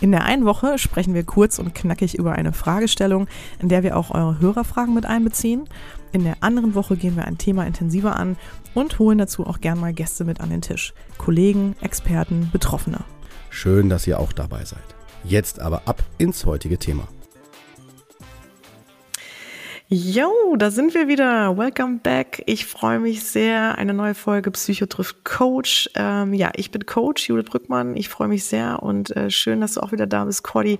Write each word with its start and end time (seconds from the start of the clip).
In 0.00 0.10
der 0.10 0.24
einen 0.24 0.44
Woche 0.44 0.78
sprechen 0.78 1.14
wir 1.14 1.24
kurz 1.24 1.58
und 1.58 1.74
knackig 1.74 2.18
über 2.18 2.32
eine 2.32 2.52
Fragestellung, 2.52 3.28
in 3.60 3.68
der 3.68 3.82
wir 3.82 3.96
auch 3.96 4.10
eure 4.10 4.38
Hörerfragen 4.40 4.94
mit 4.94 5.06
einbeziehen. 5.06 5.68
In 6.12 6.24
der 6.24 6.36
anderen 6.40 6.74
Woche 6.74 6.96
gehen 6.96 7.16
wir 7.16 7.24
ein 7.24 7.38
Thema 7.38 7.66
intensiver 7.66 8.16
an 8.16 8.36
und 8.74 8.98
holen 8.98 9.18
dazu 9.18 9.46
auch 9.46 9.60
gern 9.60 9.80
mal 9.80 9.92
Gäste 9.92 10.24
mit 10.24 10.40
an 10.40 10.50
den 10.50 10.62
Tisch. 10.62 10.94
Kollegen, 11.18 11.76
Experten, 11.80 12.50
Betroffene. 12.52 13.00
Schön, 13.50 13.88
dass 13.88 14.06
ihr 14.06 14.18
auch 14.18 14.32
dabei 14.32 14.64
seid. 14.64 14.82
Jetzt 15.24 15.60
aber 15.60 15.82
ab 15.86 16.02
ins 16.18 16.44
heutige 16.44 16.78
Thema. 16.78 17.08
Jo, 19.90 20.56
da 20.56 20.70
sind 20.70 20.94
wir 20.94 21.08
wieder. 21.08 21.58
Welcome 21.58 22.00
back. 22.02 22.42
Ich 22.46 22.64
freue 22.64 22.98
mich 22.98 23.22
sehr. 23.22 23.76
Eine 23.76 23.92
neue 23.92 24.14
Folge 24.14 24.50
Psycho 24.50 24.86
trifft 24.86 25.24
Coach. 25.24 25.90
Ähm, 25.94 26.32
ja, 26.32 26.52
ich 26.56 26.70
bin 26.70 26.86
Coach 26.86 27.28
Judith 27.28 27.50
Brückmann. 27.50 27.94
Ich 27.94 28.08
freue 28.08 28.28
mich 28.28 28.44
sehr 28.44 28.82
und 28.82 29.14
äh, 29.14 29.30
schön, 29.30 29.60
dass 29.60 29.74
du 29.74 29.82
auch 29.82 29.92
wieder 29.92 30.06
da 30.06 30.24
bist, 30.24 30.42
Cordy. 30.42 30.78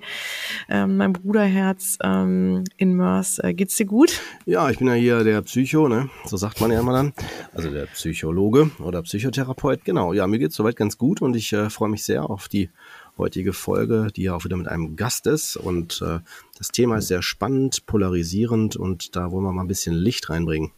Ähm, 0.69 0.97
mein 0.97 1.13
Bruderherz 1.13 1.99
ähm, 2.01 2.63
in 2.77 2.95
Mörs. 2.95 3.37
Äh, 3.37 3.53
geht's 3.53 3.75
dir 3.75 3.85
gut? 3.85 4.21
Ja, 4.47 4.71
ich 4.71 4.79
bin 4.79 4.87
ja 4.87 4.95
hier 4.95 5.23
der 5.23 5.43
Psycho, 5.43 5.87
ne? 5.87 6.09
So 6.25 6.35
sagt 6.35 6.59
man 6.59 6.71
ja 6.71 6.79
immer 6.79 6.93
dann. 6.93 7.13
Also 7.53 7.69
der 7.69 7.85
Psychologe 7.85 8.71
oder 8.79 9.03
Psychotherapeut. 9.03 9.85
Genau. 9.85 10.13
Ja, 10.13 10.25
mir 10.25 10.39
geht's 10.39 10.55
soweit 10.55 10.77
ganz 10.77 10.97
gut 10.97 11.21
und 11.21 11.35
ich 11.35 11.53
äh, 11.53 11.69
freue 11.69 11.89
mich 11.89 12.03
sehr 12.03 12.27
auf 12.27 12.47
die 12.47 12.71
heutige 13.17 13.53
Folge, 13.53 14.07
die 14.15 14.23
ja 14.23 14.35
auch 14.35 14.45
wieder 14.45 14.57
mit 14.57 14.67
einem 14.67 14.95
Gast 14.95 15.27
ist. 15.27 15.57
Und 15.57 16.01
äh, 16.01 16.19
das 16.57 16.69
Thema 16.69 16.97
ist 16.97 17.07
sehr 17.07 17.21
spannend, 17.21 17.85
polarisierend 17.85 18.75
und 18.75 19.15
da 19.15 19.31
wollen 19.31 19.43
wir 19.43 19.51
mal 19.51 19.63
ein 19.63 19.67
bisschen 19.67 19.93
Licht 19.93 20.29
reinbringen. 20.29 20.71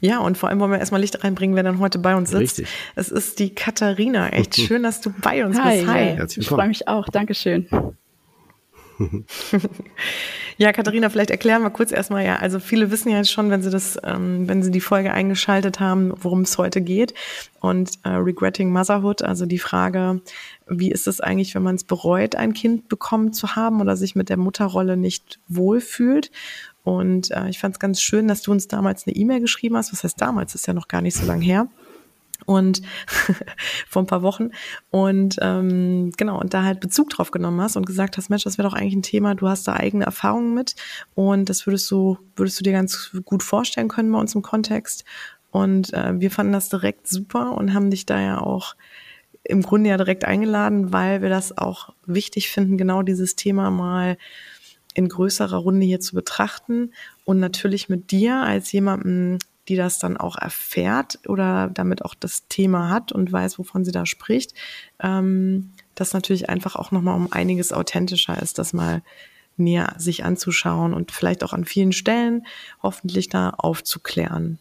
Ja, 0.00 0.18
und 0.18 0.38
vor 0.38 0.48
allem 0.48 0.60
wollen 0.60 0.72
wir 0.72 0.78
erstmal 0.78 1.00
Licht 1.00 1.22
reinbringen, 1.22 1.56
wer 1.56 1.62
dann 1.62 1.78
heute 1.78 1.98
bei 1.98 2.16
uns 2.16 2.30
sitzt. 2.30 2.58
Richtig. 2.58 2.68
Es 2.96 3.10
ist 3.10 3.38
die 3.38 3.54
Katharina. 3.54 4.30
Echt 4.30 4.56
schön, 4.60 4.82
dass 4.82 5.00
du 5.00 5.10
bei 5.10 5.44
uns 5.44 5.58
Hi, 5.58 5.78
bist. 5.78 5.88
Hi. 5.88 6.04
Herzlich 6.16 6.46
ich 6.46 6.48
freue 6.48 6.68
mich 6.68 6.88
auch. 6.88 7.08
Dankeschön. 7.08 7.68
ja, 10.58 10.72
Katharina, 10.72 11.08
vielleicht 11.08 11.30
erklären 11.30 11.62
wir 11.62 11.70
kurz 11.70 11.92
erstmal, 11.92 12.24
ja, 12.24 12.36
also 12.36 12.60
viele 12.60 12.90
wissen 12.90 13.10
ja 13.10 13.18
jetzt 13.18 13.32
schon, 13.32 13.50
wenn 13.50 13.62
sie 13.62 13.70
das, 13.70 13.98
ähm, 14.04 14.46
wenn 14.48 14.62
sie 14.62 14.70
die 14.70 14.80
Folge 14.80 15.12
eingeschaltet 15.12 15.80
haben, 15.80 16.12
worum 16.16 16.42
es 16.42 16.58
heute 16.58 16.80
geht. 16.80 17.14
Und 17.60 17.92
äh, 18.04 18.10
Regretting 18.10 18.70
Motherhood, 18.70 19.22
also 19.22 19.46
die 19.46 19.58
Frage, 19.58 20.20
wie 20.70 20.90
ist 20.90 21.06
es 21.06 21.20
eigentlich, 21.20 21.54
wenn 21.54 21.62
man 21.62 21.74
es 21.74 21.84
bereut, 21.84 22.36
ein 22.36 22.54
Kind 22.54 22.88
bekommen 22.88 23.32
zu 23.32 23.56
haben 23.56 23.80
oder 23.80 23.96
sich 23.96 24.14
mit 24.14 24.28
der 24.28 24.36
Mutterrolle 24.36 24.96
nicht 24.96 25.40
wohlfühlt? 25.48 26.30
Und 26.82 27.30
äh, 27.32 27.48
ich 27.48 27.58
fand 27.58 27.74
es 27.74 27.78
ganz 27.80 28.00
schön, 28.00 28.28
dass 28.28 28.42
du 28.42 28.52
uns 28.52 28.68
damals 28.68 29.06
eine 29.06 29.16
E-Mail 29.16 29.40
geschrieben 29.40 29.76
hast. 29.76 29.92
Was 29.92 30.04
heißt 30.04 30.20
damals? 30.20 30.54
Ist 30.54 30.66
ja 30.66 30.72
noch 30.72 30.88
gar 30.88 31.02
nicht 31.02 31.16
so 31.16 31.26
lange 31.26 31.44
her 31.44 31.68
und 32.46 32.82
vor 33.88 34.02
ein 34.02 34.06
paar 34.06 34.22
Wochen 34.22 34.50
und 34.90 35.36
ähm, 35.40 36.10
genau 36.16 36.40
und 36.40 36.54
da 36.54 36.62
halt 36.62 36.80
Bezug 36.80 37.10
drauf 37.10 37.30
genommen 37.30 37.60
hast 37.60 37.76
und 37.76 37.86
gesagt 37.86 38.16
hast, 38.16 38.30
Mensch, 38.30 38.44
das 38.44 38.58
wäre 38.58 38.68
doch 38.68 38.74
eigentlich 38.74 38.96
ein 38.96 39.02
Thema, 39.02 39.34
du 39.34 39.48
hast 39.48 39.68
da 39.68 39.74
eigene 39.74 40.04
Erfahrungen 40.04 40.54
mit 40.54 40.74
und 41.14 41.48
das 41.48 41.66
würdest 41.66 41.90
du 41.90 42.18
würdest 42.36 42.58
du 42.58 42.64
dir 42.64 42.72
ganz 42.72 43.10
gut 43.24 43.42
vorstellen 43.42 43.88
können 43.88 44.10
bei 44.10 44.18
uns 44.18 44.34
im 44.34 44.42
Kontext 44.42 45.04
und 45.50 45.92
äh, 45.92 46.18
wir 46.18 46.30
fanden 46.30 46.52
das 46.52 46.68
direkt 46.68 47.08
super 47.08 47.52
und 47.52 47.74
haben 47.74 47.90
dich 47.90 48.06
da 48.06 48.20
ja 48.20 48.40
auch 48.40 48.74
im 49.50 49.62
Grunde 49.62 49.90
ja 49.90 49.96
direkt 49.96 50.24
eingeladen, 50.24 50.92
weil 50.92 51.22
wir 51.22 51.28
das 51.28 51.56
auch 51.56 51.92
wichtig 52.06 52.50
finden, 52.50 52.78
genau 52.78 53.02
dieses 53.02 53.36
Thema 53.36 53.70
mal 53.70 54.16
in 54.94 55.08
größerer 55.08 55.56
Runde 55.56 55.86
hier 55.86 56.00
zu 56.00 56.14
betrachten 56.14 56.92
und 57.24 57.38
natürlich 57.38 57.88
mit 57.88 58.10
dir 58.10 58.36
als 58.36 58.72
jemandem, 58.72 59.38
die 59.68 59.76
das 59.76 59.98
dann 59.98 60.16
auch 60.16 60.36
erfährt 60.36 61.20
oder 61.28 61.70
damit 61.72 62.04
auch 62.04 62.14
das 62.14 62.48
Thema 62.48 62.90
hat 62.90 63.12
und 63.12 63.30
weiß, 63.30 63.58
wovon 63.58 63.84
sie 63.84 63.92
da 63.92 64.06
spricht, 64.06 64.54
ähm, 65.00 65.72
das 65.94 66.12
natürlich 66.12 66.48
einfach 66.48 66.76
auch 66.76 66.90
nochmal 66.90 67.16
um 67.16 67.32
einiges 67.32 67.72
authentischer 67.72 68.40
ist, 68.40 68.58
das 68.58 68.72
mal 68.72 69.02
näher 69.56 69.94
sich 69.98 70.24
anzuschauen 70.24 70.94
und 70.94 71.12
vielleicht 71.12 71.44
auch 71.44 71.52
an 71.52 71.64
vielen 71.64 71.92
Stellen 71.92 72.46
hoffentlich 72.82 73.28
da 73.28 73.50
aufzuklären 73.50 74.58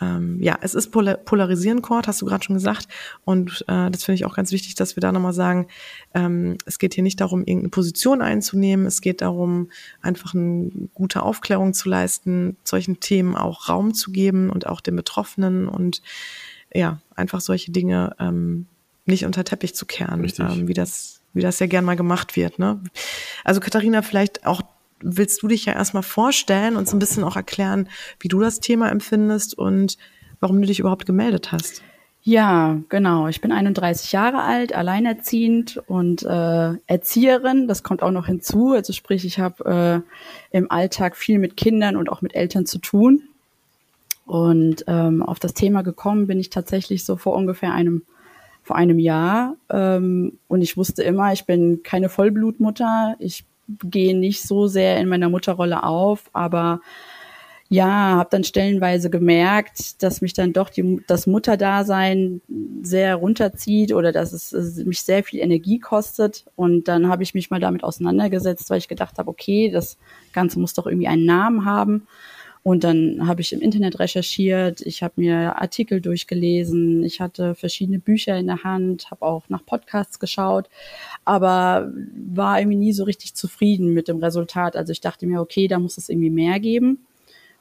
ähm, 0.00 0.40
ja, 0.42 0.58
es 0.60 0.74
ist 0.74 0.90
polar 0.90 1.16
polarisieren, 1.16 1.82
Cord, 1.82 2.06
hast 2.06 2.20
du 2.20 2.26
gerade 2.26 2.44
schon 2.44 2.54
gesagt. 2.54 2.88
Und 3.24 3.64
äh, 3.68 3.90
das 3.90 4.04
finde 4.04 4.16
ich 4.16 4.24
auch 4.24 4.34
ganz 4.34 4.52
wichtig, 4.52 4.74
dass 4.74 4.96
wir 4.96 5.00
da 5.00 5.12
nochmal 5.12 5.32
sagen, 5.32 5.66
ähm, 6.14 6.58
es 6.66 6.78
geht 6.78 6.94
hier 6.94 7.02
nicht 7.02 7.20
darum, 7.20 7.40
irgendeine 7.40 7.70
Position 7.70 8.20
einzunehmen. 8.20 8.86
Es 8.86 9.00
geht 9.00 9.22
darum, 9.22 9.70
einfach 10.02 10.34
eine 10.34 10.70
gute 10.94 11.22
Aufklärung 11.22 11.72
zu 11.72 11.88
leisten, 11.88 12.56
solchen 12.64 13.00
Themen 13.00 13.36
auch 13.36 13.68
Raum 13.68 13.94
zu 13.94 14.12
geben 14.12 14.50
und 14.50 14.66
auch 14.66 14.80
den 14.80 14.96
Betroffenen 14.96 15.68
und 15.68 16.02
ja, 16.74 17.00
einfach 17.14 17.40
solche 17.40 17.70
Dinge 17.70 18.14
ähm, 18.18 18.66
nicht 19.06 19.24
unter 19.24 19.44
Teppich 19.44 19.74
zu 19.74 19.86
kehren, 19.86 20.30
ähm, 20.38 20.68
wie 20.68 20.74
das, 20.74 21.20
wie 21.32 21.40
das 21.40 21.58
ja 21.58 21.66
gern 21.66 21.84
mal 21.84 21.96
gemacht 21.96 22.36
wird. 22.36 22.58
Ne? 22.58 22.82
Also 23.44 23.60
Katharina, 23.60 24.02
vielleicht 24.02 24.46
auch 24.46 24.62
willst 25.00 25.42
du 25.42 25.48
dich 25.48 25.66
ja 25.66 25.74
erstmal 25.74 26.02
vorstellen 26.02 26.76
und 26.76 26.88
so 26.88 26.96
ein 26.96 26.98
bisschen 26.98 27.24
auch 27.24 27.36
erklären, 27.36 27.88
wie 28.20 28.28
du 28.28 28.40
das 28.40 28.60
Thema 28.60 28.90
empfindest 28.90 29.56
und 29.56 29.98
warum 30.40 30.60
du 30.60 30.66
dich 30.66 30.80
überhaupt 30.80 31.06
gemeldet 31.06 31.52
hast. 31.52 31.82
Ja, 32.22 32.80
genau. 32.88 33.28
Ich 33.28 33.40
bin 33.40 33.52
31 33.52 34.10
Jahre 34.10 34.42
alt, 34.42 34.74
alleinerziehend 34.74 35.80
und 35.86 36.24
äh, 36.24 36.72
Erzieherin. 36.88 37.68
Das 37.68 37.84
kommt 37.84 38.02
auch 38.02 38.10
noch 38.10 38.26
hinzu. 38.26 38.72
Also 38.72 38.92
sprich, 38.92 39.24
ich 39.24 39.38
habe 39.38 40.04
äh, 40.52 40.56
im 40.56 40.68
Alltag 40.68 41.16
viel 41.16 41.38
mit 41.38 41.56
Kindern 41.56 41.94
und 41.94 42.10
auch 42.10 42.22
mit 42.22 42.34
Eltern 42.34 42.66
zu 42.66 42.78
tun. 42.78 43.22
Und 44.24 44.84
ähm, 44.88 45.22
auf 45.22 45.38
das 45.38 45.54
Thema 45.54 45.82
gekommen 45.82 46.26
bin 46.26 46.40
ich 46.40 46.50
tatsächlich 46.50 47.04
so 47.04 47.16
vor 47.16 47.36
ungefähr 47.36 47.72
einem 47.72 48.02
vor 48.64 48.74
einem 48.74 48.98
Jahr. 48.98 49.54
Ähm, 49.70 50.40
und 50.48 50.60
ich 50.62 50.76
wusste 50.76 51.04
immer, 51.04 51.32
ich 51.32 51.46
bin 51.46 51.84
keine 51.84 52.08
Vollblutmutter. 52.08 53.14
Ich 53.20 53.44
gehe 53.68 54.16
nicht 54.16 54.42
so 54.42 54.66
sehr 54.66 54.98
in 54.98 55.08
meiner 55.08 55.28
Mutterrolle 55.28 55.82
auf, 55.82 56.30
aber 56.32 56.80
ja, 57.68 58.16
habe 58.16 58.28
dann 58.30 58.44
stellenweise 58.44 59.10
gemerkt, 59.10 60.02
dass 60.02 60.20
mich 60.20 60.34
dann 60.34 60.52
doch 60.52 60.70
die, 60.70 61.02
das 61.08 61.26
Mutterdasein 61.26 62.40
sehr 62.82 63.16
runterzieht 63.16 63.92
oder 63.92 64.12
dass 64.12 64.32
es, 64.32 64.52
es 64.52 64.76
mich 64.84 65.02
sehr 65.02 65.24
viel 65.24 65.40
Energie 65.40 65.80
kostet. 65.80 66.44
Und 66.54 66.86
dann 66.86 67.08
habe 67.08 67.24
ich 67.24 67.34
mich 67.34 67.50
mal 67.50 67.58
damit 67.58 67.82
auseinandergesetzt, 67.82 68.70
weil 68.70 68.78
ich 68.78 68.86
gedacht 68.86 69.18
habe, 69.18 69.28
okay, 69.28 69.68
das 69.68 69.98
Ganze 70.32 70.60
muss 70.60 70.74
doch 70.74 70.86
irgendwie 70.86 71.08
einen 71.08 71.24
Namen 71.24 71.64
haben. 71.64 72.06
Und 72.66 72.82
dann 72.82 73.28
habe 73.28 73.42
ich 73.42 73.52
im 73.52 73.60
Internet 73.60 74.00
recherchiert, 74.00 74.80
ich 74.80 75.04
habe 75.04 75.14
mir 75.18 75.62
Artikel 75.62 76.00
durchgelesen, 76.00 77.04
ich 77.04 77.20
hatte 77.20 77.54
verschiedene 77.54 78.00
Bücher 78.00 78.36
in 78.36 78.48
der 78.48 78.64
Hand, 78.64 79.08
habe 79.12 79.24
auch 79.24 79.48
nach 79.48 79.64
Podcasts 79.64 80.18
geschaut, 80.18 80.68
aber 81.24 81.92
war 82.16 82.58
irgendwie 82.58 82.78
nie 82.78 82.92
so 82.92 83.04
richtig 83.04 83.34
zufrieden 83.34 83.94
mit 83.94 84.08
dem 84.08 84.18
Resultat. 84.18 84.74
Also 84.74 84.90
ich 84.90 85.00
dachte 85.00 85.28
mir, 85.28 85.40
okay, 85.40 85.68
da 85.68 85.78
muss 85.78 85.96
es 85.96 86.08
irgendwie 86.08 86.30
mehr 86.30 86.58
geben. 86.58 87.06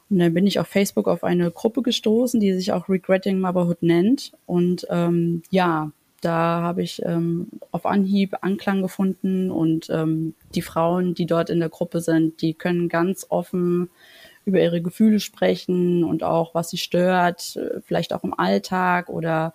Und 0.10 0.18
dann 0.18 0.34
bin 0.34 0.48
ich 0.48 0.60
auf 0.60 0.66
Facebook 0.66 1.08
auf 1.08 1.24
eine 1.24 1.52
Gruppe 1.52 1.84
gestoßen, 1.84 2.40
die 2.40 2.56
sich 2.56 2.72
auch 2.72 2.90
Regretting 2.90 3.40
Motherhood 3.40 3.84
nennt. 3.84 4.32
Und 4.48 4.88
ähm, 4.90 5.44
ja, 5.52 5.92
da 6.22 6.64
habe 6.64 6.82
ich 6.82 7.04
ähm, 7.06 7.50
auf 7.70 7.86
Anhieb 7.86 8.38
Anklang 8.42 8.82
gefunden 8.82 9.52
und 9.52 9.88
ähm, 9.92 10.34
die 10.56 10.64
Frauen, 10.64 11.14
die 11.14 11.28
dort 11.28 11.52
in 11.52 11.60
der 11.60 11.70
Gruppe 11.70 12.02
sind, 12.02 12.42
die 12.42 12.56
können 12.56 12.90
ganz 12.90 13.28
offen 13.30 13.92
über 14.46 14.60
ihre 14.62 14.82
Gefühle 14.82 15.20
sprechen 15.20 16.04
und 16.04 16.24
auch, 16.24 16.54
was 16.56 16.70
sie 16.70 16.78
stört, 16.78 17.56
äh, 17.56 17.82
vielleicht 17.82 18.14
auch 18.14 18.24
im 18.24 18.38
Alltag 18.38 19.10
oder 19.10 19.54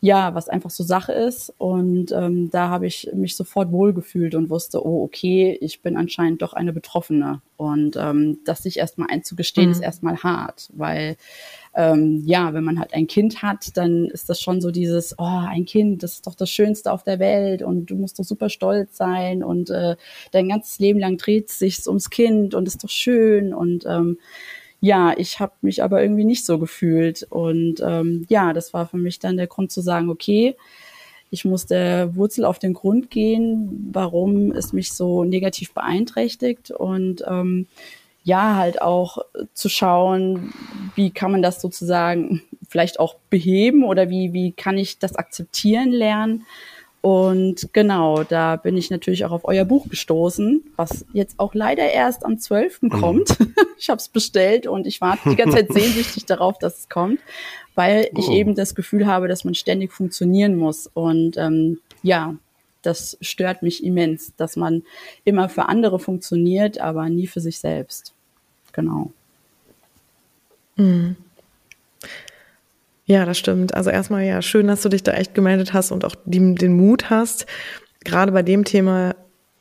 ja, 0.00 0.34
was 0.34 0.48
einfach 0.48 0.70
so 0.70 0.84
Sache 0.84 1.12
ist. 1.12 1.52
Und 1.58 2.12
ähm, 2.12 2.50
da 2.50 2.68
habe 2.68 2.86
ich 2.86 3.10
mich 3.14 3.34
sofort 3.34 3.72
wohlgefühlt 3.72 4.34
und 4.36 4.48
wusste, 4.48 4.86
oh, 4.86 5.02
okay, 5.02 5.58
ich 5.60 5.82
bin 5.82 5.96
anscheinend 5.96 6.42
doch 6.42 6.52
eine 6.52 6.72
Betroffene. 6.72 7.42
Und 7.56 7.96
ähm, 7.96 8.38
das 8.44 8.62
sich 8.62 8.78
erstmal 8.78 9.08
einzugestehen, 9.10 9.66
mhm. 9.66 9.72
ist 9.72 9.82
erstmal 9.82 10.18
hart, 10.18 10.70
weil 10.74 11.16
ähm, 11.74 12.22
ja, 12.24 12.54
wenn 12.54 12.62
man 12.62 12.78
halt 12.78 12.94
ein 12.94 13.08
Kind 13.08 13.42
hat, 13.42 13.76
dann 13.76 14.06
ist 14.06 14.28
das 14.28 14.40
schon 14.40 14.60
so 14.60 14.70
dieses, 14.70 15.18
oh, 15.18 15.42
ein 15.48 15.64
Kind, 15.64 16.04
das 16.04 16.14
ist 16.14 16.26
doch 16.28 16.36
das 16.36 16.50
Schönste 16.50 16.92
auf 16.92 17.02
der 17.02 17.18
Welt 17.18 17.62
und 17.62 17.86
du 17.86 17.96
musst 17.96 18.18
doch 18.20 18.24
super 18.24 18.48
stolz 18.50 18.96
sein 18.96 19.42
und 19.42 19.70
äh, 19.70 19.96
dein 20.30 20.48
ganzes 20.48 20.78
Leben 20.78 21.00
lang 21.00 21.16
dreht 21.16 21.50
sich 21.50 21.84
ums 21.88 22.10
Kind 22.10 22.54
und 22.54 22.68
ist 22.68 22.84
doch 22.84 22.88
schön 22.88 23.52
und 23.52 23.84
ähm, 23.86 24.18
ja, 24.80 25.12
ich 25.16 25.40
habe 25.40 25.52
mich 25.62 25.82
aber 25.82 26.02
irgendwie 26.02 26.24
nicht 26.24 26.46
so 26.46 26.58
gefühlt 26.58 27.26
und 27.30 27.76
ähm, 27.82 28.26
ja, 28.28 28.52
das 28.52 28.72
war 28.72 28.86
für 28.86 28.96
mich 28.96 29.18
dann 29.18 29.36
der 29.36 29.48
Grund 29.48 29.72
zu 29.72 29.80
sagen, 29.80 30.08
okay, 30.08 30.56
ich 31.30 31.44
muss 31.44 31.66
der 31.66 32.14
Wurzel 32.16 32.44
auf 32.44 32.58
den 32.58 32.74
Grund 32.74 33.10
gehen, 33.10 33.90
warum 33.92 34.52
es 34.52 34.72
mich 34.72 34.92
so 34.92 35.24
negativ 35.24 35.74
beeinträchtigt 35.74 36.70
und 36.70 37.22
ähm, 37.26 37.66
ja, 38.24 38.56
halt 38.56 38.82
auch 38.82 39.18
zu 39.54 39.68
schauen, 39.68 40.52
wie 40.94 41.10
kann 41.10 41.32
man 41.32 41.42
das 41.42 41.60
sozusagen 41.60 42.42
vielleicht 42.68 43.00
auch 43.00 43.16
beheben 43.30 43.84
oder 43.84 44.10
wie, 44.10 44.32
wie 44.32 44.52
kann 44.52 44.76
ich 44.76 44.98
das 44.98 45.16
akzeptieren 45.16 45.90
lernen. 45.90 46.44
Und 47.00 47.72
genau, 47.72 48.24
da 48.24 48.56
bin 48.56 48.76
ich 48.76 48.90
natürlich 48.90 49.24
auch 49.24 49.30
auf 49.30 49.44
euer 49.44 49.64
Buch 49.64 49.88
gestoßen, 49.88 50.64
was 50.76 51.04
jetzt 51.12 51.38
auch 51.38 51.54
leider 51.54 51.90
erst 51.90 52.24
am 52.24 52.38
12. 52.38 52.82
Mhm. 52.82 52.88
kommt. 52.90 53.38
ich 53.78 53.88
habe 53.88 53.98
es 53.98 54.08
bestellt 54.08 54.66
und 54.66 54.86
ich 54.86 55.00
warte 55.00 55.30
die 55.30 55.36
ganze 55.36 55.58
Zeit 55.58 55.72
sehnsüchtig 55.72 56.26
darauf, 56.26 56.58
dass 56.58 56.80
es 56.80 56.88
kommt, 56.88 57.20
weil 57.76 58.10
ich 58.16 58.28
oh. 58.28 58.32
eben 58.32 58.54
das 58.56 58.74
Gefühl 58.74 59.06
habe, 59.06 59.28
dass 59.28 59.44
man 59.44 59.54
ständig 59.54 59.92
funktionieren 59.92 60.56
muss. 60.56 60.88
Und 60.92 61.36
ähm, 61.36 61.80
ja, 62.02 62.34
das 62.82 63.16
stört 63.20 63.62
mich 63.62 63.84
immens, 63.84 64.34
dass 64.36 64.56
man 64.56 64.82
immer 65.24 65.48
für 65.48 65.68
andere 65.68 66.00
funktioniert, 66.00 66.80
aber 66.80 67.08
nie 67.08 67.28
für 67.28 67.40
sich 67.40 67.60
selbst. 67.60 68.12
Genau. 68.72 69.12
Mhm. 70.76 71.16
Ja, 73.08 73.24
das 73.24 73.38
stimmt. 73.38 73.72
Also 73.72 73.88
erstmal 73.88 74.24
ja, 74.24 74.42
schön, 74.42 74.66
dass 74.66 74.82
du 74.82 74.90
dich 74.90 75.02
da 75.02 75.12
echt 75.12 75.34
gemeldet 75.34 75.72
hast 75.72 75.92
und 75.92 76.04
auch 76.04 76.14
die, 76.26 76.54
den 76.54 76.76
Mut 76.76 77.08
hast, 77.08 77.46
gerade 78.04 78.32
bei 78.32 78.42
dem 78.42 78.64
Thema 78.64 79.14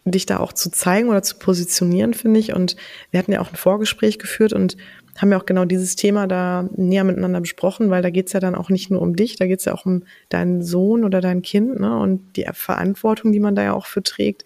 dich 0.03 0.25
da 0.25 0.39
auch 0.39 0.51
zu 0.51 0.69
zeigen 0.69 1.07
oder 1.07 1.23
zu 1.23 1.37
positionieren, 1.37 2.13
finde 2.13 2.41
ich. 2.41 2.53
Und 2.53 2.75
wir 3.09 3.19
hatten 3.19 3.31
ja 3.31 3.39
auch 3.39 3.49
ein 3.49 3.55
Vorgespräch 3.55 4.19
geführt 4.19 4.51
und 4.51 4.75
haben 5.17 5.31
ja 5.31 5.39
auch 5.39 5.45
genau 5.45 5.63
dieses 5.63 5.95
Thema 5.95 6.27
da 6.27 6.67
näher 6.75 7.05
miteinander 7.05 7.39
besprochen, 7.39 7.89
weil 7.89 8.01
da 8.01 8.09
geht's 8.09 8.33
ja 8.33 8.41
dann 8.41 8.53
auch 8.53 8.69
nicht 8.69 8.91
nur 8.91 9.01
um 9.01 9.15
dich, 9.15 9.37
da 9.37 9.47
geht's 9.47 9.63
ja 9.63 9.73
auch 9.73 9.85
um 9.85 10.03
deinen 10.27 10.61
Sohn 10.61 11.05
oder 11.05 11.21
dein 11.21 11.41
Kind 11.41 11.79
ne? 11.79 11.97
und 11.97 12.35
die 12.35 12.45
Verantwortung, 12.51 13.31
die 13.31 13.39
man 13.39 13.55
da 13.55 13.63
ja 13.63 13.73
auch 13.73 13.85
für 13.85 14.03
trägt, 14.03 14.43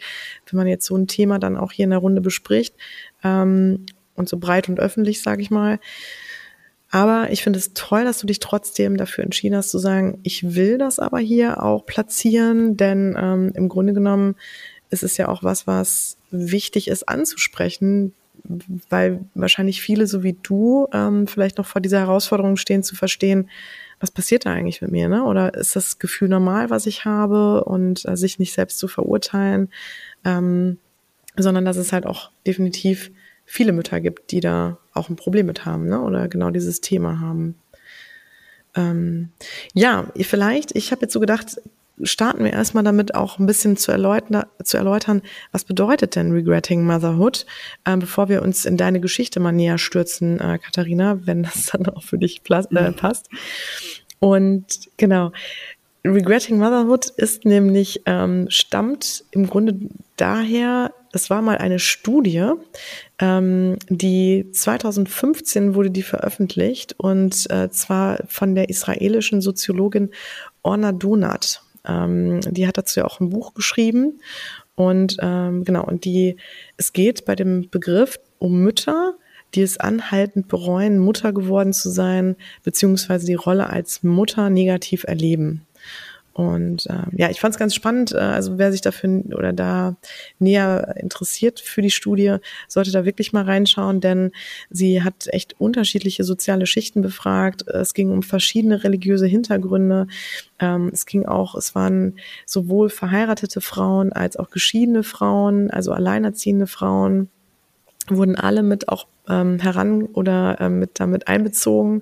wenn 0.49 0.57
man 0.57 0.67
jetzt 0.67 0.85
so 0.85 0.95
ein 0.95 1.07
Thema 1.07 1.39
dann 1.39 1.57
auch 1.57 1.71
hier 1.71 1.85
in 1.85 1.89
der 1.89 1.99
Runde 1.99 2.21
bespricht 2.21 2.75
ähm, 3.23 3.87
und 4.15 4.29
so 4.29 4.37
breit 4.37 4.69
und 4.69 4.79
öffentlich, 4.79 5.23
sage 5.23 5.41
ich 5.41 5.49
mal. 5.49 5.79
Aber 6.91 7.31
ich 7.31 7.41
finde 7.41 7.57
es 7.57 7.73
toll, 7.73 8.03
dass 8.03 8.19
du 8.19 8.27
dich 8.27 8.39
trotzdem 8.39 8.97
dafür 8.97 9.23
entschieden 9.23 9.55
hast 9.55 9.71
zu 9.71 9.79
sagen, 9.79 10.19
ich 10.23 10.55
will 10.55 10.77
das 10.77 10.99
aber 10.99 11.19
hier 11.19 11.63
auch 11.63 11.85
platzieren, 11.85 12.75
denn 12.75 13.17
ähm, 13.17 13.53
im 13.55 13.69
Grunde 13.69 13.93
genommen 13.93 14.35
ist 14.89 15.03
es 15.03 15.15
ja 15.15 15.29
auch 15.29 15.41
was, 15.41 15.65
was 15.67 16.17
wichtig 16.31 16.89
ist 16.89 17.07
anzusprechen, 17.07 18.13
weil 18.89 19.21
wahrscheinlich 19.35 19.81
viele, 19.81 20.05
so 20.05 20.21
wie 20.23 20.37
du, 20.43 20.87
ähm, 20.91 21.27
vielleicht 21.27 21.57
noch 21.57 21.65
vor 21.65 21.79
dieser 21.79 21.99
Herausforderung 21.99 22.57
stehen, 22.57 22.83
zu 22.83 22.95
verstehen, 22.95 23.49
was 24.01 24.11
passiert 24.11 24.45
da 24.45 24.51
eigentlich 24.51 24.81
mit 24.81 24.91
mir, 24.91 25.07
ne? 25.07 25.23
Oder 25.23 25.53
ist 25.53 25.75
das 25.75 25.99
Gefühl 25.99 26.27
normal, 26.27 26.69
was 26.69 26.87
ich 26.87 27.05
habe 27.05 27.63
und 27.63 28.05
äh, 28.05 28.17
sich 28.17 28.39
nicht 28.39 28.51
selbst 28.51 28.79
zu 28.79 28.87
verurteilen, 28.87 29.69
ähm, 30.25 30.77
sondern 31.37 31.63
dass 31.63 31.77
es 31.77 31.93
halt 31.93 32.05
auch 32.05 32.31
definitiv 32.45 33.11
viele 33.45 33.71
Mütter 33.71 34.01
gibt, 34.01 34.31
die 34.31 34.39
da 34.39 34.77
auch 34.93 35.09
ein 35.09 35.15
Problem 35.15 35.45
mit 35.45 35.65
haben, 35.65 35.87
ne? 35.87 36.01
oder 36.01 36.27
genau 36.27 36.49
dieses 36.49 36.81
Thema 36.81 37.19
haben. 37.19 37.55
Ähm, 38.75 39.29
ja, 39.73 40.07
vielleicht, 40.21 40.75
ich 40.75 40.91
habe 40.91 41.01
jetzt 41.01 41.13
so 41.13 41.19
gedacht, 41.19 41.57
starten 42.03 42.43
wir 42.43 42.53
erstmal 42.53 42.83
damit 42.83 43.15
auch 43.15 43.37
ein 43.37 43.45
bisschen 43.45 43.77
zu 43.77 43.91
erläutern, 43.91 44.45
zu 44.63 44.77
erläutern 44.77 45.21
was 45.51 45.65
bedeutet 45.65 46.15
denn 46.15 46.31
Regretting 46.31 46.83
Motherhood, 46.83 47.45
äh, 47.85 47.97
bevor 47.97 48.29
wir 48.29 48.41
uns 48.41 48.65
in 48.65 48.77
deine 48.77 48.99
Geschichte 48.99 49.39
mal 49.39 49.51
näher 49.51 49.77
stürzen, 49.77 50.39
äh, 50.39 50.59
Katharina, 50.59 51.25
wenn 51.25 51.43
das 51.43 51.67
dann 51.67 51.87
auch 51.87 52.03
für 52.03 52.17
dich 52.17 52.41
äh, 52.49 52.91
passt. 52.91 53.29
Und 54.19 54.89
genau, 54.97 55.31
Regretting 56.03 56.57
Motherhood 56.57 57.09
ist 57.17 57.45
nämlich, 57.45 58.01
ähm, 58.05 58.47
stammt 58.49 59.23
im 59.31 59.47
Grunde 59.47 59.75
daher, 60.17 60.93
es 61.13 61.29
war 61.29 61.41
mal 61.41 61.57
eine 61.57 61.77
Studie, 61.77 62.51
ähm, 63.19 63.77
die 63.89 64.49
2015 64.51 65.75
wurde 65.75 65.91
die 65.91 66.01
veröffentlicht 66.01 66.95
und 66.97 67.49
äh, 67.51 67.69
zwar 67.69 68.19
von 68.27 68.55
der 68.55 68.69
israelischen 68.69 69.41
Soziologin 69.41 70.09
Orna 70.63 70.91
Donat. 70.91 71.61
Ähm, 71.85 72.39
die 72.41 72.67
hat 72.67 72.77
dazu 72.77 73.01
ja 73.01 73.05
auch 73.05 73.19
ein 73.19 73.29
Buch 73.29 73.53
geschrieben 73.53 74.21
und 74.75 75.17
ähm, 75.19 75.63
genau 75.65 75.83
und 75.85 76.05
die 76.05 76.37
es 76.77 76.93
geht 76.93 77.25
bei 77.25 77.35
dem 77.35 77.69
Begriff 77.69 78.19
um 78.39 78.63
Mütter, 78.63 79.15
die 79.53 79.61
es 79.61 79.77
anhaltend 79.77 80.47
bereuen, 80.47 80.97
Mutter 80.97 81.33
geworden 81.33 81.73
zu 81.73 81.89
sein, 81.89 82.37
beziehungsweise 82.63 83.25
die 83.27 83.35
Rolle 83.35 83.69
als 83.69 84.01
Mutter 84.01 84.49
negativ 84.49 85.03
erleben. 85.03 85.65
Und 86.33 86.85
äh, 86.85 87.03
ja, 87.17 87.29
ich 87.29 87.39
fand 87.39 87.53
es 87.53 87.59
ganz 87.59 87.75
spannend. 87.75 88.13
Äh, 88.13 88.17
also 88.17 88.57
wer 88.57 88.71
sich 88.71 88.81
dafür 88.81 89.23
oder 89.35 89.53
da 89.53 89.95
näher 90.39 90.95
interessiert 90.97 91.59
für 91.59 91.81
die 91.81 91.91
Studie, 91.91 92.37
sollte 92.67 92.91
da 92.91 93.05
wirklich 93.05 93.33
mal 93.33 93.43
reinschauen, 93.43 93.99
denn 93.99 94.31
sie 94.69 95.03
hat 95.03 95.27
echt 95.27 95.59
unterschiedliche 95.59 96.23
soziale 96.23 96.65
Schichten 96.65 97.01
befragt. 97.01 97.67
Es 97.67 97.93
ging 97.93 98.11
um 98.11 98.23
verschiedene 98.23 98.83
religiöse 98.83 99.27
Hintergründe. 99.27 100.07
Ähm, 100.59 100.89
es 100.93 101.05
ging 101.05 101.25
auch, 101.25 101.55
es 101.55 101.75
waren 101.75 102.15
sowohl 102.45 102.89
verheiratete 102.89 103.61
Frauen 103.61 104.13
als 104.13 104.37
auch 104.37 104.49
geschiedene 104.49 105.03
Frauen, 105.03 105.69
also 105.69 105.91
alleinerziehende 105.91 106.67
Frauen 106.67 107.29
wurden 108.17 108.35
alle 108.35 108.63
mit 108.63 108.89
auch 108.89 109.07
ähm, 109.27 109.59
heran 109.59 110.03
oder 110.03 110.57
ähm, 110.59 110.79
mit 110.79 110.99
damit 110.99 111.27
einbezogen. 111.27 112.01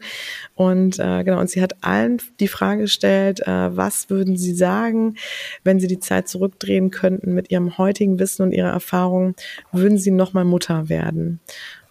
Und 0.56 1.00
äh, 1.00 1.24
genau 1.24 1.40
und 1.40 1.50
sie 1.50 1.62
hat 1.62 1.84
allen 1.84 2.22
die 2.40 2.48
Frage 2.48 2.82
gestellt 2.84 3.42
äh, 3.42 3.76
was 3.76 4.10
würden 4.10 4.38
sie 4.38 4.54
sagen 4.54 5.16
wenn 5.64 5.80
sie 5.80 5.88
die 5.88 6.00
Zeit 6.00 6.28
zurückdrehen 6.28 6.92
könnten 6.92 7.34
mit 7.34 7.52
ihrem 7.52 7.78
heutigen 7.78 8.20
Wissen 8.20 8.44
und 8.44 8.52
ihrer 8.52 8.72
Erfahrung 8.72 9.36
würden 9.72 9.98
sie 9.98 10.12
noch 10.12 10.34
mal 10.34 10.46
Mutter 10.46 10.90
werden? 10.90 11.40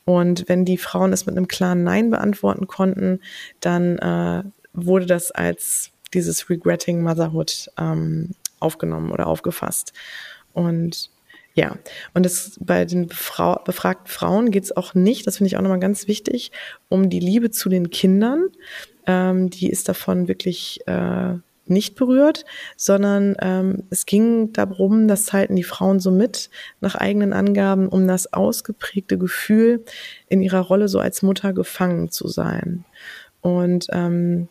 Und 0.05 0.49
wenn 0.49 0.65
die 0.65 0.79
Frauen 0.79 1.13
es 1.13 1.27
mit 1.27 1.37
einem 1.37 1.49
klaren 1.49 1.85
Nein 1.85 2.11
beantworten 2.11 2.67
konnten 2.67 3.21
dann 3.61 3.99
äh, 3.99 4.43
wurde 4.73 5.07
das 5.07 5.31
als 5.31 5.91
dieses 6.15 6.49
regretting 6.49 7.03
motherhood 7.03 7.71
ähm, 7.79 8.31
aufgenommen 8.61 9.11
oder 9.11 9.27
aufgefasst. 9.27 9.93
Und 10.53 11.11
ja, 11.59 11.77
und 12.15 12.25
es, 12.25 12.57
bei 12.61 12.85
den 12.85 13.09
Frau, 13.09 13.61
befragten 13.65 14.07
Frauen 14.07 14.53
geht 14.53 14.63
es 14.63 14.77
auch 14.77 14.95
nicht, 14.95 15.27
das 15.27 15.39
finde 15.39 15.49
ich 15.49 15.57
auch 15.57 15.61
nochmal 15.61 15.81
ganz 15.81 16.07
wichtig, 16.07 16.53
um 16.89 17.11
die 17.11 17.19
Liebe 17.19 17.51
zu 17.51 17.69
den 17.69 17.91
Kindern. 17.91 18.47
Ähm, 19.09 19.51
die 19.51 19.69
ist 19.69 19.89
davon 19.89 20.29
wirklich 20.29 20.87
äh, 20.87 21.35
nicht 21.67 21.97
berührt, 21.97 22.45
sondern 22.77 23.35
ähm, 23.41 23.83
es 23.91 24.07
ging 24.07 24.53
darum, 24.53 25.09
das 25.09 25.33
halten 25.33 25.57
die 25.57 25.65
Frauen 25.65 25.99
so 25.99 26.13
mit, 26.13 26.49
nach 26.81 26.95
eigenen 26.95 27.33
Angaben, 27.33 27.89
um 27.89 28.07
das 28.07 28.33
ausgeprägte 28.33 29.19
Gefühl, 29.19 29.85
in 30.29 30.41
ihrer 30.41 30.61
Rolle 30.61 30.87
so 30.87 31.01
als 31.01 31.23
Mutter 31.23 31.53
gefangen 31.53 32.13
zu 32.13 32.29
sein. 32.29 32.85
Und 33.41 33.89
ähm, 33.91 34.47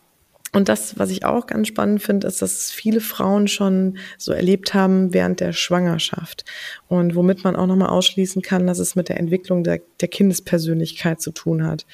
und 0.52 0.68
das, 0.68 0.98
was 0.98 1.10
ich 1.10 1.24
auch 1.24 1.46
ganz 1.46 1.68
spannend 1.68 2.02
finde, 2.02 2.26
ist, 2.26 2.40
dass 2.40 2.70
viele 2.70 3.00
Frauen 3.00 3.48
schon 3.48 3.98
so 4.16 4.32
erlebt 4.32 4.72
haben 4.72 5.12
während 5.12 5.40
der 5.40 5.52
Schwangerschaft. 5.52 6.44
Und 6.88 7.14
womit 7.14 7.44
man 7.44 7.54
auch 7.54 7.66
nochmal 7.66 7.90
ausschließen 7.90 8.40
kann, 8.40 8.66
dass 8.66 8.78
es 8.78 8.96
mit 8.96 9.08
der 9.08 9.18
Entwicklung 9.18 9.62
der, 9.62 9.80
der 10.00 10.08
Kindespersönlichkeit 10.08 11.20
zu 11.20 11.32
tun 11.32 11.66
hat. 11.66 11.86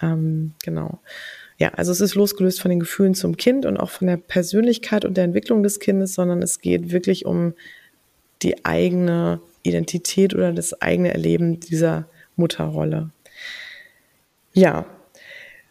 Ähm, 0.00 0.54
genau. 0.64 1.00
Ja, 1.58 1.74
also 1.74 1.92
es 1.92 2.00
ist 2.00 2.14
losgelöst 2.14 2.62
von 2.62 2.70
den 2.70 2.80
Gefühlen 2.80 3.14
zum 3.14 3.36
Kind 3.36 3.66
und 3.66 3.76
auch 3.76 3.90
von 3.90 4.06
der 4.06 4.16
Persönlichkeit 4.16 5.04
und 5.04 5.18
der 5.18 5.24
Entwicklung 5.24 5.62
des 5.62 5.78
Kindes, 5.78 6.14
sondern 6.14 6.40
es 6.40 6.60
geht 6.60 6.90
wirklich 6.90 7.26
um 7.26 7.52
die 8.40 8.64
eigene 8.64 9.42
Identität 9.62 10.34
oder 10.34 10.54
das 10.54 10.80
eigene 10.80 11.12
Erleben 11.12 11.60
dieser 11.60 12.08
Mutterrolle. 12.36 13.10
Ja, 14.54 14.86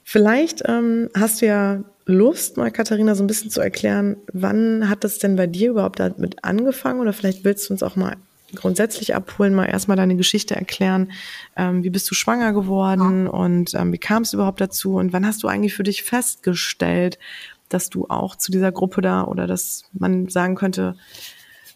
vielleicht 0.10 0.64
ähm, 0.68 1.10
hast 1.16 1.42
du 1.42 1.46
ja 1.46 1.84
Lust, 2.06 2.58
mal 2.58 2.72
Katharina 2.72 3.14
so 3.14 3.24
ein 3.24 3.28
bisschen 3.28 3.52
zu 3.52 3.62
erklären, 3.62 4.18
wann 4.34 4.90
hat 4.90 5.04
das 5.04 5.20
denn 5.20 5.36
bei 5.36 5.46
dir 5.46 5.70
überhaupt 5.70 6.00
damit 6.00 6.44
angefangen? 6.44 7.00
Oder 7.00 7.14
vielleicht 7.14 7.44
willst 7.44 7.70
du 7.70 7.74
uns 7.74 7.84
auch 7.84 7.96
mal 7.96 8.18
grundsätzlich 8.56 9.14
abholen, 9.14 9.54
mal 9.54 9.68
erstmal 9.68 9.98
deine 9.98 10.16
Geschichte 10.16 10.56
erklären. 10.56 11.12
Ähm, 11.56 11.84
wie 11.84 11.92
bist 11.92 12.10
du 12.10 12.16
schwanger 12.16 12.54
geworden 12.54 13.26
ja. 13.26 13.32
und 13.32 13.76
ähm, 13.76 13.94
wie 13.94 14.00
kam 14.00 14.24
es 14.24 14.34
überhaupt 14.34 14.60
dazu? 14.60 14.96
Und 14.96 15.14
wann 15.14 15.28
hast 15.28 15.44
du 15.44 15.48
eigentlich 15.48 15.76
für 15.76 15.84
dich 15.84 16.02
festgestellt, 16.02 17.20
dass 17.70 17.92
du 17.92 18.08
auch 18.10 18.36
zu 18.36 18.52
dieser 18.52 18.72
Gruppe 18.72 19.02
da 19.02 19.26
oder 19.26 19.46
dass 19.46 19.84
man 19.94 20.28
sagen 20.30 20.56
könnte, 20.56 20.96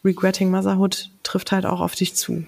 Regretting 0.04 0.50
Motherhood 0.50 1.12
trifft 1.22 1.52
halt 1.52 1.68
auch 1.68 1.82
auf 1.82 1.94
dich 1.94 2.16
zu? 2.16 2.44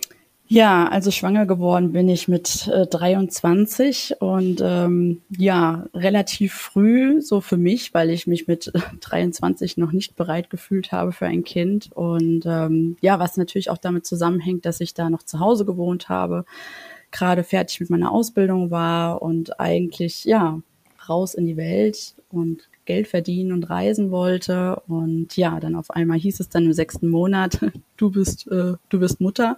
Ja, 0.48 0.88
also 0.88 1.10
schwanger 1.10 1.48
geworden 1.48 1.92
bin 1.92 2.08
ich 2.08 2.28
mit 2.28 2.68
äh, 2.68 2.86
23 2.86 4.18
und 4.20 4.62
ähm, 4.64 5.24
ja, 5.36 5.88
relativ 5.96 6.54
früh 6.54 7.20
so 7.20 7.42
für 7.42 7.58
mich, 7.58 7.96
weil 7.96 8.12
ich 8.12 8.28
mich 8.28 8.48
mit 8.48 8.72
23 9.02 9.78
noch 9.78 9.92
nicht 9.92 10.16
bereit 10.16 10.52
gefühlt 10.52 10.92
habe 10.92 11.14
für 11.14 11.26
ein 11.26 11.44
Kind. 11.44 11.92
Und 11.94 12.46
ähm, 12.46 12.96
ja, 13.02 13.18
was 13.18 13.38
natürlich 13.38 13.72
auch 13.72 13.80
damit 13.80 14.06
zusammenhängt, 14.06 14.66
dass 14.66 14.82
ich 14.82 14.94
da 14.94 15.10
noch 15.10 15.24
zu 15.24 15.40
Hause 15.40 15.66
gewohnt 15.66 16.10
habe, 16.10 16.46
gerade 17.10 17.44
fertig 17.44 17.80
mit 17.80 17.90
meiner 17.90 18.12
Ausbildung 18.12 18.70
war 18.70 19.24
und 19.24 19.60
eigentlich 19.60 20.26
ja 20.26 20.62
raus 21.10 21.34
in 21.34 21.48
die 21.48 21.58
Welt 21.58 22.16
und 22.30 22.70
Geld 22.86 23.08
verdienen 23.08 23.52
und 23.52 23.70
reisen 23.70 24.12
wollte. 24.12 24.82
Und 24.88 25.36
ja, 25.38 25.60
dann 25.60 25.76
auf 25.76 25.90
einmal 25.90 26.20
hieß 26.20 26.40
es 26.40 26.50
dann 26.50 26.66
im 26.66 26.74
sechsten 26.74 27.10
Monat, 27.10 27.60
du 27.98 28.12
bist, 28.12 28.48
äh, 28.52 28.74
du 28.90 29.00
bist 29.00 29.22
Mutter. 29.22 29.58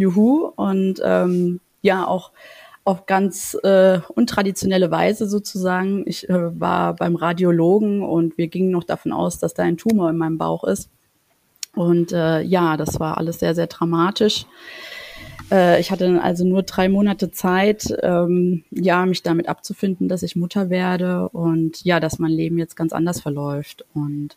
Juhu. 0.00 0.52
Und 0.56 1.00
ähm, 1.04 1.60
ja, 1.82 2.06
auch 2.06 2.32
auf 2.84 3.06
ganz 3.06 3.56
äh, 3.62 4.00
untraditionelle 4.14 4.90
Weise 4.90 5.28
sozusagen. 5.28 6.02
Ich 6.06 6.28
äh, 6.28 6.60
war 6.60 6.94
beim 6.94 7.14
Radiologen 7.14 8.02
und 8.02 8.38
wir 8.38 8.48
gingen 8.48 8.70
noch 8.70 8.84
davon 8.84 9.12
aus, 9.12 9.38
dass 9.38 9.54
da 9.54 9.62
ein 9.62 9.76
Tumor 9.76 10.10
in 10.10 10.16
meinem 10.16 10.38
Bauch 10.38 10.64
ist. 10.64 10.90
Und 11.76 12.12
äh, 12.12 12.40
ja, 12.42 12.76
das 12.76 12.98
war 12.98 13.18
alles 13.18 13.38
sehr, 13.38 13.54
sehr 13.54 13.68
dramatisch. 13.68 14.46
Äh, 15.50 15.80
ich 15.80 15.90
hatte 15.90 16.20
also 16.22 16.44
nur 16.44 16.62
drei 16.62 16.88
Monate 16.88 17.30
Zeit, 17.30 17.94
ähm, 18.02 18.64
ja, 18.70 19.06
mich 19.06 19.22
damit 19.22 19.48
abzufinden, 19.48 20.08
dass 20.08 20.22
ich 20.22 20.36
Mutter 20.36 20.70
werde 20.70 21.28
und 21.28 21.84
ja, 21.84 22.00
dass 22.00 22.18
mein 22.18 22.32
Leben 22.32 22.58
jetzt 22.58 22.76
ganz 22.76 22.92
anders 22.92 23.20
verläuft. 23.20 23.84
Und 23.94 24.36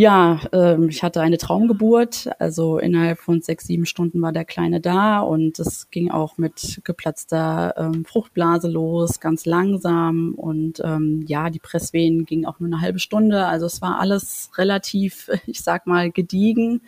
ja, 0.00 0.40
ähm, 0.52 0.88
ich 0.88 1.02
hatte 1.02 1.20
eine 1.20 1.36
Traumgeburt, 1.36 2.30
also 2.38 2.78
innerhalb 2.78 3.18
von 3.18 3.42
sechs, 3.42 3.66
sieben 3.66 3.84
Stunden 3.84 4.22
war 4.22 4.32
der 4.32 4.46
Kleine 4.46 4.80
da 4.80 5.20
und 5.20 5.58
es 5.58 5.90
ging 5.90 6.10
auch 6.10 6.38
mit 6.38 6.80
geplatzter 6.84 7.74
ähm, 7.76 8.06
Fruchtblase 8.06 8.66
los, 8.70 9.20
ganz 9.20 9.44
langsam. 9.44 10.34
Und 10.36 10.80
ähm, 10.82 11.26
ja, 11.28 11.50
die 11.50 11.58
Presswehen 11.58 12.24
gingen 12.24 12.46
auch 12.46 12.60
nur 12.60 12.68
eine 12.68 12.80
halbe 12.80 12.98
Stunde, 12.98 13.44
also 13.44 13.66
es 13.66 13.82
war 13.82 14.00
alles 14.00 14.50
relativ, 14.56 15.28
ich 15.46 15.60
sag 15.60 15.86
mal, 15.86 16.10
gediegen. 16.10 16.80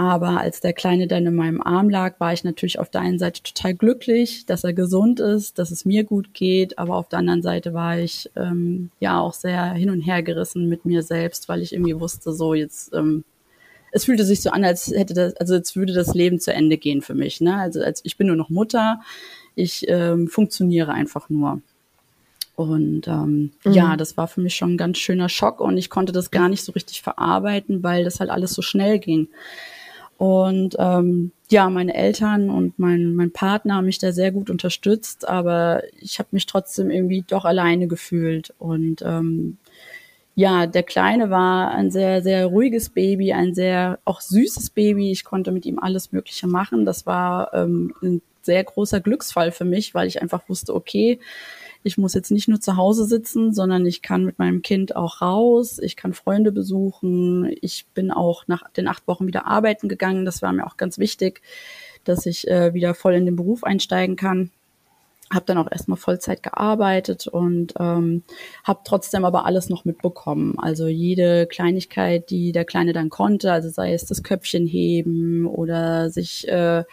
Aber 0.00 0.40
als 0.40 0.60
der 0.60 0.72
Kleine 0.72 1.06
dann 1.06 1.26
in 1.26 1.34
meinem 1.34 1.60
Arm 1.60 1.90
lag, 1.90 2.18
war 2.20 2.32
ich 2.32 2.42
natürlich 2.42 2.78
auf 2.78 2.88
der 2.88 3.02
einen 3.02 3.18
Seite 3.18 3.42
total 3.42 3.74
glücklich, 3.74 4.46
dass 4.46 4.64
er 4.64 4.72
gesund 4.72 5.20
ist, 5.20 5.58
dass 5.58 5.70
es 5.70 5.84
mir 5.84 6.04
gut 6.04 6.32
geht. 6.32 6.78
Aber 6.78 6.96
auf 6.96 7.10
der 7.10 7.18
anderen 7.18 7.42
Seite 7.42 7.74
war 7.74 7.98
ich 7.98 8.30
ähm, 8.34 8.88
ja 8.98 9.20
auch 9.20 9.34
sehr 9.34 9.72
hin 9.72 9.90
und 9.90 10.00
her 10.00 10.22
gerissen 10.22 10.70
mit 10.70 10.86
mir 10.86 11.02
selbst, 11.02 11.50
weil 11.50 11.60
ich 11.60 11.74
irgendwie 11.74 12.00
wusste, 12.00 12.32
so 12.32 12.54
jetzt, 12.54 12.94
ähm, 12.94 13.24
es 13.92 14.06
fühlte 14.06 14.24
sich 14.24 14.40
so 14.40 14.48
an, 14.48 14.64
als 14.64 14.86
hätte 14.86 15.12
das, 15.12 15.36
also 15.36 15.52
als 15.52 15.76
würde 15.76 15.92
das 15.92 16.14
Leben 16.14 16.40
zu 16.40 16.54
Ende 16.54 16.78
gehen 16.78 17.02
für 17.02 17.14
mich. 17.14 17.42
Ne? 17.42 17.54
Also 17.56 17.82
als 17.82 18.00
ich 18.02 18.16
bin 18.16 18.28
nur 18.28 18.36
noch 18.36 18.48
Mutter, 18.48 19.02
ich 19.54 19.84
ähm, 19.86 20.28
funktioniere 20.28 20.92
einfach 20.92 21.28
nur. 21.28 21.60
Und 22.56 23.06
ähm, 23.06 23.50
mhm. 23.64 23.72
ja, 23.72 23.98
das 23.98 24.16
war 24.16 24.28
für 24.28 24.40
mich 24.40 24.54
schon 24.54 24.74
ein 24.74 24.78
ganz 24.78 24.96
schöner 24.96 25.28
Schock 25.28 25.60
und 25.60 25.76
ich 25.76 25.90
konnte 25.90 26.12
das 26.12 26.30
gar 26.30 26.48
nicht 26.48 26.64
so 26.64 26.72
richtig 26.72 27.02
verarbeiten, 27.02 27.82
weil 27.82 28.02
das 28.02 28.18
halt 28.18 28.30
alles 28.30 28.54
so 28.54 28.62
schnell 28.62 28.98
ging. 28.98 29.28
Und 30.20 30.76
ähm, 30.78 31.32
ja, 31.48 31.70
meine 31.70 31.94
Eltern 31.94 32.50
und 32.50 32.78
mein, 32.78 33.14
mein 33.14 33.32
Partner 33.32 33.76
haben 33.76 33.86
mich 33.86 34.00
da 34.00 34.12
sehr 34.12 34.32
gut 34.32 34.50
unterstützt, 34.50 35.26
aber 35.26 35.82
ich 35.98 36.18
habe 36.18 36.28
mich 36.32 36.44
trotzdem 36.44 36.90
irgendwie 36.90 37.24
doch 37.26 37.46
alleine 37.46 37.88
gefühlt. 37.88 38.52
Und 38.58 39.00
ähm, 39.00 39.56
ja, 40.34 40.66
der 40.66 40.82
Kleine 40.82 41.30
war 41.30 41.70
ein 41.70 41.90
sehr, 41.90 42.20
sehr 42.20 42.44
ruhiges 42.44 42.90
Baby, 42.90 43.32
ein 43.32 43.54
sehr 43.54 43.98
auch 44.04 44.20
süßes 44.20 44.68
Baby. 44.68 45.10
Ich 45.10 45.24
konnte 45.24 45.52
mit 45.52 45.64
ihm 45.64 45.78
alles 45.78 46.12
Mögliche 46.12 46.46
machen. 46.46 46.84
Das 46.84 47.06
war 47.06 47.54
ähm, 47.54 47.94
ein 48.02 48.20
sehr 48.42 48.62
großer 48.62 49.00
Glücksfall 49.00 49.52
für 49.52 49.64
mich, 49.64 49.94
weil 49.94 50.06
ich 50.06 50.20
einfach 50.20 50.50
wusste, 50.50 50.74
okay, 50.74 51.18
ich 51.82 51.98
muss 51.98 52.14
jetzt 52.14 52.30
nicht 52.30 52.48
nur 52.48 52.60
zu 52.60 52.76
Hause 52.76 53.06
sitzen, 53.06 53.54
sondern 53.54 53.86
ich 53.86 54.02
kann 54.02 54.24
mit 54.24 54.38
meinem 54.38 54.62
Kind 54.62 54.96
auch 54.96 55.22
raus, 55.22 55.78
ich 55.78 55.96
kann 55.96 56.12
Freunde 56.12 56.52
besuchen. 56.52 57.50
Ich 57.62 57.86
bin 57.94 58.10
auch 58.10 58.46
nach 58.48 58.70
den 58.70 58.88
acht 58.88 59.06
Wochen 59.08 59.26
wieder 59.26 59.46
arbeiten 59.46 59.88
gegangen. 59.88 60.24
Das 60.24 60.42
war 60.42 60.52
mir 60.52 60.66
auch 60.66 60.76
ganz 60.76 60.98
wichtig, 60.98 61.40
dass 62.04 62.26
ich 62.26 62.48
äh, 62.48 62.74
wieder 62.74 62.94
voll 62.94 63.14
in 63.14 63.24
den 63.24 63.36
Beruf 63.36 63.64
einsteigen 63.64 64.16
kann 64.16 64.50
habe 65.32 65.46
dann 65.46 65.58
auch 65.58 65.70
erstmal 65.70 65.96
Vollzeit 65.96 66.42
gearbeitet 66.42 67.28
und 67.28 67.74
ähm, 67.78 68.24
habe 68.64 68.80
trotzdem 68.84 69.24
aber 69.24 69.46
alles 69.46 69.68
noch 69.68 69.84
mitbekommen. 69.84 70.58
Also 70.58 70.88
jede 70.88 71.46
Kleinigkeit, 71.46 72.30
die 72.30 72.50
der 72.50 72.64
Kleine 72.64 72.92
dann 72.92 73.10
konnte, 73.10 73.52
also 73.52 73.68
sei 73.68 73.94
es 73.94 74.04
das 74.06 74.24
Köpfchen 74.24 74.66
heben 74.66 75.46
oder 75.46 76.10
sich 76.10 76.48
äh, 76.48 76.84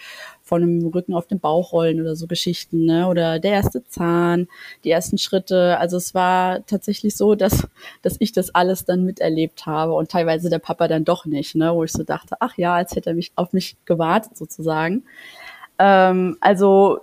von 0.47 0.61
dem 0.61 0.87
Rücken 0.87 1.13
auf 1.13 1.27
den 1.27 1.39
Bauch 1.39 1.73
rollen 1.73 2.01
oder 2.01 2.15
so 2.15 2.27
Geschichten, 2.27 2.85
ne? 2.85 3.07
Oder 3.07 3.39
der 3.39 3.51
erste 3.51 3.83
Zahn, 3.85 4.47
die 4.83 4.91
ersten 4.91 5.17
Schritte. 5.17 5.77
Also 5.79 5.97
es 5.97 6.15
war 6.15 6.65
tatsächlich 6.65 7.15
so, 7.15 7.35
dass, 7.35 7.67
dass 8.01 8.15
ich 8.19 8.31
das 8.31 8.55
alles 8.55 8.85
dann 8.85 9.03
miterlebt 9.03 9.65
habe 9.65 9.93
und 9.93 10.09
teilweise 10.09 10.49
der 10.49 10.59
Papa 10.59 10.87
dann 10.87 11.03
doch 11.03 11.25
nicht, 11.25 11.55
ne? 11.55 11.73
Wo 11.73 11.83
ich 11.83 11.91
so 11.91 12.03
dachte, 12.03 12.37
ach 12.39 12.57
ja, 12.57 12.75
als 12.75 12.95
hätte 12.95 13.11
er 13.11 13.15
mich 13.15 13.31
auf 13.35 13.53
mich 13.53 13.77
gewartet 13.85 14.37
sozusagen. 14.37 15.03
Ähm, 15.79 16.37
also 16.39 16.99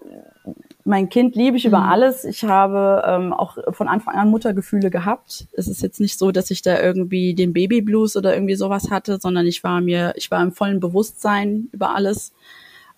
mein 0.85 1.09
Kind 1.09 1.35
liebe 1.35 1.57
ich 1.57 1.65
über 1.65 1.81
mhm. 1.81 1.89
alles. 1.89 2.25
Ich 2.25 2.45
habe 2.45 3.03
ähm, 3.07 3.33
auch 3.33 3.57
von 3.73 3.89
Anfang 3.89 4.15
an 4.17 4.31
Muttergefühle 4.31 4.91
gehabt. 4.91 5.47
Es 5.53 5.67
ist 5.67 5.83
jetzt 5.83 6.01
nicht 6.01 6.19
so, 6.19 6.31
dass 6.31 6.51
ich 6.51 6.61
da 6.61 6.79
irgendwie 6.81 7.35
den 7.35 7.55
Babyblues 7.55 8.17
oder 8.17 8.35
irgendwie 8.35 8.55
sowas 8.55 8.91
hatte, 8.91 9.19
sondern 9.19 9.47
ich 9.47 9.65
war 9.65 9.81
mir, 9.81 10.13
ich 10.17 10.31
war 10.31 10.43
im 10.43 10.53
vollen 10.53 10.81
Bewusstsein 10.81 11.69
über 11.73 11.95
alles. 11.95 12.33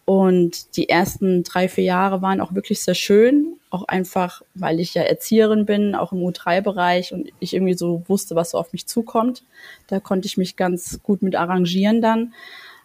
Und 0.07 0.77
die 0.77 0.89
ersten 0.89 1.43
drei, 1.43 1.69
vier 1.69 1.83
Jahre 1.83 2.23
waren 2.23 2.41
auch 2.41 2.55
wirklich 2.55 2.81
sehr 2.81 2.95
schön. 2.95 3.59
Auch 3.71 3.83
einfach, 3.89 4.41
weil 4.55 4.79
ich 4.79 4.95
ja 4.95 5.03
Erzieherin 5.03 5.67
bin, 5.67 5.97
auch 5.97 6.13
im 6.13 6.21
U3-Bereich 6.21 7.13
und 7.13 7.29
ich 7.41 7.55
irgendwie 7.55 7.75
so 7.75 8.05
wusste, 8.07 8.37
was 8.37 8.51
so 8.51 8.59
auf 8.59 8.73
mich 8.73 8.87
zukommt. 8.87 9.43
Da 9.89 9.99
konnte 9.99 10.27
ich 10.27 10.37
mich 10.37 10.55
ganz 10.55 11.01
gut 11.03 11.23
mit 11.23 11.35
arrangieren 11.35 12.01
dann. 12.01 12.33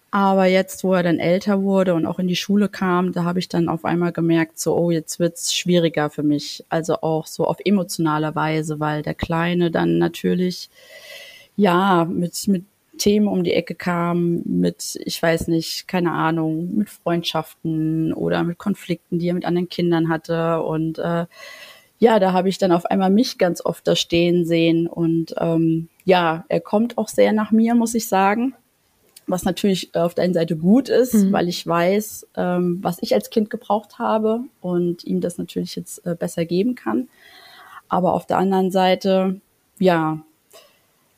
Aber 0.10 0.46
jetzt, 0.46 0.84
wo 0.84 0.96
er 0.96 1.04
dann 1.04 1.20
älter 1.20 1.62
wurde 1.62 1.94
und 1.94 2.08
auch 2.08 2.18
in 2.18 2.28
die 2.28 2.36
Schule 2.36 2.70
kam, 2.70 3.14
da 3.14 3.24
habe 3.24 3.38
ich 3.38 3.48
dann 3.48 3.70
auf 3.70 3.86
einmal 3.86 4.12
gemerkt, 4.12 4.60
so, 4.60 4.76
oh, 4.76 4.90
jetzt 4.90 5.20
wird's 5.20 5.54
schwieriger 5.54 6.10
für 6.10 6.24
mich. 6.24 6.66
Also 6.70 7.02
auch 7.02 7.28
so 7.28 7.46
auf 7.46 7.58
emotionaler 7.64 8.34
Weise, 8.34 8.80
weil 8.80 9.04
der 9.04 9.14
Kleine 9.14 9.70
dann 9.70 10.00
natürlich, 10.00 10.70
ja, 11.56 12.06
mit, 12.06 12.48
mit 12.48 12.66
Themen 13.02 13.28
um 13.28 13.44
die 13.44 13.54
Ecke 13.54 13.74
kam, 13.74 14.44
mit, 14.46 15.00
ich 15.04 15.22
weiß 15.22 15.48
nicht, 15.48 15.88
keine 15.88 16.12
Ahnung, 16.12 16.76
mit 16.76 16.90
Freundschaften 16.90 18.14
oder 18.14 18.44
mit 18.44 18.60
Konflikten, 18.60 19.18
die 19.18 19.30
er 19.30 19.34
mit 19.34 19.46
anderen 19.46 19.70
Kindern 19.70 20.08
hatte. 20.08 20.62
Und 20.62 21.00
äh, 21.00 21.26
ja, 21.98 22.20
da 22.20 22.32
habe 22.32 22.50
ich 22.50 22.60
dann 22.60 22.72
auf 22.72 22.86
einmal 22.86 23.10
mich 23.10 23.40
ganz 23.40 23.66
oft 23.66 23.88
da 23.88 23.96
stehen 23.96 24.46
sehen. 24.46 24.86
Und 24.86 25.34
ähm, 25.40 25.90
ja, 26.06 26.46
er 26.48 26.62
kommt 26.62 27.00
auch 27.00 27.08
sehr 27.08 27.34
nach 27.34 27.52
mir, 27.52 27.74
muss 27.74 27.96
ich 27.96 28.08
sagen 28.08 28.54
was 29.28 29.46
natürlich 29.46 29.96
auf 29.96 30.14
der 30.14 30.26
einen 30.26 30.34
Seite 30.34 30.58
gut 30.58 30.90
ist, 30.90 31.14
mhm. 31.14 31.32
weil 31.32 31.48
ich 31.48 31.66
weiß, 31.66 32.28
ähm, 32.36 32.80
was 32.82 32.98
ich 33.02 33.14
als 33.14 33.30
Kind 33.30 33.50
gebraucht 33.50 33.98
habe 33.98 34.42
und 34.60 35.04
ihm 35.06 35.22
das 35.22 35.38
natürlich 35.38 35.76
jetzt 35.76 36.06
äh, 36.06 36.16
besser 36.16 36.46
geben 36.46 36.76
kann. 36.76 37.08
Aber 37.88 38.14
auf 38.14 38.26
der 38.26 38.38
anderen 38.38 38.72
Seite, 38.72 39.40
ja, 39.80 40.20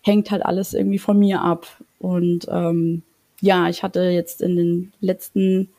hängt 0.04 0.30
halt 0.30 0.46
alles 0.46 0.74
irgendwie 0.74 1.00
von 1.00 1.18
mir 1.18 1.42
ab. 1.42 1.66
Und 1.98 2.48
ähm, 2.52 3.02
ja, 3.42 3.68
ich 3.70 3.82
hatte 3.82 4.02
jetzt 4.04 4.42
in 4.42 4.56
den 4.56 4.94
letzten 5.00 5.70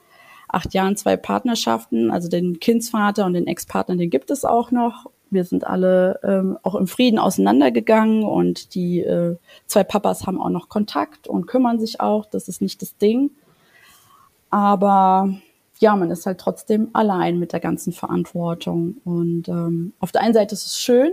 acht 0.48 0.74
Jahren 0.74 0.96
zwei 0.96 1.16
Partnerschaften, 1.16 2.10
also 2.10 2.28
den 2.28 2.58
Kindsvater 2.58 3.26
und 3.26 3.34
den 3.34 3.46
Ex-Partner, 3.46 3.96
den 3.96 4.10
gibt 4.10 4.30
es 4.30 4.44
auch 4.44 4.70
noch 4.70 5.06
wir 5.34 5.44
sind 5.44 5.66
alle 5.66 6.20
ähm, 6.22 6.58
auch 6.62 6.76
im 6.76 6.86
Frieden 6.86 7.18
auseinandergegangen 7.18 8.22
und 8.22 8.74
die 8.74 9.00
äh, 9.00 9.36
zwei 9.66 9.84
Papas 9.84 10.26
haben 10.26 10.40
auch 10.40 10.48
noch 10.48 10.70
Kontakt 10.70 11.28
und 11.28 11.46
kümmern 11.46 11.78
sich 11.78 12.00
auch. 12.00 12.24
Das 12.24 12.48
ist 12.48 12.62
nicht 12.62 12.80
das 12.80 12.96
Ding. 12.96 13.30
Aber 14.48 15.34
ja, 15.80 15.96
man 15.96 16.10
ist 16.10 16.24
halt 16.24 16.38
trotzdem 16.38 16.88
allein 16.92 17.38
mit 17.38 17.52
der 17.52 17.60
ganzen 17.60 17.92
Verantwortung. 17.92 18.96
Und 19.04 19.48
ähm, 19.48 19.92
auf 19.98 20.12
der 20.12 20.22
einen 20.22 20.34
Seite 20.34 20.54
ist 20.54 20.66
es 20.66 20.80
schön, 20.80 21.12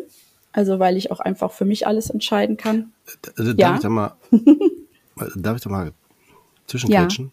also 0.52 0.80
weil 0.80 0.98
ich 0.98 1.12
auch 1.12 1.20
einfach 1.20 1.52
für 1.52 1.66
mich 1.66 1.88
alles 1.88 2.10
entscheiden 2.10 2.58
kann. 2.58 2.92
Darf 3.22 3.56
ja? 3.58 3.76
ich 3.76 3.82
da 3.82 3.90
mal, 3.90 4.16
darf 5.36 5.58
ich 5.58 5.64
da 5.64 5.70
mal 5.70 5.92
zwischenquetschen? 6.68 7.26
Ja. 7.26 7.32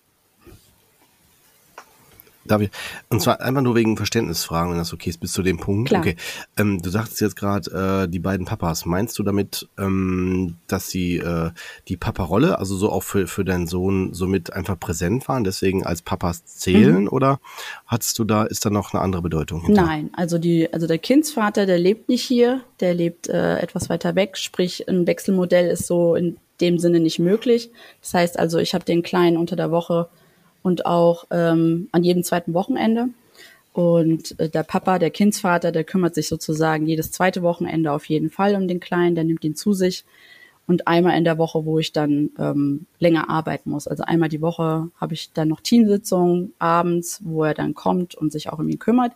Darf 2.48 2.62
ich? 2.62 2.70
Und 3.08 3.20
zwar 3.22 3.40
einfach 3.40 3.62
nur 3.62 3.74
wegen 3.74 3.96
Verständnisfragen, 3.96 4.72
wenn 4.72 4.78
das 4.78 4.92
okay 4.92 5.10
ist, 5.10 5.20
bis 5.20 5.32
zu 5.32 5.42
dem 5.42 5.58
Punkt. 5.58 5.88
Klar. 5.88 6.00
Okay. 6.00 6.16
Ähm, 6.56 6.82
du 6.82 6.90
sagst 6.90 7.20
jetzt 7.20 7.36
gerade 7.36 8.04
äh, 8.04 8.08
die 8.08 8.18
beiden 8.18 8.46
Papas. 8.46 8.86
Meinst 8.86 9.18
du 9.18 9.22
damit, 9.22 9.68
ähm, 9.78 10.56
dass 10.66 10.88
sie 10.90 11.18
äh, 11.18 11.50
die 11.88 11.96
Papa-Rolle, 11.96 12.58
also 12.58 12.76
so 12.76 12.90
auch 12.90 13.02
für, 13.02 13.26
für 13.26 13.44
deinen 13.44 13.66
Sohn, 13.66 14.14
somit 14.14 14.52
einfach 14.52 14.78
präsent 14.78 15.28
waren, 15.28 15.44
deswegen 15.44 15.84
als 15.84 16.02
Papas 16.02 16.44
zählen? 16.46 17.02
Mhm. 17.02 17.08
Oder 17.08 17.40
hattest 17.86 18.18
du 18.18 18.24
da, 18.24 18.44
ist 18.44 18.64
da 18.64 18.70
noch 18.70 18.92
eine 18.92 19.02
andere 19.02 19.22
Bedeutung? 19.22 19.62
Hinter? 19.64 19.82
Nein, 19.82 20.10
also 20.14 20.38
die, 20.38 20.72
also 20.72 20.86
der 20.86 20.98
Kindsvater, 20.98 21.66
der 21.66 21.78
lebt 21.78 22.08
nicht 22.08 22.24
hier, 22.24 22.62
der 22.80 22.94
lebt 22.94 23.28
äh, 23.28 23.58
etwas 23.58 23.88
weiter 23.88 24.14
weg, 24.14 24.36
sprich 24.36 24.88
ein 24.88 25.06
Wechselmodell 25.06 25.70
ist 25.70 25.86
so 25.86 26.14
in 26.14 26.36
dem 26.60 26.78
Sinne 26.78 27.00
nicht 27.00 27.18
möglich. 27.18 27.70
Das 28.02 28.14
heißt 28.14 28.38
also, 28.38 28.58
ich 28.58 28.74
habe 28.74 28.84
den 28.84 29.02
Kleinen 29.02 29.36
unter 29.36 29.56
der 29.56 29.70
Woche 29.70 30.08
und 30.62 30.86
auch 30.86 31.24
ähm, 31.30 31.88
an 31.92 32.04
jedem 32.04 32.24
zweiten 32.24 32.54
Wochenende. 32.54 33.08
Und 33.72 34.38
äh, 34.40 34.48
der 34.48 34.64
Papa, 34.64 34.98
der 34.98 35.10
Kindsvater, 35.10 35.70
der 35.70 35.84
kümmert 35.84 36.14
sich 36.14 36.28
sozusagen 36.28 36.86
jedes 36.86 37.12
zweite 37.12 37.42
Wochenende 37.42 37.92
auf 37.92 38.06
jeden 38.06 38.30
Fall 38.30 38.54
um 38.54 38.66
den 38.66 38.80
Kleinen, 38.80 39.14
der 39.14 39.24
nimmt 39.24 39.44
ihn 39.44 39.54
zu 39.54 39.72
sich. 39.72 40.04
Und 40.66 40.86
einmal 40.86 41.16
in 41.16 41.24
der 41.24 41.38
Woche, 41.38 41.64
wo 41.64 41.78
ich 41.78 41.92
dann 41.92 42.30
ähm, 42.38 42.86
länger 42.98 43.30
arbeiten 43.30 43.70
muss. 43.70 43.88
Also 43.88 44.02
einmal 44.02 44.28
die 44.28 44.42
Woche 44.42 44.90
habe 45.00 45.14
ich 45.14 45.32
dann 45.32 45.48
noch 45.48 45.60
Teamsitzungen 45.60 46.52
abends, 46.58 47.20
wo 47.24 47.44
er 47.44 47.54
dann 47.54 47.74
kommt 47.74 48.14
und 48.14 48.32
sich 48.32 48.50
auch 48.50 48.58
um 48.58 48.68
ihn 48.68 48.78
kümmert. 48.78 49.12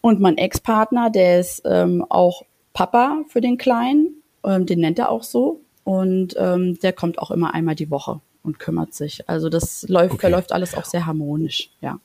Und 0.00 0.20
mein 0.20 0.38
Ex-Partner, 0.38 1.10
der 1.10 1.40
ist 1.40 1.62
ähm, 1.64 2.04
auch 2.08 2.42
Papa 2.72 3.24
für 3.28 3.40
den 3.40 3.58
Kleinen, 3.58 4.22
ähm, 4.44 4.66
den 4.66 4.80
nennt 4.80 4.98
er 4.98 5.10
auch 5.10 5.24
so. 5.24 5.60
Und 5.82 6.36
ähm, 6.38 6.78
der 6.80 6.92
kommt 6.92 7.18
auch 7.18 7.30
immer 7.30 7.54
einmal 7.54 7.74
die 7.74 7.90
Woche 7.90 8.20
und 8.46 8.58
kümmert 8.58 8.94
sich. 8.94 9.28
Also 9.28 9.48
das 9.48 9.86
läuft, 9.88 10.14
okay. 10.14 10.20
verläuft 10.20 10.52
alles 10.52 10.74
auch 10.74 10.84
sehr 10.84 11.04
harmonisch, 11.04 11.70
ja. 11.80 11.98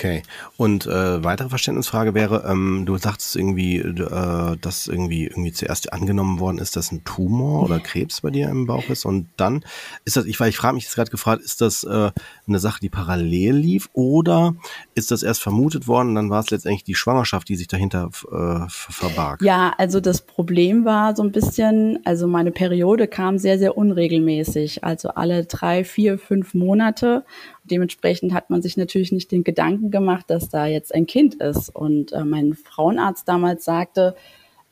Okay. 0.00 0.22
Und 0.56 0.86
äh, 0.86 1.22
weitere 1.22 1.50
Verständnisfrage 1.50 2.14
wäre, 2.14 2.46
ähm, 2.48 2.84
du 2.86 2.96
sagst 2.96 3.36
irgendwie, 3.36 3.76
äh, 3.76 4.56
dass 4.58 4.86
irgendwie 4.86 5.26
irgendwie 5.26 5.52
zuerst 5.52 5.92
angenommen 5.92 6.40
worden 6.40 6.56
ist, 6.56 6.74
dass 6.74 6.90
ein 6.90 7.04
Tumor 7.04 7.64
oder 7.64 7.80
Krebs 7.80 8.22
bei 8.22 8.30
dir 8.30 8.48
im 8.48 8.64
Bauch 8.64 8.88
ist 8.88 9.04
und 9.04 9.28
dann 9.36 9.62
ist 10.06 10.16
das, 10.16 10.24
ich, 10.24 10.40
weil 10.40 10.48
ich 10.48 10.56
frage 10.56 10.76
mich 10.76 10.84
jetzt 10.84 10.94
gerade 10.94 11.10
gefragt, 11.10 11.42
ist 11.42 11.60
das 11.60 11.84
äh, 11.84 12.12
eine 12.48 12.58
Sache, 12.58 12.80
die 12.80 12.88
parallel 12.88 13.56
lief 13.56 13.90
oder 13.92 14.54
ist 14.94 15.10
das 15.10 15.22
erst 15.22 15.42
vermutet 15.42 15.86
worden 15.86 16.14
dann 16.14 16.30
war 16.30 16.40
es 16.40 16.50
letztendlich 16.50 16.84
die 16.84 16.94
Schwangerschaft, 16.94 17.50
die 17.50 17.56
sich 17.56 17.68
dahinter 17.68 18.08
äh, 18.32 18.66
verbarg? 18.70 19.42
Ja, 19.42 19.74
also 19.76 20.00
das 20.00 20.22
Problem 20.22 20.86
war 20.86 21.14
so 21.14 21.22
ein 21.22 21.30
bisschen, 21.30 21.98
also 22.06 22.26
meine 22.26 22.52
Periode 22.52 23.06
kam 23.06 23.36
sehr, 23.36 23.58
sehr 23.58 23.76
unregelmäßig, 23.76 24.82
also 24.82 25.10
alle 25.10 25.44
drei, 25.44 25.84
vier, 25.84 26.18
fünf 26.18 26.54
Monate 26.54 27.22
dementsprechend 27.70 28.32
hat 28.32 28.50
man 28.50 28.62
sich 28.62 28.76
natürlich 28.76 29.12
nicht 29.12 29.30
den 29.30 29.44
Gedanken 29.44 29.90
gemacht, 29.90 30.26
dass 30.28 30.48
da 30.48 30.66
jetzt 30.66 30.94
ein 30.94 31.06
Kind 31.06 31.36
ist. 31.36 31.68
Und 31.68 32.12
äh, 32.12 32.24
mein 32.24 32.54
Frauenarzt 32.54 33.28
damals 33.28 33.64
sagte, 33.64 34.14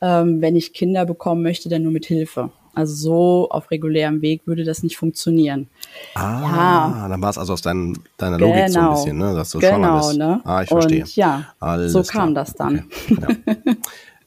ähm, 0.00 0.40
wenn 0.40 0.57
ich 0.57 0.73
Kinder 0.73 1.05
bekommen 1.05 1.43
möchte, 1.43 1.69
dann 1.69 1.83
nur 1.83 1.93
mit 1.93 2.07
Hilfe. 2.07 2.50
Also 2.75 2.95
so 2.95 3.49
auf 3.50 3.73
regulärem 3.73 4.23
Weg 4.23 4.43
würde 4.47 4.62
das 4.62 4.85
nicht 4.85 4.97
funktionieren. 4.97 5.69
Ah, 6.14 7.00
ja. 7.02 7.09
dann 7.09 7.21
war 7.21 7.31
es 7.31 7.38
also 7.38 7.55
aus 7.55 7.62
dein, 7.62 7.99
deiner 8.19 8.38
Logik 8.38 8.67
genau. 8.67 8.71
so 8.71 8.78
ein 8.78 8.85
genau. 8.85 8.95
bisschen, 8.95 9.19
ne? 9.19 9.35
dass 9.35 9.50
du 9.50 9.59
genau, 9.59 9.71
schwanger 9.73 9.99
bist. 9.99 10.19
Ne? 10.19 10.40
Ah, 10.45 10.62
ich 10.62 10.69
verstehe. 10.69 11.00
Und 11.00 11.17
ja, 11.17 11.47
Alles 11.59 11.93
so 11.93 12.02
kam 12.02 12.35
klar. 12.35 12.45
das 12.45 12.55
dann. 12.55 12.85
Okay. 13.11 13.57
Ja. 13.67 13.75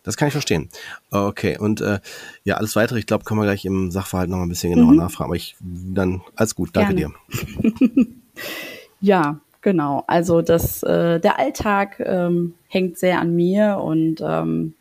Das 0.04 0.18
kann 0.18 0.28
ich 0.28 0.32
verstehen. 0.32 0.70
Okay, 1.12 1.58
und 1.60 1.80
äh, 1.82 2.00
ja, 2.44 2.56
alles 2.56 2.76
weitere, 2.76 2.98
ich 2.98 3.06
glaube, 3.06 3.24
können 3.24 3.40
wir 3.40 3.46
gleich 3.46 3.66
im 3.66 3.92
Sachverhalt 3.92 4.30
noch 4.30 4.38
mal 4.38 4.44
ein 4.44 4.50
bisschen 4.50 4.74
genauer 4.74 4.94
mhm. 4.94 4.98
nachfragen. 4.98 5.30
Aber 5.30 5.36
ich 5.36 5.56
dann 5.62 6.22
alles 6.36 6.56
gut, 6.56 6.72
danke 6.74 6.96
Gerne. 6.96 7.14
dir. 7.30 8.08
Ja, 9.00 9.40
genau. 9.62 10.04
Also 10.08 10.42
das, 10.42 10.84
äh, 10.84 11.20
der 11.20 11.40
Alltag 11.40 12.00
ähm, 12.00 12.56
hängt 12.68 12.98
sehr 12.98 13.20
an 13.20 13.36
mir 13.36 13.80
und 13.84 14.22
ähm, 14.22 14.74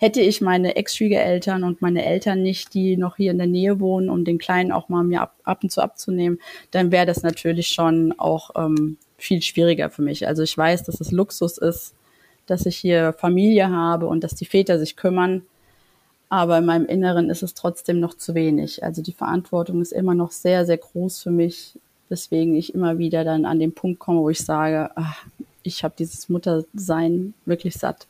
hätte 0.00 0.22
ich 0.22 0.40
meine 0.40 0.76
Ex-Schwiegereltern 0.76 1.62
und 1.62 1.82
meine 1.82 2.04
Eltern 2.04 2.42
nicht, 2.42 2.72
die 2.72 2.96
noch 2.96 3.16
hier 3.16 3.32
in 3.32 3.38
der 3.38 3.46
Nähe 3.46 3.80
wohnen, 3.80 4.08
um 4.08 4.24
den 4.24 4.38
Kleinen 4.38 4.72
auch 4.72 4.88
mal 4.88 5.04
mir 5.04 5.20
ab, 5.20 5.34
ab 5.44 5.62
und 5.62 5.70
zu 5.70 5.82
abzunehmen, 5.82 6.40
dann 6.70 6.90
wäre 6.90 7.04
das 7.04 7.22
natürlich 7.22 7.68
schon 7.68 8.14
auch 8.18 8.50
ähm, 8.56 8.96
viel 9.18 9.42
schwieriger 9.42 9.90
für 9.90 10.00
mich. 10.00 10.26
Also 10.26 10.42
ich 10.42 10.56
weiß, 10.56 10.84
dass 10.84 11.00
es 11.00 11.12
Luxus 11.12 11.58
ist, 11.58 11.94
dass 12.46 12.64
ich 12.64 12.76
hier 12.76 13.12
Familie 13.12 13.68
habe 13.70 14.06
und 14.06 14.24
dass 14.24 14.34
die 14.34 14.46
Väter 14.46 14.78
sich 14.78 14.96
kümmern. 14.96 15.42
Aber 16.30 16.58
in 16.58 16.64
meinem 16.64 16.86
Inneren 16.86 17.28
ist 17.28 17.42
es 17.42 17.52
trotzdem 17.54 18.00
noch 18.00 18.14
zu 18.14 18.34
wenig. 18.34 18.82
Also 18.82 19.02
die 19.02 19.12
Verantwortung 19.12 19.82
ist 19.82 19.92
immer 19.92 20.14
noch 20.14 20.30
sehr, 20.30 20.64
sehr 20.64 20.78
groß 20.78 21.22
für 21.22 21.30
mich, 21.30 21.78
weswegen 22.10 22.54
ich 22.54 22.74
immer 22.74 22.98
wieder 22.98 23.24
dann 23.24 23.46
an 23.46 23.58
den 23.58 23.72
Punkt 23.72 23.98
komme, 23.98 24.20
wo 24.20 24.28
ich 24.28 24.40
sage, 24.40 24.90
ach, 24.96 25.24
ich 25.62 25.82
habe 25.84 25.94
dieses 25.98 26.28
Muttersein 26.28 27.32
wirklich 27.46 27.74
satt. 27.74 28.06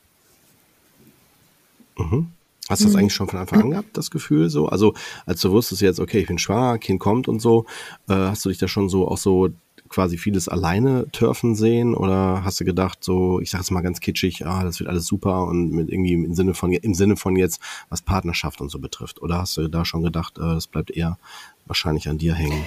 Mhm. 1.97 2.33
Hast 2.69 2.83
du 2.83 2.87
das 2.87 2.95
mhm. 2.95 3.01
eigentlich 3.01 3.15
schon 3.15 3.29
von 3.29 3.41
Anfang 3.41 3.63
an 3.63 3.71
gehabt, 3.73 3.97
das 3.97 4.11
Gefühl 4.11 4.49
so? 4.49 4.67
Also 4.67 4.95
als 5.27 5.41
du 5.41 5.51
wusstest 5.51 5.83
jetzt, 5.83 6.01
okay, 6.01 6.21
ich 6.21 6.27
bin 6.27 6.39
schwanger, 6.39 6.79
Kind 6.79 7.01
kommt 7.01 7.29
und 7.29 7.41
so, 7.41 7.67
äh, 8.09 8.15
hast 8.15 8.45
du 8.45 8.49
dich 8.49 8.59
da 8.59 8.69
schon 8.69 8.89
so 8.89 9.07
auch 9.07 9.19
so 9.19 9.51
quasi 9.89 10.17
vieles 10.17 10.49
alleine 10.49 11.11
turfen 11.11 11.57
sehen 11.57 11.95
oder 11.95 12.45
hast 12.45 12.61
du 12.61 12.65
gedacht, 12.65 13.03
so, 13.03 13.41
ich 13.41 13.51
sage 13.51 13.63
es 13.63 13.73
mal 13.73 13.81
ganz 13.81 13.99
kitschig, 13.99 14.47
ah, 14.47 14.63
das 14.63 14.79
wird 14.79 14.89
alles 14.89 15.05
super 15.07 15.47
und 15.47 15.73
mit 15.73 15.91
irgendwie 15.91 16.13
im 16.13 16.35
Sinne 16.35 16.55
von 16.55 16.73
im 16.73 16.95
Sinne 16.95 17.17
von 17.17 17.35
jetzt, 17.35 17.61
was 17.89 18.01
Partnerschaft 18.01 18.61
und 18.61 18.71
so 18.71 18.79
betrifft? 18.79 19.21
Oder 19.21 19.39
hast 19.39 19.57
du 19.57 19.67
da 19.69 19.85
schon 19.85 20.05
gedacht, 20.05 20.39
äh, 20.39 20.43
das 20.43 20.69
bleibt 20.69 20.93
eher 20.93 21.19
wahrscheinlich 21.67 22.09
an 22.09 22.19
dir 22.19 22.35
hängen? 22.35 22.65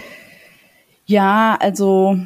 Ja, 1.06 1.58
also 1.60 2.18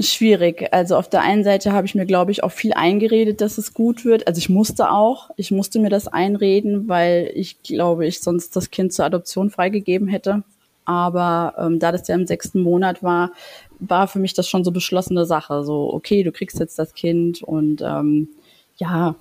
schwierig. 0.00 0.68
Also 0.72 0.96
auf 0.96 1.08
der 1.08 1.22
einen 1.22 1.44
Seite 1.44 1.72
habe 1.72 1.86
ich 1.86 1.94
mir, 1.94 2.06
glaube 2.06 2.32
ich, 2.32 2.42
auch 2.42 2.50
viel 2.50 2.72
eingeredet, 2.72 3.40
dass 3.40 3.58
es 3.58 3.74
gut 3.74 4.04
wird. 4.04 4.26
Also 4.26 4.38
ich 4.38 4.48
musste 4.48 4.90
auch, 4.90 5.30
ich 5.36 5.50
musste 5.50 5.78
mir 5.78 5.90
das 5.90 6.08
einreden, 6.08 6.88
weil 6.88 7.30
ich 7.34 7.62
glaube, 7.62 8.06
ich 8.06 8.20
sonst 8.20 8.56
das 8.56 8.70
Kind 8.70 8.92
zur 8.92 9.04
Adoption 9.04 9.50
freigegeben 9.50 10.08
hätte. 10.08 10.42
Aber 10.84 11.54
ähm, 11.58 11.78
da 11.78 11.92
das 11.92 12.08
ja 12.08 12.14
im 12.14 12.26
sechsten 12.26 12.60
Monat 12.60 13.02
war, 13.02 13.32
war 13.78 14.08
für 14.08 14.18
mich 14.18 14.34
das 14.34 14.48
schon 14.48 14.64
so 14.64 14.72
beschlossene 14.72 15.24
Sache. 15.26 15.64
So, 15.64 15.92
okay, 15.92 16.22
du 16.22 16.32
kriegst 16.32 16.58
jetzt 16.58 16.78
das 16.78 16.94
Kind 16.94 17.42
und 17.42 17.80
ähm, 17.80 18.28
ja, 18.76 19.14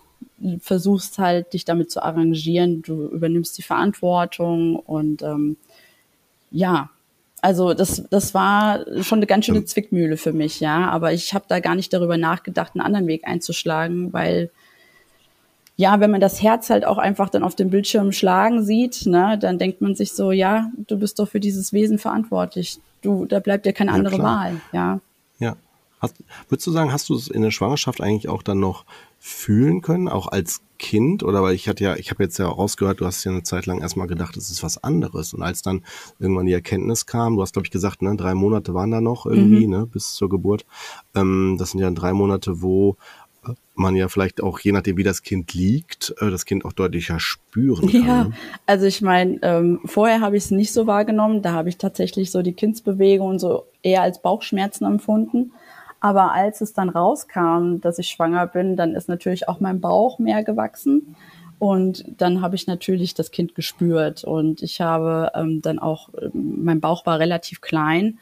versuchst 0.59 1.19
halt, 1.19 1.53
dich 1.53 1.65
damit 1.65 1.91
zu 1.91 2.03
arrangieren. 2.03 2.81
Du 2.81 3.07
übernimmst 3.07 3.57
die 3.57 3.61
Verantwortung 3.61 4.75
und 4.75 5.21
ähm, 5.21 5.57
ja, 6.51 6.89
also 7.43 7.73
das, 7.73 8.03
das 8.09 8.33
war 8.33 8.85
schon 9.03 9.19
eine 9.19 9.27
ganz 9.27 9.45
schöne 9.45 9.65
Zwickmühle 9.65 10.15
für 10.15 10.31
mich, 10.31 10.61
ja. 10.61 10.89
Aber 10.89 11.11
ich 11.11 11.33
habe 11.33 11.43
da 11.49 11.59
gar 11.59 11.75
nicht 11.75 11.91
darüber 11.91 12.17
nachgedacht, 12.17 12.71
einen 12.73 12.85
anderen 12.85 13.07
Weg 13.07 13.27
einzuschlagen, 13.27 14.13
weil 14.13 14.49
ja, 15.75 15.99
wenn 15.99 16.09
man 16.09 16.21
das 16.21 16.41
Herz 16.41 16.69
halt 16.69 16.85
auch 16.85 16.97
einfach 16.97 17.29
dann 17.29 17.43
auf 17.43 17.55
dem 17.55 17.69
Bildschirm 17.69 18.13
schlagen 18.13 18.63
sieht, 18.63 19.05
ne, 19.07 19.37
dann 19.37 19.57
denkt 19.57 19.81
man 19.81 19.93
sich 19.93 20.13
so, 20.13 20.31
ja, 20.31 20.71
du 20.87 20.97
bist 20.97 21.19
doch 21.19 21.27
für 21.27 21.41
dieses 21.41 21.73
Wesen 21.73 21.99
verantwortlich. 21.99 22.79
Du, 23.01 23.25
da 23.25 23.39
bleibt 23.39 23.65
dir 23.65 23.73
keine 23.73 23.91
ja, 23.91 23.97
andere 23.97 24.15
klar. 24.15 24.37
Wahl, 24.37 24.61
ja. 24.71 24.99
Ja. 25.39 25.57
Hast, 25.99 26.15
würdest 26.47 26.65
du 26.67 26.71
sagen, 26.71 26.93
hast 26.93 27.09
du 27.09 27.15
es 27.15 27.27
in 27.27 27.41
der 27.41 27.51
Schwangerschaft 27.51 27.99
eigentlich 27.99 28.29
auch 28.29 28.43
dann 28.43 28.61
noch 28.61 28.85
fühlen 29.25 29.81
können, 29.81 30.09
auch 30.09 30.27
als 30.27 30.59
Kind? 30.77 31.23
Oder 31.23 31.41
weil 31.41 31.55
ich 31.55 31.69
hatte 31.69 31.81
ja, 31.81 31.95
ich 31.95 32.11
habe 32.11 32.23
jetzt 32.23 32.37
ja 32.39 32.45
rausgehört, 32.45 32.99
du 32.99 33.05
hast 33.05 33.23
ja 33.23 33.31
eine 33.31 33.43
Zeit 33.43 33.65
lang 33.65 33.79
erstmal 33.79 34.07
gedacht, 34.07 34.35
es 34.35 34.51
ist 34.51 34.63
was 34.63 34.83
anderes. 34.83 35.33
Und 35.33 35.43
als 35.43 35.61
dann 35.61 35.85
irgendwann 36.19 36.45
die 36.45 36.51
Erkenntnis 36.51 37.05
kam, 37.05 37.37
du 37.37 37.41
hast, 37.41 37.53
glaube 37.53 37.65
ich, 37.65 37.71
gesagt, 37.71 38.01
ne, 38.01 38.17
drei 38.17 38.33
Monate 38.33 38.73
waren 38.73 38.91
da 38.91 38.99
noch 38.99 39.25
irgendwie, 39.25 39.65
mhm. 39.65 39.71
ne, 39.71 39.85
bis 39.85 40.13
zur 40.15 40.27
Geburt. 40.27 40.65
Ähm, 41.15 41.55
das 41.57 41.71
sind 41.71 41.79
ja 41.79 41.89
drei 41.91 42.11
Monate, 42.11 42.61
wo 42.61 42.97
man 43.75 43.95
ja 43.95 44.09
vielleicht 44.09 44.43
auch, 44.43 44.59
je 44.59 44.73
nachdem 44.73 44.97
wie 44.97 45.03
das 45.03 45.23
Kind 45.23 45.53
liegt, 45.53 46.13
äh, 46.19 46.29
das 46.29 46.43
Kind 46.43 46.65
auch 46.65 46.73
deutlicher 46.73 47.21
spüren 47.21 47.89
kann. 47.89 48.05
Ja, 48.05 48.23
ne? 48.25 48.33
also 48.65 48.85
ich 48.85 49.01
meine, 49.01 49.39
ähm, 49.41 49.79
vorher 49.85 50.19
habe 50.19 50.35
ich 50.35 50.43
es 50.43 50.51
nicht 50.51 50.73
so 50.73 50.85
wahrgenommen. 50.85 51.41
Da 51.41 51.53
habe 51.53 51.69
ich 51.69 51.77
tatsächlich 51.77 52.29
so 52.29 52.41
die 52.41 52.53
Kindsbewegung 52.53 53.39
so 53.39 53.67
eher 53.81 54.01
als 54.01 54.21
Bauchschmerzen 54.21 54.83
empfunden. 54.83 55.53
Aber 56.03 56.33
als 56.33 56.59
es 56.59 56.73
dann 56.73 56.89
rauskam, 56.89 57.77
dass 57.79 57.97
ich 57.97 58.09
schwanger 58.09 58.45
bin, 58.45 58.75
dann 58.75 58.93
ist 58.93 59.07
natürlich 59.07 59.47
auch 59.47 59.61
mein 59.61 59.79
Bauch 59.79 60.19
mehr 60.19 60.43
gewachsen. 60.43 61.15
Und 61.59 62.03
dann 62.17 62.41
habe 62.41 62.57
ich 62.57 62.67
natürlich 62.67 63.13
das 63.13 63.31
Kind 63.31 63.55
gespürt. 63.55 64.25
Und 64.25 64.61
ich 64.63 64.81
habe 64.81 65.31
ähm, 65.33 65.61
dann 65.61 65.79
auch, 65.79 66.09
ähm, 66.21 66.61
mein 66.61 66.81
Bauch 66.81 67.05
war 67.05 67.19
relativ 67.19 67.61
klein. 67.61 68.19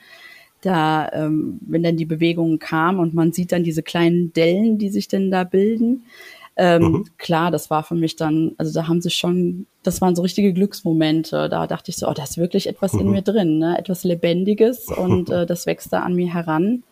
Da, 0.62 1.10
ähm, 1.12 1.58
wenn 1.62 1.82
dann 1.82 1.98
die 1.98 2.06
Bewegungen 2.06 2.60
kamen 2.60 3.00
und 3.00 3.16
man 3.16 3.32
sieht 3.32 3.52
dann 3.52 3.64
diese 3.64 3.82
kleinen 3.82 4.32
Dellen, 4.32 4.78
die 4.78 4.90
sich 4.90 5.08
denn 5.08 5.32
da 5.32 5.44
bilden. 5.44 6.04
Ähm, 6.58 6.84
mhm. 6.84 7.06
Klar, 7.18 7.50
das 7.50 7.72
war 7.72 7.82
für 7.82 7.96
mich 7.96 8.16
dann, 8.16 8.52
also 8.60 8.72
da 8.80 8.88
haben 8.88 9.02
sie 9.02 9.10
schon, 9.10 9.66
das 9.82 10.02
waren 10.02 10.16
so 10.16 10.22
richtige 10.22 10.54
Glücksmomente. 10.54 11.50
Da 11.50 11.66
dachte 11.66 11.90
ich 11.90 11.98
so, 11.98 12.08
oh, 12.08 12.14
da 12.14 12.26
ist 12.26 12.38
wirklich 12.38 12.70
etwas 12.70 12.94
mhm. 12.94 13.00
in 13.00 13.10
mir 13.10 13.22
drin, 13.24 13.58
ne? 13.58 13.76
etwas 13.80 14.04
Lebendiges 14.04 14.86
und 14.96 15.32
äh, 15.32 15.48
das 15.48 15.66
wächst 15.66 15.92
da 15.92 16.02
an 16.02 16.14
mir 16.14 16.32
heran 16.32 16.84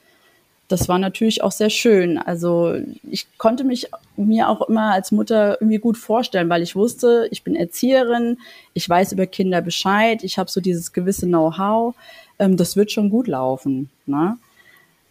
das 0.69 0.87
war 0.87 0.99
natürlich 0.99 1.43
auch 1.43 1.51
sehr 1.51 1.71
schön. 1.71 2.19
Also 2.19 2.75
ich 3.09 3.27
konnte 3.39 3.63
mich 3.63 3.89
mir 4.15 4.47
auch 4.47 4.69
immer 4.69 4.93
als 4.93 5.11
Mutter 5.11 5.59
irgendwie 5.59 5.79
gut 5.79 5.97
vorstellen, 5.97 6.47
weil 6.47 6.61
ich 6.61 6.75
wusste, 6.75 7.27
ich 7.31 7.43
bin 7.43 7.55
Erzieherin, 7.55 8.37
ich 8.75 8.87
weiß 8.87 9.11
über 9.11 9.25
Kinder 9.25 9.61
Bescheid, 9.61 10.23
ich 10.23 10.37
habe 10.37 10.49
so 10.49 10.61
dieses 10.61 10.93
gewisse 10.93 11.25
Know-how, 11.25 11.95
ähm, 12.37 12.55
das 12.55 12.75
wird 12.75 12.91
schon 12.91 13.09
gut 13.09 13.27
laufen. 13.27 13.89
Ne? 14.05 14.37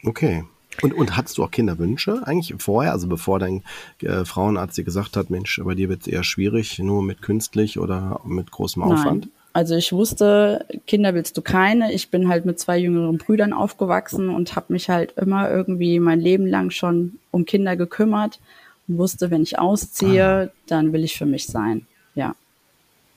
Okay. 0.05 0.45
Und, 0.81 0.95
und 0.95 1.17
hattest 1.17 1.39
du 1.39 1.45
auch 1.45 1.51
Kinderwünsche 1.51 2.23
eigentlich 2.25 2.55
vorher, 2.63 2.93
also 2.93 3.09
bevor 3.09 3.41
dein 3.41 3.65
äh, 4.01 4.25
Frauenarzt 4.25 4.79
dir 4.79 4.85
gesagt 4.85 5.17
hat, 5.17 5.29
Mensch, 5.29 5.61
bei 5.65 5.75
dir 5.75 5.89
wird 5.89 6.03
es 6.03 6.07
eher 6.07 6.23
schwierig, 6.23 6.79
nur 6.79 7.03
mit 7.03 7.21
künstlich 7.21 7.81
oder 7.81 8.21
mit 8.25 8.53
großem 8.53 8.85
Aufwand? 8.85 9.25
Nein. 9.25 9.33
Also 9.59 9.75
ich 9.75 9.93
wusste, 9.93 10.65
Kinder 10.87 11.15
willst 11.15 11.37
du 11.37 11.43
keine. 11.43 11.93
Ich 11.93 12.13
bin 12.13 12.29
halt 12.29 12.45
mit 12.45 12.61
zwei 12.61 12.79
jüngeren 12.79 13.19
Brüdern 13.19 13.53
aufgewachsen 13.53 14.29
und 14.29 14.55
habe 14.55 14.73
mich 14.73 14.89
halt 14.89 15.15
immer 15.17 15.51
irgendwie 15.51 15.99
mein 15.99 16.21
Leben 16.21 16.47
lang 16.47 16.71
schon 16.71 17.19
um 17.33 17.45
Kinder 17.45 17.75
gekümmert 17.75 18.39
und 18.87 18.99
wusste, 18.99 19.33
wenn 19.33 19.43
ich 19.43 19.59
ausziehe, 19.59 20.53
ah. 20.53 20.57
dann 20.69 20.93
will 20.93 21.03
ich 21.03 21.19
für 21.19 21.27
mich 21.27 21.49
sein. 21.49 21.89
Ja. 22.15 22.37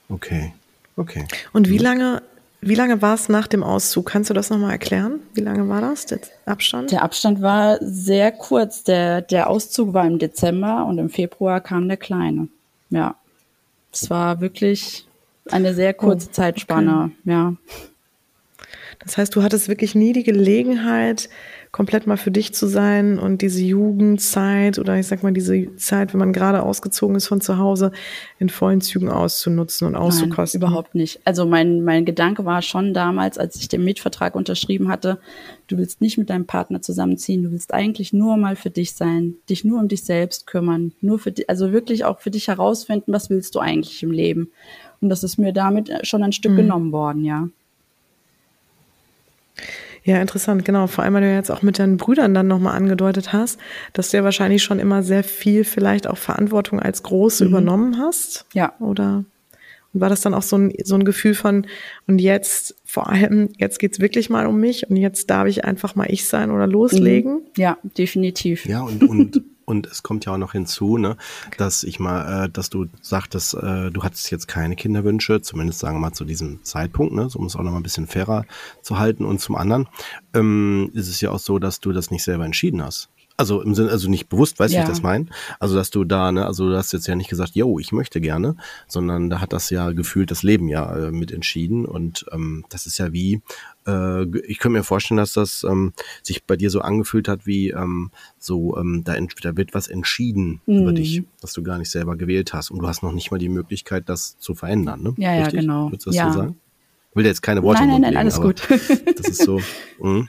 Okay. 0.08 0.52
Okay. 0.96 1.28
Und 1.52 1.68
wie 1.68 1.78
lange, 1.78 2.22
wie 2.60 2.74
lange 2.74 3.00
war 3.00 3.14
es 3.14 3.28
nach 3.28 3.46
dem 3.46 3.62
Auszug? 3.62 4.06
Kannst 4.06 4.28
du 4.28 4.34
das 4.34 4.50
nochmal 4.50 4.72
erklären? 4.72 5.20
Wie 5.34 5.42
lange 5.42 5.68
war 5.68 5.80
das, 5.80 6.06
der 6.06 6.18
Abstand? 6.44 6.90
Der 6.90 7.04
Abstand 7.04 7.40
war 7.40 7.78
sehr 7.80 8.32
kurz. 8.32 8.82
Der, 8.82 9.22
der 9.22 9.48
Auszug 9.48 9.94
war 9.94 10.08
im 10.08 10.18
Dezember 10.18 10.86
und 10.86 10.98
im 10.98 11.08
Februar 11.08 11.60
kam 11.60 11.86
der 11.86 11.98
Kleine. 11.98 12.48
Ja. 12.90 13.14
Es 13.92 14.10
war 14.10 14.40
wirklich 14.40 15.06
eine 15.50 15.74
sehr 15.74 15.94
kurze 15.94 16.28
oh, 16.28 16.32
Zeitspanne, 16.32 17.12
okay. 17.12 17.30
ja. 17.30 17.56
Das 19.04 19.18
heißt, 19.18 19.34
du 19.34 19.42
hattest 19.42 19.68
wirklich 19.68 19.94
nie 19.94 20.12
die 20.12 20.22
Gelegenheit, 20.22 21.28
komplett 21.72 22.06
mal 22.06 22.18
für 22.18 22.30
dich 22.30 22.52
zu 22.54 22.66
sein 22.66 23.18
und 23.18 23.40
diese 23.40 23.62
Jugendzeit 23.62 24.78
oder 24.78 24.98
ich 24.98 25.06
sag 25.06 25.22
mal 25.22 25.32
diese 25.32 25.74
Zeit, 25.76 26.12
wenn 26.12 26.20
man 26.20 26.32
gerade 26.32 26.62
ausgezogen 26.62 27.16
ist 27.16 27.26
von 27.26 27.40
zu 27.40 27.56
Hause, 27.58 27.92
in 28.38 28.50
vollen 28.50 28.80
Zügen 28.80 29.08
auszunutzen 29.08 29.88
und 29.88 29.96
auszukosten? 29.96 30.60
Nein, 30.60 30.68
überhaupt 30.68 30.94
nicht. 30.94 31.20
Also 31.24 31.46
mein, 31.46 31.82
mein 31.82 32.04
Gedanke 32.04 32.44
war 32.44 32.62
schon 32.62 32.92
damals, 32.92 33.38
als 33.38 33.56
ich 33.56 33.68
den 33.68 33.84
Mietvertrag 33.84 34.36
unterschrieben 34.36 34.88
hatte, 34.88 35.18
du 35.66 35.78
willst 35.78 36.00
nicht 36.02 36.18
mit 36.18 36.30
deinem 36.30 36.46
Partner 36.46 36.82
zusammenziehen, 36.82 37.42
du 37.42 37.50
willst 37.50 37.72
eigentlich 37.72 38.12
nur 38.12 38.36
mal 38.36 38.54
für 38.54 38.70
dich 38.70 38.92
sein, 38.92 39.34
dich 39.48 39.64
nur 39.64 39.80
um 39.80 39.88
dich 39.88 40.04
selbst 40.04 40.46
kümmern, 40.46 40.92
nur 41.00 41.18
für 41.18 41.32
dich, 41.32 41.48
also 41.48 41.72
wirklich 41.72 42.04
auch 42.04 42.20
für 42.20 42.30
dich 42.30 42.48
herausfinden, 42.48 43.12
was 43.12 43.30
willst 43.30 43.54
du 43.54 43.60
eigentlich 43.60 44.02
im 44.02 44.10
Leben. 44.12 44.50
Und 45.02 45.08
das 45.08 45.22
ist 45.24 45.36
mir 45.36 45.52
damit 45.52 45.90
schon 46.06 46.22
ein 46.22 46.32
Stück 46.32 46.52
mhm. 46.52 46.56
genommen 46.56 46.92
worden, 46.92 47.24
ja. 47.24 47.48
Ja, 50.04 50.20
interessant, 50.20 50.64
genau. 50.64 50.86
Vor 50.86 51.04
allem, 51.04 51.14
weil 51.14 51.22
du 51.22 51.32
jetzt 51.32 51.50
auch 51.50 51.62
mit 51.62 51.78
deinen 51.78 51.96
Brüdern 51.96 52.34
dann 52.34 52.48
nochmal 52.48 52.76
angedeutet 52.76 53.32
hast, 53.32 53.60
dass 53.92 54.10
du 54.10 54.16
ja 54.16 54.24
wahrscheinlich 54.24 54.62
schon 54.62 54.78
immer 54.78 55.02
sehr 55.02 55.22
viel 55.22 55.64
vielleicht 55.64 56.08
auch 56.08 56.18
Verantwortung 56.18 56.80
als 56.80 57.02
Große 57.02 57.44
mhm. 57.44 57.50
übernommen 57.50 57.98
hast. 57.98 58.46
Ja. 58.52 58.72
Oder 58.80 59.24
und 59.92 60.00
war 60.00 60.08
das 60.08 60.22
dann 60.22 60.34
auch 60.34 60.42
so 60.42 60.56
ein, 60.56 60.72
so 60.84 60.94
ein 60.94 61.04
Gefühl 61.04 61.34
von, 61.34 61.66
und 62.06 62.18
jetzt, 62.18 62.74
vor 62.84 63.10
allem, 63.10 63.50
jetzt 63.58 63.78
geht's 63.78 64.00
wirklich 64.00 64.30
mal 64.30 64.46
um 64.46 64.58
mich 64.58 64.88
und 64.88 64.96
jetzt 64.96 65.28
darf 65.28 65.46
ich 65.46 65.64
einfach 65.64 65.94
mal 65.94 66.06
ich 66.08 66.26
sein 66.26 66.50
oder 66.50 66.66
loslegen? 66.66 67.34
Mhm. 67.34 67.40
Ja, 67.56 67.78
definitiv. 67.98 68.64
Ja, 68.66 68.82
und, 68.82 69.02
und 69.08 69.42
Und 69.72 69.86
es 69.86 70.02
kommt 70.02 70.24
ja 70.26 70.34
auch 70.34 70.38
noch 70.38 70.52
hinzu, 70.52 70.98
ne, 70.98 71.16
dass 71.56 71.82
ich 71.82 71.98
mal, 71.98 72.44
äh, 72.44 72.48
dass 72.48 72.70
du 72.70 72.86
sagtest, 73.00 73.54
äh, 73.54 73.90
du 73.90 74.02
hattest 74.04 74.30
jetzt 74.30 74.46
keine 74.46 74.76
Kinderwünsche, 74.76 75.40
zumindest 75.40 75.80
sagen 75.80 75.96
wir 75.96 76.00
mal 76.00 76.12
zu 76.12 76.24
diesem 76.24 76.62
Zeitpunkt, 76.62 77.14
ne, 77.14 77.28
so 77.28 77.38
um 77.38 77.46
es 77.46 77.56
auch 77.56 77.62
noch 77.62 77.72
mal 77.72 77.78
ein 77.78 77.82
bisschen 77.82 78.06
fairer 78.06 78.44
zu 78.82 78.98
halten. 78.98 79.24
Und 79.24 79.40
zum 79.40 79.56
anderen 79.56 79.88
ähm, 80.34 80.90
ist 80.92 81.08
es 81.08 81.20
ja 81.20 81.30
auch 81.30 81.38
so, 81.38 81.58
dass 81.58 81.80
du 81.80 81.92
das 81.92 82.10
nicht 82.10 82.22
selber 82.22 82.44
entschieden 82.44 82.82
hast. 82.82 83.08
Also 83.36 83.62
im 83.62 83.74
Sinne, 83.74 83.90
also 83.90 84.10
nicht 84.10 84.28
bewusst, 84.28 84.58
weißt 84.58 84.72
du, 84.72 84.76
ja. 84.76 84.82
wie 84.82 84.84
ich 84.84 84.90
das 84.90 85.02
meine? 85.02 85.26
Also, 85.58 85.74
dass 85.74 85.90
du 85.90 86.04
da, 86.04 86.30
ne, 86.32 86.46
also 86.46 86.68
du 86.68 86.76
hast 86.76 86.92
jetzt 86.92 87.06
ja 87.06 87.14
nicht 87.14 87.30
gesagt, 87.30 87.54
yo, 87.54 87.78
ich 87.78 87.92
möchte 87.92 88.20
gerne, 88.20 88.56
sondern 88.86 89.30
da 89.30 89.40
hat 89.40 89.52
das 89.52 89.70
ja 89.70 89.90
gefühlt 89.92 90.30
das 90.30 90.42
Leben 90.42 90.68
ja 90.68 90.94
äh, 90.94 91.10
mit 91.10 91.32
entschieden. 91.32 91.86
Und 91.86 92.26
ähm, 92.32 92.64
das 92.68 92.86
ist 92.86 92.98
ja 92.98 93.12
wie, 93.12 93.40
äh, 93.86 94.24
ich 94.46 94.58
könnte 94.58 94.78
mir 94.78 94.84
vorstellen, 94.84 95.18
dass 95.18 95.32
das 95.32 95.64
ähm, 95.64 95.92
sich 96.22 96.44
bei 96.44 96.56
dir 96.56 96.70
so 96.70 96.80
angefühlt 96.82 97.26
hat, 97.26 97.46
wie 97.46 97.70
ähm, 97.70 98.10
so, 98.38 98.76
ähm, 98.76 99.02
da, 99.04 99.16
da 99.42 99.56
wird 99.56 99.74
was 99.74 99.88
entschieden 99.88 100.60
mhm. 100.66 100.82
über 100.82 100.92
dich, 100.92 101.22
dass 101.40 101.52
du 101.54 101.62
gar 101.62 101.78
nicht 101.78 101.90
selber 101.90 102.16
gewählt 102.16 102.52
hast. 102.52 102.70
Und 102.70 102.80
du 102.80 102.86
hast 102.86 103.02
noch 103.02 103.12
nicht 103.12 103.30
mal 103.30 103.38
die 103.38 103.48
Möglichkeit, 103.48 104.08
das 104.08 104.36
zu 104.38 104.54
verändern, 104.54 105.02
ne? 105.02 105.14
Ja, 105.16 105.32
Richtig? 105.32 105.54
ja, 105.54 105.60
genau. 105.60 105.86
Würdest 105.90 106.06
du 106.06 106.10
das 106.10 106.16
ja. 106.16 106.32
so 106.32 106.38
sagen? 106.38 106.56
Ich 107.10 107.16
will 107.16 107.24
dir 107.24 107.30
jetzt 107.30 107.42
keine 107.42 107.62
Worte 107.62 107.80
Nein, 107.80 107.88
nein, 107.88 108.00
nein, 108.00 108.10
legen, 108.10 108.20
alles 108.20 108.40
gut. 108.40 108.62
das 108.68 109.28
ist 109.28 109.42
so. 109.42 109.60
Mh 110.00 110.26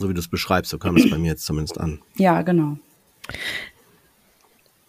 so 0.00 0.08
wie 0.08 0.14
du 0.14 0.20
es 0.20 0.28
beschreibst, 0.28 0.70
so 0.70 0.78
kam 0.78 0.96
es 0.96 1.08
bei 1.08 1.18
mir 1.18 1.28
jetzt 1.28 1.44
zumindest 1.44 1.78
an. 1.78 2.00
Ja, 2.16 2.42
genau. 2.42 2.78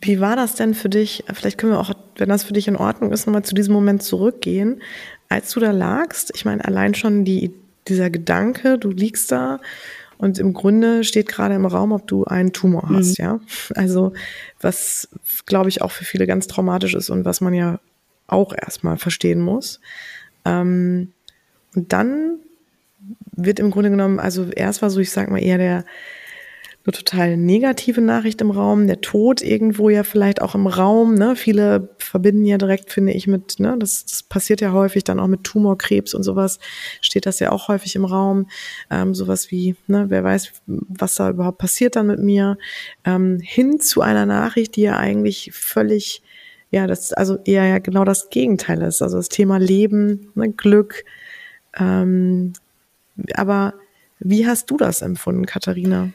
Wie 0.02 0.20
war 0.20 0.36
das 0.36 0.56
denn 0.56 0.74
für 0.74 0.90
dich? 0.90 1.24
Vielleicht 1.32 1.58
können 1.58 1.74
wir 1.74 1.80
auch, 1.80 1.92
wenn 2.18 2.30
das 2.30 2.44
für 2.44 2.54
dich 2.54 2.68
in 2.68 2.76
Ordnung 2.76 3.12
ist, 3.12 3.28
nochmal 3.28 3.44
zu 3.44 3.54
diesem 3.54 3.74
Moment 3.74 4.02
zurückgehen. 4.02 4.82
Als 5.30 5.52
du 5.52 5.60
da 5.60 5.72
lagst, 5.72 6.32
ich 6.34 6.44
meine, 6.44 6.66
allein 6.66 6.96
schon 6.96 7.24
die, 7.24 7.54
dieser 7.88 8.10
Gedanke, 8.10 8.80
du 8.80 8.90
liegst 8.90 9.32
da 9.32 9.60
und 10.18 10.40
im 10.40 10.54
Grunde 10.54 11.04
steht 11.04 11.28
gerade 11.28 11.56
im 11.56 11.66
Raum, 11.66 11.92
ob 11.92 12.08
du 12.08 12.26
einen 12.26 12.54
Tumor 12.54 12.90
hast, 12.90 13.20
mhm. 13.20 13.26
ja. 13.26 13.40
Also, 13.76 14.14
was, 14.60 15.10
glaube 15.46 15.70
ich, 15.70 15.82
auch 15.82 15.92
für 15.92 16.06
viele 16.06 16.26
ganz 16.26 16.48
traumatisch 16.48 16.96
ist 16.96 17.10
und 17.10 17.26
was 17.26 17.42
man 17.42 17.54
ja 17.54 17.80
auch 18.28 18.54
erstmal 18.54 18.98
verstehen 18.98 19.40
muss. 19.40 19.82
Ähm, 20.46 21.12
und 21.76 21.94
dann 21.94 22.40
wird 23.36 23.60
im 23.60 23.72
Grunde 23.72 23.90
genommen, 23.90 24.20
also 24.20 24.46
erst 24.56 24.82
war 24.82 24.90
so, 24.90 25.00
ich 25.00 25.12
sag 25.12 25.30
mal 25.30 25.44
eher 25.44 25.58
der 25.58 25.86
eine 26.84 26.94
total 26.94 27.38
negative 27.38 28.02
Nachricht 28.02 28.42
im 28.42 28.50
Raum, 28.50 28.88
der 28.88 29.02
Tod 29.02 29.42
irgendwo 29.42 29.90
ja 29.90 30.04
vielleicht 30.04 30.42
auch 30.42 30.56
im 30.56 30.66
Raum. 30.66 31.14
Ne? 31.14 31.36
Viele 31.36 31.90
verbinden 32.00 32.46
ja 32.46 32.58
direkt, 32.58 32.92
finde 32.92 33.14
ich, 33.14 33.28
mit, 33.28 33.60
ne, 33.60 33.76
das, 33.78 34.06
das 34.06 34.24
passiert 34.24 34.62
ja 34.62 34.72
häufig 34.72 35.04
dann 35.04 35.20
auch 35.20 35.28
mit 35.28 35.44
Tumorkrebs 35.44 36.16
und 36.16 36.24
sowas, 36.24 36.60
steht 37.00 37.28
das 37.28 37.40
ja 37.40 37.52
auch 37.52 37.68
häufig 37.68 37.96
im 37.96 38.06
Raum. 38.06 38.48
Ähm, 38.90 39.14
sowas 39.14 39.52
wie, 39.52 39.76
ne, 39.86 40.06
wer 40.10 40.24
weiß, 40.24 40.54
was 40.66 41.16
da 41.16 41.30
überhaupt 41.30 41.60
passiert 41.60 41.96
dann 41.96 42.08
mit 42.08 42.20
mir. 42.20 42.58
Ähm, 43.06 43.40
hin 43.40 43.80
zu 43.80 44.02
einer 44.02 44.26
Nachricht, 44.26 44.76
die 44.76 44.82
ja 44.82 44.98
eigentlich 44.98 45.52
völlig, 45.54 46.24
ja, 46.72 46.88
das, 46.88 47.14
also 47.14 47.38
eher 47.46 47.68
ja 47.68 47.78
genau 47.78 48.06
das 48.06 48.30
Gegenteil 48.32 48.82
ist. 48.82 49.04
Also 49.04 49.18
das 49.18 49.30
Thema 49.30 49.58
Leben, 49.58 50.32
ne, 50.34 50.50
Glück, 50.50 51.04
ähm, 51.78 52.54
aber 53.36 53.74
wie 54.20 54.46
hast 54.48 54.70
du 54.70 54.78
das 54.78 55.02
empfunden, 55.02 55.46
Katharina? 55.46 56.10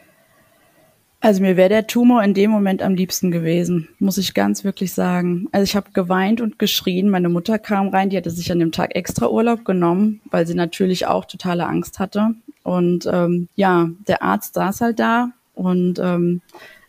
Also 1.21 1.43
mir 1.43 1.57
wäre 1.57 1.69
der 1.71 1.87
Tumor 1.87 2.23
in 2.23 2.35
dem 2.35 2.51
Moment 2.51 2.83
am 2.83 2.95
liebsten 2.95 3.31
gewesen, 3.31 3.89
muss 3.99 4.19
ich 4.19 4.35
ganz 4.35 4.65
wirklich 4.65 4.93
sagen. 4.93 5.49
Also 5.51 5.65
ich 5.65 5.75
habe 5.75 5.91
geweint 5.93 6.41
und 6.41 6.59
geschrien. 6.59 7.11
Meine 7.11 7.29
Mutter 7.29 7.59
kam 7.59 7.89
rein, 7.89 8.11
die 8.11 8.17
hatte 8.17 8.31
sich 8.31 8.53
an 8.53 8.59
dem 8.59 8.71
Tag 8.71 8.95
extra 8.95 9.29
Urlaub 9.29 9.65
genommen, 9.65 10.21
weil 10.31 10.47
sie 10.47 10.55
natürlich 10.55 11.07
auch 11.07 11.25
totale 11.25 11.67
Angst 11.67 11.99
hatte. 11.99 12.35
Und 12.63 13.09
ähm, 13.11 13.49
ja, 13.57 13.89
der 14.07 14.23
Arzt 14.23 14.55
saß 14.55 14.83
halt 14.83 14.99
da 15.01 15.31
und 15.55 15.99
ähm, 15.99 16.43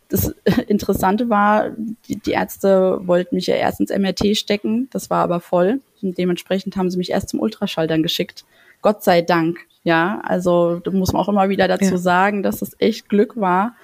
das 0.09 0.35
Interessante 0.67 1.29
war, 1.29 1.71
die, 2.07 2.17
die 2.17 2.31
Ärzte 2.31 2.99
wollten 3.03 3.35
mich 3.35 3.47
ja 3.47 3.55
erst 3.55 3.79
ins 3.79 3.91
MRT 3.91 4.37
stecken, 4.37 4.89
das 4.91 5.09
war 5.09 5.23
aber 5.23 5.39
voll. 5.39 5.81
Und 6.01 6.17
dementsprechend 6.17 6.77
haben 6.77 6.91
sie 6.91 6.97
mich 6.97 7.11
erst 7.11 7.29
zum 7.29 7.39
Ultraschall 7.39 7.87
dann 7.87 8.03
geschickt. 8.03 8.45
Gott 8.81 9.03
sei 9.03 9.21
Dank. 9.21 9.59
Ja, 9.87 10.19
also 10.21 10.81
da 10.83 10.91
muss 10.91 11.13
man 11.13 11.21
auch 11.21 11.29
immer 11.29 11.47
wieder 11.47 11.69
dazu 11.69 11.91
ja. 11.91 11.97
sagen, 11.97 12.43
dass 12.43 12.61
es 12.61 12.75
echt 12.77 13.07
Glück 13.07 13.37
war. 13.37 13.77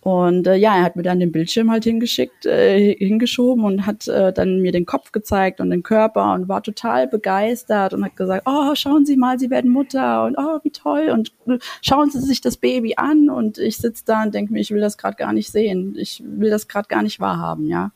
Und 0.00 0.46
äh, 0.46 0.54
ja, 0.54 0.76
er 0.76 0.84
hat 0.84 0.94
mir 0.94 1.02
dann 1.02 1.18
den 1.18 1.32
Bildschirm 1.32 1.72
halt 1.72 1.82
hingeschickt, 1.82 2.46
äh, 2.46 2.94
hingeschoben 2.94 3.64
und 3.64 3.84
hat 3.84 4.06
äh, 4.06 4.32
dann 4.32 4.60
mir 4.60 4.70
den 4.70 4.86
Kopf 4.86 5.10
gezeigt 5.10 5.60
und 5.60 5.70
den 5.70 5.82
Körper 5.82 6.34
und 6.34 6.48
war 6.48 6.62
total 6.62 7.08
begeistert 7.08 7.94
und 7.94 8.04
hat 8.04 8.14
gesagt, 8.14 8.44
oh, 8.46 8.76
schauen 8.76 9.06
Sie 9.06 9.16
mal, 9.16 9.40
Sie 9.40 9.50
werden 9.50 9.72
Mutter 9.72 10.24
und 10.24 10.36
oh, 10.38 10.60
wie 10.62 10.70
toll 10.70 11.10
und 11.10 11.32
äh, 11.48 11.58
schauen 11.82 12.12
Sie 12.12 12.20
sich 12.20 12.40
das 12.40 12.56
Baby 12.56 12.94
an 12.96 13.28
und 13.28 13.58
ich 13.58 13.78
sitze 13.78 14.04
da 14.06 14.22
und 14.22 14.36
denke 14.36 14.52
mir, 14.52 14.60
ich 14.60 14.70
will 14.70 14.80
das 14.80 14.98
gerade 14.98 15.16
gar 15.16 15.32
nicht 15.32 15.50
sehen, 15.50 15.96
ich 15.98 16.22
will 16.24 16.50
das 16.50 16.68
gerade 16.68 16.86
gar 16.86 17.02
nicht 17.02 17.18
wahrhaben, 17.18 17.66
ja. 17.66 17.90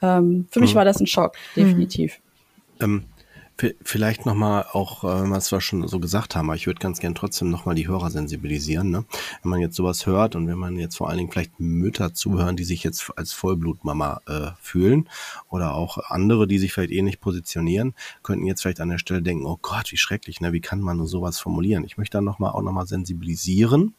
Ähm, 0.00 0.46
für 0.52 0.60
mich 0.60 0.74
mhm. 0.74 0.76
war 0.76 0.84
das 0.84 1.00
ein 1.00 1.08
Schock, 1.08 1.34
definitiv. 1.56 2.20
Ähm, 2.80 3.02
Vielleicht 3.82 4.26
nochmal 4.26 4.66
auch, 4.70 5.02
äh, 5.02 5.30
was 5.30 5.50
wir 5.50 5.62
schon 5.62 5.88
so 5.88 5.98
gesagt 5.98 6.36
haben, 6.36 6.50
aber 6.50 6.56
ich 6.56 6.66
würde 6.66 6.78
ganz 6.78 7.00
gern 7.00 7.14
trotzdem 7.14 7.48
nochmal 7.48 7.74
die 7.74 7.88
Hörer 7.88 8.10
sensibilisieren. 8.10 8.90
Ne? 8.90 9.06
Wenn 9.42 9.50
man 9.50 9.60
jetzt 9.60 9.76
sowas 9.76 10.04
hört 10.04 10.36
und 10.36 10.46
wenn 10.46 10.58
man 10.58 10.76
jetzt 10.76 10.96
vor 10.96 11.08
allen 11.08 11.16
Dingen 11.16 11.30
vielleicht 11.32 11.58
Mütter 11.58 12.12
zuhören, 12.12 12.56
die 12.56 12.64
sich 12.64 12.84
jetzt 12.84 13.10
als 13.16 13.32
Vollblutmama 13.32 14.20
äh, 14.26 14.50
fühlen 14.60 15.08
oder 15.48 15.74
auch 15.74 15.96
andere, 16.10 16.46
die 16.46 16.58
sich 16.58 16.74
vielleicht 16.74 16.90
ähnlich 16.90 17.18
positionieren, 17.18 17.94
könnten 18.22 18.44
jetzt 18.44 18.60
vielleicht 18.60 18.80
an 18.80 18.90
der 18.90 18.98
Stelle 18.98 19.22
denken, 19.22 19.46
oh 19.46 19.58
Gott, 19.62 19.90
wie 19.90 19.96
schrecklich, 19.96 20.42
ne? 20.42 20.52
wie 20.52 20.60
kann 20.60 20.80
man 20.80 20.98
nur 20.98 21.06
sowas 21.06 21.38
formulieren? 21.38 21.84
Ich 21.84 21.96
möchte 21.96 22.18
dann 22.18 22.24
nochmal 22.24 22.50
auch 22.50 22.62
nochmal 22.62 22.86
sensibilisieren, 22.86 23.94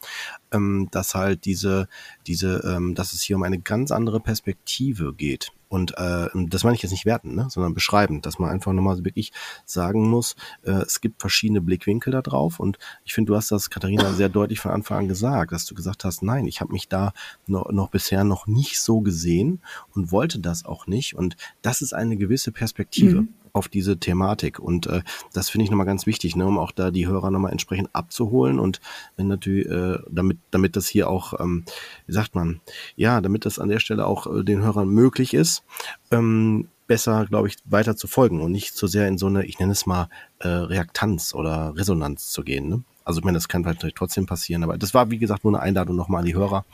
ähm, 0.52 0.88
dass 0.90 1.14
halt 1.14 1.44
diese, 1.44 1.88
diese, 2.26 2.62
ähm, 2.64 2.94
dass 2.94 3.12
es 3.12 3.22
hier 3.22 3.36
um 3.36 3.42
eine 3.42 3.58
ganz 3.58 3.90
andere 3.90 4.20
Perspektive 4.20 5.14
geht. 5.14 5.52
Und 5.68 5.98
äh, 5.98 6.28
das 6.48 6.64
meine 6.64 6.76
ich 6.76 6.82
jetzt 6.82 6.92
nicht 6.92 7.04
werten, 7.04 7.34
ne, 7.34 7.48
sondern 7.50 7.74
beschreiben, 7.74 8.22
dass 8.22 8.38
man 8.38 8.50
einfach 8.50 8.72
nochmal 8.72 9.04
wirklich 9.04 9.32
sagen 9.66 10.08
muss, 10.08 10.34
äh, 10.62 10.70
es 10.70 11.00
gibt 11.00 11.20
verschiedene 11.20 11.60
Blickwinkel 11.60 12.10
da 12.10 12.22
drauf. 12.22 12.58
Und 12.58 12.78
ich 13.04 13.12
finde, 13.12 13.32
du 13.32 13.36
hast 13.36 13.50
das, 13.50 13.68
Katharina, 13.68 14.12
sehr 14.14 14.30
deutlich 14.30 14.60
von 14.60 14.70
Anfang 14.70 14.98
an 14.98 15.08
gesagt, 15.08 15.52
dass 15.52 15.66
du 15.66 15.74
gesagt 15.74 16.04
hast, 16.04 16.22
nein, 16.22 16.46
ich 16.46 16.60
habe 16.60 16.72
mich 16.72 16.88
da 16.88 17.12
noch, 17.46 17.70
noch 17.70 17.90
bisher 17.90 18.24
noch 18.24 18.46
nicht 18.46 18.80
so 18.80 19.00
gesehen 19.02 19.60
und 19.94 20.10
wollte 20.10 20.38
das 20.38 20.64
auch 20.64 20.86
nicht. 20.86 21.14
Und 21.14 21.36
das 21.60 21.82
ist 21.82 21.92
eine 21.92 22.16
gewisse 22.16 22.50
Perspektive. 22.50 23.22
Mhm 23.22 23.34
auf 23.52 23.68
diese 23.68 23.98
Thematik. 23.98 24.58
Und 24.58 24.86
äh, 24.86 25.02
das 25.32 25.50
finde 25.50 25.64
ich 25.64 25.70
nochmal 25.70 25.86
ganz 25.86 26.06
wichtig, 26.06 26.36
ne, 26.36 26.46
um 26.46 26.58
auch 26.58 26.72
da 26.72 26.90
die 26.90 27.06
Hörer 27.06 27.30
nochmal 27.30 27.52
entsprechend 27.52 27.88
abzuholen 27.94 28.58
und 28.58 28.80
wenn 29.16 29.28
natürlich, 29.28 29.66
äh, 29.66 29.98
damit, 30.10 30.38
damit 30.50 30.76
das 30.76 30.88
hier 30.88 31.08
auch, 31.08 31.38
ähm, 31.40 31.64
wie 32.06 32.12
sagt 32.12 32.34
man, 32.34 32.60
ja, 32.96 33.20
damit 33.20 33.46
das 33.46 33.58
an 33.58 33.68
der 33.68 33.80
Stelle 33.80 34.06
auch 34.06 34.26
äh, 34.26 34.44
den 34.44 34.62
Hörern 34.62 34.88
möglich 34.88 35.34
ist, 35.34 35.64
ähm, 36.10 36.68
besser, 36.86 37.26
glaube 37.26 37.48
ich, 37.48 37.56
weiter 37.66 37.96
zu 37.96 38.08
folgen 38.08 38.40
und 38.40 38.50
nicht 38.50 38.74
so 38.74 38.86
sehr 38.86 39.06
in 39.06 39.18
so 39.18 39.26
eine, 39.26 39.44
ich 39.44 39.58
nenne 39.58 39.72
es 39.72 39.86
mal, 39.86 40.08
äh, 40.40 40.48
Reaktanz 40.48 41.34
oder 41.34 41.74
Resonanz 41.76 42.30
zu 42.30 42.42
gehen. 42.42 42.68
Ne? 42.68 42.82
Also 43.04 43.20
ich 43.20 43.24
meine, 43.24 43.36
das 43.36 43.48
kann 43.48 43.64
vielleicht 43.64 43.96
trotzdem 43.96 44.26
passieren, 44.26 44.64
aber 44.64 44.76
das 44.76 44.94
war, 44.94 45.10
wie 45.10 45.18
gesagt, 45.18 45.44
nur 45.44 45.54
eine 45.54 45.62
Einladung 45.62 45.96
nochmal 45.96 46.20
an 46.20 46.26
die 46.26 46.34
Hörer, 46.34 46.64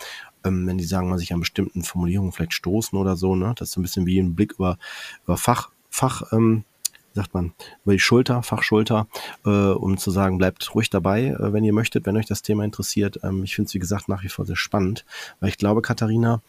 ähm, 0.44 0.66
wenn 0.66 0.78
die 0.78 0.84
sagen, 0.84 1.08
man 1.08 1.18
sich 1.18 1.32
an 1.32 1.40
bestimmten 1.40 1.82
Formulierungen 1.82 2.32
vielleicht 2.32 2.54
stoßen 2.54 2.98
oder 2.98 3.16
so, 3.16 3.36
ne? 3.36 3.54
Das 3.56 3.68
ist 3.68 3.74
so 3.74 3.80
ein 3.80 3.82
bisschen 3.82 4.06
wie 4.06 4.18
ein 4.18 4.34
Blick 4.34 4.54
über, 4.54 4.78
über 5.24 5.36
Fach, 5.36 5.70
Fach, 5.96 6.32
ähm, 6.32 6.64
sagt 7.12 7.34
man, 7.34 7.52
über 7.84 7.92
die 7.92 8.00
Schulter, 8.00 8.42
Fachschulter, 8.42 9.06
äh, 9.46 9.48
um 9.48 9.96
zu 9.96 10.10
sagen, 10.10 10.38
bleibt 10.38 10.74
ruhig 10.74 10.90
dabei, 10.90 11.26
äh, 11.26 11.52
wenn 11.52 11.62
ihr 11.62 11.72
möchtet, 11.72 12.04
wenn 12.04 12.16
euch 12.16 12.26
das 12.26 12.42
Thema 12.42 12.64
interessiert. 12.64 13.20
Ähm, 13.22 13.44
ich 13.44 13.54
finde 13.54 13.68
es, 13.68 13.74
wie 13.74 13.78
gesagt, 13.78 14.08
nach 14.08 14.24
wie 14.24 14.28
vor 14.28 14.44
sehr 14.44 14.56
spannend, 14.56 15.04
weil 15.38 15.50
ich 15.50 15.56
glaube, 15.58 15.82
Katharina, 15.82 16.42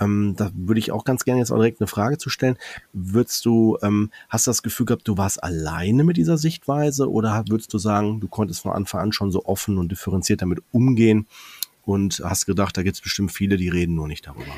Ähm, 0.00 0.34
da 0.36 0.50
würde 0.54 0.78
ich 0.78 0.92
auch 0.92 1.04
ganz 1.04 1.24
gerne 1.24 1.40
jetzt 1.40 1.50
auch 1.50 1.56
direkt 1.56 1.80
eine 1.80 1.86
Frage 1.86 2.16
zu 2.16 2.30
stellen. 2.30 2.56
Würdest 2.94 3.44
du, 3.44 3.76
ähm, 3.82 4.10
hast 4.30 4.46
du 4.46 4.50
das 4.50 4.62
Gefühl 4.62 4.86
gehabt, 4.86 5.06
du 5.06 5.18
warst 5.18 5.42
alleine 5.42 6.04
mit 6.04 6.16
dieser 6.16 6.38
Sichtweise 6.38 7.10
oder 7.10 7.44
würdest 7.48 7.72
du 7.74 7.78
sagen, 7.78 8.18
du 8.20 8.28
konntest 8.28 8.62
von 8.62 8.72
Anfang 8.72 9.00
an 9.00 9.12
schon 9.12 9.30
so 9.30 9.44
offen 9.44 9.76
und 9.78 9.90
differenziert 9.92 10.40
damit 10.40 10.60
umgehen 10.72 11.26
und 11.84 12.22
hast 12.24 12.46
gedacht, 12.46 12.76
da 12.76 12.82
gibt 12.82 12.96
es 12.96 13.02
bestimmt 13.02 13.32
viele, 13.32 13.58
die 13.58 13.68
reden 13.68 13.94
nur 13.94 14.08
nicht 14.08 14.26
darüber? 14.26 14.52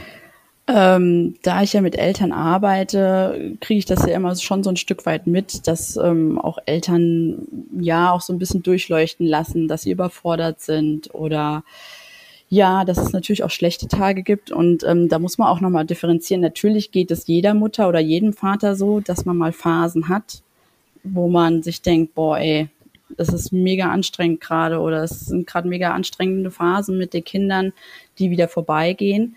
Ähm, 0.75 1.35
da 1.43 1.63
ich 1.63 1.75
ja 1.75 1.83
mit 1.83 1.99
Eltern 1.99 2.33
arbeite, 2.33 3.57
kriege 3.61 3.79
ich 3.79 3.85
das 3.85 4.07
ja 4.07 4.15
immer 4.15 4.35
schon 4.37 4.63
so 4.63 4.71
ein 4.71 4.77
Stück 4.77 5.05
weit 5.05 5.27
mit, 5.27 5.67
dass 5.67 5.97
ähm, 5.97 6.39
auch 6.39 6.59
Eltern 6.65 7.47
ja 7.79 8.11
auch 8.11 8.23
so 8.23 8.33
ein 8.33 8.39
bisschen 8.39 8.63
durchleuchten 8.63 9.27
lassen, 9.27 9.69
dass 9.69 9.83
sie 9.83 9.91
überfordert 9.91 10.61
sind 10.61 11.15
oder 11.15 11.63
ja, 12.49 12.87
dass 12.87 12.97
es 12.97 13.13
natürlich 13.13 13.45
auch 13.45 13.51
schlechte 13.51 13.87
Tage 13.87 14.23
gibt 14.23 14.51
und 14.51 14.83
ähm, 14.85 15.11
da 15.11 15.19
muss 15.19 15.37
man 15.37 15.49
auch 15.49 15.61
nochmal 15.61 15.85
differenzieren. 15.85 16.41
Natürlich 16.41 16.91
geht 16.91 17.11
es 17.11 17.27
jeder 17.27 17.53
Mutter 17.53 17.89
oder 17.89 18.01
jedem 18.01 18.33
Vater 18.33 18.75
so, 18.75 19.01
dass 19.01 19.27
man 19.27 19.37
mal 19.37 19.53
Phasen 19.53 20.09
hat, 20.09 20.43
wo 21.03 21.29
man 21.29 21.63
sich 21.63 21.83
denkt, 21.83 22.15
boah, 22.15 22.39
ey, 22.39 22.69
das 23.17 23.29
ist 23.29 23.53
mega 23.53 23.91
anstrengend 23.91 24.41
gerade 24.41 24.79
oder 24.79 25.03
es 25.03 25.21
sind 25.21 25.47
gerade 25.47 25.69
mega 25.69 25.93
anstrengende 25.93 26.51
Phasen 26.51 26.97
mit 26.97 27.13
den 27.13 27.25
Kindern, 27.25 27.73
die 28.19 28.31
wieder 28.31 28.49
vorbeigehen. 28.49 29.37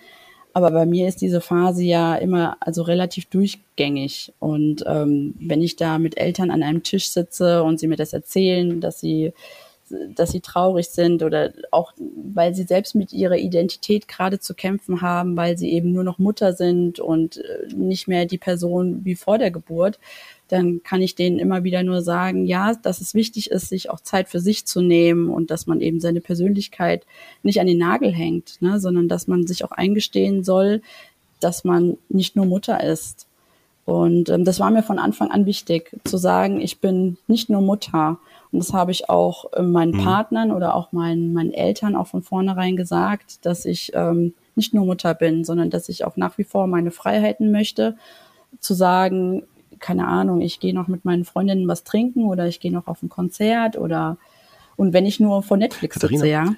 Aber 0.56 0.72
bei 0.72 0.86
mir 0.86 1.10
ist 1.10 1.20
diese 1.20 1.42
Phase 1.42 1.84
ja 1.84 2.16
immer 2.16 2.56
also 2.62 2.82
relativ 2.84 3.26
durchgängig. 3.26 4.32
Und 4.40 4.86
ähm, 4.88 5.36
wenn 5.38 5.62
ich 5.62 5.76
da 5.76 6.00
mit 6.00 6.18
Eltern 6.18 6.50
an 6.50 6.64
einem 6.64 6.82
Tisch 6.82 7.10
sitze 7.10 7.62
und 7.62 7.78
sie 7.78 7.88
mir 7.88 7.98
das 7.98 8.14
erzählen, 8.14 8.80
dass 8.80 9.02
sie 9.02 9.34
dass 10.16 10.32
sie 10.32 10.42
traurig 10.42 10.90
sind 10.90 11.24
oder 11.24 11.52
auch, 11.72 11.94
weil 11.98 12.54
sie 12.54 12.64
selbst 12.64 12.96
mit 12.96 13.14
ihrer 13.14 13.38
Identität 13.38 14.08
gerade 14.08 14.40
zu 14.40 14.54
kämpfen 14.54 15.02
haben, 15.02 15.38
weil 15.38 15.58
sie 15.58 15.72
eben 15.72 15.92
nur 15.92 16.04
noch 16.04 16.20
Mutter 16.20 16.54
sind 16.54 17.00
und 17.00 17.38
äh, 17.38 17.74
nicht 17.74 18.08
mehr 18.08 18.26
die 18.26 18.38
Person 18.38 19.04
wie 19.04 19.16
vor 19.16 19.38
der 19.38 19.52
Geburt, 19.52 20.00
dann 20.48 20.84
kann 20.84 21.02
ich 21.02 21.16
denen 21.16 21.40
immer 21.40 21.64
wieder 21.64 21.84
nur 21.84 22.02
sagen, 22.02 22.46
ja, 22.46 22.74
dass 22.76 23.02
es 23.02 23.14
wichtig 23.14 23.50
ist, 23.50 23.70
sich 23.70 23.90
auch 23.90 24.00
Zeit 24.00 24.30
für 24.30 24.40
sich 24.40 24.66
zu 24.66 24.82
nehmen 24.82 25.30
und 25.30 25.50
dass 25.50 25.66
man 25.66 25.82
eben 25.82 26.00
seine 26.00 26.22
Persönlichkeit 26.22 27.06
nicht 27.42 27.60
an 27.60 27.68
den 27.68 27.80
Nagel 27.80 28.14
hängt, 28.14 28.62
ne, 28.62 28.80
sondern 28.80 29.08
dass 29.08 29.28
man 29.28 29.48
sich 29.48 29.64
auch 29.66 29.72
eingestehen 29.72 30.44
soll, 30.44 30.82
dass 31.40 31.64
man 31.64 31.98
nicht 32.10 32.36
nur 32.36 32.46
Mutter 32.46 32.84
ist. 32.84 33.28
Und 33.86 34.30
ähm, 34.30 34.46
das 34.46 34.60
war 34.60 34.72
mir 34.72 34.84
von 34.84 35.00
Anfang 35.00 35.32
an 35.32 35.46
wichtig, 35.46 35.92
zu 36.04 36.18
sagen, 36.18 36.60
ich 36.60 36.80
bin 36.80 37.18
nicht 37.28 37.50
nur 37.50 37.62
Mutter. 37.62 38.20
Und 38.56 38.60
das 38.60 38.72
habe 38.72 38.92
ich 38.92 39.10
auch 39.10 39.52
äh, 39.52 39.62
meinen 39.62 39.92
mhm. 39.92 40.06
Partnern 40.06 40.52
oder 40.54 40.76
auch 40.76 40.94
meinen, 40.94 41.34
meinen 41.34 41.52
Eltern 41.52 41.94
auch 41.98 42.08
von 42.08 42.22
vornherein 42.22 42.78
gesagt, 42.78 43.46
dass 43.46 43.66
ich 43.66 43.92
ähm, 43.94 44.34
nicht 44.56 44.74
nur 44.74 44.86
Mutter 44.86 45.14
bin, 45.14 45.44
sondern 45.44 45.70
dass 45.70 45.90
ich 45.90 46.06
auch 46.06 46.16
nach 46.16 46.38
wie 46.38 46.46
vor 46.46 46.66
meine 46.66 46.92
Freiheiten 46.92 47.52
möchte, 47.52 47.98
zu 48.62 48.74
sagen, 48.74 49.44
keine 49.80 50.08
Ahnung, 50.08 50.40
ich 50.40 50.62
gehe 50.62 50.74
noch 50.74 50.88
mit 50.88 51.04
meinen 51.04 51.26
Freundinnen 51.26 51.68
was 51.68 51.84
trinken 51.84 52.24
oder 52.24 52.48
ich 52.48 52.62
gehe 52.62 52.72
noch 52.72 52.88
auf 52.88 53.04
ein 53.04 53.10
Konzert 53.10 53.78
oder 53.78 54.18
und 54.78 54.94
wenn 54.94 55.06
ich 55.06 55.20
nur 55.20 55.44
vor 55.44 55.58
Netflix 55.58 55.96
Katharina, 55.96 56.20
sitze, 56.20 56.32
ja. 56.32 56.56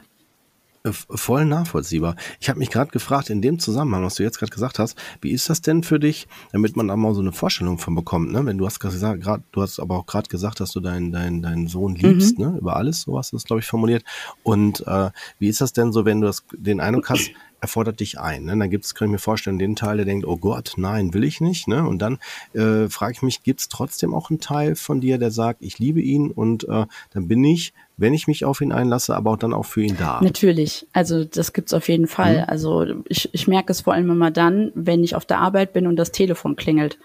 Äh, 0.88 0.92
voll 0.92 1.46
nachvollziehbar. 1.46 2.16
Ich 2.40 2.50
habe 2.50 2.60
mich 2.60 2.70
gerade 2.70 2.92
gefragt, 2.92 3.30
in 3.30 3.42
dem 3.42 3.60
Zusammenhang, 3.60 4.04
was 4.04 4.16
du 4.16 4.24
jetzt 4.24 4.40
gerade 4.40 4.52
gesagt 4.52 4.80
hast, 4.80 4.98
wie 5.22 5.32
ist 5.32 5.50
das 5.50 5.62
denn 5.62 5.84
für 5.84 6.00
dich, 6.00 6.28
damit 6.52 6.76
man 6.76 6.88
da 6.88 6.96
mal 6.96 7.14
so 7.14 7.22
eine 7.22 7.32
Vorstellung 7.32 7.78
von 7.78 7.96
bekommt, 7.96 8.32
ne? 8.32 8.46
Wenn 8.46 8.58
du 8.58 8.66
hast 8.66 8.80
gesagt, 8.80 9.22
grad, 9.22 9.42
du 9.52 9.62
hast 9.62 9.80
aber 9.80 9.98
auch 9.98 10.06
gerade 10.06 10.30
gesagt, 10.30 10.60
dass 10.60 10.72
du 10.72 10.80
deinen 10.80 11.12
deinen 11.12 11.42
deinen 11.42 11.68
Sohn 11.68 11.96
liebst, 11.96 12.38
mhm. 12.38 12.46
ne? 12.46 12.58
Über 12.60 12.76
alles, 12.76 13.02
so 13.02 13.18
hast 13.18 13.32
du 13.32 13.38
das, 13.38 13.44
glaube 13.44 13.62
ich, 13.62 13.68
formuliert. 13.68 14.04
Und 14.44 14.86
äh, 14.88 15.12
wie 15.40 15.48
ist 15.48 15.62
das 15.62 15.74
denn 15.74 15.92
so, 15.92 16.06
wenn 16.06 16.22
du 16.22 16.28
das, 16.28 16.44
den 16.54 16.80
Eindruck 16.80 17.10
hast, 17.10 17.32
er 17.60 17.68
fordert 17.68 18.00
dich 18.00 18.20
ein. 18.20 18.44
Ne? 18.44 18.58
Dann 18.58 18.70
gibt 18.70 18.86
es, 18.86 18.94
kann 18.94 19.08
ich 19.08 19.14
mir 19.14 19.20
vorstellen, 19.20 19.58
den 19.58 19.76
Teil, 19.76 19.98
der 19.98 20.06
denkt, 20.06 20.28
oh 20.28 20.38
Gott, 20.38 20.74
nein, 20.78 21.14
will 21.14 21.24
ich 21.24 21.42
nicht. 21.42 21.68
Ne? 21.68 21.88
Und 21.88 22.04
dann 22.04 22.20
äh, 22.54 22.88
frage 22.88 23.14
ich 23.14 23.22
mich, 23.24 23.44
gibt 23.44 23.62
es 23.62 23.70
trotzdem 23.70 24.14
auch 24.14 24.30
einen 24.30 24.40
Teil 24.40 24.76
von 24.76 25.02
dir, 25.02 25.18
der 25.18 25.32
sagt, 25.32 25.64
ich 25.64 25.80
liebe 25.80 26.02
ihn 26.02 26.30
und 26.30 26.68
äh, 26.70 26.86
dann 27.12 27.28
bin 27.28 27.44
ich, 27.44 27.74
wenn 27.98 28.14
ich 28.14 28.28
mich 28.28 28.46
auf 28.46 28.62
ihn 28.62 28.72
einlasse, 28.72 29.16
aber 29.16 29.32
auch 29.32 29.38
dann 29.38 29.54
auch 29.54 29.66
für 29.66 29.82
ihn 29.82 29.98
da. 29.98 30.20
Natürlich, 30.22 30.88
also 30.94 31.24
das 31.24 31.54
gibt's 31.54 31.74
auf 31.74 31.90
jeden 31.90 32.08
Fall. 32.08 32.40
Mhm. 32.40 32.46
Also 32.48 32.86
ich, 33.10 33.30
ich 33.34 33.48
merke 33.48 33.72
es 33.72 33.82
vor 33.82 33.94
allem 33.94 34.10
immer 34.10 34.32
dann, 34.32 34.72
wenn 34.76 35.04
ich 35.04 35.16
auf 35.16 35.26
der 35.26 35.40
Arbeit 35.40 35.74
bin 35.74 35.88
und 35.88 35.96
das 35.96 36.12
Telefon 36.12 36.56
klingelt. 36.56 37.00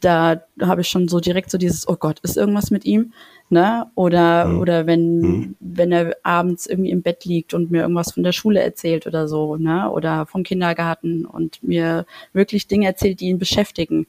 Da 0.00 0.42
habe 0.60 0.82
ich 0.82 0.88
schon 0.88 1.08
so 1.08 1.20
direkt 1.20 1.50
so 1.50 1.56
dieses, 1.56 1.88
oh 1.88 1.96
Gott, 1.96 2.20
ist 2.20 2.36
irgendwas 2.36 2.70
mit 2.70 2.84
ihm? 2.84 3.12
ne? 3.48 3.86
Oder 3.94 4.46
mhm. 4.46 4.60
oder 4.60 4.86
wenn 4.86 5.20
mhm. 5.20 5.56
wenn 5.60 5.92
er 5.92 6.16
abends 6.22 6.66
irgendwie 6.66 6.90
im 6.90 7.02
Bett 7.02 7.24
liegt 7.24 7.54
und 7.54 7.70
mir 7.70 7.82
irgendwas 7.82 8.12
von 8.12 8.22
der 8.22 8.32
Schule 8.32 8.60
erzählt 8.60 9.06
oder 9.06 9.28
so, 9.28 9.56
ne? 9.56 9.90
Oder 9.90 10.26
vom 10.26 10.42
Kindergarten 10.42 11.24
und 11.26 11.62
mir 11.62 12.06
wirklich 12.32 12.66
Dinge 12.66 12.86
erzählt, 12.86 13.20
die 13.20 13.28
ihn 13.28 13.38
beschäftigen. 13.38 14.06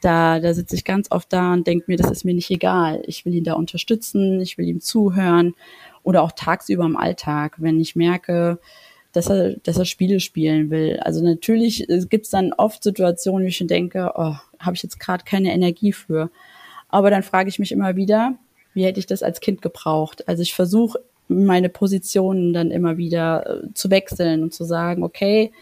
Da 0.00 0.40
da 0.40 0.54
sitze 0.54 0.76
ich 0.76 0.84
ganz 0.84 1.10
oft 1.10 1.32
da 1.32 1.52
und 1.52 1.66
denke 1.66 1.84
mir, 1.88 1.96
das 1.96 2.10
ist 2.10 2.24
mir 2.24 2.34
nicht 2.34 2.50
egal. 2.50 3.02
Ich 3.06 3.24
will 3.24 3.34
ihn 3.34 3.44
da 3.44 3.54
unterstützen, 3.54 4.40
ich 4.40 4.58
will 4.58 4.68
ihm 4.68 4.80
zuhören 4.80 5.54
oder 6.02 6.22
auch 6.22 6.32
tagsüber 6.32 6.84
im 6.84 6.96
Alltag, 6.96 7.56
wenn 7.58 7.80
ich 7.80 7.96
merke, 7.96 8.58
dass 9.12 9.28
er, 9.28 9.56
dass 9.56 9.78
er 9.78 9.84
Spiele 9.84 10.20
spielen 10.20 10.70
will. 10.70 10.98
Also 11.00 11.24
natürlich 11.24 11.86
gibt 12.08 12.26
es 12.26 12.30
dann 12.30 12.52
oft 12.52 12.82
Situationen, 12.82 13.44
wo 13.44 13.48
ich 13.48 13.66
denke, 13.66 14.12
oh, 14.14 14.34
habe 14.58 14.76
ich 14.76 14.82
jetzt 14.82 15.00
gerade 15.00 15.24
keine 15.24 15.52
Energie 15.52 15.92
für. 15.92 16.30
Aber 16.88 17.10
dann 17.10 17.22
frage 17.22 17.48
ich 17.48 17.58
mich 17.58 17.72
immer 17.72 17.96
wieder, 17.96 18.34
wie 18.74 18.84
hätte 18.84 19.00
ich 19.00 19.06
das 19.06 19.22
als 19.22 19.40
Kind 19.40 19.62
gebraucht. 19.62 20.28
Also 20.28 20.42
ich 20.42 20.54
versuche 20.54 21.00
meine 21.28 21.68
Positionen 21.68 22.52
dann 22.52 22.70
immer 22.70 22.96
wieder 22.96 23.64
äh, 23.64 23.74
zu 23.74 23.90
wechseln 23.90 24.42
und 24.42 24.54
zu 24.54 24.64
sagen, 24.64 25.02
okay, 25.02 25.52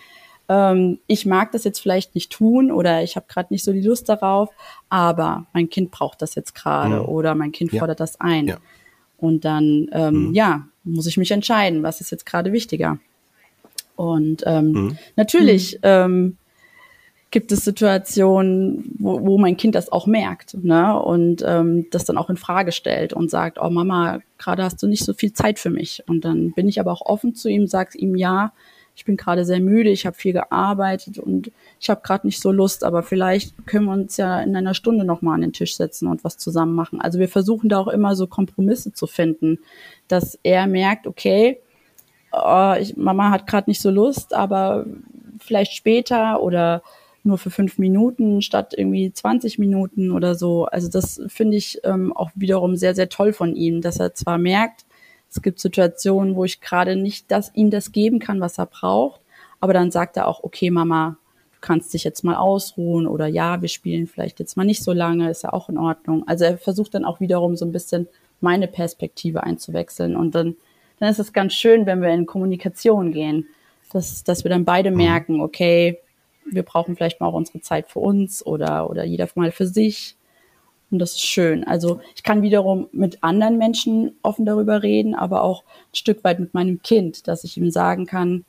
ähm, 0.48 0.98
ich 1.06 1.26
mag 1.26 1.52
das 1.52 1.64
jetzt 1.64 1.80
vielleicht 1.80 2.14
nicht 2.14 2.32
tun 2.32 2.70
oder 2.70 3.02
ich 3.02 3.16
habe 3.16 3.26
gerade 3.28 3.52
nicht 3.52 3.64
so 3.64 3.72
die 3.72 3.80
Lust 3.80 4.08
darauf, 4.08 4.50
aber 4.88 5.46
mein 5.52 5.68
Kind 5.68 5.90
braucht 5.90 6.22
das 6.22 6.34
jetzt 6.34 6.54
gerade 6.54 7.00
mhm. 7.00 7.08
oder 7.08 7.34
mein 7.34 7.52
Kind 7.52 7.72
ja. 7.72 7.80
fordert 7.80 8.00
das 8.00 8.20
ein. 8.20 8.48
Ja. 8.48 8.58
Und 9.18 9.44
dann, 9.44 9.88
ähm, 9.92 10.28
mhm. 10.28 10.34
ja, 10.34 10.66
muss 10.84 11.06
ich 11.06 11.16
mich 11.16 11.30
entscheiden, 11.30 11.82
was 11.82 12.00
ist 12.00 12.10
jetzt 12.10 12.26
gerade 12.26 12.52
wichtiger. 12.52 12.98
Und 13.96 14.42
ähm, 14.46 14.72
mhm. 14.72 14.98
natürlich 15.16 15.74
mhm. 15.74 15.80
ähm, 15.82 16.36
gibt 17.30 17.50
es 17.50 17.64
Situationen, 17.64 18.94
wo, 18.98 19.20
wo 19.26 19.38
mein 19.38 19.56
Kind 19.56 19.74
das 19.74 19.90
auch 19.90 20.06
merkt 20.06 20.54
ne? 20.62 20.98
und 21.00 21.42
ähm, 21.46 21.86
das 21.90 22.04
dann 22.04 22.18
auch 22.18 22.30
in 22.30 22.36
Frage 22.36 22.72
stellt 22.72 23.12
und 23.12 23.30
sagt, 23.30 23.58
oh 23.60 23.70
Mama, 23.70 24.20
gerade 24.38 24.62
hast 24.62 24.82
du 24.82 24.86
nicht 24.86 25.04
so 25.04 25.12
viel 25.12 25.32
Zeit 25.32 25.58
für 25.58 25.70
mich. 25.70 26.04
Und 26.06 26.24
dann 26.24 26.52
bin 26.52 26.68
ich 26.68 26.78
aber 26.78 26.92
auch 26.92 27.02
offen 27.04 27.34
zu 27.34 27.48
ihm, 27.48 27.66
sage 27.66 27.98
ihm, 27.98 28.14
ja, 28.14 28.52
ich 28.96 29.04
bin 29.04 29.18
gerade 29.18 29.44
sehr 29.44 29.60
müde, 29.60 29.90
ich 29.90 30.06
habe 30.06 30.16
viel 30.16 30.32
gearbeitet 30.32 31.18
und 31.18 31.52
ich 31.78 31.90
habe 31.90 32.00
gerade 32.02 32.26
nicht 32.26 32.40
so 32.40 32.50
Lust, 32.50 32.82
aber 32.82 33.02
vielleicht 33.02 33.66
können 33.66 33.84
wir 33.84 33.92
uns 33.92 34.16
ja 34.16 34.40
in 34.40 34.56
einer 34.56 34.72
Stunde 34.72 35.04
nochmal 35.04 35.34
an 35.34 35.42
den 35.42 35.52
Tisch 35.52 35.76
setzen 35.76 36.08
und 36.08 36.24
was 36.24 36.38
zusammen 36.38 36.74
machen. 36.74 37.02
Also 37.02 37.18
wir 37.18 37.28
versuchen 37.28 37.68
da 37.68 37.78
auch 37.78 37.88
immer 37.88 38.16
so 38.16 38.26
Kompromisse 38.26 38.94
zu 38.94 39.06
finden, 39.06 39.58
dass 40.08 40.38
er 40.42 40.66
merkt, 40.66 41.06
okay, 41.06 41.58
oh, 42.32 42.74
ich, 42.80 42.96
Mama 42.96 43.30
hat 43.30 43.46
gerade 43.46 43.68
nicht 43.68 43.82
so 43.82 43.90
Lust, 43.90 44.32
aber 44.32 44.86
vielleicht 45.40 45.74
später 45.74 46.42
oder 46.42 46.82
nur 47.22 47.36
für 47.36 47.50
fünf 47.50 47.76
Minuten 47.76 48.40
statt 48.40 48.72
irgendwie 48.74 49.12
20 49.12 49.58
Minuten 49.58 50.10
oder 50.10 50.36
so. 50.36 50.64
Also 50.64 50.88
das 50.88 51.20
finde 51.26 51.58
ich 51.58 51.80
ähm, 51.84 52.16
auch 52.16 52.30
wiederum 52.34 52.76
sehr, 52.76 52.94
sehr 52.94 53.10
toll 53.10 53.34
von 53.34 53.54
ihm, 53.56 53.82
dass 53.82 54.00
er 54.00 54.14
zwar 54.14 54.38
merkt, 54.38 54.85
es 55.36 55.42
gibt 55.42 55.60
Situationen, 55.60 56.34
wo 56.34 56.44
ich 56.44 56.62
gerade 56.62 56.96
nicht 56.96 57.30
das, 57.30 57.50
ihm 57.54 57.70
das 57.70 57.92
geben 57.92 58.18
kann, 58.20 58.40
was 58.40 58.56
er 58.56 58.66
braucht, 58.66 59.20
aber 59.60 59.74
dann 59.74 59.90
sagt 59.90 60.16
er 60.16 60.28
auch, 60.28 60.42
okay, 60.42 60.70
Mama, 60.70 61.18
du 61.52 61.58
kannst 61.60 61.92
dich 61.92 62.04
jetzt 62.04 62.24
mal 62.24 62.36
ausruhen 62.36 63.06
oder 63.06 63.26
ja, 63.26 63.60
wir 63.60 63.68
spielen 63.68 64.06
vielleicht 64.06 64.40
jetzt 64.40 64.56
mal 64.56 64.64
nicht 64.64 64.82
so 64.82 64.92
lange, 64.92 65.30
ist 65.30 65.42
ja 65.42 65.52
auch 65.52 65.68
in 65.68 65.76
Ordnung. 65.76 66.26
Also 66.26 66.44
er 66.46 66.56
versucht 66.56 66.94
dann 66.94 67.04
auch 67.04 67.20
wiederum 67.20 67.54
so 67.54 67.66
ein 67.66 67.72
bisschen 67.72 68.08
meine 68.40 68.66
Perspektive 68.66 69.42
einzuwechseln 69.42 70.16
und 70.16 70.34
dann, 70.34 70.56
dann 70.98 71.10
ist 71.10 71.18
es 71.18 71.34
ganz 71.34 71.52
schön, 71.52 71.84
wenn 71.84 72.00
wir 72.00 72.08
in 72.08 72.24
Kommunikation 72.24 73.12
gehen, 73.12 73.46
dass, 73.92 74.24
dass 74.24 74.42
wir 74.42 74.48
dann 74.48 74.64
beide 74.64 74.90
mhm. 74.90 74.96
merken, 74.96 75.40
okay, 75.42 75.98
wir 76.50 76.62
brauchen 76.62 76.96
vielleicht 76.96 77.20
mal 77.20 77.26
auch 77.26 77.34
unsere 77.34 77.60
Zeit 77.60 77.88
für 77.90 77.98
uns 77.98 78.44
oder, 78.44 78.88
oder 78.88 79.04
jeder 79.04 79.28
mal 79.34 79.52
für 79.52 79.66
sich. 79.66 80.15
Und 80.90 81.00
das 81.00 81.12
ist 81.12 81.26
schön. 81.26 81.64
Also 81.64 82.00
ich 82.14 82.22
kann 82.22 82.42
wiederum 82.42 82.88
mit 82.92 83.22
anderen 83.22 83.58
Menschen 83.58 84.16
offen 84.22 84.46
darüber 84.46 84.82
reden, 84.82 85.14
aber 85.14 85.42
auch 85.42 85.62
ein 85.62 85.96
Stück 85.96 86.22
weit 86.22 86.38
mit 86.38 86.54
meinem 86.54 86.80
Kind, 86.82 87.26
dass 87.26 87.44
ich 87.44 87.56
ihm 87.56 87.70
sagen 87.70 88.06
kann, 88.06 88.44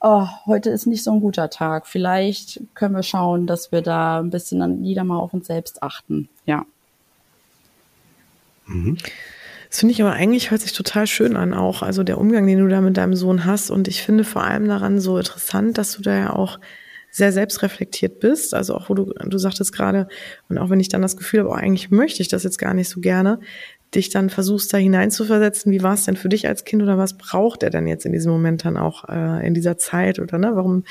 oh, 0.00 0.26
heute 0.46 0.70
ist 0.70 0.86
nicht 0.86 1.04
so 1.04 1.12
ein 1.12 1.20
guter 1.20 1.50
Tag. 1.50 1.86
Vielleicht 1.86 2.60
können 2.74 2.94
wir 2.94 3.02
schauen, 3.02 3.46
dass 3.46 3.72
wir 3.72 3.82
da 3.82 4.20
ein 4.20 4.30
bisschen 4.30 4.60
dann 4.60 4.84
jeder 4.84 5.04
mal 5.04 5.18
auf 5.18 5.34
uns 5.34 5.46
selbst 5.46 5.82
achten. 5.82 6.28
Ja. 6.46 6.64
Mhm. 8.66 8.98
Das 9.68 9.80
finde 9.80 9.92
ich 9.92 10.00
aber 10.00 10.12
eigentlich 10.12 10.50
hört 10.50 10.62
sich 10.62 10.72
total 10.72 11.06
schön 11.06 11.36
an 11.36 11.52
auch. 11.52 11.82
Also 11.82 12.02
der 12.02 12.18
Umgang, 12.18 12.46
den 12.46 12.58
du 12.58 12.68
da 12.68 12.80
mit 12.80 12.96
deinem 12.96 13.14
Sohn 13.14 13.44
hast. 13.44 13.70
Und 13.70 13.86
ich 13.86 14.02
finde 14.02 14.24
vor 14.24 14.42
allem 14.42 14.66
daran 14.66 14.98
so 14.98 15.18
interessant, 15.18 15.78
dass 15.78 15.92
du 15.92 16.02
da 16.02 16.16
ja 16.16 16.32
auch 16.32 16.58
sehr 17.10 17.32
selbstreflektiert 17.32 18.20
bist, 18.20 18.54
also 18.54 18.74
auch 18.74 18.90
wo 18.90 18.94
du, 18.94 19.12
du 19.12 19.38
sagtest 19.38 19.72
gerade, 19.72 20.08
und 20.48 20.58
auch 20.58 20.70
wenn 20.70 20.80
ich 20.80 20.88
dann 20.88 21.02
das 21.02 21.16
Gefühl 21.16 21.40
habe, 21.40 21.50
oh, 21.50 21.54
eigentlich 21.54 21.90
möchte 21.90 22.22
ich 22.22 22.28
das 22.28 22.44
jetzt 22.44 22.58
gar 22.58 22.74
nicht 22.74 22.88
so 22.88 23.00
gerne, 23.00 23.40
dich 23.94 24.10
dann 24.10 24.30
versuchst 24.30 24.72
da 24.72 24.78
hineinzuversetzen, 24.78 25.72
wie 25.72 25.82
war 25.82 25.94
es 25.94 26.04
denn 26.04 26.16
für 26.16 26.28
dich 26.28 26.46
als 26.46 26.64
Kind 26.64 26.82
oder 26.82 26.98
was 26.98 27.16
braucht 27.16 27.62
er 27.62 27.70
denn 27.70 27.86
jetzt 27.86 28.04
in 28.04 28.12
diesem 28.12 28.32
Moment 28.32 28.64
dann 28.64 28.76
auch 28.76 29.08
äh, 29.08 29.46
in 29.46 29.54
dieser 29.54 29.78
Zeit 29.78 30.18
oder 30.18 30.38
ne, 30.38 30.50
warum 30.54 30.84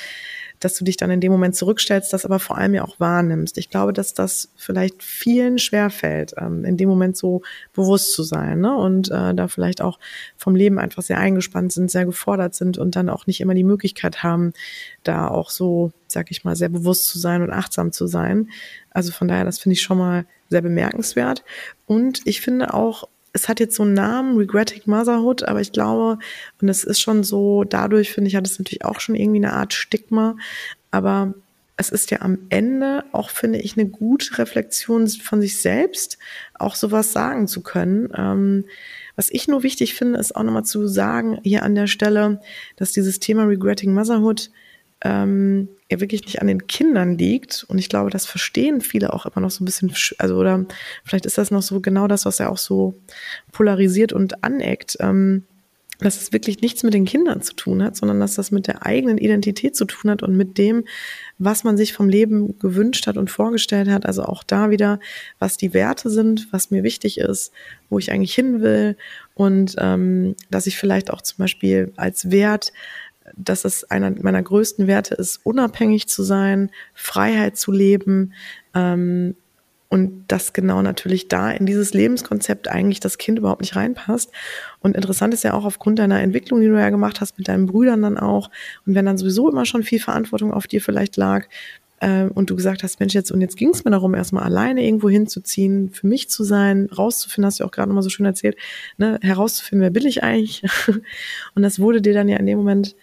dass 0.60 0.75
du 0.75 0.83
dich 0.83 0.97
dann 0.97 1.12
in 1.12 1.21
dem 1.21 1.31
Moment 1.31 1.55
zurückstellst, 1.55 2.12
das 2.12 2.25
aber 2.25 2.39
vor 2.39 2.57
allem 2.57 2.73
ja 2.73 2.83
auch 2.83 2.99
wahrnimmst. 2.99 3.57
Ich 3.57 3.69
glaube, 3.69 3.93
dass 3.93 4.13
das 4.13 4.49
vielleicht 4.55 5.03
vielen 5.03 5.60
schwerfällt, 5.60 6.33
ähm, 6.38 6.65
in 6.65 6.77
dem 6.77 6.89
Moment 6.89 7.15
so 7.15 7.41
bewusst 7.73 8.13
zu 8.13 8.23
sein 8.23 8.62
ne? 8.62 8.75
und 8.75 9.12
äh, 9.12 9.33
da 9.33 9.47
vielleicht 9.47 9.81
auch 9.81 9.99
vom 10.36 10.55
Leben 10.55 10.79
einfach 10.79 11.03
sehr 11.03 11.19
eingespannt 11.19 11.73
sind, 11.73 11.91
sehr 11.91 12.05
gefordert 12.05 12.55
sind 12.55 12.77
und 12.77 12.95
dann 12.95 13.10
auch 13.10 13.27
nicht 13.27 13.41
immer 13.41 13.53
die 13.53 13.63
Möglichkeit 13.63 14.23
haben, 14.23 14.53
da 15.03 15.27
auch 15.27 15.49
so, 15.49 15.91
sag 16.07 16.31
ich 16.31 16.43
mal, 16.43 16.55
sehr 16.55 16.69
bewusst 16.69 17.07
zu 17.07 17.19
sein 17.19 17.41
und 17.41 17.51
achtsam 17.51 17.91
zu 17.91 18.07
sein. 18.07 18.49
Also 18.97 19.12
von 19.12 19.27
daher, 19.27 19.45
das 19.45 19.60
finde 19.60 19.73
ich 19.73 19.83
schon 19.83 19.99
mal 19.99 20.25
sehr 20.49 20.63
bemerkenswert. 20.63 21.43
Und 21.86 22.21
ich 22.25 22.41
finde 22.41 22.73
auch, 22.73 23.07
es 23.31 23.47
hat 23.47 23.60
jetzt 23.60 23.75
so 23.75 23.83
einen 23.83 23.93
Namen, 23.93 24.38
Regretting 24.38 24.81
Motherhood, 24.88 25.43
aber 25.43 25.62
ich 25.62 25.71
glaube, 25.71 26.17
und 26.60 26.67
es 26.67 26.83
ist 26.83 26.99
schon 26.99 27.23
so, 27.23 27.63
dadurch 27.63 28.12
finde 28.12 28.29
ich, 28.29 28.36
hat 28.36 28.47
es 28.47 28.57
natürlich 28.57 28.86
auch 28.86 28.99
schon 28.99 29.13
irgendwie 29.13 29.38
eine 29.38 29.53
Art 29.53 29.75
Stigma, 29.75 30.36
aber 30.89 31.36
es 31.75 31.91
ist 31.91 32.10
ja 32.10 32.21
am 32.21 32.39
Ende 32.49 33.03
auch, 33.12 33.29
finde 33.29 33.60
ich, 33.60 33.77
eine 33.77 33.88
gute 33.88 34.39
Reflexion 34.39 35.07
von 35.07 35.41
sich 35.41 35.62
selbst, 35.62 36.17
auch 36.55 36.73
sowas 36.73 37.12
sagen 37.12 37.47
zu 37.47 37.62
können. 37.62 38.10
Ähm, 38.17 38.65
was 39.15 39.29
ich 39.29 39.47
nur 39.47 39.62
wichtig 39.62 39.93
finde, 39.93 40.17
ist 40.17 40.36
auch 40.36 40.41
nochmal 40.41 40.65
zu 40.65 40.88
sagen, 40.88 41.39
hier 41.43 41.62
an 41.62 41.75
der 41.75 41.86
Stelle, 41.86 42.41
dass 42.77 42.93
dieses 42.93 43.19
Thema 43.19 43.43
Regretting 43.43 43.93
Motherhood 43.93 44.49
ähm, 45.08 45.70
ja 45.89 46.02
wirklich 46.02 46.26
nicht 46.26 46.41
an 46.41 46.48
den 46.48 46.67
Kindern 46.67 47.17
liegt. 47.17 47.65
Und 47.70 47.78
ich 47.78 47.88
glaube, 47.88 48.10
das 48.10 48.26
verstehen 48.26 48.82
viele 48.82 49.13
auch 49.13 49.26
immer 49.26 49.39
noch 49.41 49.52
so 49.52 49.63
ein 49.63 49.65
bisschen, 49.65 49.93
also 50.17 50.36
oder 50.36 50.65
vielleicht 51.04 51.26
ist 51.26 51.38
das 51.38 51.50
noch 51.50 51.62
so 51.62 51.80
genau 51.80 52.08
das, 52.08 52.26
was 52.26 52.39
er 52.39 52.52
auch 52.52 52.58
so 52.58 52.96
polarisiert 53.54 54.12
und 54.12 54.43
aneckt, 54.43 54.98
ähm, 55.00 55.43
dass 56.00 56.22
es 56.22 56.32
wirklich 56.32 56.62
nichts 56.62 56.84
mit 56.84 56.93
den 56.93 57.06
Kindern 57.06 57.41
zu 57.41 57.56
tun 57.56 57.82
hat, 57.82 57.96
sondern 57.96 58.20
dass 58.20 58.36
das 58.36 58.52
mit 58.52 58.67
der 58.67 58.86
eigenen 58.86 59.17
Identität 59.17 59.76
zu 59.76 59.86
tun 59.86 60.12
hat 60.12 60.22
und 60.22 60.38
mit 60.38 60.58
dem, 60.60 60.84
was 61.39 61.63
man 61.63 61.76
sich 61.76 61.93
vom 61.93 62.08
Leben 62.08 62.60
gewünscht 62.60 63.08
hat 63.08 63.17
und 63.17 63.32
vorgestellt 63.32 63.89
hat. 63.89 64.06
Also 64.06 64.24
auch 64.24 64.43
da 64.43 64.70
wieder, 64.70 65.00
was 65.39 65.58
die 65.58 65.74
Werte 65.74 66.12
sind, 66.12 66.50
was 66.52 66.70
mir 66.70 66.84
wichtig 66.84 67.17
ist, 67.17 67.52
wo 67.89 67.98
ich 67.98 68.12
eigentlich 68.12 68.36
hin 68.36 68.62
will 68.62 68.96
und 69.34 69.76
ähm, 69.80 70.36
dass 70.52 70.67
ich 70.67 70.78
vielleicht 70.78 71.10
auch 71.10 71.22
zum 71.22 71.38
Beispiel 71.39 71.93
als 71.96 72.30
Wert 72.30 72.74
dass 73.36 73.66
es 73.66 73.84
einer 73.90 74.12
meiner 74.12 74.42
größten 74.42 74.88
Werte 74.88 75.16
ist, 75.16 75.42
unabhängig 75.44 76.08
zu 76.08 76.24
sein, 76.24 76.72
Freiheit 76.94 77.58
zu 77.58 77.72
leben 77.72 78.34
ähm, 78.74 79.36
und 79.90 80.26
dass 80.28 80.54
genau 80.54 80.82
natürlich 80.82 81.28
da 81.28 81.50
in 81.52 81.66
dieses 81.66 81.94
Lebenskonzept 81.94 82.68
eigentlich 82.68 83.00
das 83.00 83.18
Kind 83.18 83.40
überhaupt 83.40 83.62
nicht 83.62 83.76
reinpasst. 83.76 84.32
Und 84.80 84.96
interessant 84.96 85.34
ist 85.34 85.44
ja 85.44 85.54
auch 85.54 85.63
aufgrund 85.63 86.00
deiner 86.00 86.22
Entwicklung, 86.22 86.60
die 86.60 86.68
du 86.68 86.78
ja 86.78 86.90
gemacht 86.90 87.22
hast 87.22 87.38
mit 87.38 87.48
deinen 87.48 87.68
Brüdern 87.68 88.02
dann 88.02 88.18
auch 88.18 88.50
und 88.86 88.96
wenn 88.96 89.06
dann 89.06 89.18
sowieso 89.18 89.50
immer 89.50 89.66
schon 89.66 89.84
viel 89.84 90.00
Verantwortung 90.00 90.52
auf 90.54 90.68
dir 90.68 90.82
vielleicht 90.82 91.16
lag, 91.16 91.48
äh, 92.00 92.26
und 92.34 92.50
du 92.50 92.56
gesagt 92.56 92.84
hast, 92.84 93.00
Mensch, 93.00 93.13
jetzt 93.13 93.32
und 93.32 93.42
jetzt 93.42 93.58
ging 93.58 93.70
es 93.70 93.84
mir 93.84 93.92
darum, 93.92 94.13
erstmal 94.13 94.44
alleine 94.44 94.86
irgendwo 94.86 95.10
hinzuziehen, 95.10 95.90
für 95.90 96.08
mich 96.08 96.30
zu 96.30 96.44
sein, 96.44 96.90
rauszufinden, 96.96 97.48
hast 97.48 97.60
du 97.60 97.66
auch 97.66 97.72
gerade 97.72 97.90
nochmal 97.90 98.04
so 98.04 98.10
schön 98.10 98.26
erzählt, 98.26 98.58
ne, 98.98 99.20
herauszufinden, 99.22 99.84
wer 99.84 99.90
bin 99.90 100.06
ich 100.06 100.24
eigentlich? 100.24 100.63
und 101.56 101.63
das 101.63 101.80
wurde 101.80 102.02
dir 102.02 102.13
dann 102.13 102.30
ja 102.30 102.38
in 102.38 102.46
dem 102.46 102.58
Moment 102.58 102.96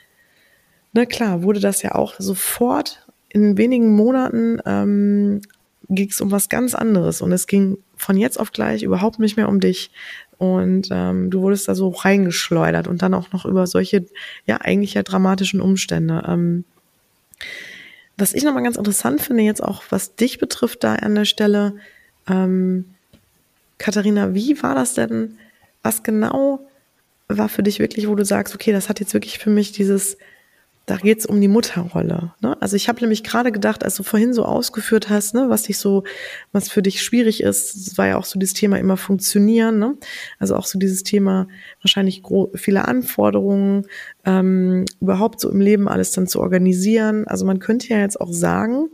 na 0.94 1.06
klar, 1.06 1.42
wurde 1.42 1.60
das 1.60 1.82
ja 1.82 1.94
auch 1.94 2.14
sofort 2.18 3.04
in 3.28 3.58
wenigen 3.58 3.94
Monaten 3.94 4.60
ähm, 4.64 5.42
ging 5.88 6.08
es 6.08 6.20
um 6.20 6.30
was 6.30 6.48
ganz 6.48 6.74
anderes 6.74 7.20
und 7.20 7.32
es 7.32 7.46
ging 7.46 7.78
von 7.96 8.16
jetzt 8.16 8.38
auf 8.38 8.52
gleich 8.52 8.82
überhaupt 8.82 9.18
nicht 9.18 9.36
mehr 9.36 9.48
um 9.48 9.60
dich. 9.60 9.90
Und 10.38 10.88
ähm, 10.90 11.30
du 11.30 11.42
wurdest 11.42 11.68
da 11.68 11.74
so 11.74 11.88
reingeschleudert 11.88 12.88
und 12.88 13.02
dann 13.02 13.14
auch 13.14 13.32
noch 13.32 13.44
über 13.44 13.66
solche, 13.66 14.04
ja, 14.46 14.58
eigentlich 14.60 14.94
ja 14.94 15.02
dramatischen 15.02 15.60
Umstände. 15.60 16.24
Ähm, 16.26 16.64
was 18.16 18.32
ich 18.32 18.44
nochmal 18.44 18.62
ganz 18.62 18.76
interessant 18.76 19.20
finde, 19.20 19.42
jetzt 19.42 19.62
auch 19.62 19.82
was 19.90 20.14
dich 20.14 20.38
betrifft 20.38 20.84
da 20.84 20.94
an 20.94 21.14
der 21.14 21.24
Stelle, 21.24 21.74
ähm, 22.28 22.86
Katharina, 23.78 24.34
wie 24.34 24.62
war 24.62 24.74
das 24.74 24.94
denn? 24.94 25.38
Was 25.82 26.02
genau 26.02 26.60
war 27.28 27.48
für 27.48 27.62
dich 27.62 27.80
wirklich, 27.80 28.08
wo 28.08 28.14
du 28.14 28.24
sagst, 28.24 28.54
okay, 28.54 28.72
das 28.72 28.88
hat 28.88 29.00
jetzt 29.00 29.14
wirklich 29.14 29.38
für 29.38 29.50
mich 29.50 29.72
dieses 29.72 30.18
da 30.86 30.96
geht's 30.96 31.24
um 31.24 31.40
die 31.40 31.48
Mutterrolle. 31.48 32.32
Ne? 32.40 32.60
Also 32.60 32.76
ich 32.76 32.88
habe 32.88 33.00
nämlich 33.00 33.24
gerade 33.24 33.52
gedacht, 33.52 33.84
als 33.84 33.94
du 33.94 34.02
vorhin 34.02 34.34
so 34.34 34.44
ausgeführt 34.44 35.08
hast, 35.08 35.34
ne, 35.34 35.46
was 35.48 35.62
dich 35.62 35.78
so, 35.78 36.04
was 36.52 36.68
für 36.68 36.82
dich 36.82 37.02
schwierig 37.02 37.42
ist, 37.42 37.74
das 37.74 37.98
war 37.98 38.06
ja 38.06 38.18
auch 38.18 38.24
so 38.24 38.38
dieses 38.38 38.54
Thema 38.54 38.78
immer 38.78 38.98
funktionieren, 38.98 39.78
ne? 39.78 39.96
Also 40.38 40.56
auch 40.56 40.66
so 40.66 40.78
dieses 40.78 41.02
Thema 41.02 41.48
wahrscheinlich 41.80 42.22
viele 42.54 42.86
Anforderungen, 42.86 43.86
ähm, 44.26 44.84
überhaupt 45.00 45.40
so 45.40 45.50
im 45.50 45.60
Leben 45.60 45.88
alles 45.88 46.12
dann 46.12 46.26
zu 46.26 46.40
organisieren. 46.40 47.26
Also 47.26 47.46
man 47.46 47.60
könnte 47.60 47.88
ja 47.88 48.00
jetzt 48.00 48.20
auch 48.20 48.32
sagen, 48.32 48.90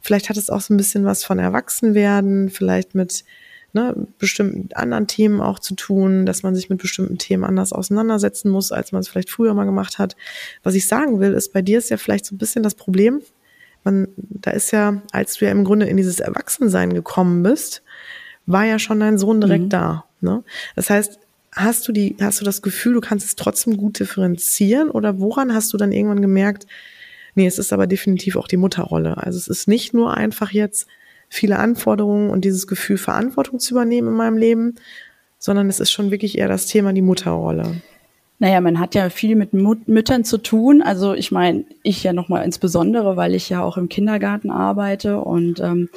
vielleicht 0.00 0.28
hat 0.28 0.36
es 0.36 0.50
auch 0.50 0.60
so 0.60 0.74
ein 0.74 0.76
bisschen 0.76 1.04
was 1.06 1.24
von 1.24 1.38
Erwachsenwerden, 1.38 2.50
vielleicht 2.50 2.94
mit 2.94 3.24
ne, 3.72 3.94
bestimmten 4.18 4.68
anderen 4.74 5.06
Themen 5.06 5.40
auch 5.40 5.58
zu 5.58 5.74
tun, 5.74 6.26
dass 6.26 6.42
man 6.42 6.54
sich 6.54 6.70
mit 6.70 6.80
bestimmten 6.80 7.18
Themen 7.18 7.44
anders 7.44 7.72
auseinandersetzen 7.72 8.50
muss, 8.50 8.72
als 8.72 8.92
man 8.92 9.00
es 9.00 9.08
vielleicht 9.08 9.30
früher 9.30 9.54
mal 9.54 9.64
gemacht 9.64 9.98
hat. 9.98 10.16
Was 10.62 10.74
ich 10.74 10.86
sagen 10.86 11.20
will, 11.20 11.32
ist, 11.32 11.52
bei 11.52 11.62
dir 11.62 11.78
ist 11.78 11.90
ja 11.90 11.96
vielleicht 11.96 12.26
so 12.26 12.34
ein 12.34 12.38
bisschen 12.38 12.62
das 12.62 12.74
Problem, 12.74 13.20
man, 13.84 14.08
da 14.16 14.50
ist 14.50 14.72
ja, 14.72 15.02
als 15.12 15.34
du 15.34 15.46
ja 15.46 15.50
im 15.52 15.64
Grunde 15.64 15.86
in 15.86 15.96
dieses 15.96 16.20
Erwachsensein 16.20 16.92
gekommen 16.92 17.42
bist, 17.42 17.82
war 18.46 18.64
ja 18.64 18.78
schon 18.78 19.00
dein 19.00 19.18
Sohn 19.18 19.40
direkt 19.40 19.64
mhm. 19.64 19.70
da. 19.70 20.04
Ne? 20.20 20.44
Das 20.76 20.90
heißt, 20.90 21.18
hast 21.52 21.88
du 21.88 21.92
die, 21.92 22.16
hast 22.20 22.40
du 22.40 22.44
das 22.44 22.62
Gefühl, 22.62 22.94
du 22.94 23.00
kannst 23.00 23.26
es 23.26 23.36
trotzdem 23.36 23.76
gut 23.76 23.98
differenzieren 23.98 24.90
oder 24.90 25.18
woran 25.18 25.54
hast 25.54 25.72
du 25.72 25.76
dann 25.76 25.92
irgendwann 25.92 26.22
gemerkt, 26.22 26.66
nee, 27.34 27.46
es 27.46 27.58
ist 27.58 27.72
aber 27.72 27.86
definitiv 27.86 28.36
auch 28.36 28.48
die 28.48 28.56
Mutterrolle. 28.56 29.16
Also 29.16 29.38
es 29.38 29.48
ist 29.48 29.68
nicht 29.68 29.94
nur 29.94 30.16
einfach 30.16 30.50
jetzt, 30.50 30.86
viele 31.30 31.58
Anforderungen 31.58 32.28
und 32.28 32.44
dieses 32.44 32.66
Gefühl, 32.66 32.98
Verantwortung 32.98 33.60
zu 33.60 33.72
übernehmen 33.72 34.08
in 34.08 34.14
meinem 34.14 34.36
Leben, 34.36 34.74
sondern 35.38 35.70
es 35.70 35.80
ist 35.80 35.92
schon 35.92 36.10
wirklich 36.10 36.36
eher 36.36 36.48
das 36.48 36.66
Thema 36.66 36.92
die 36.92 37.00
Mutterrolle. 37.00 37.80
Naja, 38.40 38.60
man 38.60 38.80
hat 38.80 38.94
ja 38.94 39.10
viel 39.10 39.36
mit 39.36 39.52
Mut 39.52 39.86
Müttern 39.86 40.24
zu 40.24 40.38
tun. 40.38 40.82
Also 40.82 41.14
ich 41.14 41.30
meine, 41.30 41.64
ich 41.82 42.02
ja 42.02 42.12
nochmal 42.12 42.44
insbesondere, 42.44 43.16
weil 43.16 43.34
ich 43.34 43.48
ja 43.48 43.62
auch 43.62 43.76
im 43.76 43.88
Kindergarten 43.88 44.50
arbeite 44.50 45.20
und 45.20 45.60
ähm, 45.60 45.88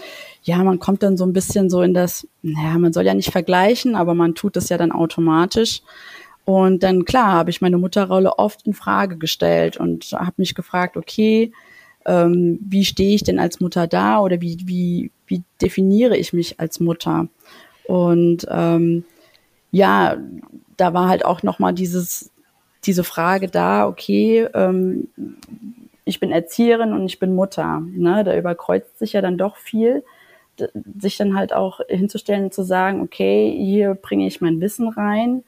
ja, 0.43 0.61
man 0.63 0.79
kommt 0.79 1.03
dann 1.03 1.17
so 1.17 1.25
ein 1.25 1.33
bisschen 1.33 1.69
so 1.69 1.81
in 1.81 1.93
das, 1.93 2.27
naja, 2.41 2.77
man 2.77 2.93
soll 2.93 3.05
ja 3.05 3.13
nicht 3.13 3.31
vergleichen, 3.31 3.95
aber 3.95 4.13
man 4.13 4.35
tut 4.35 4.55
das 4.57 4.69
ja 4.69 4.77
dann 4.77 4.91
automatisch. 4.91 5.81
Und 6.45 6.83
dann 6.83 7.05
klar 7.05 7.31
habe 7.31 7.49
ich 7.49 7.61
meine 7.61 7.77
Mutterrolle 7.77 8.37
oft 8.37 8.67
in 8.67 8.73
Frage 8.73 9.17
gestellt 9.17 9.77
und 9.77 10.11
habe 10.11 10.33
mich 10.35 10.53
gefragt, 10.53 10.97
okay, 10.97 11.53
ähm, 12.05 12.59
wie 12.61 12.83
stehe 12.83 13.15
ich 13.15 13.23
denn 13.23 13.39
als 13.39 13.59
Mutter 13.61 13.87
da 13.87 14.19
oder 14.19 14.41
wie, 14.41 14.57
wie, 14.65 15.11
wie 15.33 15.41
definiere 15.59 16.15
ich 16.15 16.31
mich 16.31 16.59
als 16.59 16.79
Mutter? 16.79 17.27
Und 17.85 18.45
ähm, 18.51 19.03
ja, 19.71 20.17
da 20.77 20.93
war 20.93 21.09
halt 21.09 21.25
auch 21.25 21.41
nochmal 21.41 21.73
dieses, 21.73 22.29
diese 22.85 23.03
Frage 23.03 23.47
da, 23.47 23.87
okay, 23.87 24.47
ähm, 24.53 25.07
ich 26.05 26.19
bin 26.19 26.31
Erzieherin 26.31 26.93
und 26.93 27.05
ich 27.05 27.17
bin 27.17 27.33
Mutter. 27.33 27.81
Ne? 27.81 28.23
Da 28.23 28.37
überkreuzt 28.37 28.99
sich 28.99 29.13
ja 29.13 29.21
dann 29.21 29.39
doch 29.39 29.55
viel, 29.55 30.03
sich 30.99 31.17
dann 31.17 31.35
halt 31.35 31.51
auch 31.51 31.79
hinzustellen 31.89 32.45
und 32.45 32.53
zu 32.53 32.61
sagen, 32.61 33.01
okay, 33.01 33.51
hier 33.57 33.95
bringe 33.95 34.27
ich 34.27 34.39
mein 34.39 34.61
Wissen 34.61 34.89
rein, 34.89 35.43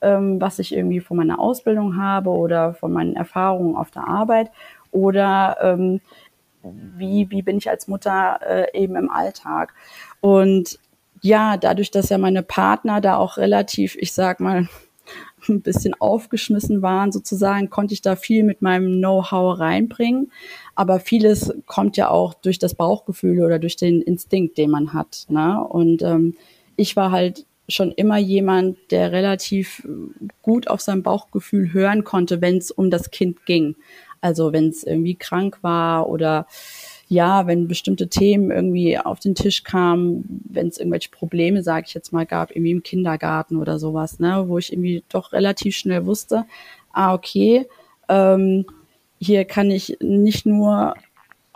ähm, 0.00 0.40
was 0.40 0.58
ich 0.58 0.74
irgendwie 0.74 0.98
von 0.98 1.16
meiner 1.16 1.38
Ausbildung 1.38 1.96
habe 1.96 2.30
oder 2.30 2.74
von 2.74 2.92
meinen 2.92 3.14
Erfahrungen 3.14 3.76
auf 3.76 3.92
der 3.92 4.08
Arbeit 4.08 4.50
oder 4.90 5.58
ähm, 5.62 6.00
wie, 6.96 7.30
wie 7.30 7.42
bin 7.42 7.58
ich 7.58 7.68
als 7.70 7.88
Mutter 7.88 8.40
äh, 8.42 8.78
eben 8.78 8.96
im 8.96 9.10
Alltag. 9.10 9.74
Und 10.20 10.78
ja, 11.22 11.56
dadurch, 11.56 11.90
dass 11.90 12.08
ja 12.08 12.18
meine 12.18 12.42
Partner 12.42 13.00
da 13.00 13.16
auch 13.16 13.36
relativ, 13.36 13.96
ich 13.96 14.12
sag 14.12 14.40
mal, 14.40 14.68
ein 15.48 15.62
bisschen 15.62 15.94
aufgeschmissen 16.00 16.82
waren 16.82 17.12
sozusagen, 17.12 17.70
konnte 17.70 17.94
ich 17.94 18.02
da 18.02 18.16
viel 18.16 18.44
mit 18.44 18.62
meinem 18.62 18.98
Know-how 18.98 19.58
reinbringen. 19.58 20.30
Aber 20.74 21.00
vieles 21.00 21.54
kommt 21.66 21.96
ja 21.96 22.10
auch 22.10 22.34
durch 22.34 22.58
das 22.58 22.74
Bauchgefühl 22.74 23.42
oder 23.42 23.58
durch 23.58 23.76
den 23.76 24.02
Instinkt, 24.02 24.58
den 24.58 24.70
man 24.70 24.92
hat. 24.92 25.26
Ne? 25.28 25.62
Und 25.62 26.02
ähm, 26.02 26.36
ich 26.76 26.96
war 26.96 27.10
halt 27.10 27.46
schon 27.68 27.92
immer 27.92 28.16
jemand, 28.16 28.78
der 28.90 29.12
relativ 29.12 29.86
gut 30.42 30.68
auf 30.68 30.80
sein 30.80 31.02
Bauchgefühl 31.02 31.72
hören 31.72 32.02
konnte, 32.02 32.40
wenn 32.40 32.56
es 32.56 32.70
um 32.70 32.90
das 32.90 33.10
Kind 33.10 33.44
ging. 33.44 33.76
Also 34.20 34.52
wenn 34.52 34.68
es 34.68 34.84
irgendwie 34.84 35.14
krank 35.14 35.58
war 35.62 36.08
oder 36.08 36.46
ja, 37.08 37.46
wenn 37.46 37.68
bestimmte 37.68 38.08
Themen 38.08 38.50
irgendwie 38.50 38.98
auf 38.98 39.18
den 39.18 39.34
Tisch 39.34 39.64
kamen, 39.64 40.42
wenn 40.48 40.68
es 40.68 40.78
irgendwelche 40.78 41.10
Probleme, 41.10 41.62
sage 41.62 41.86
ich 41.88 41.94
jetzt 41.94 42.12
mal, 42.12 42.26
gab, 42.26 42.50
irgendwie 42.50 42.72
im 42.72 42.82
Kindergarten 42.82 43.56
oder 43.56 43.78
sowas, 43.78 44.18
ne, 44.18 44.44
wo 44.46 44.58
ich 44.58 44.72
irgendwie 44.72 45.02
doch 45.08 45.32
relativ 45.32 45.74
schnell 45.74 46.04
wusste, 46.04 46.44
ah, 46.92 47.14
okay, 47.14 47.66
ähm, 48.08 48.66
hier 49.18 49.44
kann 49.46 49.70
ich 49.70 49.96
nicht 50.00 50.44
nur 50.44 50.94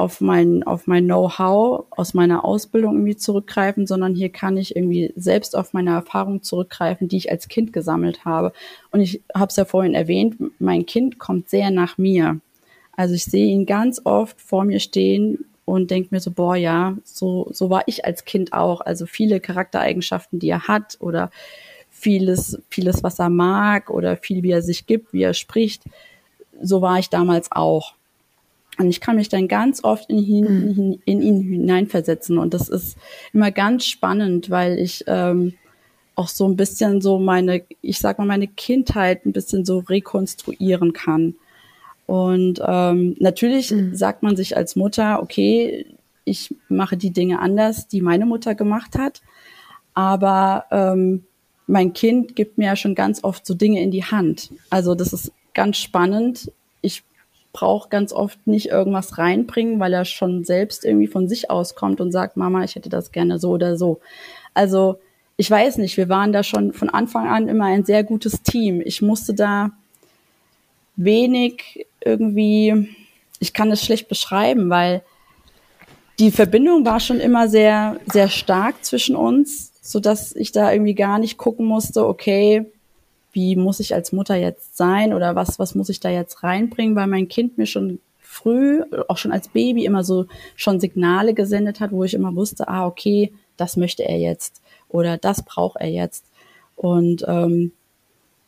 auf 0.03 0.21
mein, 0.21 0.65
auf 0.65 0.87
mein 0.87 1.05
Know-how 1.05 1.85
aus 1.91 2.15
meiner 2.15 2.45
Ausbildung 2.45 2.95
irgendwie 2.95 3.17
zurückgreifen, 3.17 3.87
sondern 3.87 4.15
hier 4.15 4.31
kann 4.31 4.57
ich 4.57 4.75
irgendwie 4.75 5.13
selbst 5.17 5.57
auf 5.57 5.75
meine 5.75 5.91
Erfahrung 5.91 6.43
zurückgreifen, 6.43 7.09
die 7.09 7.19
ich 7.19 7.31
als 7.31 7.47
Kind 7.49 7.73
gesammelt 7.73 8.25
habe. 8.25 8.53
Und 8.91 9.01
ich 9.01 9.23
habe 9.35 9.51
es 9.51 9.57
ja 9.57 9.65
vorhin 9.65 9.95
erwähnt, 9.95 10.37
mein 10.59 10.87
Kind 10.87 11.19
kommt 11.19 11.51
sehr 11.51 11.71
nach 11.71 11.99
mir. 11.99 12.41
Also 12.97 13.15
ich 13.15 13.25
sehe 13.25 13.47
ihn 13.47 13.67
ganz 13.67 14.01
oft 14.05 14.41
vor 14.41 14.65
mir 14.65 14.81
stehen 14.81 15.45
und 15.65 15.91
denke 15.91 16.09
mir 16.11 16.21
so, 16.21 16.31
boah, 16.31 16.57
ja, 16.57 16.97
so, 17.05 17.49
so 17.53 17.71
war 17.71 17.85
ich 17.87 18.05
als 18.05 18.25
Kind 18.25 18.53
auch. 18.53 18.81
Also 18.81 19.07
viele 19.07 19.41
Charaktereigenschaften, 19.41 20.39
die 20.39 20.51
er 20.51 20.69
hat 20.69 20.97
oder 21.01 21.31
vieles, 21.91 22.61
vieles, 22.69 23.03
was 23.03 23.19
er 23.19 23.31
mag 23.31 23.91
oder 23.91 24.17
viel, 24.17 24.43
wie 24.43 24.51
er 24.51 24.63
sich 24.63 24.87
gibt, 24.87 25.13
wie 25.13 25.23
er 25.23 25.35
spricht, 25.35 25.83
so 26.61 26.83
war 26.83 26.99
ich 26.99 27.09
damals 27.09 27.53
auch. 27.53 27.95
Und 28.79 28.89
ich 28.89 29.01
kann 29.01 29.17
mich 29.17 29.29
dann 29.29 29.49
ganz 29.49 29.85
oft 29.85 30.09
in 30.09 30.19
ihn, 30.19 30.47
hm. 30.47 30.99
in 31.05 31.23
ihn 31.23 31.43
hineinversetzen. 31.43 32.39
Und 32.39 32.55
das 32.55 32.69
ist 32.69 32.97
immer 33.33 33.51
ganz 33.51 33.87
spannend, 33.87 34.51
weil 34.51 34.79
ich 34.79 35.05
ähm, 35.07 35.55
auch 36.15 36.29
so 36.29 36.49
ein 36.49 36.57
bisschen 36.57 37.01
so 37.01 37.19
meine, 37.19 37.63
ich 37.83 37.99
sag 37.99 38.19
mal, 38.19 38.27
meine 38.27 38.49
Kindheit 38.49 39.27
ein 39.27 39.33
bisschen 39.33 39.65
so 39.65 39.79
rekonstruieren 39.79 40.93
kann. 40.93 41.35
Und 42.13 42.61
ähm, 42.63 43.17
natürlich 43.21 43.71
mhm. 43.71 43.95
sagt 43.95 44.23
man 44.23 44.37
sich 44.37 44.55
als 44.55 44.77
Mutter, 44.77 45.23
okay, 45.23 45.87
ich 46.27 46.55
mache 46.69 46.99
die 46.99 47.11
Dinge 47.11 47.39
anders, 47.39 47.89
die 47.89 48.03
meine 48.03 48.27
Mutter 48.27 48.55
gemacht 48.55 48.99
hat. 48.99 49.23
Aber 49.95 50.67
ähm, 50.71 51.25
mein 51.67 51.95
Kind 51.95 52.37
gibt 52.37 52.59
mir 52.59 52.67
ja 52.67 52.77
schon 52.77 52.95
ganz 52.95 53.25
oft 53.25 53.47
so 53.47 53.55
Dinge 53.55 53.81
in 53.81 53.91
die 53.91 54.05
Hand. 54.05 54.51
Also 54.69 54.95
das 54.95 55.15
ist 55.15 55.33
ganz 55.55 55.79
spannend. 55.79 56.53
Ich 56.83 57.03
brauche 57.55 57.89
ganz 57.89 58.13
oft 58.13 58.47
nicht 58.47 58.67
irgendwas 58.67 59.17
reinbringen, 59.17 59.81
weil 59.81 59.95
er 59.95 60.05
schon 60.05 60.45
selbst 60.45 60.85
irgendwie 60.85 61.07
von 61.07 61.31
sich 61.31 61.51
aus 61.51 61.75
kommt 61.77 61.99
und 62.03 62.13
sagt, 62.13 62.37
Mama, 62.37 62.63
ich 62.63 62.75
hätte 62.75 62.91
das 62.91 63.13
gerne 63.13 63.39
so 63.39 63.53
oder 63.53 63.79
so. 63.79 64.01
Also 64.53 64.99
ich 65.39 65.51
weiß 65.51 65.79
nicht, 65.79 65.97
wir 65.97 66.11
waren 66.11 66.35
da 66.35 66.43
schon 66.43 66.75
von 66.75 66.91
Anfang 66.91 67.27
an 67.29 67.49
immer 67.49 67.65
ein 67.65 67.87
sehr 67.87 68.05
gutes 68.05 68.43
Team. 68.43 68.83
Ich 68.85 69.01
musste 69.01 69.33
da 69.33 69.71
wenig 70.97 71.87
irgendwie, 72.05 72.89
ich 73.39 73.53
kann 73.53 73.71
es 73.71 73.85
schlecht 73.85 74.09
beschreiben, 74.09 74.71
weil 74.71 75.03
die 76.19 76.31
Verbindung 76.31 76.85
war 76.85 77.01
schon 77.01 77.21
immer 77.21 77.49
sehr, 77.49 77.99
sehr 78.13 78.29
stark 78.29 78.85
zwischen 78.85 79.17
uns, 79.17 79.73
so 79.81 79.99
dass 79.99 80.35
ich 80.37 80.53
da 80.53 80.73
irgendwie 80.73 80.95
gar 80.95 81.19
nicht 81.19 81.39
gucken 81.39 81.67
musste, 81.67 82.07
okay, 82.07 82.67
wie 83.33 83.57
muss 83.57 83.81
ich 83.81 83.95
als 83.95 84.13
Mutter 84.13 84.37
jetzt 84.37 84.77
sein 84.77 85.15
oder 85.15 85.35
was, 85.35 85.59
was 85.59 85.75
muss 85.75 85.89
ich 85.89 86.01
da 86.01 86.11
jetzt 86.11 86.43
reinbringen, 86.43 86.95
weil 86.95 87.07
mein 87.07 87.29
Kind 87.29 87.57
mir 87.57 87.67
schon 87.67 87.99
früh, 88.21 88.83
auch 89.09 89.19
schon 89.19 89.33
als 89.33 89.49
Baby 89.49 89.85
immer 89.85 90.05
so 90.05 90.27
schon 90.55 90.81
Signale 90.81 91.35
gesendet 91.35 91.81
hat, 91.81 91.93
wo 91.93 92.05
ich 92.05 92.15
immer 92.15 92.35
wusste, 92.35 92.69
ah, 92.69 92.87
okay, 92.87 93.33
das 93.57 93.77
möchte 93.77 94.05
er 94.05 94.19
jetzt 94.19 94.63
oder 94.89 95.17
das 95.17 95.45
braucht 95.45 95.77
er 95.81 95.89
jetzt. 95.89 96.25
Und 96.77 97.25
ähm, 97.27 97.73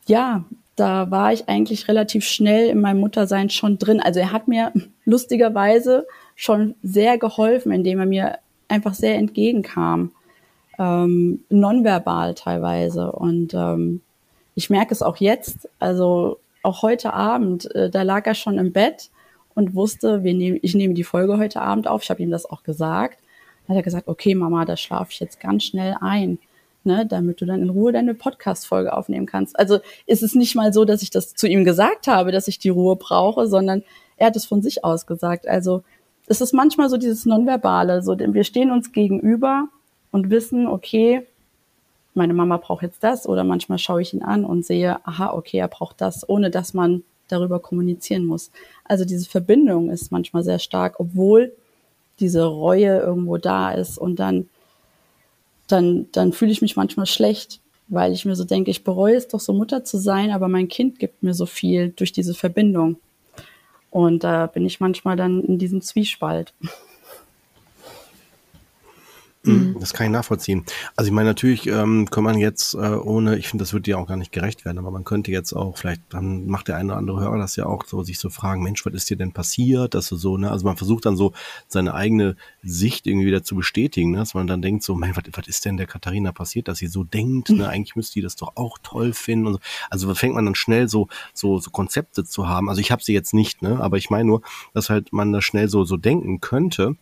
ja, 0.07 0.45
da 0.75 1.09
war 1.09 1.31
ich 1.31 1.47
eigentlich 1.47 1.87
relativ 1.87 2.25
schnell 2.25 2.69
in 2.69 2.81
meinem 2.81 2.99
Muttersein 2.99 3.49
schon 3.49 3.77
drin. 3.77 4.01
Also 4.01 4.19
er 4.19 4.31
hat 4.31 4.47
mir 4.47 4.73
lustigerweise 5.05 6.05
schon 6.35 6.75
sehr 6.83 7.17
geholfen, 7.17 7.71
indem 7.71 7.99
er 7.99 8.05
mir 8.05 8.39
einfach 8.67 8.93
sehr 8.93 9.15
entgegenkam, 9.15 10.11
ähm, 10.77 11.43
nonverbal 11.49 12.33
teilweise. 12.35 13.11
Und 13.11 13.53
ähm, 13.53 14.01
ich 14.55 14.69
merke 14.69 14.93
es 14.93 15.01
auch 15.01 15.17
jetzt, 15.17 15.69
also 15.79 16.39
auch 16.63 16.81
heute 16.81 17.13
Abend, 17.13 17.73
äh, 17.73 17.89
da 17.89 18.01
lag 18.01 18.25
er 18.25 18.35
schon 18.35 18.57
im 18.57 18.73
Bett 18.73 19.09
und 19.53 19.75
wusste, 19.75 20.23
wir 20.23 20.33
nehmen, 20.33 20.59
ich 20.61 20.75
nehme 20.75 20.93
die 20.93 21.03
Folge 21.03 21.37
heute 21.37 21.61
Abend 21.61 21.87
auf. 21.87 22.03
Ich 22.03 22.09
habe 22.09 22.21
ihm 22.21 22.31
das 22.31 22.45
auch 22.45 22.63
gesagt. 22.63 23.19
Dann 23.67 23.75
hat 23.75 23.81
er 23.81 23.83
gesagt, 23.83 24.07
okay, 24.07 24.35
Mama, 24.35 24.65
da 24.65 24.75
schlafe 24.75 25.11
ich 25.11 25.19
jetzt 25.19 25.39
ganz 25.39 25.63
schnell 25.63 25.95
ein 26.01 26.37
ne, 26.85 27.05
damit 27.05 27.41
du 27.41 27.45
dann 27.45 27.61
in 27.61 27.69
Ruhe 27.69 27.91
deine 27.91 28.13
Podcast-Folge 28.13 28.95
aufnehmen 28.95 29.25
kannst. 29.25 29.57
Also 29.57 29.79
ist 30.05 30.23
es 30.23 30.35
nicht 30.35 30.55
mal 30.55 30.73
so, 30.73 30.85
dass 30.85 31.01
ich 31.01 31.09
das 31.09 31.33
zu 31.33 31.47
ihm 31.47 31.65
gesagt 31.65 32.07
habe, 32.07 32.31
dass 32.31 32.47
ich 32.47 32.59
die 32.59 32.69
Ruhe 32.69 32.95
brauche, 32.95 33.47
sondern 33.47 33.83
er 34.17 34.27
hat 34.27 34.35
es 34.35 34.45
von 34.45 34.61
sich 34.61 34.83
aus 34.83 35.05
gesagt. 35.05 35.47
Also 35.47 35.83
es 36.27 36.41
ist 36.41 36.53
manchmal 36.53 36.89
so 36.89 36.97
dieses 36.97 37.25
Nonverbale, 37.25 38.01
so 38.01 38.17
wir 38.17 38.43
stehen 38.43 38.71
uns 38.71 38.91
gegenüber 38.91 39.67
und 40.11 40.29
wissen, 40.29 40.67
okay, 40.67 41.25
meine 42.13 42.33
Mama 42.33 42.57
braucht 42.57 42.83
jetzt 42.83 43.03
das 43.03 43.27
oder 43.27 43.43
manchmal 43.43 43.77
schaue 43.77 44.01
ich 44.01 44.13
ihn 44.13 44.23
an 44.23 44.45
und 44.45 44.65
sehe, 44.65 45.05
aha, 45.05 45.33
okay, 45.33 45.57
er 45.57 45.67
braucht 45.67 45.99
das, 46.01 46.27
ohne 46.27 46.49
dass 46.49 46.73
man 46.73 47.03
darüber 47.27 47.59
kommunizieren 47.59 48.25
muss. 48.25 48.51
Also 48.85 49.03
diese 49.03 49.29
Verbindung 49.29 49.89
ist 49.89 50.11
manchmal 50.11 50.43
sehr 50.43 50.59
stark, 50.59 50.99
obwohl 50.99 51.53
diese 52.19 52.45
Reue 52.45 52.99
irgendwo 52.99 53.37
da 53.37 53.71
ist 53.71 53.97
und 53.97 54.19
dann 54.19 54.47
dann, 55.67 56.07
dann 56.11 56.33
fühle 56.33 56.51
ich 56.51 56.61
mich 56.61 56.75
manchmal 56.75 57.05
schlecht, 57.05 57.61
weil 57.87 58.13
ich 58.13 58.25
mir 58.25 58.35
so 58.35 58.43
denke, 58.43 58.71
ich 58.71 58.83
bereue 58.83 59.15
es 59.15 59.27
doch 59.27 59.39
so 59.39 59.53
Mutter 59.53 59.83
zu 59.83 59.97
sein, 59.97 60.31
aber 60.31 60.47
mein 60.47 60.67
Kind 60.67 60.99
gibt 60.99 61.23
mir 61.23 61.33
so 61.33 61.45
viel 61.45 61.89
durch 61.89 62.11
diese 62.11 62.33
Verbindung. 62.33 62.97
Und 63.89 64.23
da 64.23 64.47
bin 64.47 64.65
ich 64.65 64.79
manchmal 64.79 65.15
dann 65.15 65.41
in 65.43 65.57
diesem 65.57 65.81
Zwiespalt. 65.81 66.53
Mhm. 69.47 69.77
Das 69.79 69.93
kann 69.93 70.07
ich 70.07 70.11
nachvollziehen. 70.11 70.65
Also 70.95 71.09
ich 71.09 71.13
meine, 71.13 71.29
natürlich 71.29 71.67
ähm, 71.67 72.09
kann 72.09 72.23
man 72.23 72.37
jetzt 72.37 72.73
äh, 72.73 72.77
ohne, 72.77 73.37
ich 73.37 73.47
finde, 73.47 73.63
das 73.63 73.73
wird 73.73 73.85
dir 73.87 73.99
auch 73.99 74.07
gar 74.07 74.17
nicht 74.17 74.31
gerecht 74.31 74.65
werden, 74.65 74.77
aber 74.77 74.91
man 74.91 75.03
könnte 75.03 75.31
jetzt 75.31 75.53
auch, 75.53 75.77
vielleicht 75.77 76.01
dann 76.09 76.47
macht 76.47 76.67
der 76.67 76.77
eine 76.77 76.91
oder 76.91 76.97
andere 76.97 77.21
Hörer 77.21 77.37
das 77.37 77.55
ja 77.55 77.65
auch 77.65 77.85
so, 77.85 78.03
sich 78.03 78.19
so 78.19 78.29
fragen, 78.29 78.63
Mensch, 78.63 78.85
was 78.85 78.93
ist 78.93 79.09
dir 79.09 79.17
denn 79.17 79.31
passiert? 79.31 79.93
Dass 79.93 80.09
du 80.09 80.15
so, 80.15 80.37
ne, 80.37 80.51
also 80.51 80.65
man 80.65 80.77
versucht 80.77 81.05
dann 81.05 81.15
so 81.15 81.33
seine 81.67 81.93
eigene 81.93 82.35
Sicht 82.63 83.07
irgendwie 83.07 83.27
wieder 83.27 83.43
zu 83.43 83.55
bestätigen, 83.55 84.11
ne? 84.11 84.17
dass 84.17 84.33
man 84.33 84.47
dann 84.47 84.61
denkt 84.61 84.83
so, 84.83 84.95
mein, 84.95 85.15
was, 85.15 85.23
was 85.31 85.47
ist 85.47 85.65
denn 85.65 85.77
der 85.77 85.87
Katharina 85.87 86.31
passiert, 86.31 86.67
dass 86.67 86.79
sie 86.79 86.87
so 86.87 87.03
denkt, 87.03 87.49
ne? 87.49 87.67
Eigentlich 87.69 87.95
müsste 87.95 88.15
die 88.15 88.21
das 88.21 88.35
doch 88.35 88.53
auch 88.55 88.77
toll 88.81 89.13
finden. 89.13 89.47
Und 89.47 89.53
so. 89.53 89.59
Also 89.89 90.13
fängt 90.15 90.35
man 90.35 90.45
dann 90.45 90.55
schnell 90.55 90.87
so, 90.87 91.07
so, 91.33 91.59
so 91.59 91.69
Konzepte 91.71 92.23
zu 92.23 92.47
haben. 92.47 92.69
Also 92.69 92.81
ich 92.81 92.91
habe 92.91 93.03
sie 93.03 93.13
jetzt 93.13 93.33
nicht, 93.33 93.61
ne? 93.61 93.79
Aber 93.79 93.97
ich 93.97 94.09
meine 94.09 94.25
nur, 94.25 94.41
dass 94.73 94.89
halt 94.89 95.13
man 95.13 95.31
da 95.31 95.41
schnell 95.41 95.69
so, 95.69 95.83
so 95.83 95.97
denken 95.97 96.41
könnte. 96.41 96.95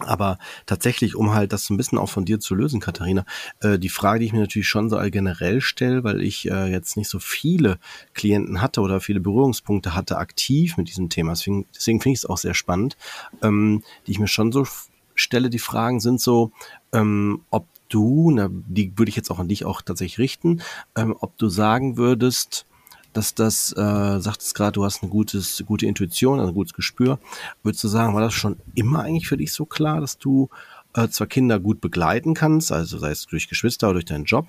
Aber 0.00 0.38
tatsächlich, 0.64 1.14
um 1.16 1.34
halt 1.34 1.52
das 1.52 1.68
ein 1.68 1.76
bisschen 1.76 1.98
auch 1.98 2.08
von 2.08 2.24
dir 2.24 2.40
zu 2.40 2.54
lösen, 2.54 2.80
Katharina, 2.80 3.26
äh, 3.60 3.78
die 3.78 3.90
Frage, 3.90 4.20
die 4.20 4.26
ich 4.26 4.32
mir 4.32 4.40
natürlich 4.40 4.68
schon 4.68 4.88
so 4.88 4.98
generell 5.10 5.60
stelle, 5.60 6.02
weil 6.02 6.22
ich 6.22 6.50
äh, 6.50 6.70
jetzt 6.70 6.96
nicht 6.96 7.10
so 7.10 7.18
viele 7.18 7.78
Klienten 8.14 8.62
hatte 8.62 8.80
oder 8.80 9.00
viele 9.00 9.20
Berührungspunkte 9.20 9.94
hatte 9.94 10.16
aktiv 10.16 10.76
mit 10.78 10.88
diesem 10.88 11.10
Thema, 11.10 11.32
deswegen, 11.32 11.66
deswegen 11.74 12.00
finde 12.00 12.14
ich 12.14 12.20
es 12.20 12.26
auch 12.26 12.38
sehr 12.38 12.54
spannend, 12.54 12.96
ähm, 13.42 13.82
die 14.06 14.12
ich 14.12 14.18
mir 14.18 14.28
schon 14.28 14.50
so 14.50 14.66
stelle, 15.14 15.50
die 15.50 15.58
Fragen 15.58 16.00
sind 16.00 16.20
so, 16.20 16.52
ähm, 16.92 17.42
ob 17.50 17.66
du, 17.90 18.30
na, 18.30 18.48
die 18.50 18.96
würde 18.96 19.10
ich 19.10 19.16
jetzt 19.16 19.30
auch 19.30 19.38
an 19.38 19.48
dich 19.48 19.66
auch 19.66 19.82
tatsächlich 19.82 20.18
richten, 20.18 20.62
ähm, 20.96 21.14
ob 21.20 21.36
du 21.36 21.48
sagen 21.48 21.98
würdest, 21.98 22.66
dass 23.12 23.34
das, 23.34 23.72
äh, 23.72 24.20
sagtest 24.20 24.54
gerade, 24.54 24.72
du 24.72 24.84
hast 24.84 25.02
eine 25.02 25.10
gutes, 25.10 25.62
gute 25.66 25.86
Intuition, 25.86 26.40
ein 26.40 26.54
gutes 26.54 26.74
Gespür. 26.74 27.18
Würdest 27.62 27.84
du 27.84 27.88
sagen, 27.88 28.14
war 28.14 28.20
das 28.20 28.34
schon 28.34 28.56
immer 28.74 29.00
eigentlich 29.00 29.28
für 29.28 29.36
dich 29.36 29.52
so 29.52 29.64
klar, 29.64 30.00
dass 30.00 30.18
du 30.18 30.48
äh, 30.94 31.08
zwar 31.08 31.26
Kinder 31.26 31.58
gut 31.58 31.80
begleiten 31.80 32.34
kannst, 32.34 32.72
also 32.72 32.98
sei 32.98 33.10
es 33.10 33.26
durch 33.26 33.48
Geschwister 33.48 33.88
oder 33.88 33.94
durch 33.94 34.04
deinen 34.06 34.24
Job, 34.24 34.46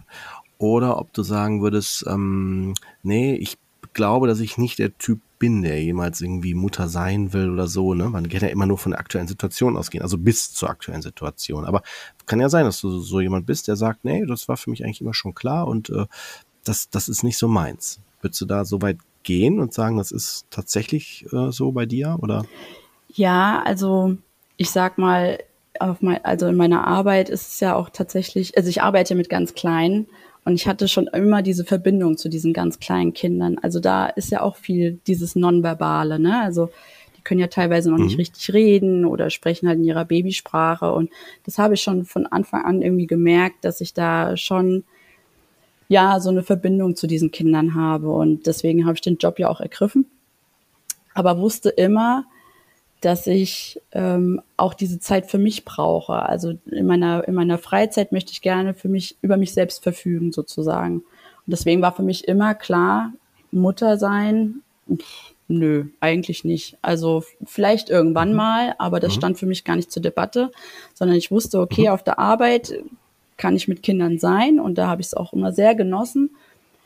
oder 0.58 0.98
ob 0.98 1.14
du 1.14 1.24
sagen 1.24 1.62
würdest, 1.62 2.06
ähm, 2.08 2.74
nee, 3.02 3.36
ich 3.36 3.58
glaube, 3.94 4.28
dass 4.28 4.40
ich 4.40 4.58
nicht 4.58 4.80
der 4.80 4.98
Typ 4.98 5.20
bin, 5.40 5.62
der 5.62 5.84
jemals 5.84 6.22
irgendwie 6.22 6.54
Mutter 6.54 6.88
sein 6.88 7.34
will 7.34 7.50
oder 7.50 7.68
so. 7.68 7.94
Ne? 7.94 8.10
Man 8.10 8.30
kann 8.30 8.42
ja 8.42 8.48
immer 8.48 8.66
nur 8.66 8.78
von 8.78 8.94
der 8.94 9.00
aktuellen 9.00 9.28
Situation 9.28 9.76
ausgehen, 9.76 10.02
also 10.02 10.18
bis 10.18 10.54
zur 10.54 10.70
aktuellen 10.70 11.02
Situation. 11.02 11.66
Aber 11.66 11.82
kann 12.26 12.40
ja 12.40 12.50
sein, 12.50 12.66
dass 12.66 12.80
du 12.80 13.00
so 13.00 13.20
jemand 13.20 13.46
bist, 13.46 13.68
der 13.68 13.76
sagt, 13.76 14.06
nee, 14.06 14.26
das 14.26 14.48
war 14.48 14.58
für 14.58 14.70
mich 14.70 14.84
eigentlich 14.84 15.02
immer 15.02 15.14
schon 15.14 15.36
klar 15.36 15.68
und 15.68 15.90
äh, 15.90 16.06
das, 16.64 16.90
das 16.90 17.10
ist 17.10 17.24
nicht 17.24 17.38
so 17.38 17.48
meins. 17.48 18.00
Würdest 18.24 18.42
du 18.42 18.46
da 18.46 18.66
so 18.66 18.82
weit 18.82 18.98
gehen 19.24 19.60
und 19.60 19.74
sagen, 19.74 19.98
das 19.98 20.12
ist 20.12 20.46
tatsächlich 20.50 21.26
äh, 21.32 21.52
so 21.52 21.72
bei 21.72 21.86
dir 21.86 22.18
oder? 22.22 22.46
Ja, 23.10 23.62
also 23.66 24.18
ich 24.58 24.70
sag 24.70 24.98
mal, 24.98 25.40
auf 25.80 26.02
mein, 26.02 26.24
also 26.24 26.48
in 26.48 26.56
meiner 26.56 26.88
Arbeit 26.88 27.30
ist 27.30 27.54
es 27.54 27.60
ja 27.60 27.76
auch 27.76 27.90
tatsächlich, 27.90 28.58
also 28.58 28.70
ich 28.70 28.82
arbeite 28.82 29.16
mit 29.16 29.30
ganz 29.30 29.54
kleinen 29.54 30.08
und 30.46 30.56
ich 30.56 30.68
hatte 30.68 30.88
schon 30.88 31.08
immer 31.08 31.42
diese 31.42 31.66
Verbindung 31.66 32.18
zu 32.18 32.30
diesen 32.30 32.54
ganz 32.54 32.80
kleinen 32.80 33.14
Kindern. 33.14 33.58
Also 33.62 33.80
da 33.80 34.08
ist 34.08 34.32
ja 34.32 34.42
auch 34.42 34.56
viel 34.56 35.00
dieses 35.08 35.36
Nonverbale, 35.36 36.20
ne? 36.20 36.42
Also 36.42 36.70
die 37.18 37.22
können 37.22 37.40
ja 37.40 37.48
teilweise 37.48 37.90
noch 37.90 37.98
mhm. 37.98 38.06
nicht 38.06 38.18
richtig 38.18 38.54
reden 38.54 39.06
oder 39.06 39.30
sprechen 39.30 39.68
halt 39.68 39.80
in 39.80 39.86
ihrer 39.86 40.06
Babysprache. 40.06 40.92
Und 40.92 41.10
das 41.46 41.58
habe 41.58 41.76
ich 41.76 41.82
schon 41.82 42.06
von 42.06 42.26
Anfang 42.26 42.66
an 42.66 42.82
irgendwie 42.82 43.08
gemerkt, 43.08 43.64
dass 43.64 43.80
ich 43.80 43.94
da 43.94 44.36
schon 44.36 44.84
ja 45.94 46.20
so 46.20 46.30
eine 46.30 46.44
Verbindung 46.44 46.96
zu 46.96 47.08
diesen 47.08 47.32
Kindern 47.32 47.76
habe. 47.76 48.10
Und 48.10 48.48
deswegen 48.48 48.86
habe 48.86 48.96
ich 48.96 49.02
den 49.02 49.18
Job 49.18 49.40
ja 49.40 49.48
auch 49.50 49.62
ergriffen. 49.62 50.06
Aber 51.14 51.38
wusste 51.38 51.70
immer, 51.70 52.26
dass 53.00 53.28
ich 53.28 53.80
ähm, 53.92 54.42
auch 54.58 54.74
diese 54.74 55.00
Zeit 55.00 55.30
für 55.30 55.38
mich 55.38 55.66
brauche. 55.66 56.14
Also 56.14 56.54
in 56.72 56.86
meiner, 56.86 57.28
in 57.28 57.36
meiner 57.36 57.58
Freizeit 57.58 58.12
möchte 58.12 58.32
ich 58.32 58.42
gerne 58.42 58.74
für 58.74 58.90
mich, 58.90 59.18
über 59.22 59.38
mich 59.38 59.54
selbst 59.54 59.84
verfügen, 59.84 60.32
sozusagen. 60.32 60.96
Und 60.96 61.52
deswegen 61.52 61.82
war 61.82 61.94
für 61.96 62.04
mich 62.04 62.28
immer 62.28 62.56
klar, 62.56 63.14
Mutter 63.52 63.98
sein, 63.98 64.62
pff, 64.90 65.34
nö, 65.48 65.86
eigentlich 66.00 66.44
nicht. 66.44 66.78
Also 66.82 67.24
vielleicht 67.46 67.90
irgendwann 67.90 68.32
mhm. 68.32 68.38
mal, 68.38 68.76
aber 68.80 69.00
das 69.00 69.14
mhm. 69.14 69.18
stand 69.18 69.38
für 69.38 69.46
mich 69.46 69.64
gar 69.64 69.76
nicht 69.76 69.92
zur 69.92 70.02
Debatte, 70.02 70.52
sondern 70.94 71.18
ich 71.18 71.30
wusste, 71.30 71.60
okay, 71.60 71.84
mhm. 71.84 71.90
auf 71.90 72.04
der 72.04 72.20
Arbeit 72.20 72.74
kann 73.44 73.58
ich 73.58 73.68
mit 73.68 73.84
Kindern 73.84 74.20
sein 74.20 74.58
und 74.58 74.78
da 74.78 74.88
habe 74.88 75.02
ich 75.02 75.08
es 75.08 75.14
auch 75.14 75.34
immer 75.34 75.52
sehr 75.52 75.76
genossen 75.76 76.30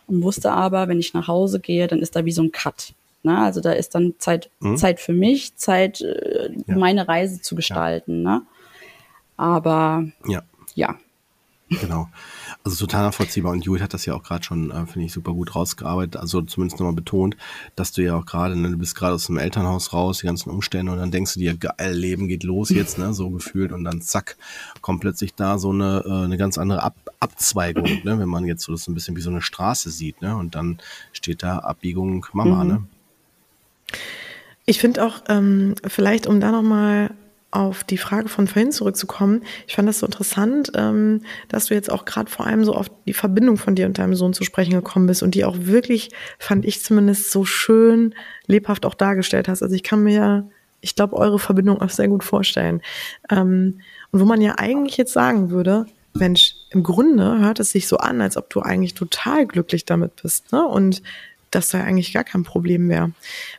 und 0.08 0.24
wusste 0.24 0.51
aber, 0.51 0.88
wenn 0.88 0.99
ich 0.99 1.14
nach 1.14 1.28
Hause 1.28 1.60
gehe, 1.60 1.86
dann 1.86 1.99
ist 1.99 2.16
da 2.16 2.26
wie 2.26 2.32
so 2.32 2.41
ein 2.41 2.51
Cut. 2.51 2.93
Ne? 3.22 3.38
Also 3.38 3.62
da 3.62 3.74
ist 3.74 3.93
dann 3.93 4.16
Zeit, 4.18 4.49
mhm. 4.60 4.76
Zeit 4.76 4.99
für 4.99 5.14
mich, 5.14 5.55
Zeit, 5.55 6.01
äh, 6.01 6.49
ja. 6.66 6.76
meine 6.76 7.08
Reise 7.08 7.43
zu 7.43 7.53
gestalten. 7.53 8.24
Ja. 8.24 8.30
Ne? 8.38 8.41
Aber 9.38 10.08
ja. 10.26 10.41
ja. 10.74 10.95
Genau. 11.70 12.08
Also 12.68 12.86
total 12.86 13.03
nachvollziehbar. 13.03 13.53
Und 13.53 13.63
Judith 13.63 13.82
hat 13.82 13.93
das 13.93 14.05
ja 14.05 14.13
auch 14.13 14.24
gerade 14.24 14.43
schon, 14.43 14.72
äh, 14.72 14.86
finde 14.88 15.05
ich, 15.05 15.13
super 15.13 15.32
gut 15.32 15.55
rausgearbeitet. 15.55 16.18
Also 16.18 16.41
zumindest 16.41 16.82
nochmal 16.82 16.95
betont, 16.95 17.38
dass 17.78 17.93
du 17.93 18.03
ja 18.03 18.18
auch 18.18 18.26
gerade, 18.26 18.57
ne, 18.57 18.70
du 18.70 18.78
bist 18.78 18.93
gerade 18.93 19.15
aus 19.15 19.28
dem 19.28 19.38
Elternhaus 19.38 19.93
raus, 19.93 20.18
die 20.18 20.26
ganzen 20.26 20.49
Umstände, 20.49 20.91
und 20.91 20.97
dann 20.97 21.09
denkst 21.09 21.36
du 21.36 21.39
dir, 21.39 21.55
geil, 21.55 21.93
Leben 21.93 22.28
geht 22.28 22.43
los 22.43 22.70
jetzt, 22.70 22.97
ne, 22.97 23.13
so 23.13 23.30
gefühlt. 23.30 23.72
Und 23.72 23.86
dann 23.86 24.01
zack, 24.01 24.36
kommt 24.82 24.99
plötzlich 24.99 25.34
da 25.34 25.57
so 25.59 25.70
eine, 25.70 26.03
äh, 26.05 26.26
eine 26.26 26.36
ganz 26.36 26.57
andere 26.57 26.84
Ab 26.84 26.95
Abzweigung, 27.22 28.03
ne, 28.03 28.20
wenn 28.20 28.28
man 28.28 28.43
jetzt 28.45 28.63
so 28.63 28.74
das 28.74 28.86
ein 28.89 28.93
bisschen 28.93 29.15
wie 29.15 29.22
so 29.22 29.30
eine 29.30 29.41
Straße 29.41 29.89
sieht, 29.89 30.22
ne? 30.22 30.36
Und 30.36 30.53
dann 30.53 30.80
steht 31.13 31.43
da 31.43 31.59
Abbiegung 31.59 32.26
Mama, 32.34 32.65
mhm. 32.65 32.70
ne? 32.70 32.84
Ich 34.65 34.80
finde 34.80 35.05
auch, 35.05 35.24
ähm, 35.30 35.76
vielleicht 35.88 36.28
um 36.28 36.41
da 36.41 36.51
nochmal 36.51 37.11
auf 37.52 37.84
die 37.84 37.98
Frage 37.98 38.28
von 38.28 38.48
vorhin 38.48 38.72
zurückzukommen, 38.72 39.43
ich 39.68 39.76
fand 39.76 39.88
das 39.88 40.00
so 40.00 40.06
interessant, 40.06 40.72
ähm, 40.76 41.22
dass 41.48 41.68
du 41.68 41.74
jetzt 41.74 41.89
auch 41.89 42.06
gerade 42.06 42.30
vor 42.30 42.45
allem 42.45 42.66
so 42.66 42.74
auf 42.74 42.88
die 43.06 43.14
Verbindung 43.14 43.58
von 43.58 43.76
dir 43.76 43.86
und 43.86 43.98
deinem 43.98 44.16
Sohn 44.16 44.34
zu 44.34 44.43
sprechen 44.43 44.74
gekommen 44.74 45.08
bist 45.08 45.24
und 45.24 45.34
die 45.34 45.45
auch 45.45 45.56
wirklich, 45.58 46.10
fand 46.39 46.66
ich 46.66 46.84
zumindest, 46.84 47.32
so 47.32 47.45
schön 47.45 48.14
lebhaft 48.48 48.86
auch 48.86 48.95
dargestellt 48.95 49.48
hast. 49.48 49.64
Also 49.64 49.76
ich 49.76 49.84
kann 49.84 50.04
mir, 50.04 50.50
ich 50.82 50.95
glaube, 50.95 51.16
eure 51.16 51.39
Verbindung 51.39 51.82
auch 51.82 51.89
sehr 51.89 52.10
gut 52.10 52.24
vorstellen. 52.24 52.82
Ähm, 53.30 53.80
und 54.12 54.20
wo 54.20 54.26
man 54.26 54.41
ja 54.41 54.56
eigentlich 54.58 54.98
jetzt 54.98 55.14
sagen 55.14 55.50
würde, 55.50 55.86
Mensch, 56.14 56.56
im 56.72 56.84
Grunde 56.84 57.39
hört 57.39 57.60
es 57.60 57.72
sich 57.72 57.88
so 57.88 57.98
an, 57.98 58.22
als 58.22 58.38
ob 58.38 58.50
du 58.50 58.62
eigentlich 58.62 58.93
total 58.93 59.45
glücklich 59.45 59.86
damit 59.86 60.22
bist, 60.22 60.52
ne? 60.52 60.66
Und 60.66 61.02
dass 61.52 61.70
da 61.70 61.82
eigentlich 61.82 62.14
gar 62.14 62.24
kein 62.24 62.43
Problem 62.43 62.89
wäre. 62.89 63.12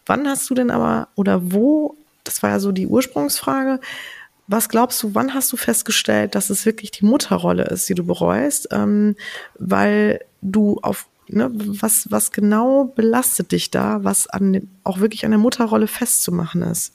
Wann 0.04 0.28
hast 0.28 0.50
du 0.50 0.54
denn 0.54 0.70
aber 0.70 1.08
oder 1.14 1.52
wo 1.52 1.96
das 2.28 2.42
war 2.42 2.50
ja 2.50 2.60
so 2.60 2.72
die 2.72 2.86
Ursprungsfrage. 2.86 3.80
Was 4.46 4.68
glaubst 4.68 5.02
du, 5.02 5.14
wann 5.14 5.34
hast 5.34 5.50
du 5.52 5.56
festgestellt, 5.56 6.34
dass 6.34 6.50
es 6.50 6.66
wirklich 6.66 6.90
die 6.90 7.04
Mutterrolle 7.04 7.64
ist, 7.64 7.88
die 7.88 7.94
du 7.94 8.04
bereust? 8.04 8.68
Ähm, 8.70 9.16
weil 9.58 10.20
du 10.42 10.78
auf, 10.82 11.06
ne, 11.28 11.50
was, 11.52 12.10
was 12.10 12.30
genau 12.30 12.84
belastet 12.84 13.52
dich 13.52 13.70
da, 13.70 14.04
was 14.04 14.26
an, 14.26 14.68
auch 14.84 15.00
wirklich 15.00 15.24
an 15.24 15.30
der 15.30 15.40
Mutterrolle 15.40 15.86
festzumachen 15.86 16.62
ist? 16.62 16.92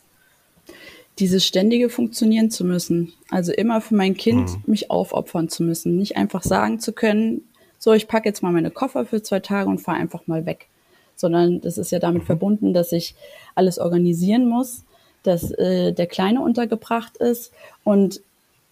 Dieses 1.20 1.46
ständige 1.46 1.90
Funktionieren 1.90 2.50
zu 2.50 2.64
müssen. 2.64 3.14
Also 3.30 3.52
immer 3.52 3.82
für 3.82 3.96
mein 3.96 4.16
Kind 4.16 4.50
mhm. 4.50 4.64
mich 4.68 4.90
aufopfern 4.90 5.50
zu 5.50 5.64
müssen. 5.64 5.96
Nicht 5.96 6.16
einfach 6.16 6.44
sagen 6.44 6.80
zu 6.80 6.94
können, 6.94 7.42
so, 7.78 7.92
ich 7.94 8.08
packe 8.08 8.30
jetzt 8.30 8.42
mal 8.42 8.52
meine 8.52 8.72
Koffer 8.72 9.06
für 9.06 9.22
zwei 9.22 9.42
Tage 9.42 9.70
und 9.70 9.80
fahre 9.80 9.98
einfach 9.98 10.26
mal 10.26 10.46
weg. 10.46 10.68
Sondern 11.16 11.62
das 11.62 11.78
ist 11.78 11.92
ja 11.92 12.00
damit 12.00 12.24
mhm. 12.24 12.28
verbunden, 12.28 12.74
dass 12.74 12.92
ich 12.92 13.16
alles 13.56 13.78
organisieren 13.78 14.48
muss 14.48 14.84
dass 15.24 15.52
äh, 15.52 15.94
der 15.94 16.08
Kleine 16.08 16.42
untergebracht 16.42 17.18
ist 17.18 17.54
und 17.84 18.22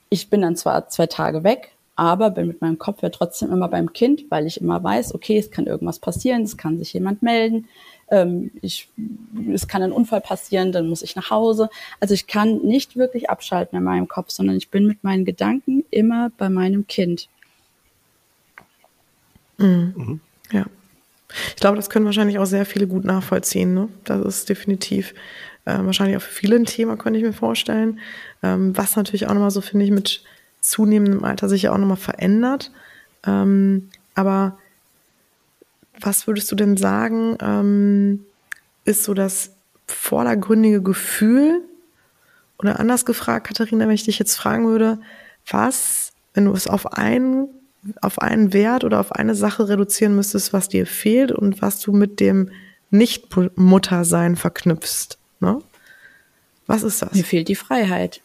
ich 0.10 0.30
bin 0.30 0.42
dann 0.42 0.56
zwar 0.56 0.90
zwei 0.90 1.08
Tage 1.08 1.44
weg, 1.44 1.72
aber 1.96 2.32
bin 2.32 2.48
mit 2.48 2.62
meinem 2.62 2.78
Kopf 2.78 3.02
ja 3.02 3.10
trotzdem 3.10 3.52
immer 3.52 3.68
beim 3.68 3.94
Kind, 3.94 4.26
weil 4.30 4.46
ich 4.46 4.60
immer 4.60 4.84
weiß, 4.84 5.16
okay, 5.16 5.38
es 5.38 5.52
kann 5.52 5.68
irgendwas 5.68 6.00
passieren, 6.00 6.42
es 6.44 6.58
kann 6.58 6.78
sich 6.78 6.94
jemand 6.94 7.22
melden, 7.22 7.68
ähm, 8.10 8.52
ich, 8.62 8.90
es 9.54 9.68
kann 9.68 9.82
ein 9.82 9.92
Unfall 9.92 10.22
passieren, 10.22 10.72
dann 10.72 10.90
muss 10.90 11.02
ich 11.02 11.16
nach 11.16 11.30
Hause. 11.30 11.70
Also 12.00 12.14
ich 12.14 12.28
kann 12.28 12.58
nicht 12.58 12.98
wirklich 12.98 13.30
abschalten 13.30 13.78
in 13.78 13.84
meinem 13.84 14.08
Kopf, 14.08 14.32
sondern 14.32 14.58
ich 14.58 14.70
bin 14.70 14.86
mit 14.86 15.04
meinen 15.04 15.26
Gedanken 15.26 15.86
immer 15.90 16.30
bei 16.38 16.50
meinem 16.50 16.88
Kind. 16.88 17.30
Mhm. 19.58 19.94
Mhm. 19.96 20.20
Ja. 20.52 20.66
Ich 21.50 21.56
glaube, 21.56 21.78
das 21.78 21.90
können 21.90 22.06
wahrscheinlich 22.06 22.40
auch 22.40 22.46
sehr 22.46 22.66
viele 22.66 22.88
gut 22.88 23.06
nachvollziehen. 23.06 23.74
Ne? 23.74 23.88
Das 24.04 24.26
ist 24.26 24.50
definitiv 24.50 25.14
äh, 25.66 25.78
wahrscheinlich 25.80 26.18
auch 26.18 26.22
für 26.22 26.34
viele 26.34 26.56
ein 26.56 26.66
Thema, 26.66 26.98
könnte 26.98 27.20
ich 27.20 27.26
mir 27.26 27.34
vorstellen. 27.34 28.00
Ähm, 28.44 28.76
was 28.78 28.96
natürlich 28.96 29.28
auch 29.28 29.34
nochmal 29.34 29.52
so, 29.52 29.62
finde 29.62 29.86
ich, 29.86 29.92
mit 29.92 30.24
zunehmendem 30.62 31.24
Alter 31.24 31.50
sich 31.50 31.64
ja 31.64 31.74
auch 31.74 31.78
nochmal 31.78 31.98
verändert. 31.98 32.72
Ähm, 33.26 33.90
aber 34.16 34.58
was 36.00 36.28
würdest 36.28 36.52
du 36.52 36.56
denn 36.56 36.78
sagen, 36.78 37.38
ähm, 37.42 38.26
ist 38.86 39.04
so 39.04 39.14
das 39.14 39.52
vordergründige 39.88 40.82
Gefühl? 40.82 41.62
Oder 42.58 42.80
anders 42.80 43.06
gefragt, 43.06 43.48
Katharina, 43.48 43.88
wenn 43.88 43.96
ich 43.96 44.06
dich 44.06 44.20
jetzt 44.20 44.36
fragen 44.36 44.68
würde, 44.68 45.00
was, 45.50 46.14
wenn 46.34 46.46
du 46.46 46.54
es 46.54 46.68
auf 46.68 46.94
einen, 46.94 47.48
auf 48.02 48.20
einen 48.20 48.54
Wert 48.54 48.84
oder 48.84 49.00
auf 49.00 49.12
eine 49.12 49.34
Sache 49.36 49.68
reduzieren 49.68 50.16
müsstest, 50.16 50.54
was 50.54 50.70
dir 50.70 50.86
fehlt 50.86 51.32
und 51.32 51.62
was 51.62 51.80
du 51.80 51.92
mit 51.92 52.20
dem 52.20 52.52
Nicht-Muttersein 52.92 54.36
verknüpfst? 54.36 55.18
Ne? 55.42 55.62
Was 56.68 56.84
ist 56.84 57.02
das? 57.02 57.14
Mir 57.14 57.24
fehlt 57.24 57.50
die 57.50 57.56
Freiheit. 57.56 58.22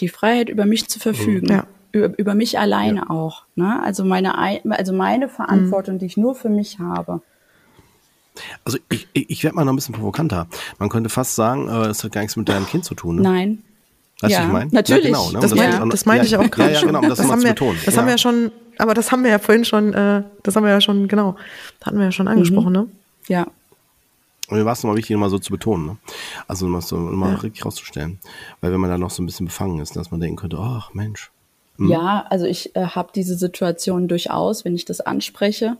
Die 0.00 0.08
Freiheit, 0.08 0.48
über 0.48 0.64
mich 0.64 0.88
zu 0.88 0.98
verfügen. 0.98 1.48
Ja. 1.48 1.66
Über, 1.92 2.18
über 2.18 2.34
mich 2.34 2.58
alleine 2.58 3.00
ja. 3.00 3.10
auch. 3.10 3.44
Ne? 3.54 3.80
Also, 3.82 4.04
meine, 4.04 4.36
also 4.36 4.92
meine 4.92 5.28
Verantwortung, 5.28 5.94
mhm. 5.94 5.98
die 6.00 6.06
ich 6.06 6.16
nur 6.16 6.34
für 6.34 6.48
mich 6.48 6.80
habe. 6.80 7.22
Also 8.64 8.78
ich, 8.88 9.08
ich, 9.12 9.30
ich 9.30 9.44
werde 9.44 9.56
mal 9.56 9.64
noch 9.64 9.72
ein 9.72 9.76
bisschen 9.76 9.94
provokanter. 9.94 10.46
Man 10.78 10.88
könnte 10.88 11.08
fast 11.08 11.34
sagen, 11.34 11.68
äh, 11.68 11.88
es 11.88 12.02
hat 12.04 12.12
gar 12.12 12.20
nichts 12.20 12.36
mit 12.36 12.48
deinem 12.48 12.66
Kind 12.66 12.84
zu 12.84 12.94
tun. 12.94 13.16
Ne? 13.16 13.22
Nein. 13.22 13.62
Weißt 14.20 14.32
ja, 14.32 14.40
du, 14.40 14.46
ich 14.46 14.52
meine? 14.52 14.70
Natürlich. 14.72 15.04
Ja, 15.04 15.10
genau, 15.10 15.26
ne? 15.28 15.40
das, 15.40 15.50
das, 15.50 15.58
mein, 15.58 15.90
das 15.90 16.06
meinte 16.06 16.26
ich 16.26 16.36
auch 16.36 16.50
gerade 16.50 16.72
ja, 16.72 16.80
ja, 16.80 16.86
genau, 16.86 17.00
das, 17.02 17.18
das 17.18 17.30
haben 17.30 17.42
wir, 17.42 17.50
betonen. 17.50 17.78
Das 17.84 17.96
haben 17.96 18.06
wir 18.06 18.12
ja 18.12 18.18
schon, 18.18 18.50
aber 18.78 18.94
das 18.94 19.12
haben 19.12 19.22
wir 19.22 19.30
ja 19.30 19.38
vorhin 19.38 19.64
schon, 19.64 19.94
äh, 19.94 20.22
das 20.42 20.56
haben 20.56 20.64
wir 20.64 20.70
ja 20.70 20.80
schon, 20.80 21.06
genau, 21.06 21.36
hatten 21.84 21.98
wir 21.98 22.06
ja 22.06 22.12
schon 22.12 22.26
angesprochen, 22.26 22.68
mhm. 22.68 22.72
ne? 22.72 22.88
Ja. 23.28 23.46
Und 24.48 24.56
mir 24.56 24.64
war 24.64 24.72
es 24.72 24.82
nochmal 24.82 24.96
wichtig, 24.96 25.14
nochmal 25.14 25.30
so 25.30 25.38
zu 25.38 25.52
betonen. 25.52 25.86
Ne? 25.86 25.96
Also 26.46 26.66
nochmal 26.66 26.82
so, 26.82 26.96
nochmal 26.96 27.32
ja. 27.32 27.38
richtig 27.38 27.64
rauszustellen. 27.64 28.18
Weil 28.60 28.72
wenn 28.72 28.80
man 28.80 28.90
da 28.90 28.98
noch 28.98 29.10
so 29.10 29.22
ein 29.22 29.26
bisschen 29.26 29.46
befangen 29.46 29.80
ist, 29.80 29.94
dass 29.94 30.10
man 30.10 30.20
denken 30.20 30.36
könnte, 30.36 30.58
ach 30.58 30.94
Mensch. 30.94 31.30
Hm. 31.76 31.90
Ja, 31.90 32.26
also 32.30 32.46
ich 32.46 32.74
äh, 32.74 32.86
habe 32.86 33.10
diese 33.14 33.36
Situation 33.36 34.08
durchaus, 34.08 34.64
wenn 34.64 34.74
ich 34.74 34.86
das 34.86 35.00
anspreche. 35.00 35.76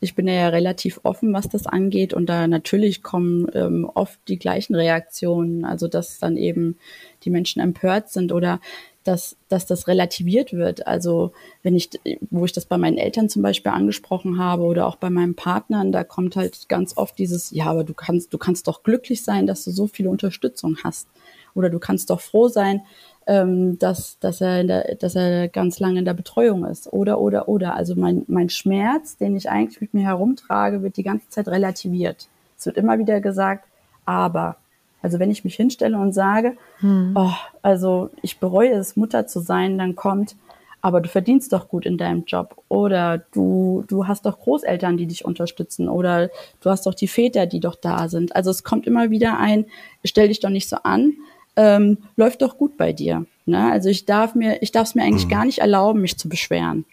Ich 0.00 0.14
bin 0.14 0.28
ja 0.28 0.48
relativ 0.48 1.00
offen, 1.02 1.32
was 1.32 1.48
das 1.48 1.66
angeht. 1.66 2.12
Und 2.12 2.26
da 2.26 2.46
natürlich 2.46 3.02
kommen 3.02 3.46
ähm, 3.54 3.90
oft 3.94 4.18
die 4.28 4.38
gleichen 4.38 4.74
Reaktionen. 4.74 5.64
Also 5.64 5.88
dass 5.88 6.18
dann 6.18 6.36
eben 6.36 6.76
die 7.24 7.30
Menschen 7.30 7.62
empört 7.62 8.10
sind 8.10 8.32
oder 8.32 8.60
dass, 9.04 9.36
dass 9.48 9.66
das 9.66 9.86
relativiert 9.86 10.52
wird. 10.52 10.86
Also 10.86 11.32
wenn 11.62 11.76
ich, 11.76 11.90
wo 12.30 12.44
ich 12.44 12.52
das 12.52 12.64
bei 12.64 12.78
meinen 12.78 12.98
Eltern 12.98 13.28
zum 13.28 13.42
Beispiel 13.42 13.72
angesprochen 13.72 14.38
habe 14.38 14.64
oder 14.64 14.86
auch 14.86 14.96
bei 14.96 15.10
meinen 15.10 15.34
Partnern, 15.34 15.92
da 15.92 16.04
kommt 16.04 16.36
halt 16.36 16.68
ganz 16.68 16.96
oft 16.96 17.18
dieses, 17.18 17.50
ja, 17.50 17.66
aber 17.66 17.84
du 17.84 17.94
kannst, 17.94 18.32
du 18.32 18.38
kannst 18.38 18.66
doch 18.66 18.82
glücklich 18.82 19.22
sein, 19.22 19.46
dass 19.46 19.64
du 19.64 19.70
so 19.70 19.86
viel 19.86 20.08
Unterstützung 20.08 20.78
hast. 20.82 21.08
Oder 21.54 21.70
du 21.70 21.78
kannst 21.78 22.10
doch 22.10 22.20
froh 22.20 22.48
sein, 22.48 22.82
ähm, 23.26 23.78
dass, 23.78 24.18
dass, 24.18 24.40
er 24.40 24.60
in 24.60 24.68
der, 24.68 24.94
dass 24.96 25.14
er 25.14 25.48
ganz 25.48 25.78
lange 25.78 26.00
in 26.00 26.04
der 26.04 26.14
Betreuung 26.14 26.64
ist. 26.64 26.92
Oder, 26.92 27.20
oder, 27.20 27.48
oder. 27.48 27.76
Also 27.76 27.94
mein, 27.94 28.24
mein 28.26 28.48
Schmerz, 28.48 29.16
den 29.16 29.36
ich 29.36 29.48
eigentlich 29.48 29.80
mit 29.80 29.94
mir 29.94 30.04
herumtrage, 30.04 30.82
wird 30.82 30.96
die 30.96 31.04
ganze 31.04 31.28
Zeit 31.28 31.48
relativiert. 31.48 32.28
Es 32.58 32.66
wird 32.66 32.76
immer 32.76 32.98
wieder 32.98 33.20
gesagt, 33.20 33.68
aber 34.04 34.56
also 35.04 35.18
wenn 35.18 35.30
ich 35.30 35.44
mich 35.44 35.54
hinstelle 35.56 35.98
und 35.98 36.14
sage, 36.14 36.56
hm. 36.78 37.12
oh, 37.14 37.34
also 37.60 38.08
ich 38.22 38.38
bereue 38.38 38.72
es, 38.72 38.96
Mutter 38.96 39.26
zu 39.26 39.40
sein, 39.40 39.76
dann 39.76 39.96
kommt, 39.96 40.34
aber 40.80 41.02
du 41.02 41.10
verdienst 41.10 41.52
doch 41.52 41.68
gut 41.68 41.84
in 41.84 41.98
deinem 41.98 42.24
Job 42.24 42.56
oder 42.70 43.18
du, 43.18 43.84
du 43.86 44.06
hast 44.06 44.24
doch 44.24 44.40
Großeltern, 44.40 44.96
die 44.96 45.06
dich 45.06 45.26
unterstützen 45.26 45.90
oder 45.90 46.30
du 46.62 46.70
hast 46.70 46.86
doch 46.86 46.94
die 46.94 47.06
Väter, 47.06 47.44
die 47.44 47.60
doch 47.60 47.74
da 47.74 48.08
sind. 48.08 48.34
Also 48.34 48.50
es 48.50 48.64
kommt 48.64 48.86
immer 48.86 49.10
wieder 49.10 49.38
ein, 49.38 49.66
stell 50.04 50.28
dich 50.28 50.40
doch 50.40 50.48
nicht 50.48 50.70
so 50.70 50.76
an, 50.84 51.12
ähm, 51.56 51.98
läuft 52.16 52.40
doch 52.40 52.56
gut 52.56 52.78
bei 52.78 52.94
dir. 52.94 53.26
Ne? 53.44 53.70
Also 53.70 53.90
ich 53.90 54.06
darf 54.06 54.34
mir, 54.34 54.62
ich 54.62 54.72
darf 54.72 54.88
es 54.88 54.94
mir 54.94 55.02
eigentlich 55.02 55.26
mhm. 55.26 55.32
gar 55.32 55.44
nicht 55.44 55.58
erlauben, 55.58 56.00
mich 56.00 56.16
zu 56.16 56.30
beschweren. 56.30 56.86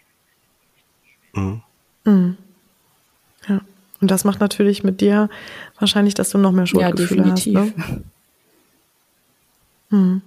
Mhm. 1.32 1.62
Mhm. 2.04 2.36
Ja. 3.48 3.62
Und 4.02 4.10
das 4.10 4.24
macht 4.24 4.40
natürlich 4.40 4.82
mit 4.82 5.00
dir 5.00 5.30
wahrscheinlich, 5.78 6.14
dass 6.14 6.30
du 6.30 6.36
noch 6.36 6.50
mehr 6.50 6.66
Schuldgefühle 6.66 7.24
ja, 7.24 7.30
hast. 7.30 7.46
Ne? 7.46 7.72
Hm. 9.90 10.22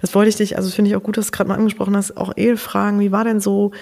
Das 0.00 0.14
wollte 0.14 0.28
ich 0.28 0.36
dich, 0.36 0.56
also 0.56 0.70
finde 0.70 0.90
ich 0.90 0.96
auch 0.96 1.02
gut, 1.02 1.16
dass 1.16 1.26
du 1.26 1.32
gerade 1.32 1.48
mal 1.48 1.56
angesprochen 1.56 1.96
hast, 1.96 2.16
auch 2.16 2.36
Ehefragen, 2.36 3.00
wie 3.00 3.10
war 3.10 3.24
denn 3.24 3.40
so, 3.40 3.72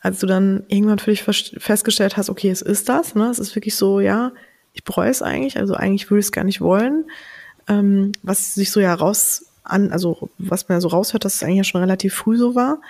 als 0.00 0.20
du 0.20 0.26
dann 0.26 0.62
irgendwann 0.68 0.98
für 0.98 1.10
dich 1.10 1.24
festgestellt 1.24 2.16
hast, 2.16 2.30
okay, 2.30 2.50
es 2.50 2.62
ist 2.62 2.88
das, 2.88 3.14
ne? 3.14 3.28
Es 3.28 3.38
ist 3.38 3.56
wirklich 3.56 3.74
so, 3.74 4.00
ja, 4.00 4.32
ich 4.72 4.84
bereue 4.84 5.10
es 5.10 5.20
eigentlich, 5.20 5.56
also 5.56 5.74
eigentlich 5.74 6.10
würde 6.10 6.20
ich 6.20 6.26
es 6.26 6.32
gar 6.32 6.44
nicht 6.44 6.60
wollen. 6.60 7.06
Ähm, 7.68 8.12
was 8.22 8.54
sich 8.54 8.70
so 8.70 8.78
ja 8.78 8.94
raus 8.94 9.46
an, 9.64 9.92
also 9.92 10.30
was 10.38 10.68
man 10.68 10.76
ja 10.76 10.80
so 10.80 10.88
raushört, 10.88 11.24
dass 11.24 11.34
es 11.34 11.42
eigentlich 11.42 11.58
ja 11.58 11.64
schon 11.64 11.80
relativ 11.80 12.14
früh 12.14 12.36
so 12.36 12.54
war. 12.54 12.80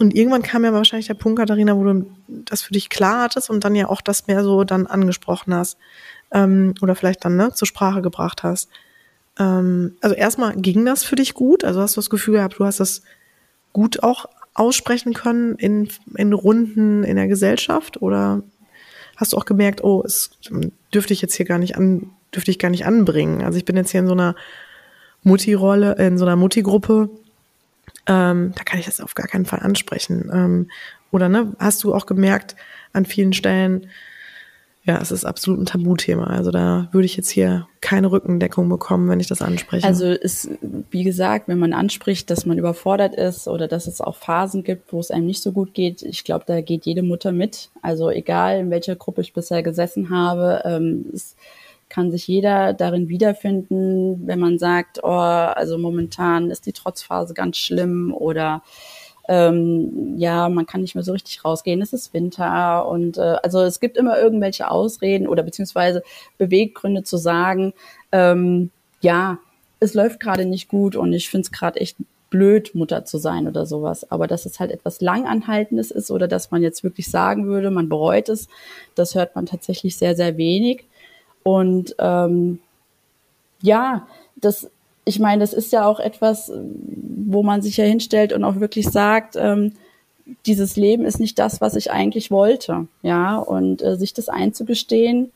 Und 0.00 0.14
irgendwann 0.14 0.40
kam 0.40 0.64
ja 0.64 0.72
wahrscheinlich 0.72 1.08
der 1.08 1.14
Punkt, 1.14 1.38
Katharina, 1.38 1.76
wo 1.76 1.84
du 1.84 2.06
das 2.26 2.62
für 2.62 2.72
dich 2.72 2.88
klar 2.88 3.24
hattest 3.24 3.50
und 3.50 3.64
dann 3.64 3.74
ja 3.74 3.88
auch 3.88 4.00
das 4.00 4.26
mehr 4.28 4.42
so 4.42 4.64
dann 4.64 4.86
angesprochen 4.86 5.52
hast 5.52 5.76
ähm, 6.32 6.74
oder 6.80 6.94
vielleicht 6.94 7.22
dann 7.22 7.36
ne, 7.36 7.52
zur 7.52 7.68
Sprache 7.68 8.00
gebracht 8.00 8.42
hast. 8.42 8.70
Ähm, 9.38 9.96
also 10.00 10.16
erstmal 10.16 10.56
ging 10.56 10.86
das 10.86 11.04
für 11.04 11.16
dich 11.16 11.34
gut? 11.34 11.64
Also 11.64 11.82
hast 11.82 11.96
du 11.96 12.00
das 12.00 12.08
Gefühl 12.08 12.36
gehabt, 12.36 12.58
du 12.58 12.64
hast 12.64 12.80
das 12.80 13.02
gut 13.74 14.02
auch 14.02 14.24
aussprechen 14.54 15.12
können 15.12 15.56
in, 15.56 15.90
in 16.16 16.32
Runden 16.32 17.04
in 17.04 17.16
der 17.16 17.28
Gesellschaft? 17.28 18.00
Oder 18.00 18.42
hast 19.18 19.34
du 19.34 19.36
auch 19.36 19.44
gemerkt, 19.44 19.84
oh, 19.84 20.02
es 20.02 20.30
dürfte 20.94 21.12
ich 21.12 21.20
jetzt 21.20 21.34
hier 21.34 21.44
gar 21.44 21.58
nicht 21.58 21.76
an, 21.76 22.10
dürfte 22.34 22.50
ich 22.50 22.58
gar 22.58 22.70
nicht 22.70 22.86
anbringen. 22.86 23.42
Also 23.42 23.58
ich 23.58 23.66
bin 23.66 23.76
jetzt 23.76 23.90
hier 23.90 24.00
in 24.00 24.06
so 24.06 24.14
einer 24.14 24.34
Mutti-Rolle, 25.24 25.96
in 25.96 26.16
so 26.16 26.24
einer 26.24 26.36
Mutti-Gruppe. 26.36 27.10
Ähm, 28.06 28.52
da 28.56 28.64
kann 28.64 28.78
ich 28.78 28.86
das 28.86 29.00
auf 29.00 29.14
gar 29.14 29.26
keinen 29.26 29.46
Fall 29.46 29.60
ansprechen. 29.60 30.30
Ähm, 30.32 30.70
oder 31.10 31.28
ne, 31.28 31.54
hast 31.58 31.82
du 31.84 31.94
auch 31.94 32.06
gemerkt 32.06 32.56
an 32.92 33.04
vielen 33.04 33.32
Stellen, 33.32 33.88
ja, 34.82 34.98
es 35.00 35.10
ist 35.10 35.26
absolut 35.26 35.60
ein 35.60 35.66
Tabuthema. 35.66 36.24
Also 36.24 36.50
da 36.50 36.88
würde 36.92 37.04
ich 37.04 37.16
jetzt 37.16 37.28
hier 37.28 37.68
keine 37.82 38.10
Rückendeckung 38.10 38.68
bekommen, 38.68 39.10
wenn 39.10 39.20
ich 39.20 39.26
das 39.26 39.42
anspreche. 39.42 39.86
Also 39.86 40.06
ist, 40.06 40.48
wie 40.90 41.04
gesagt, 41.04 41.48
wenn 41.48 41.58
man 41.58 41.74
anspricht, 41.74 42.30
dass 42.30 42.46
man 42.46 42.56
überfordert 42.56 43.14
ist 43.14 43.46
oder 43.46 43.68
dass 43.68 43.86
es 43.86 44.00
auch 44.00 44.16
Phasen 44.16 44.64
gibt, 44.64 44.92
wo 44.92 44.98
es 44.98 45.10
einem 45.10 45.26
nicht 45.26 45.42
so 45.42 45.52
gut 45.52 45.74
geht, 45.74 46.02
ich 46.02 46.24
glaube, 46.24 46.44
da 46.46 46.62
geht 46.62 46.86
jede 46.86 47.02
Mutter 47.02 47.30
mit. 47.30 47.70
Also 47.82 48.10
egal, 48.10 48.58
in 48.58 48.70
welcher 48.70 48.96
Gruppe 48.96 49.20
ich 49.20 49.34
bisher 49.34 49.62
gesessen 49.62 50.08
habe, 50.08 50.62
ähm, 50.64 51.04
es 51.12 51.36
kann 51.90 52.10
sich 52.10 52.26
jeder 52.26 52.72
darin 52.72 53.08
wiederfinden, 53.08 54.26
wenn 54.26 54.38
man 54.38 54.58
sagt, 54.58 55.00
oh, 55.02 55.08
also 55.08 55.76
momentan 55.76 56.50
ist 56.50 56.66
die 56.66 56.72
Trotzphase 56.72 57.34
ganz 57.34 57.58
schlimm 57.58 58.14
oder 58.14 58.62
ähm, 59.28 60.14
ja, 60.16 60.48
man 60.48 60.66
kann 60.66 60.80
nicht 60.80 60.94
mehr 60.94 61.04
so 61.04 61.12
richtig 61.12 61.44
rausgehen, 61.44 61.82
es 61.82 61.92
ist 61.92 62.14
Winter 62.14 62.88
und 62.88 63.18
äh, 63.18 63.36
also 63.42 63.60
es 63.60 63.78
gibt 63.78 63.96
immer 63.96 64.18
irgendwelche 64.18 64.70
Ausreden 64.70 65.28
oder 65.28 65.42
beziehungsweise 65.42 66.02
Beweggründe 66.38 67.04
zu 67.04 67.16
sagen, 67.16 67.72
ähm, 68.12 68.70
ja, 69.00 69.38
es 69.78 69.94
läuft 69.94 70.20
gerade 70.20 70.46
nicht 70.46 70.68
gut 70.68 70.96
und 70.96 71.12
ich 71.12 71.28
finde 71.28 71.46
es 71.46 71.52
gerade 71.52 71.80
echt 71.80 71.96
blöd, 72.30 72.74
Mutter 72.74 73.04
zu 73.04 73.18
sein 73.18 73.46
oder 73.46 73.66
sowas. 73.66 74.10
Aber 74.10 74.26
dass 74.26 74.46
es 74.46 74.60
halt 74.60 74.70
etwas 74.70 75.00
Langanhaltendes 75.00 75.90
ist 75.90 76.10
oder 76.10 76.28
dass 76.28 76.50
man 76.50 76.62
jetzt 76.62 76.84
wirklich 76.84 77.10
sagen 77.10 77.46
würde, 77.46 77.70
man 77.70 77.88
bereut 77.88 78.28
es, 78.28 78.48
das 78.94 79.14
hört 79.14 79.34
man 79.34 79.46
tatsächlich 79.46 79.96
sehr, 79.96 80.16
sehr 80.16 80.36
wenig. 80.36 80.84
Und 81.42 81.94
ähm, 81.98 82.58
ja, 83.62 84.06
das 84.36 84.70
ich 85.04 85.18
meine, 85.18 85.40
das 85.40 85.52
ist 85.52 85.72
ja 85.72 85.86
auch 85.86 85.98
etwas, 85.98 86.52
wo 87.26 87.42
man 87.42 87.62
sich 87.62 87.76
ja 87.76 87.84
hinstellt 87.84 88.32
und 88.32 88.44
auch 88.44 88.60
wirklich 88.60 88.88
sagt, 88.88 89.36
ähm, 89.36 89.72
dieses 90.46 90.76
Leben 90.76 91.04
ist 91.04 91.18
nicht 91.18 91.38
das, 91.38 91.60
was 91.60 91.74
ich 91.74 91.90
eigentlich 91.90 92.30
wollte. 92.30 92.86
Ja, 93.02 93.36
und 93.38 93.82
äh, 93.82 93.96
sich 93.96 94.14
das 94.14 94.28
einzugestehen, 94.28 95.32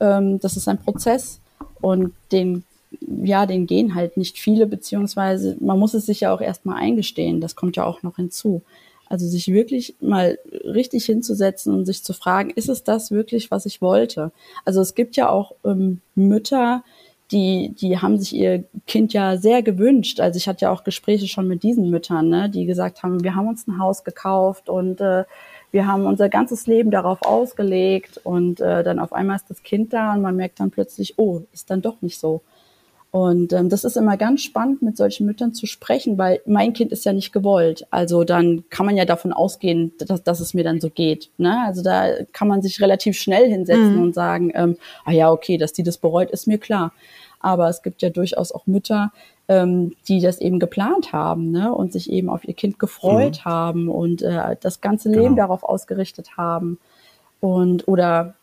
ähm, 0.00 0.38
das 0.40 0.56
ist 0.56 0.68
ein 0.68 0.78
Prozess 0.78 1.40
und 1.80 2.12
den, 2.32 2.64
ja, 3.00 3.46
den 3.46 3.66
gehen 3.66 3.94
halt 3.94 4.16
nicht 4.16 4.38
viele, 4.38 4.66
beziehungsweise 4.66 5.56
man 5.60 5.78
muss 5.78 5.94
es 5.94 6.06
sich 6.06 6.20
ja 6.20 6.34
auch 6.34 6.40
erstmal 6.40 6.82
eingestehen. 6.82 7.40
Das 7.40 7.56
kommt 7.56 7.76
ja 7.76 7.84
auch 7.84 8.02
noch 8.02 8.16
hinzu. 8.16 8.62
Also 9.08 9.26
sich 9.26 9.48
wirklich 9.48 9.94
mal 10.00 10.38
richtig 10.64 11.04
hinzusetzen 11.04 11.72
und 11.74 11.86
sich 11.86 12.02
zu 12.02 12.12
fragen, 12.12 12.50
ist 12.50 12.68
es 12.68 12.84
das 12.84 13.10
wirklich, 13.10 13.50
was 13.50 13.66
ich 13.66 13.80
wollte? 13.80 14.32
Also 14.64 14.80
es 14.80 14.94
gibt 14.94 15.16
ja 15.16 15.28
auch 15.28 15.52
ähm, 15.64 16.00
Mütter, 16.14 16.82
die, 17.32 17.74
die 17.80 17.98
haben 17.98 18.18
sich 18.18 18.34
ihr 18.34 18.64
Kind 18.86 19.12
ja 19.12 19.36
sehr 19.36 19.62
gewünscht. 19.62 20.20
Also 20.20 20.36
ich 20.36 20.48
hatte 20.48 20.66
ja 20.66 20.70
auch 20.70 20.84
Gespräche 20.84 21.26
schon 21.26 21.48
mit 21.48 21.62
diesen 21.62 21.90
Müttern, 21.90 22.28
ne, 22.28 22.48
die 22.48 22.66
gesagt 22.66 23.02
haben, 23.02 23.22
wir 23.24 23.34
haben 23.34 23.48
uns 23.48 23.66
ein 23.66 23.78
Haus 23.78 24.04
gekauft 24.04 24.68
und 24.68 25.00
äh, 25.00 25.24
wir 25.72 25.86
haben 25.86 26.06
unser 26.06 26.28
ganzes 26.28 26.66
Leben 26.66 26.90
darauf 26.90 27.22
ausgelegt 27.22 28.20
und 28.22 28.60
äh, 28.60 28.84
dann 28.84 28.98
auf 28.98 29.12
einmal 29.12 29.36
ist 29.36 29.50
das 29.50 29.62
Kind 29.62 29.92
da 29.92 30.14
und 30.14 30.22
man 30.22 30.36
merkt 30.36 30.60
dann 30.60 30.70
plötzlich, 30.70 31.18
oh, 31.18 31.42
ist 31.52 31.70
dann 31.70 31.82
doch 31.82 32.00
nicht 32.00 32.20
so. 32.20 32.42
Und 33.16 33.54
ähm, 33.54 33.70
das 33.70 33.84
ist 33.84 33.96
immer 33.96 34.18
ganz 34.18 34.42
spannend, 34.42 34.82
mit 34.82 34.98
solchen 34.98 35.24
Müttern 35.24 35.54
zu 35.54 35.64
sprechen, 35.64 36.18
weil 36.18 36.42
mein 36.44 36.74
Kind 36.74 36.92
ist 36.92 37.06
ja 37.06 37.14
nicht 37.14 37.32
gewollt. 37.32 37.86
Also 37.90 38.24
dann 38.24 38.64
kann 38.68 38.84
man 38.84 38.94
ja 38.94 39.06
davon 39.06 39.32
ausgehen, 39.32 39.94
dass, 39.96 40.22
dass 40.22 40.40
es 40.40 40.52
mir 40.52 40.64
dann 40.64 40.82
so 40.82 40.90
geht. 40.90 41.30
Ne? 41.38 41.64
Also 41.64 41.82
da 41.82 42.08
kann 42.34 42.46
man 42.46 42.60
sich 42.60 42.78
relativ 42.78 43.16
schnell 43.16 43.48
hinsetzen 43.48 43.96
mhm. 43.96 44.02
und 44.02 44.14
sagen, 44.14 44.52
ähm, 44.54 44.76
ah 45.06 45.12
ja, 45.12 45.32
okay, 45.32 45.56
dass 45.56 45.72
die 45.72 45.82
das 45.82 45.96
bereut, 45.96 46.30
ist 46.30 46.46
mir 46.46 46.58
klar. 46.58 46.92
Aber 47.40 47.70
es 47.70 47.80
gibt 47.80 48.02
ja 48.02 48.10
durchaus 48.10 48.52
auch 48.52 48.66
Mütter, 48.66 49.12
ähm, 49.48 49.94
die 50.08 50.20
das 50.20 50.38
eben 50.38 50.58
geplant 50.58 51.14
haben 51.14 51.50
ne? 51.50 51.72
und 51.72 51.94
sich 51.94 52.10
eben 52.12 52.28
auf 52.28 52.46
ihr 52.46 52.52
Kind 52.52 52.78
gefreut 52.78 53.40
mhm. 53.46 53.48
haben 53.48 53.88
und 53.88 54.20
äh, 54.20 54.56
das 54.60 54.82
ganze 54.82 55.08
Leben 55.08 55.36
genau. 55.36 55.36
darauf 55.36 55.62
ausgerichtet 55.62 56.36
haben. 56.36 56.78
Und 57.40 57.88
oder 57.88 58.34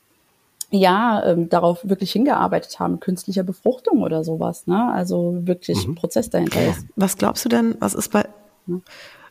ja, 0.74 1.24
ähm, 1.26 1.49
darauf 1.49 1.88
wirklich 1.88 2.11
hingearbeitet 2.11 2.80
haben, 2.80 2.99
künstlicher 2.99 3.43
Befruchtung 3.43 4.01
oder 4.01 4.24
sowas, 4.24 4.65
ne? 4.67 4.91
Also 4.91 5.36
wirklich 5.43 5.88
mhm. 5.88 5.95
Prozess 5.95 6.30
dahinter 6.30 6.67
ist. 6.67 6.86
Was 6.95 7.17
glaubst 7.17 7.45
du 7.45 7.49
denn, 7.49 7.76
was 7.80 7.93
ist 7.93 8.09
bei 8.09 8.26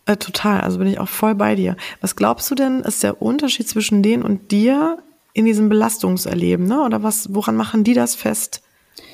äh, 0.07 0.17
total, 0.17 0.61
also 0.61 0.79
bin 0.79 0.89
ich 0.89 0.99
auch 0.99 1.09
voll 1.09 1.35
bei 1.35 1.55
dir. 1.55 1.77
Was 2.01 2.17
glaubst 2.17 2.51
du 2.51 2.55
denn, 2.55 2.81
ist 2.81 3.03
der 3.03 3.23
Unterschied 3.23 3.69
zwischen 3.69 4.03
denen 4.03 4.23
und 4.23 4.51
dir 4.51 4.99
in 5.33 5.45
diesem 5.45 5.69
Belastungserleben, 5.69 6.67
ne? 6.67 6.83
Oder 6.83 7.03
was, 7.03 7.35
woran 7.35 7.57
machen 7.57 7.85
die 7.85 7.95
das 7.95 8.15
fest, 8.15 8.63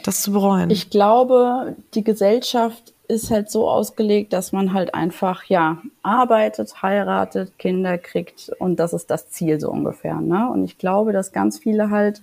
das 0.04 0.22
zu 0.22 0.32
bereuen? 0.32 0.70
Ich 0.70 0.90
glaube, 0.90 1.76
die 1.94 2.04
Gesellschaft 2.04 2.94
ist 3.09 3.30
halt 3.30 3.50
so 3.50 3.68
ausgelegt, 3.68 4.34
dass 4.34 4.52
man 4.52 4.74
halt 4.74 4.94
einfach, 4.94 5.44
ja, 5.44 5.78
arbeitet, 6.02 6.82
heiratet, 6.82 7.59
Kinder 7.59 7.96
kriegt 7.96 8.52
und 8.59 8.78
das 8.78 8.92
ist 8.92 9.11
das 9.11 9.30
Ziel 9.30 9.59
so 9.59 9.70
ungefähr. 9.70 10.20
Ne? 10.20 10.48
Und 10.50 10.64
ich 10.64 10.76
glaube, 10.76 11.12
dass 11.12 11.32
ganz 11.32 11.59
viele 11.59 11.90
halt 11.90 12.22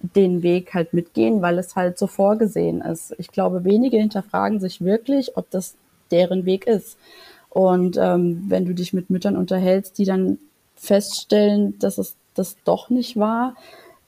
den 0.00 0.42
Weg 0.42 0.74
halt 0.74 0.94
mitgehen, 0.94 1.42
weil 1.42 1.58
es 1.58 1.76
halt 1.76 1.98
so 1.98 2.06
vorgesehen 2.06 2.80
ist. 2.80 3.14
Ich 3.18 3.28
glaube, 3.28 3.64
wenige 3.64 3.98
hinterfragen 3.98 4.58
sich 4.58 4.82
wirklich, 4.82 5.36
ob 5.36 5.50
das 5.50 5.76
deren 6.10 6.44
Weg 6.46 6.66
ist. 6.66 6.98
Und 7.50 7.98
ähm, 8.00 8.44
wenn 8.48 8.64
du 8.64 8.74
dich 8.74 8.94
mit 8.94 9.10
Müttern 9.10 9.36
unterhältst, 9.36 9.98
die 9.98 10.06
dann 10.06 10.38
feststellen, 10.74 11.78
dass 11.78 11.98
es 11.98 12.16
das 12.34 12.56
doch 12.64 12.88
nicht 12.88 13.18
war, 13.18 13.54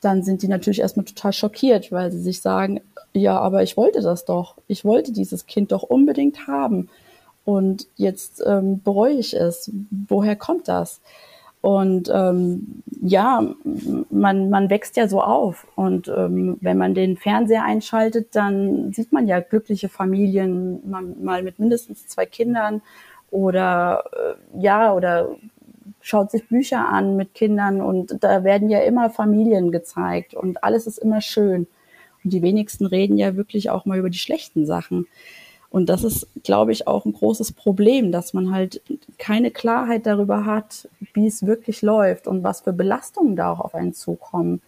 dann 0.01 0.23
sind 0.23 0.43
die 0.43 0.49
natürlich 0.49 0.81
erstmal 0.81 1.05
total 1.05 1.33
schockiert, 1.33 1.93
weil 1.93 2.11
sie 2.11 2.21
sich 2.21 2.41
sagen, 2.41 2.81
ja, 3.15 3.39
aber 3.39 3.63
ich 3.63 3.77
wollte 3.77 4.01
das 4.01 4.25
doch. 4.25 4.57
Ich 4.67 4.85
wollte 4.85 5.13
dieses 5.13 5.47
Kind 5.47 5.73
doch 5.73 5.83
unbedingt 5.83 6.47
haben. 6.47 6.89
Und 7.45 7.87
jetzt 7.97 8.43
ähm, 8.47 8.83
bereue 8.83 9.15
ich 9.15 9.35
es. 9.35 9.71
Woher 10.09 10.35
kommt 10.37 10.69
das? 10.69 11.01
Und 11.61 12.11
ähm, 12.13 12.83
ja, 13.01 13.43
man, 14.11 14.51
man 14.51 14.69
wächst 14.69 14.97
ja 14.97 15.09
so 15.09 15.23
auf. 15.23 15.67
Und 15.77 16.09
ähm, 16.09 16.59
wenn 16.61 16.77
man 16.77 16.95
den 16.95 17.17
Fernseher 17.17 17.65
einschaltet, 17.65 18.35
dann 18.35 18.93
sieht 18.93 19.13
man 19.13 19.27
ja 19.27 19.41
glückliche 19.41 19.89
Familien, 19.89 20.81
man, 20.89 21.23
mal 21.23 21.43
mit 21.43 21.59
mindestens 21.59 22.07
zwei 22.07 22.27
Kindern 22.27 22.83
oder 23.31 24.05
äh, 24.13 24.61
ja, 24.63 24.93
oder 24.93 25.29
schaut 26.01 26.31
sich 26.31 26.47
Bücher 26.49 26.87
an 26.87 27.17
mit 27.17 27.33
Kindern 27.33 27.81
und 27.81 28.23
da 28.23 28.45
werden 28.45 28.69
ja 28.69 28.81
immer 28.81 29.09
Familien 29.09 29.73
gezeigt 29.73 30.35
und 30.35 30.63
alles 30.63 30.87
ist 30.87 30.99
immer 30.99 31.23
schön. 31.23 31.67
Und 32.25 32.33
die 32.33 32.43
wenigsten 32.43 32.87
reden 32.87 33.19
ja 33.19 33.37
wirklich 33.37 33.71
auch 33.71 33.85
mal 33.85 33.99
über 33.99 34.11
die 34.11 34.19
schlechten 34.19 34.67
Sachen. 34.67 35.07
Und 35.71 35.89
das 35.89 36.05
ist, 36.05 36.29
glaube 36.45 36.73
ich, 36.73 36.87
auch 36.87 37.05
ein 37.05 37.13
großes 37.13 37.53
Problem, 37.53 38.13
dass 38.13 38.33
man 38.33 38.53
halt 38.53 38.81
keine 39.19 39.51
Klarheit 39.51 40.07
darüber 40.07 40.47
hat, 40.47 40.89
wie 41.15 41.27
es 41.27 41.47
wirklich 41.47 41.83
läuft 41.83 42.29
und 42.29 42.45
was 42.45 42.61
für 42.61 42.73
Belastungen 42.73 43.35
da 43.35 43.51
auch 43.51 43.61
auf 43.61 43.75
einen 43.75 43.93
zukommen. 43.93 44.63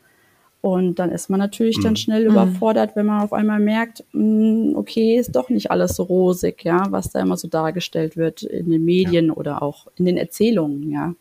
Und 0.62 0.98
dann 0.98 1.12
ist 1.12 1.30
man 1.30 1.38
natürlich 1.38 1.78
dann 1.80 1.92
mhm. 1.92 1.96
schnell 1.96 2.24
mhm. 2.24 2.32
überfordert, 2.32 2.96
wenn 2.96 3.06
man 3.06 3.22
auf 3.22 3.32
einmal 3.32 3.60
merkt, 3.60 4.02
mh, 4.12 4.72
mm, 4.72 4.76
okay, 4.76 5.16
ist 5.16 5.36
doch 5.36 5.48
nicht 5.48 5.70
alles 5.70 5.94
so 5.94 6.02
rosig, 6.02 6.64
ja, 6.64 6.86
was 6.90 7.10
da 7.10 7.20
immer 7.20 7.36
so 7.36 7.46
dargestellt 7.46 8.16
wird 8.16 8.42
in 8.42 8.70
den 8.70 8.84
Medien 8.84 9.26
ja. 9.26 9.32
oder 9.34 9.62
auch 9.62 9.86
in 9.96 10.06
den 10.06 10.16
Erzählungen, 10.16 10.90
ja. 10.90 11.14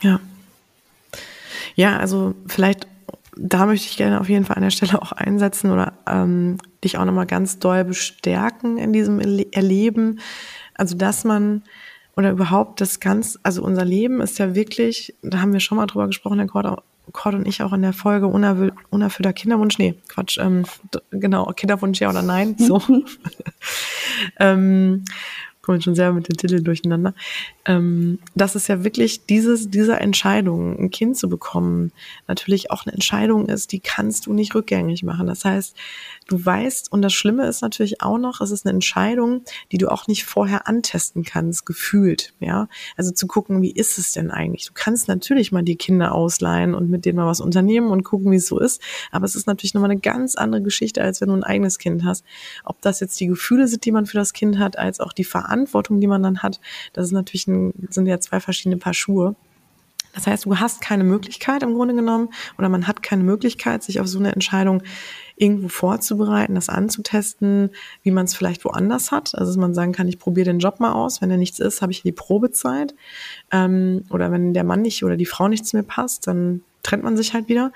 Ja. 0.00 0.20
Ja, 1.74 1.98
also 1.98 2.34
vielleicht, 2.46 2.86
da 3.36 3.66
möchte 3.66 3.86
ich 3.88 3.96
gerne 3.96 4.20
auf 4.20 4.28
jeden 4.28 4.44
Fall 4.44 4.56
an 4.56 4.62
der 4.62 4.70
Stelle 4.70 5.00
auch 5.00 5.12
einsetzen 5.12 5.70
oder 5.70 5.92
ähm, 6.06 6.58
dich 6.84 6.98
auch 6.98 7.04
nochmal 7.04 7.26
ganz 7.26 7.58
doll 7.58 7.84
bestärken 7.84 8.78
in 8.78 8.92
diesem 8.92 9.20
Erleben. 9.52 10.20
Also, 10.74 10.96
dass 10.96 11.24
man 11.24 11.62
oder 12.16 12.30
überhaupt 12.30 12.80
das 12.80 13.00
ganz, 13.00 13.38
also 13.42 13.62
unser 13.62 13.84
Leben 13.84 14.20
ist 14.20 14.38
ja 14.38 14.54
wirklich, 14.54 15.14
da 15.22 15.40
haben 15.40 15.52
wir 15.52 15.60
schon 15.60 15.76
mal 15.76 15.86
drüber 15.86 16.06
gesprochen, 16.06 16.38
Herr 16.38 16.48
Cord, 16.48 16.82
Cord 17.12 17.34
und 17.34 17.46
ich 17.46 17.62
auch 17.62 17.72
in 17.72 17.82
der 17.82 17.92
Folge 17.92 18.26
unerfüllter 18.26 19.32
Kinderwunsch, 19.32 19.78
nee, 19.78 19.94
Quatsch, 20.08 20.38
ähm, 20.38 20.64
genau, 21.10 21.46
Kinderwunsch 21.46 22.00
ja 22.00 22.10
oder 22.10 22.22
nein, 22.22 22.56
so. 22.58 22.82
ähm, 24.38 25.04
kommen 25.70 25.82
schon 25.82 25.94
sehr 25.94 26.12
mit 26.12 26.28
den 26.28 26.36
Titeln 26.36 26.64
durcheinander. 26.64 27.14
Ähm, 27.64 28.18
dass 28.34 28.56
es 28.56 28.66
ja 28.66 28.82
wirklich 28.82 29.26
dieses, 29.26 29.70
diese 29.70 29.94
Entscheidung, 30.00 30.76
ein 30.76 30.90
Kind 30.90 31.16
zu 31.16 31.28
bekommen, 31.28 31.92
natürlich 32.26 32.72
auch 32.72 32.84
eine 32.84 32.92
Entscheidung 32.92 33.46
ist, 33.48 33.70
die 33.70 33.78
kannst 33.78 34.26
du 34.26 34.32
nicht 34.32 34.52
rückgängig 34.56 35.04
machen. 35.04 35.28
Das 35.28 35.44
heißt, 35.44 35.76
du 36.26 36.44
weißt, 36.44 36.90
und 36.90 37.02
das 37.02 37.12
Schlimme 37.12 37.46
ist 37.46 37.62
natürlich 37.62 38.02
auch 38.02 38.18
noch, 38.18 38.40
es 38.40 38.50
ist 38.50 38.66
eine 38.66 38.74
Entscheidung, 38.74 39.42
die 39.70 39.78
du 39.78 39.92
auch 39.92 40.08
nicht 40.08 40.24
vorher 40.24 40.66
antesten 40.66 41.22
kannst, 41.22 41.66
gefühlt, 41.66 42.34
ja. 42.40 42.68
Also 42.96 43.12
zu 43.12 43.28
gucken, 43.28 43.62
wie 43.62 43.70
ist 43.70 43.96
es 43.96 44.10
denn 44.10 44.32
eigentlich? 44.32 44.66
Du 44.66 44.72
kannst 44.74 45.06
natürlich 45.06 45.52
mal 45.52 45.62
die 45.62 45.76
Kinder 45.76 46.12
ausleihen 46.12 46.74
und 46.74 46.90
mit 46.90 47.04
denen 47.04 47.16
mal 47.16 47.28
was 47.28 47.40
unternehmen 47.40 47.90
und 47.90 48.02
gucken, 48.02 48.32
wie 48.32 48.36
es 48.36 48.48
so 48.48 48.58
ist. 48.58 48.82
Aber 49.12 49.24
es 49.24 49.36
ist 49.36 49.46
natürlich 49.46 49.74
nochmal 49.74 49.92
eine 49.92 50.00
ganz 50.00 50.34
andere 50.34 50.62
Geschichte, 50.62 51.00
als 51.00 51.20
wenn 51.20 51.28
du 51.28 51.34
ein 51.34 51.44
eigenes 51.44 51.78
Kind 51.78 52.04
hast. 52.04 52.24
Ob 52.64 52.80
das 52.80 52.98
jetzt 52.98 53.20
die 53.20 53.28
Gefühle 53.28 53.68
sind, 53.68 53.84
die 53.84 53.92
man 53.92 54.06
für 54.06 54.16
das 54.16 54.32
Kind 54.32 54.58
hat, 54.58 54.76
als 54.76 54.98
auch 54.98 55.12
die 55.12 55.22
Verantwortung, 55.22 55.59
die 55.66 56.06
man 56.06 56.22
dann 56.22 56.42
hat. 56.42 56.60
Das 56.92 57.06
ist 57.06 57.12
natürlich 57.12 57.46
ein, 57.46 57.72
sind 57.90 58.06
ja 58.06 58.20
zwei 58.20 58.40
verschiedene 58.40 58.76
Paar 58.76 58.94
Schuhe. 58.94 59.34
Das 60.14 60.26
heißt, 60.26 60.44
du 60.44 60.58
hast 60.58 60.80
keine 60.80 61.04
Möglichkeit 61.04 61.62
im 61.62 61.74
Grunde 61.74 61.94
genommen 61.94 62.30
oder 62.58 62.68
man 62.68 62.86
hat 62.86 63.02
keine 63.02 63.22
Möglichkeit, 63.22 63.82
sich 63.82 64.00
auf 64.00 64.08
so 64.08 64.18
eine 64.18 64.32
Entscheidung 64.32 64.82
irgendwo 65.36 65.68
vorzubereiten, 65.68 66.54
das 66.54 66.68
anzutesten, 66.68 67.70
wie 68.02 68.10
man 68.10 68.26
es 68.26 68.34
vielleicht 68.34 68.64
woanders 68.64 69.12
hat. 69.12 69.34
Also 69.34 69.52
dass 69.52 69.56
man 69.56 69.72
sagen 69.72 69.92
kann, 69.92 70.08
ich 70.08 70.18
probiere 70.18 70.46
den 70.46 70.58
Job 70.58 70.80
mal 70.80 70.92
aus. 70.92 71.22
Wenn 71.22 71.30
er 71.30 71.36
nichts 71.36 71.60
ist, 71.60 71.80
habe 71.80 71.92
ich 71.92 72.02
die 72.02 72.12
Probezeit. 72.12 72.94
Ähm, 73.52 74.04
oder 74.10 74.32
wenn 74.32 74.52
der 74.52 74.64
Mann 74.64 74.82
nicht 74.82 75.04
oder 75.04 75.16
die 75.16 75.26
Frau 75.26 75.48
nichts 75.48 75.72
mehr 75.72 75.84
passt, 75.84 76.26
dann 76.26 76.62
trennt 76.82 77.04
man 77.04 77.16
sich 77.16 77.32
halt 77.32 77.48
wieder. 77.48 77.72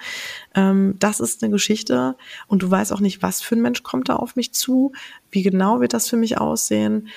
Ähm, 0.55 0.97
das 0.99 1.21
ist 1.21 1.43
eine 1.43 1.53
Geschichte 1.53 2.17
und 2.49 2.63
du 2.63 2.71
weißt 2.71 2.93
auch 2.93 3.01
nicht, 3.01 3.23
was 3.23 3.43
für 3.43 3.55
ein 3.55 3.63
Mensch 3.63 3.83
kommt 3.83 4.09
da 4.09 4.17
auf 4.17 4.37
mich 4.37 4.53
zu, 4.53 4.93
wie 5.31 5.43
genau 5.43 5.81
wird 5.81 5.95
das 5.95 6.09
für 6.09 6.17
mich 6.17 6.39
aussehen. 6.39 7.09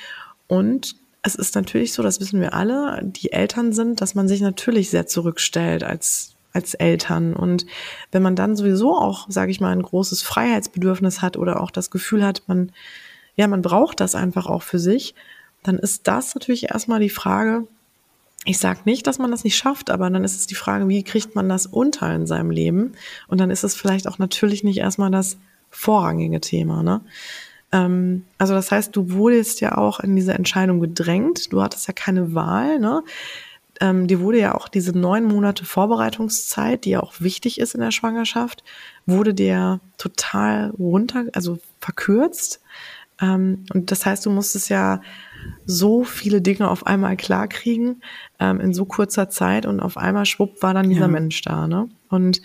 Und 0.48 0.96
es 1.24 1.36
ist 1.36 1.56
natürlich 1.56 1.94
so, 1.94 2.04
das 2.04 2.20
wissen 2.20 2.40
wir 2.40 2.54
alle, 2.54 3.02
die 3.04 3.32
Eltern 3.32 3.74
sind, 3.74 4.02
dass 4.02 4.16
man 4.16 4.28
sich 4.28 4.42
natürlich 4.42 4.90
sehr 4.90 5.08
zurückstellt 5.08 5.84
als 5.84 6.38
als 6.58 6.74
Eltern. 6.74 7.34
Und 7.34 7.66
wenn 8.12 8.24
man 8.24 8.36
dann 8.36 8.56
sowieso 8.56 8.98
auch, 8.98 9.28
sage 9.30 9.52
ich 9.52 9.62
mal, 9.62 9.72
ein 9.72 9.82
großes 9.82 10.24
Freiheitsbedürfnis 10.24 11.22
hat 11.22 11.38
oder 11.38 11.62
auch 11.62 11.72
das 11.72 11.92
Gefühl 11.92 12.26
hat, 12.26 12.44
man, 12.48 12.72
ja, 13.36 13.48
man 13.48 13.62
braucht 13.62 14.00
das 14.02 14.16
einfach 14.16 14.48
auch 14.48 14.64
für 14.64 14.80
sich, 14.80 15.16
dann 15.64 15.78
ist 15.78 16.08
das 16.08 16.36
natürlich 16.36 16.72
erstmal 16.72 17.00
die 17.00 17.10
Frage, 17.10 17.68
ich 18.46 18.58
sage 18.58 18.82
nicht, 18.86 19.08
dass 19.08 19.20
man 19.20 19.32
das 19.32 19.44
nicht 19.44 19.58
schafft, 19.58 19.90
aber 19.90 20.10
dann 20.10 20.24
ist 20.24 20.38
es 20.38 20.48
die 20.48 20.56
Frage, 20.56 20.88
wie 20.88 21.04
kriegt 21.04 21.36
man 21.36 21.50
das 21.50 21.66
unter 21.66 22.14
in 22.14 22.26
seinem 22.26 22.50
Leben? 22.50 22.94
Und 23.28 23.40
dann 23.40 23.52
ist 23.52 23.64
es 23.64 23.76
vielleicht 23.76 24.08
auch 24.08 24.20
natürlich 24.20 24.64
nicht 24.64 24.78
erstmal 24.78 25.12
das 25.12 25.38
vorrangige 25.70 26.40
Thema. 26.40 26.82
Ne? 26.82 27.02
Ähm, 27.72 28.26
also 28.38 28.54
das 28.54 28.72
heißt, 28.72 28.96
du 28.96 29.12
wurdest 29.12 29.62
ja 29.62 29.78
auch 29.78 30.00
in 30.00 30.16
diese 30.16 30.34
Entscheidung 30.34 30.80
gedrängt. 30.80 31.52
Du 31.52 31.62
hattest 31.62 31.88
ja 31.88 31.94
keine 31.94 32.34
Wahl. 32.34 32.80
Ne? 32.80 33.04
ähm, 33.82 34.08
dir 34.08 34.20
wurde 34.20 34.40
ja 34.40 34.56
auch 34.56 34.68
diese 34.68 34.98
neun 34.98 35.26
Monate 35.26 35.66
Vorbereitungszeit, 35.66 36.86
die 36.86 36.92
ja 36.92 37.02
auch 37.02 37.20
wichtig 37.20 37.60
ist 37.60 37.76
in 37.76 37.82
der 37.82 37.92
Schwangerschaft, 37.92 38.64
wurde 39.06 39.34
dir 39.34 39.80
total 39.98 40.72
runter, 40.72 41.26
also 41.34 41.60
verkürzt. 41.80 42.62
Ähm, 43.22 43.66
und 43.74 43.92
das 43.92 44.06
heißt, 44.06 44.26
du 44.26 44.30
musstest 44.30 44.70
ja 44.70 45.02
so 45.66 46.04
viele 46.04 46.42
Dinge 46.42 46.70
auf 46.70 46.88
einmal 46.88 47.18
klarkriegen 47.18 48.02
ähm, 48.40 48.60
in 48.60 48.74
so 48.74 48.86
kurzer 48.86 49.30
Zeit 49.30 49.66
und 49.66 49.80
auf 49.80 49.98
einmal 49.98 50.26
schwupp 50.26 50.62
war 50.62 50.74
dann 50.74 50.90
dieser 50.90 51.02
ja. 51.02 51.08
Mensch 51.08 51.42
da, 51.42 51.68
ne? 51.68 51.90
Und 52.10 52.42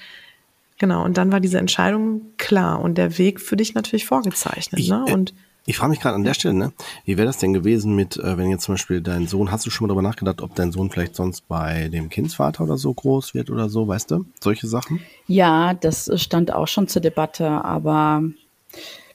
genau, 0.83 1.05
und 1.05 1.17
dann 1.17 1.31
war 1.31 1.39
diese 1.39 1.59
Entscheidung 1.59 2.23
klar 2.39 2.81
und 2.81 2.99
der 2.99 3.17
Weg 3.17 3.41
für 3.41 3.55
dich 3.55 3.75
natürlich 3.75 4.05
vorgezeichnet, 4.05 4.81
ich, 4.81 4.91
ne? 4.91 5.05
Äh, 5.07 5.13
und 5.13 5.33
ich 5.65 5.77
frage 5.77 5.91
mich 5.91 6.01
gerade 6.01 6.17
an 6.17 6.25
der 6.25 6.35
Stelle, 6.35 6.55
ne? 6.55 6.73
Wie 7.05 7.17
wäre 7.17 7.27
das 7.27 7.39
denn 7.39 7.53
gewesen 7.53 7.95
mit, 7.95 8.17
äh, 8.17 8.37
wenn 8.37 8.51
jetzt 8.51 8.65
zum 8.65 8.75
Beispiel 8.75 9.01
dein 9.01 9.29
Sohn, 9.29 9.53
hast 9.53 9.65
du 9.65 9.71
schon 9.71 9.87
mal 9.87 9.95
darüber 9.95 10.03
nachgedacht, 10.03 10.43
ob 10.43 10.57
dein 10.57 10.73
Sohn 10.73 10.91
vielleicht 10.91 11.15
sonst 11.15 11.47
bei 11.47 11.89
dem 11.89 12.09
Kindsvater 12.09 12.65
oder 12.65 12.77
so 12.77 12.93
groß 12.93 13.33
wird 13.33 13.49
oder 13.49 13.69
so, 13.69 13.87
weißt 13.87 14.11
du? 14.11 14.25
Solche 14.41 14.67
Sachen? 14.67 14.99
Ja, 15.29 15.73
das 15.73 16.11
stand 16.21 16.53
auch 16.53 16.67
schon 16.67 16.89
zur 16.89 17.01
Debatte, 17.01 17.47
aber 17.47 18.25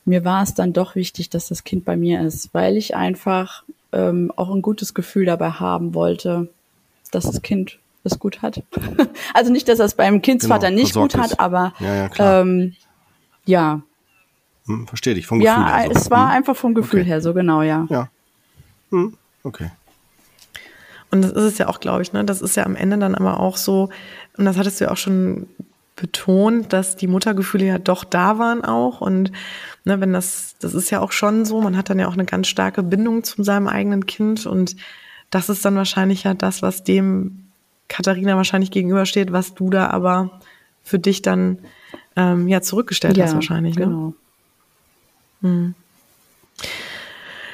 mir 0.05 0.23
war 0.23 0.41
es 0.43 0.53
dann 0.53 0.71
doch 0.71 0.95
wichtig, 0.95 1.29
dass 1.29 1.49
das 1.49 1.65
Kind 1.65 1.83
bei 1.83 1.97
mir 1.97 2.21
ist, 2.21 2.53
weil 2.53 2.77
ich 2.77 2.95
einfach 2.95 3.65
ähm, 3.91 4.31
auch 4.37 4.49
ein 4.55 4.61
gutes 4.61 4.93
Gefühl 4.93 5.25
dabei 5.25 5.49
haben 5.49 5.93
wollte, 5.93 6.47
dass 7.11 7.25
das 7.25 7.41
Kind 7.41 7.77
es 8.07 8.19
gut 8.19 8.41
hat. 8.41 8.63
also 9.33 9.51
nicht, 9.51 9.67
dass 9.67 9.79
er 9.79 9.85
es 9.85 9.95
beim 9.95 10.21
Kindsvater 10.21 10.69
genau, 10.69 10.81
nicht 10.81 10.93
gut 10.93 11.17
hat, 11.17 11.39
aber 11.39 11.73
ja, 11.79 11.95
ja, 11.95 12.41
ähm, 12.41 12.75
ja 13.45 13.81
hm, 14.67 14.85
verstehe 14.87 15.15
dich, 15.15 15.25
vom 15.25 15.39
Gefühl 15.39 15.53
ja, 15.53 15.67
her. 15.67 15.87
Ja, 15.87 15.93
so. 15.93 15.99
es 15.99 16.11
war 16.11 16.29
hm. 16.29 16.37
einfach 16.37 16.55
vom 16.55 16.73
Gefühl 16.75 17.01
okay. 17.01 17.09
her 17.09 17.21
so, 17.21 17.33
genau, 17.33 17.61
ja. 17.61 17.87
Ja. 17.89 18.09
Hm. 18.91 19.17
Okay. 19.43 19.71
Und 21.09 21.21
das 21.21 21.31
ist 21.31 21.43
es 21.43 21.57
ja 21.57 21.69
auch, 21.69 21.79
glaube 21.79 22.01
ich, 22.01 22.11
ne? 22.11 22.25
Das 22.25 22.41
ist 22.41 22.57
ja 22.57 22.65
am 22.65 22.75
Ende 22.75 22.97
dann 22.97 23.15
aber 23.15 23.39
auch 23.39 23.55
so, 23.55 23.89
und 24.37 24.45
das 24.45 24.57
hattest 24.57 24.79
du 24.79 24.85
ja 24.85 24.91
auch 24.91 24.97
schon 24.97 25.47
betont, 25.95 26.73
dass 26.73 26.95
die 26.95 27.07
Muttergefühle 27.07 27.65
ja 27.65 27.77
doch 27.79 28.03
da 28.03 28.37
waren 28.37 28.63
auch. 28.63 29.01
Und 29.01 29.31
ne, 29.85 29.99
wenn 29.99 30.13
das, 30.13 30.55
das 30.59 30.73
ist 30.73 30.89
ja 30.89 30.99
auch 30.99 31.11
schon 31.11 31.45
so, 31.45 31.61
man 31.61 31.77
hat 31.77 31.89
dann 31.89 31.97
ja 31.97 32.07
auch 32.07 32.13
eine 32.13 32.25
ganz 32.25 32.47
starke 32.47 32.83
Bindung 32.83 33.23
zu 33.23 33.41
seinem 33.43 33.67
eigenen 33.67 34.05
Kind. 34.05 34.45
Und 34.45 34.75
das 35.29 35.49
ist 35.49 35.63
dann 35.65 35.75
wahrscheinlich 35.75 36.23
ja 36.23 36.33
das, 36.33 36.61
was 36.61 36.83
dem 36.83 37.46
Katharina 37.87 38.35
wahrscheinlich 38.35 38.71
gegenübersteht, 38.71 39.31
was 39.31 39.53
du 39.53 39.69
da 39.69 39.87
aber 39.89 40.41
für 40.83 40.99
dich 40.99 41.21
dann 41.21 41.59
ähm, 42.15 42.47
ja 42.47 42.61
zurückgestellt 42.61 43.17
ja, 43.17 43.25
hast 43.25 43.33
wahrscheinlich. 43.33 43.75
Ne? 43.75 43.85
Genau. 43.85 44.13
Ne? 45.41 45.49
Hm. 45.49 45.75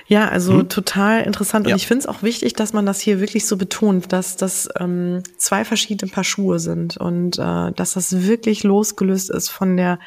Ja, 0.07 0.27
also 0.27 0.59
hm? 0.59 0.69
total 0.69 1.23
interessant. 1.23 1.65
Und 1.65 1.71
ja. 1.71 1.75
ich 1.75 1.87
finde 1.87 2.01
es 2.01 2.07
auch 2.07 2.23
wichtig, 2.23 2.53
dass 2.53 2.73
man 2.73 2.85
das 2.85 2.99
hier 2.99 3.19
wirklich 3.19 3.45
so 3.45 3.57
betont, 3.57 4.11
dass 4.11 4.35
das 4.35 4.69
ähm, 4.79 5.23
zwei 5.37 5.65
verschiedene 5.65 6.11
Paar 6.11 6.23
Schuhe 6.23 6.59
sind 6.59 6.97
und 6.97 7.39
äh, 7.39 7.71
dass 7.71 7.93
das 7.93 8.23
wirklich 8.23 8.63
losgelöst 8.63 9.29
ist 9.29 9.49
von 9.49 9.77
der 9.77 9.99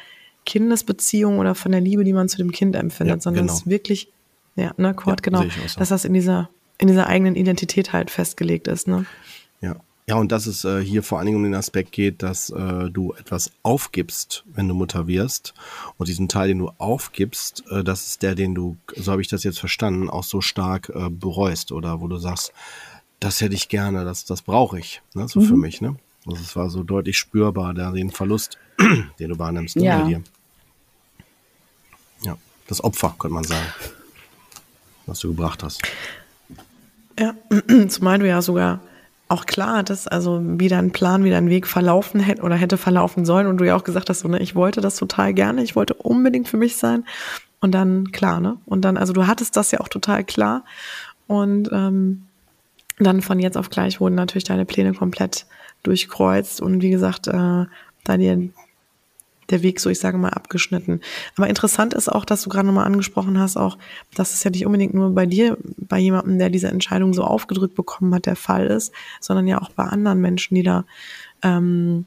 Kindesbeziehung 0.45 1.39
oder 1.39 1.55
von 1.55 1.71
der 1.71 1.81
Liebe, 1.81 2.03
die 2.03 2.13
man 2.13 2.29
zu 2.29 2.37
dem 2.37 2.51
Kind 2.51 2.75
empfindet, 2.75 3.17
ja, 3.17 3.21
sondern 3.21 3.47
genau. 3.47 3.57
es 3.57 3.67
wirklich, 3.67 4.09
ja, 4.55 4.71
ne, 4.77 4.93
Kurt, 4.93 5.19
ja, 5.19 5.23
genau, 5.23 5.41
so. 5.43 5.79
dass 5.79 5.89
das 5.89 6.05
in 6.05 6.13
dieser, 6.13 6.49
in 6.77 6.87
dieser 6.87 7.07
eigenen 7.07 7.35
Identität 7.35 7.91
halt 7.91 8.09
festgelegt 8.09 8.67
ist, 8.67 8.87
ne? 8.87 9.05
Ja. 10.09 10.15
Und 10.15 10.31
dass 10.31 10.45
es 10.47 10.63
äh, 10.63 10.81
hier 10.81 11.03
vor 11.03 11.17
allen 11.17 11.25
Dingen 11.25 11.37
um 11.37 11.43
den 11.43 11.55
Aspekt 11.55 11.91
geht, 11.91 12.23
dass 12.23 12.49
äh, 12.49 12.89
du 12.89 13.13
etwas 13.13 13.51
aufgibst, 13.61 14.45
wenn 14.45 14.67
du 14.69 14.73
Mutter 14.73 15.05
wirst. 15.07 15.53
Und 15.97 16.07
diesen 16.07 16.29
Teil, 16.29 16.47
den 16.47 16.59
du 16.59 16.71
aufgibst, 16.77 17.65
äh, 17.69 17.83
das 17.83 18.07
ist 18.07 18.23
der, 18.23 18.33
den 18.33 18.55
du, 18.55 18.77
so 18.95 19.11
habe 19.11 19.21
ich 19.21 19.27
das 19.27 19.43
jetzt 19.43 19.59
verstanden, 19.59 20.09
auch 20.09 20.23
so 20.23 20.39
stark 20.39 20.89
äh, 20.95 21.09
bereust 21.09 21.73
oder 21.73 21.99
wo 21.99 22.07
du 22.07 22.17
sagst, 22.17 22.53
das 23.19 23.41
hätte 23.41 23.55
ich 23.55 23.67
gerne, 23.67 24.05
das, 24.05 24.23
das 24.23 24.41
brauche 24.41 24.79
ich, 24.79 25.01
ne, 25.13 25.27
so 25.27 25.41
mhm. 25.41 25.45
für 25.45 25.57
mich. 25.57 25.81
Ne? 25.81 25.97
Also 26.25 26.41
es 26.41 26.55
war 26.55 26.69
so 26.69 26.83
deutlich 26.83 27.17
spürbar, 27.17 27.73
der, 27.73 27.91
den 27.91 28.11
Verlust, 28.11 28.57
den 29.19 29.29
du 29.29 29.37
wahrnimmst 29.37 29.75
ne, 29.75 29.83
ja. 29.83 29.99
bei 29.99 30.07
dir. 30.07 30.23
Ja, 32.21 32.37
das 32.67 32.81
Opfer, 32.81 33.13
könnte 33.19 33.33
man 33.33 33.43
sagen, 33.43 33.65
was 35.05 35.19
du 35.19 35.29
gebracht 35.29 35.63
hast. 35.63 35.81
Ja, 37.19 37.35
zumal 37.89 38.19
du 38.19 38.27
ja 38.27 38.41
sogar 38.41 38.79
auch 39.29 39.45
klar 39.45 39.83
dass 39.83 40.07
also 40.07 40.41
wie 40.41 40.69
dein 40.69 40.91
Plan, 40.91 41.23
wie 41.23 41.29
dein 41.29 41.49
Weg 41.49 41.67
verlaufen 41.67 42.19
hätte 42.19 42.41
oder 42.43 42.55
hätte 42.55 42.77
verlaufen 42.77 43.25
sollen 43.25 43.47
und 43.47 43.57
du 43.57 43.65
ja 43.65 43.75
auch 43.75 43.83
gesagt 43.83 44.09
hast, 44.09 44.19
so, 44.19 44.27
ne, 44.27 44.39
ich 44.39 44.55
wollte 44.55 44.81
das 44.81 44.95
total 44.95 45.33
gerne, 45.33 45.63
ich 45.63 45.75
wollte 45.75 45.93
unbedingt 45.93 46.47
für 46.47 46.57
mich 46.57 46.77
sein. 46.77 47.03
Und 47.59 47.71
dann 47.71 48.11
klar, 48.11 48.39
ne? 48.39 48.57
Und 48.65 48.85
dann, 48.85 48.97
also 48.97 49.13
du 49.13 49.25
hattest 49.25 49.57
das 49.57 49.71
ja 49.71 49.79
auch 49.79 49.89
total 49.89 50.23
klar. 50.23 50.63
Und 51.25 51.69
ähm, 51.71 52.27
dann 52.99 53.21
von 53.21 53.39
jetzt 53.39 53.57
auf 53.57 53.69
gleich 53.69 53.99
wurden 53.99 54.15
natürlich 54.15 54.43
deine 54.43 54.65
Pläne 54.65 54.93
komplett 54.93 55.47
durchkreuzt. 55.83 56.61
Und 56.61 56.81
wie 56.81 56.91
gesagt, 56.91 57.27
äh, 57.27 57.65
da 58.03 58.17
dir 58.17 58.49
der 59.49 59.63
Weg 59.63 59.79
so, 59.79 59.89
ich 59.89 59.99
sage 59.99 60.17
mal, 60.17 60.29
abgeschnitten. 60.29 61.01
Aber 61.35 61.47
interessant 61.47 61.93
ist 61.93 62.09
auch, 62.09 62.25
dass 62.25 62.41
du 62.41 62.49
gerade 62.49 62.67
nochmal 62.67 62.85
angesprochen 62.85 63.39
hast, 63.39 63.57
auch, 63.57 63.77
dass 64.15 64.33
es 64.33 64.43
ja 64.43 64.51
nicht 64.51 64.65
unbedingt 64.65 64.93
nur 64.93 65.11
bei 65.11 65.25
dir, 65.25 65.57
bei 65.77 65.99
jemandem, 65.99 66.37
der 66.39 66.49
diese 66.49 66.67
Entscheidung 66.67 67.13
so 67.13 67.23
aufgedrückt 67.23 67.75
bekommen 67.75 68.13
hat, 68.13 68.25
der 68.25 68.35
Fall 68.35 68.67
ist, 68.67 68.93
sondern 69.19 69.47
ja 69.47 69.61
auch 69.61 69.71
bei 69.71 69.83
anderen 69.83 70.19
Menschen, 70.19 70.55
die 70.55 70.63
da 70.63 70.85
ähm, 71.43 72.05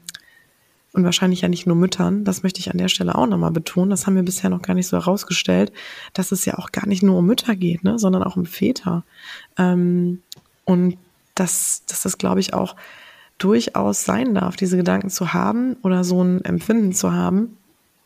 und 0.93 1.05
wahrscheinlich 1.05 1.41
ja 1.41 1.47
nicht 1.47 1.65
nur 1.65 1.75
Müttern, 1.75 2.25
das 2.25 2.43
möchte 2.43 2.59
ich 2.59 2.69
an 2.69 2.77
der 2.77 2.89
Stelle 2.89 3.15
auch 3.15 3.27
nochmal 3.27 3.51
betonen, 3.51 3.89
das 3.89 4.05
haben 4.05 4.15
wir 4.15 4.23
bisher 4.23 4.49
noch 4.49 4.61
gar 4.61 4.73
nicht 4.73 4.87
so 4.87 4.97
herausgestellt, 4.97 5.71
dass 6.13 6.31
es 6.33 6.43
ja 6.45 6.57
auch 6.57 6.71
gar 6.71 6.85
nicht 6.85 7.01
nur 7.01 7.17
um 7.17 7.25
Mütter 7.25 7.55
geht, 7.55 7.83
ne, 7.83 7.97
sondern 7.97 8.23
auch 8.23 8.35
um 8.35 8.45
Väter. 8.45 9.03
Ähm, 9.57 10.21
und 10.65 10.97
dass, 11.35 11.83
dass 11.87 12.03
das, 12.03 12.17
glaube 12.17 12.41
ich, 12.41 12.53
auch 12.53 12.75
durchaus 13.43 14.05
sein 14.05 14.35
darf, 14.35 14.55
diese 14.55 14.77
Gedanken 14.77 15.09
zu 15.09 15.33
haben 15.33 15.75
oder 15.81 16.03
so 16.03 16.23
ein 16.23 16.45
Empfinden 16.45 16.93
zu 16.93 17.11
haben. 17.11 17.57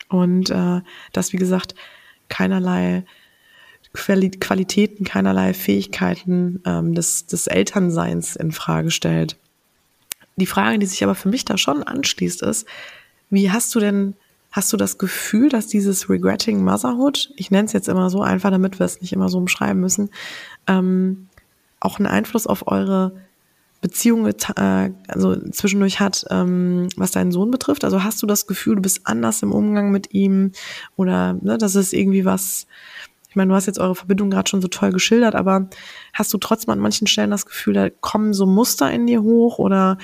Und 0.07 0.49
äh, 0.49 0.81
das, 1.13 1.33
wie 1.33 1.37
gesagt, 1.37 1.75
keinerlei 2.29 3.03
Qualitäten, 3.93 5.05
keinerlei 5.05 5.53
Fähigkeiten 5.53 6.61
ähm, 6.65 6.93
des, 6.93 7.27
des 7.27 7.47
Elternseins 7.47 8.35
in 8.35 8.51
Frage 8.51 8.91
stellt. 8.91 9.37
Die 10.35 10.45
Frage, 10.45 10.79
die 10.79 10.85
sich 10.85 11.03
aber 11.03 11.15
für 11.15 11.29
mich 11.29 11.45
da 11.45 11.57
schon 11.57 11.81
anschließt, 11.81 12.41
ist, 12.41 12.67
wie 13.29 13.51
hast 13.51 13.73
du 13.73 13.79
denn, 13.79 14.15
hast 14.51 14.71
du 14.73 14.77
das 14.77 14.97
Gefühl, 14.97 15.49
dass 15.49 15.67
dieses 15.67 16.09
Regretting 16.09 16.63
Motherhood, 16.63 17.31
ich 17.37 17.51
nenne 17.51 17.65
es 17.65 17.73
jetzt 17.73 17.87
immer 17.87 18.09
so 18.09 18.21
einfach, 18.21 18.51
damit 18.51 18.79
wir 18.79 18.85
es 18.85 19.01
nicht 19.01 19.13
immer 19.13 19.29
so 19.29 19.37
umschreiben 19.37 19.81
müssen, 19.81 20.09
ähm, 20.67 21.27
auch 21.79 21.99
einen 21.99 22.07
Einfluss 22.07 22.47
auf 22.47 22.67
eure 22.67 23.13
Beziehung 23.85 24.25
äh, 24.25 24.91
also 25.07 25.35
zwischendurch 25.51 25.99
hat, 25.99 26.25
ähm, 26.31 26.87
was 26.95 27.11
deinen 27.11 27.31
Sohn 27.31 27.51
betrifft? 27.51 27.83
Also 27.83 28.03
hast 28.03 28.19
du 28.23 28.25
das 28.25 28.47
Gefühl, 28.47 28.77
du 28.77 28.81
bist 28.81 29.01
anders 29.03 29.43
im 29.43 29.51
Umgang 29.51 29.91
mit 29.91 30.11
ihm 30.11 30.53
oder 30.95 31.33
ne, 31.33 31.59
das 31.59 31.75
ist 31.75 31.93
irgendwie 31.93 32.25
was, 32.25 32.65
ich 33.29 33.35
meine, 33.35 33.49
du 33.49 33.55
hast 33.55 33.67
jetzt 33.67 33.77
eure 33.77 33.93
Verbindung 33.93 34.31
gerade 34.31 34.49
schon 34.49 34.63
so 34.63 34.67
toll 34.67 34.89
geschildert, 34.89 35.35
aber 35.35 35.69
hast 36.13 36.33
du 36.33 36.39
trotzdem 36.39 36.71
an 36.71 36.79
manchen 36.79 37.05
Stellen 37.05 37.29
das 37.29 37.45
Gefühl, 37.45 37.75
da 37.75 37.91
kommen 37.91 38.33
so 38.33 38.47
Muster 38.47 38.91
in 38.91 39.05
dir 39.05 39.21
hoch 39.21 39.59
oder 39.59 39.99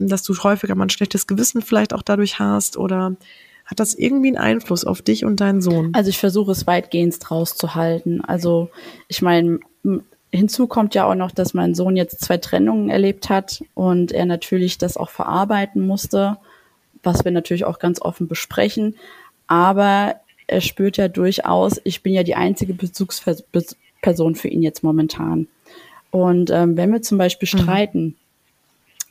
dass 0.00 0.24
du 0.24 0.36
häufiger 0.36 0.74
mal 0.74 0.86
ein 0.86 0.90
schlechtes 0.90 1.28
Gewissen 1.28 1.62
vielleicht 1.62 1.94
auch 1.94 2.02
dadurch 2.02 2.40
hast 2.40 2.78
oder 2.78 3.14
hat 3.64 3.78
das 3.78 3.94
irgendwie 3.94 4.28
einen 4.28 4.38
Einfluss 4.38 4.84
auf 4.84 5.02
dich 5.02 5.24
und 5.24 5.38
deinen 5.38 5.62
Sohn? 5.62 5.92
Also 5.92 6.10
ich 6.10 6.18
versuche 6.18 6.50
es 6.50 6.66
weitgehend 6.66 7.30
rauszuhalten. 7.30 8.24
Also 8.24 8.70
ich 9.06 9.22
meine, 9.22 9.60
hinzu 10.32 10.66
kommt 10.66 10.94
ja 10.94 11.06
auch 11.06 11.14
noch, 11.14 11.30
dass 11.30 11.54
mein 11.54 11.74
Sohn 11.74 11.96
jetzt 11.96 12.20
zwei 12.20 12.38
Trennungen 12.38 12.88
erlebt 12.88 13.28
hat 13.28 13.62
und 13.74 14.12
er 14.12 14.26
natürlich 14.26 14.78
das 14.78 14.96
auch 14.96 15.10
verarbeiten 15.10 15.86
musste, 15.86 16.38
was 17.02 17.24
wir 17.24 17.32
natürlich 17.32 17.64
auch 17.64 17.78
ganz 17.78 18.00
offen 18.00 18.28
besprechen. 18.28 18.96
Aber 19.46 20.16
er 20.46 20.60
spürt 20.60 20.96
ja 20.96 21.08
durchaus, 21.08 21.80
ich 21.84 22.02
bin 22.02 22.14
ja 22.14 22.22
die 22.22 22.34
einzige 22.34 22.74
Bezugsperson 22.74 24.34
für 24.34 24.48
ihn 24.48 24.62
jetzt 24.62 24.82
momentan. 24.82 25.48
Und 26.10 26.50
ähm, 26.50 26.76
wenn 26.76 26.92
wir 26.92 27.02
zum 27.02 27.18
Beispiel 27.18 27.48
mhm. 27.52 27.58
streiten, 27.58 28.16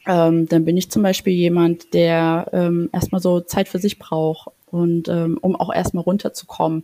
ähm, 0.06 0.48
dann 0.48 0.66
bin 0.66 0.78
ich 0.78 0.90
zum 0.90 1.04
Beispiel 1.04 1.34
jemand, 1.34 1.94
der 1.94 2.50
ähm, 2.54 2.90
erstmal 2.94 3.22
so 3.22 3.42
Zeit 3.42 3.68
für 3.68 3.80
sich 3.80 4.00
braucht 4.00 4.50
und 4.72 5.08
ähm, 5.08 5.38
um 5.42 5.56
auch 5.56 5.74
erstmal 5.74 6.04
runterzukommen. 6.04 6.84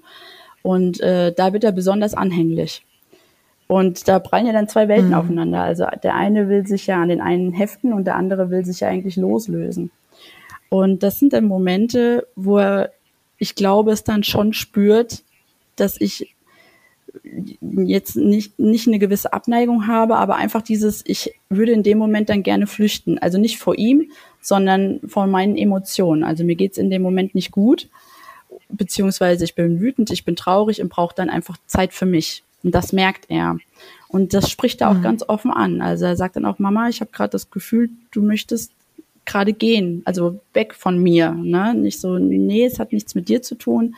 Und 0.61 0.99
äh, 1.01 1.33
da 1.33 1.53
wird 1.53 1.63
er 1.63 1.71
besonders 1.71 2.13
anhänglich. 2.13 2.83
Und 3.67 4.07
da 4.07 4.19
prallen 4.19 4.47
ja 4.47 4.53
dann 4.53 4.69
zwei 4.69 4.87
Welten 4.87 5.09
mhm. 5.09 5.15
aufeinander. 5.15 5.61
Also 5.61 5.85
der 6.03 6.15
eine 6.15 6.49
will 6.49 6.67
sich 6.67 6.87
ja 6.87 7.01
an 7.01 7.09
den 7.09 7.21
einen 7.21 7.51
heften 7.51 7.93
und 7.93 8.05
der 8.05 8.15
andere 8.15 8.49
will 8.49 8.63
sich 8.63 8.81
ja 8.81 8.89
eigentlich 8.89 9.15
loslösen. 9.15 9.91
Und 10.69 11.03
das 11.03 11.19
sind 11.19 11.33
dann 11.33 11.45
Momente, 11.45 12.27
wo 12.35 12.57
er, 12.57 12.91
ich 13.37 13.55
glaube, 13.55 13.91
es 13.91 14.03
dann 14.03 14.23
schon 14.23 14.53
spürt, 14.53 15.23
dass 15.75 15.99
ich 15.99 16.35
jetzt 17.71 18.15
nicht, 18.15 18.59
nicht 18.59 18.87
eine 18.87 18.99
gewisse 18.99 19.33
Abneigung 19.33 19.87
habe, 19.87 20.17
aber 20.17 20.35
einfach 20.35 20.61
dieses, 20.61 21.03
ich 21.05 21.33
würde 21.49 21.71
in 21.71 21.83
dem 21.83 21.97
Moment 21.97 22.29
dann 22.29 22.43
gerne 22.43 22.67
flüchten. 22.67 23.17
Also 23.17 23.37
nicht 23.37 23.57
vor 23.57 23.77
ihm, 23.77 24.11
sondern 24.41 24.99
vor 25.07 25.27
meinen 25.27 25.57
Emotionen. 25.57 26.23
Also 26.23 26.43
mir 26.43 26.55
geht's 26.55 26.77
in 26.77 26.89
dem 26.89 27.01
Moment 27.01 27.35
nicht 27.35 27.51
gut, 27.51 27.89
beziehungsweise 28.69 29.43
ich 29.43 29.55
bin 29.55 29.79
wütend, 29.79 30.11
ich 30.11 30.25
bin 30.25 30.35
traurig 30.35 30.81
und 30.81 30.89
brauche 30.89 31.15
dann 31.15 31.29
einfach 31.29 31.57
Zeit 31.65 31.93
für 31.93 32.05
mich. 32.05 32.43
Und 32.65 32.73
das 32.73 32.91
merkt 32.91 33.25
er. 33.29 33.59
Und 34.07 34.33
das 34.33 34.49
spricht 34.49 34.81
er 34.81 34.89
auch 34.89 34.95
mhm. 34.95 35.03
ganz 35.03 35.23
offen 35.27 35.51
an. 35.51 35.81
Also 35.81 36.05
er 36.05 36.17
sagt 36.17 36.35
dann 36.35 36.45
auch, 36.45 36.57
Mama, 36.57 36.89
ich 36.89 36.99
habe 36.99 37.11
gerade 37.11 37.29
das 37.29 37.51
Gefühl, 37.51 37.91
du 38.11 38.23
möchtest 38.23 38.71
gerade 39.23 39.53
gehen, 39.53 40.01
also 40.05 40.39
weg 40.53 40.73
von 40.73 40.97
mir. 40.97 41.31
Ne? 41.31 41.75
Nicht 41.75 42.01
so, 42.01 42.17
nee, 42.17 42.65
es 42.65 42.79
hat 42.79 42.91
nichts 42.91 43.13
mit 43.13 43.29
dir 43.29 43.43
zu 43.43 43.53
tun. 43.53 43.95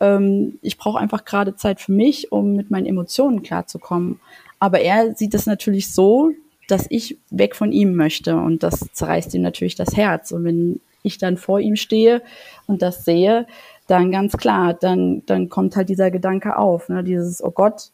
Ähm, 0.00 0.58
ich 0.62 0.78
brauche 0.78 0.98
einfach 0.98 1.26
gerade 1.26 1.56
Zeit 1.56 1.80
für 1.80 1.92
mich, 1.92 2.32
um 2.32 2.56
mit 2.56 2.70
meinen 2.70 2.86
Emotionen 2.86 3.42
klarzukommen. 3.42 4.18
Aber 4.58 4.80
er 4.80 5.14
sieht 5.14 5.34
es 5.34 5.44
natürlich 5.44 5.92
so, 5.92 6.32
dass 6.68 6.86
ich 6.88 7.18
weg 7.28 7.54
von 7.54 7.70
ihm 7.70 7.96
möchte. 7.96 8.36
Und 8.36 8.62
das 8.62 8.80
zerreißt 8.92 9.34
ihm 9.34 9.42
natürlich 9.42 9.74
das 9.74 9.94
Herz. 9.94 10.32
Und 10.32 10.44
wenn 10.44 10.80
ich 11.02 11.18
dann 11.18 11.36
vor 11.36 11.60
ihm 11.60 11.76
stehe 11.76 12.22
und 12.66 12.80
das 12.80 13.04
sehe, 13.04 13.46
dann 13.88 14.10
ganz 14.10 14.38
klar, 14.38 14.72
dann, 14.72 15.22
dann 15.26 15.50
kommt 15.50 15.76
halt 15.76 15.90
dieser 15.90 16.10
Gedanke 16.10 16.56
auf, 16.56 16.88
ne? 16.88 17.04
dieses, 17.04 17.44
oh 17.44 17.50
Gott, 17.50 17.90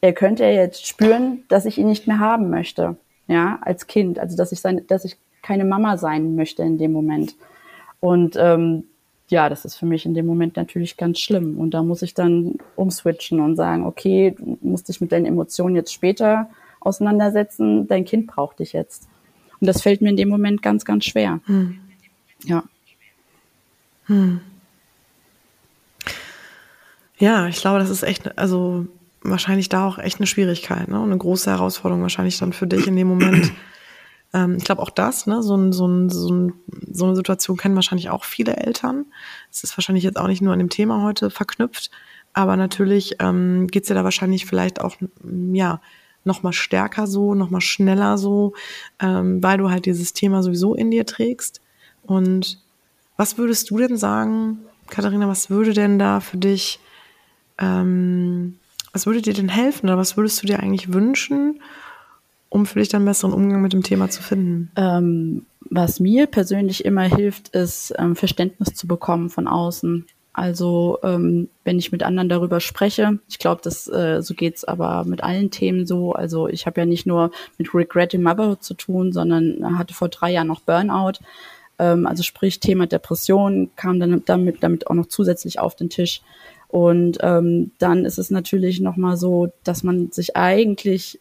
er 0.00 0.12
könnte 0.12 0.44
ja 0.44 0.50
jetzt 0.50 0.86
spüren, 0.86 1.44
dass 1.48 1.66
ich 1.66 1.78
ihn 1.78 1.88
nicht 1.88 2.06
mehr 2.06 2.18
haben 2.18 2.50
möchte, 2.50 2.96
ja, 3.26 3.58
als 3.62 3.86
Kind. 3.86 4.18
Also 4.18 4.36
dass 4.36 4.52
ich 4.52 4.60
sein, 4.60 4.86
dass 4.86 5.04
ich 5.04 5.16
keine 5.42 5.64
Mama 5.64 5.96
sein 5.96 6.34
möchte 6.36 6.62
in 6.62 6.78
dem 6.78 6.92
Moment. 6.92 7.34
Und 8.00 8.36
ähm, 8.38 8.84
ja, 9.28 9.48
das 9.48 9.64
ist 9.64 9.76
für 9.76 9.86
mich 9.86 10.06
in 10.06 10.14
dem 10.14 10.26
Moment 10.26 10.56
natürlich 10.56 10.96
ganz 10.96 11.20
schlimm. 11.20 11.58
Und 11.58 11.72
da 11.72 11.82
muss 11.82 12.02
ich 12.02 12.14
dann 12.14 12.56
umswitchen 12.76 13.40
und 13.40 13.56
sagen, 13.56 13.86
okay, 13.86 14.34
du 14.36 14.58
musst 14.62 14.88
dich 14.88 15.00
mit 15.00 15.12
deinen 15.12 15.26
Emotionen 15.26 15.76
jetzt 15.76 15.92
später 15.92 16.50
auseinandersetzen, 16.80 17.86
dein 17.86 18.04
Kind 18.04 18.26
braucht 18.26 18.58
dich 18.58 18.72
jetzt. 18.72 19.08
Und 19.60 19.66
das 19.66 19.82
fällt 19.82 20.00
mir 20.00 20.08
in 20.08 20.16
dem 20.16 20.28
Moment 20.28 20.62
ganz, 20.62 20.84
ganz 20.84 21.04
schwer. 21.04 21.40
Hm. 21.44 21.78
Ja. 22.44 22.64
Hm. 24.06 24.40
Ja, 27.18 27.46
ich 27.48 27.60
glaube, 27.60 27.78
das 27.78 27.90
ist 27.90 28.02
echt, 28.02 28.38
also 28.38 28.86
wahrscheinlich 29.22 29.68
da 29.68 29.86
auch 29.86 29.98
echt 29.98 30.18
eine 30.18 30.26
Schwierigkeit, 30.26 30.88
ne? 30.88 30.98
Und 30.98 31.10
eine 31.10 31.18
große 31.18 31.50
Herausforderung 31.50 32.02
wahrscheinlich 32.02 32.38
dann 32.38 32.52
für 32.52 32.66
dich 32.66 32.86
in 32.86 32.96
dem 32.96 33.08
Moment. 33.08 33.52
Ähm, 34.32 34.54
ich 34.56 34.62
glaube 34.62 34.80
auch 34.80 34.90
das, 34.90 35.26
ne, 35.26 35.42
so, 35.42 35.56
ein, 35.56 35.72
so, 35.72 35.88
ein, 35.88 36.08
so, 36.08 36.30
ein, 36.30 36.52
so 36.88 37.06
eine 37.06 37.16
Situation 37.16 37.56
kennen 37.56 37.74
wahrscheinlich 37.74 38.10
auch 38.10 38.22
viele 38.22 38.58
Eltern. 38.58 39.06
Es 39.50 39.64
ist 39.64 39.76
wahrscheinlich 39.76 40.04
jetzt 40.04 40.20
auch 40.20 40.28
nicht 40.28 40.40
nur 40.40 40.52
an 40.52 40.60
dem 40.60 40.68
Thema 40.68 41.02
heute 41.02 41.30
verknüpft, 41.30 41.90
aber 42.32 42.56
natürlich 42.56 43.16
ähm, 43.18 43.66
geht 43.66 43.88
ja 43.88 43.96
da 43.96 44.04
wahrscheinlich 44.04 44.46
vielleicht 44.46 44.80
auch, 44.80 44.96
ja, 45.52 45.80
noch 46.22 46.42
mal 46.42 46.52
stärker 46.52 47.06
so, 47.06 47.34
noch 47.34 47.50
mal 47.50 47.60
schneller 47.60 48.18
so, 48.18 48.52
ähm, 49.00 49.42
weil 49.42 49.58
du 49.58 49.70
halt 49.70 49.86
dieses 49.86 50.12
Thema 50.12 50.42
sowieso 50.42 50.74
in 50.74 50.90
dir 50.90 51.06
trägst. 51.06 51.60
Und 52.02 52.60
was 53.16 53.38
würdest 53.38 53.70
du 53.70 53.78
denn 53.78 53.96
sagen, 53.96 54.58
Katharina, 54.88 55.28
was 55.28 55.50
würde 55.50 55.72
denn 55.72 55.98
da 55.98 56.20
für 56.20 56.36
dich 56.36 56.78
ähm, 57.58 58.58
was 58.92 59.06
würde 59.06 59.22
dir 59.22 59.34
denn 59.34 59.48
helfen 59.48 59.86
oder 59.86 59.98
was 59.98 60.16
würdest 60.16 60.42
du 60.42 60.46
dir 60.46 60.60
eigentlich 60.60 60.92
wünschen, 60.92 61.60
um 62.48 62.66
für 62.66 62.78
dich 62.78 62.88
dann 62.88 63.04
besseren 63.04 63.32
Umgang 63.32 63.62
mit 63.62 63.72
dem 63.72 63.82
Thema 63.82 64.10
zu 64.10 64.22
finden? 64.22 64.70
Ähm, 64.76 65.46
was 65.70 66.00
mir 66.00 66.26
persönlich 66.26 66.84
immer 66.84 67.02
hilft, 67.02 67.48
ist 67.50 67.94
ähm, 67.98 68.16
Verständnis 68.16 68.74
zu 68.74 68.86
bekommen 68.88 69.30
von 69.30 69.46
außen. 69.46 70.06
Also 70.32 70.98
ähm, 71.02 71.48
wenn 71.64 71.78
ich 71.78 71.92
mit 71.92 72.02
anderen 72.02 72.28
darüber 72.28 72.60
spreche, 72.60 73.18
ich 73.28 73.38
glaube, 73.38 73.60
das 73.62 73.88
äh, 73.88 74.22
so 74.22 74.34
geht's 74.34 74.64
aber 74.64 75.04
mit 75.04 75.22
allen 75.22 75.50
Themen 75.50 75.86
so. 75.86 76.12
Also 76.12 76.48
ich 76.48 76.66
habe 76.66 76.80
ja 76.80 76.86
nicht 76.86 77.06
nur 77.06 77.30
mit 77.58 77.74
Regretting 77.74 78.22
Motherhood 78.22 78.62
zu 78.62 78.74
tun, 78.74 79.12
sondern 79.12 79.78
hatte 79.78 79.94
vor 79.94 80.08
drei 80.08 80.32
Jahren 80.32 80.46
noch 80.46 80.60
Burnout. 80.60 81.18
Ähm, 81.78 82.06
also 82.06 82.22
sprich 82.22 82.60
Thema 82.60 82.86
Depression 82.86 83.70
kam 83.74 83.98
dann 83.98 84.22
damit, 84.24 84.62
damit 84.62 84.86
auch 84.86 84.94
noch 84.94 85.06
zusätzlich 85.06 85.58
auf 85.58 85.74
den 85.74 85.90
Tisch. 85.90 86.22
Und 86.70 87.18
ähm, 87.20 87.72
dann 87.78 88.04
ist 88.04 88.18
es 88.18 88.30
natürlich 88.30 88.80
nochmal 88.80 89.16
so, 89.16 89.52
dass 89.64 89.82
man 89.82 90.12
sich 90.12 90.36
eigentlich 90.36 91.18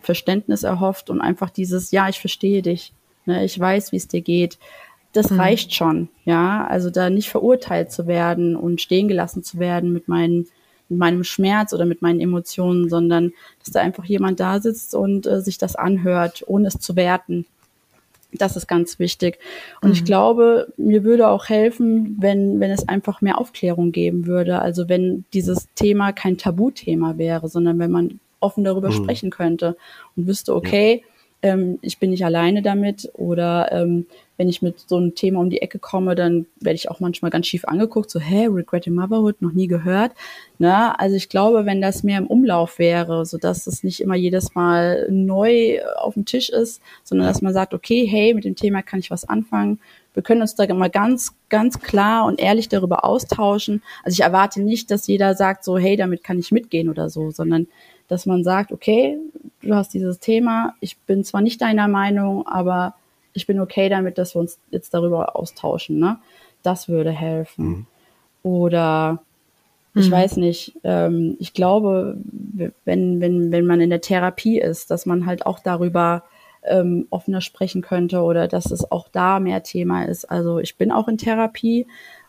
Verständnis 0.00 0.62
erhofft 0.62 1.08
und 1.08 1.20
einfach 1.20 1.50
dieses, 1.50 1.90
ja, 1.90 2.08
ich 2.08 2.20
verstehe 2.20 2.62
dich, 2.62 2.92
ne, 3.24 3.44
ich 3.44 3.58
weiß, 3.58 3.92
wie 3.92 3.96
es 3.96 4.08
dir 4.08 4.20
geht. 4.20 4.58
Das 5.12 5.30
mhm. 5.30 5.40
reicht 5.40 5.74
schon, 5.74 6.08
ja. 6.24 6.66
Also 6.66 6.90
da 6.90 7.08
nicht 7.08 7.30
verurteilt 7.30 7.90
zu 7.90 8.06
werden 8.06 8.56
und 8.56 8.80
stehen 8.80 9.08
gelassen 9.08 9.42
zu 9.42 9.58
werden 9.58 9.92
mit 9.92 10.08
meinen 10.08 10.46
mit 10.90 10.98
meinem 10.98 11.24
Schmerz 11.24 11.72
oder 11.72 11.86
mit 11.86 12.02
meinen 12.02 12.20
Emotionen, 12.20 12.88
sondern 12.88 13.32
dass 13.60 13.72
da 13.72 13.80
einfach 13.80 14.04
jemand 14.04 14.40
da 14.40 14.60
sitzt 14.60 14.94
und 14.94 15.24
äh, 15.26 15.40
sich 15.40 15.56
das 15.56 15.76
anhört, 15.76 16.42
ohne 16.46 16.66
es 16.66 16.80
zu 16.80 16.96
werten. 16.96 17.46
Das 18.32 18.56
ist 18.56 18.66
ganz 18.66 18.98
wichtig. 18.98 19.38
Und 19.80 19.88
mhm. 19.88 19.94
ich 19.94 20.04
glaube, 20.04 20.72
mir 20.76 21.04
würde 21.04 21.28
auch 21.28 21.48
helfen, 21.48 22.16
wenn, 22.20 22.60
wenn 22.60 22.70
es 22.70 22.88
einfach 22.88 23.20
mehr 23.20 23.38
Aufklärung 23.38 23.92
geben 23.92 24.26
würde. 24.26 24.60
Also 24.60 24.88
wenn 24.88 25.24
dieses 25.32 25.68
Thema 25.74 26.12
kein 26.12 26.38
Tabuthema 26.38 27.18
wäre, 27.18 27.48
sondern 27.48 27.78
wenn 27.78 27.90
man 27.90 28.20
offen 28.40 28.64
darüber 28.64 28.88
mhm. 28.88 29.04
sprechen 29.04 29.30
könnte 29.30 29.76
und 30.16 30.26
wüsste, 30.26 30.54
okay, 30.54 31.02
ja. 31.02 31.09
Ähm, 31.42 31.78
ich 31.82 31.98
bin 31.98 32.10
nicht 32.10 32.24
alleine 32.24 32.62
damit 32.62 33.10
oder 33.14 33.72
ähm, 33.72 34.06
wenn 34.36 34.48
ich 34.48 34.62
mit 34.62 34.80
so 34.88 34.96
einem 34.96 35.14
Thema 35.14 35.40
um 35.40 35.50
die 35.50 35.60
Ecke 35.60 35.78
komme, 35.78 36.14
dann 36.14 36.46
werde 36.60 36.74
ich 36.74 36.90
auch 36.90 36.98
manchmal 37.00 37.30
ganz 37.30 37.46
schief 37.46 37.66
angeguckt, 37.66 38.10
so, 38.10 38.18
hä, 38.18 38.46
Regretting 38.46 38.94
Motherhood, 38.94 39.42
noch 39.42 39.52
nie 39.52 39.66
gehört. 39.66 40.12
Na, 40.58 40.92
also 40.92 41.14
ich 41.14 41.28
glaube, 41.28 41.66
wenn 41.66 41.82
das 41.82 42.02
mehr 42.02 42.16
im 42.16 42.26
Umlauf 42.26 42.78
wäre, 42.78 43.26
so 43.26 43.36
dass 43.36 43.66
es 43.66 43.84
nicht 43.84 44.00
immer 44.00 44.14
jedes 44.14 44.54
Mal 44.54 45.06
neu 45.10 45.80
auf 45.98 46.14
dem 46.14 46.24
Tisch 46.24 46.48
ist, 46.48 46.80
sondern 47.04 47.28
dass 47.28 47.42
man 47.42 47.52
sagt, 47.52 47.74
okay, 47.74 48.06
hey, 48.06 48.32
mit 48.32 48.44
dem 48.44 48.56
Thema 48.56 48.80
kann 48.80 49.00
ich 49.00 49.10
was 49.10 49.28
anfangen. 49.28 49.78
Wir 50.14 50.22
können 50.22 50.40
uns 50.40 50.54
da 50.54 50.72
mal 50.74 50.90
ganz, 50.90 51.34
ganz 51.50 51.78
klar 51.78 52.24
und 52.24 52.40
ehrlich 52.40 52.68
darüber 52.68 53.04
austauschen. 53.04 53.82
Also 54.02 54.14
ich 54.14 54.24
erwarte 54.24 54.62
nicht, 54.62 54.90
dass 54.90 55.06
jeder 55.06 55.34
sagt 55.34 55.64
so, 55.64 55.76
hey, 55.76 55.96
damit 55.96 56.24
kann 56.24 56.38
ich 56.38 56.50
mitgehen 56.50 56.88
oder 56.88 57.10
so, 57.10 57.30
sondern 57.30 57.68
dass 58.10 58.26
man 58.26 58.42
sagt, 58.42 58.72
okay, 58.72 59.18
du 59.62 59.72
hast 59.72 59.94
dieses 59.94 60.18
Thema, 60.18 60.74
ich 60.80 60.98
bin 60.98 61.22
zwar 61.22 61.42
nicht 61.42 61.62
deiner 61.62 61.86
Meinung, 61.86 62.44
aber 62.44 62.94
ich 63.32 63.46
bin 63.46 63.60
okay 63.60 63.88
damit, 63.88 64.18
dass 64.18 64.34
wir 64.34 64.40
uns 64.40 64.58
jetzt 64.72 64.92
darüber 64.92 65.36
austauschen. 65.36 66.00
Ne? 66.00 66.18
Das 66.64 66.88
würde 66.88 67.12
helfen. 67.12 67.66
Mhm. 67.66 67.86
Oder 68.42 69.22
ich 69.94 70.08
mhm. 70.08 70.12
weiß 70.12 70.38
nicht, 70.38 70.76
ähm, 70.82 71.36
ich 71.38 71.54
glaube, 71.54 72.16
wenn, 72.84 73.20
wenn, 73.20 73.52
wenn 73.52 73.66
man 73.66 73.80
in 73.80 73.90
der 73.90 74.00
Therapie 74.00 74.58
ist, 74.58 74.90
dass 74.90 75.06
man 75.06 75.24
halt 75.24 75.46
auch 75.46 75.60
darüber 75.60 76.24
ähm, 76.64 77.06
offener 77.10 77.40
sprechen 77.40 77.82
könnte 77.82 78.22
oder 78.22 78.48
dass 78.48 78.72
es 78.72 78.90
auch 78.90 79.06
da 79.06 79.38
mehr 79.38 79.62
Thema 79.62 80.04
ist. 80.04 80.24
Also 80.24 80.58
ich 80.58 80.76
bin 80.76 80.90
auch 80.90 81.06
in 81.06 81.16
Therapie 81.16 81.86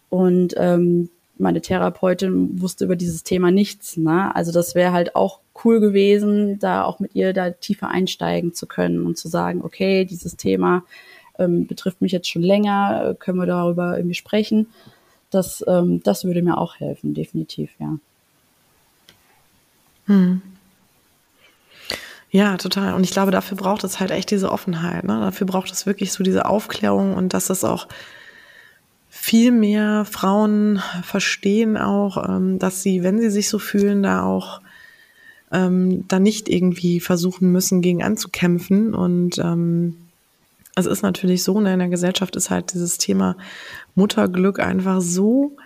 und 0.10 0.54
ähm, 0.58 1.10
meine 1.42 1.62
Therapeutin 1.62 2.62
wusste 2.62 2.86
über 2.86 2.96
dieses 2.96 3.24
Thema 3.24 3.52
nichts. 3.52 3.98
Ne? 3.98 4.34
Also 4.36 4.52
das 4.52 4.76
wäre 4.76 4.94
halt 4.94 5.16
auch 5.16 5.40
cool 5.64 5.80
gewesen, 5.80 6.60
da 6.60 6.84
auch 6.84 7.00
mit 7.00 7.16
ihr 7.16 7.34
da 7.34 7.52
tiefer 7.52 7.90
einsteigen 7.90 8.54
zu 8.54 8.68
können 8.68 9.06
und 9.06 9.18
zu 9.18 9.28
sagen, 9.28 9.62
okay, 9.64 10.06
dieses 10.06 10.38
Thema 10.38 10.84
ähm, 11.38 11.68
betrifft 11.68 12.02
mich 12.02 12.12
jetzt 12.12 12.30
schon 12.30 12.42
länger, 12.42 13.12
äh, 13.12 13.16
können 13.16 13.38
wir 13.38 13.46
darüber 13.46 13.98
irgendwie 13.98 14.16
sprechen. 14.16 14.68
Das, 15.30 15.64
ähm, 15.68 16.02
das 16.04 16.24
würde 16.24 16.42
mir 16.42 16.58
auch 16.58 16.76
helfen, 16.76 17.14
definitiv, 17.14 17.72
ja. 17.80 17.98
Hm. 20.08 20.42
Ja, 22.32 22.56
total. 22.58 22.94
Und 22.94 23.04
ich 23.04 23.12
glaube, 23.12 23.32
dafür 23.32 23.58
braucht 23.58 23.84
es 23.84 24.00
halt 24.00 24.12
echt 24.12 24.32
diese 24.32 24.52
Offenheit. 24.52 25.04
Ne? 25.04 25.20
Dafür 25.20 25.46
braucht 25.46 25.70
es 25.72 25.86
wirklich 25.86 26.14
so 26.14 26.24
diese 26.24 26.46
Aufklärung 26.46 27.14
und 27.14 27.34
dass 27.34 27.48
das 27.48 27.66
auch 27.66 27.88
viel 29.14 29.52
mehr 29.52 30.06
Frauen 30.06 30.82
verstehen 31.04 31.76
auch, 31.76 32.30
ähm, 32.30 32.60
dass 32.60 32.82
sie, 32.82 33.04
wenn 33.04 33.20
sie 33.20 33.30
sich 33.30 33.50
so 33.50 33.60
fühlen, 33.60 34.04
da 34.04 34.24
auch 34.24 34.62
ähm, 35.52 36.08
da 36.08 36.18
nicht 36.18 36.48
irgendwie 36.48 37.02
versuchen 37.02 37.52
müssen, 37.52 37.82
gegen 37.82 38.02
anzukämpfen. 38.02 38.96
Und 38.96 39.38
ähm, 39.38 39.98
es 40.76 40.86
ist 40.86 41.02
natürlich 41.02 41.44
so, 41.44 41.60
ne, 41.60 41.74
in 41.74 41.80
der 41.80 41.90
Gesellschaft 41.90 42.38
ist 42.38 42.50
halt 42.50 42.74
dieses 42.74 42.98
Thema 42.98 43.36
Mutterglück 43.96 44.62
einfach 44.62 45.02
so 45.02 45.58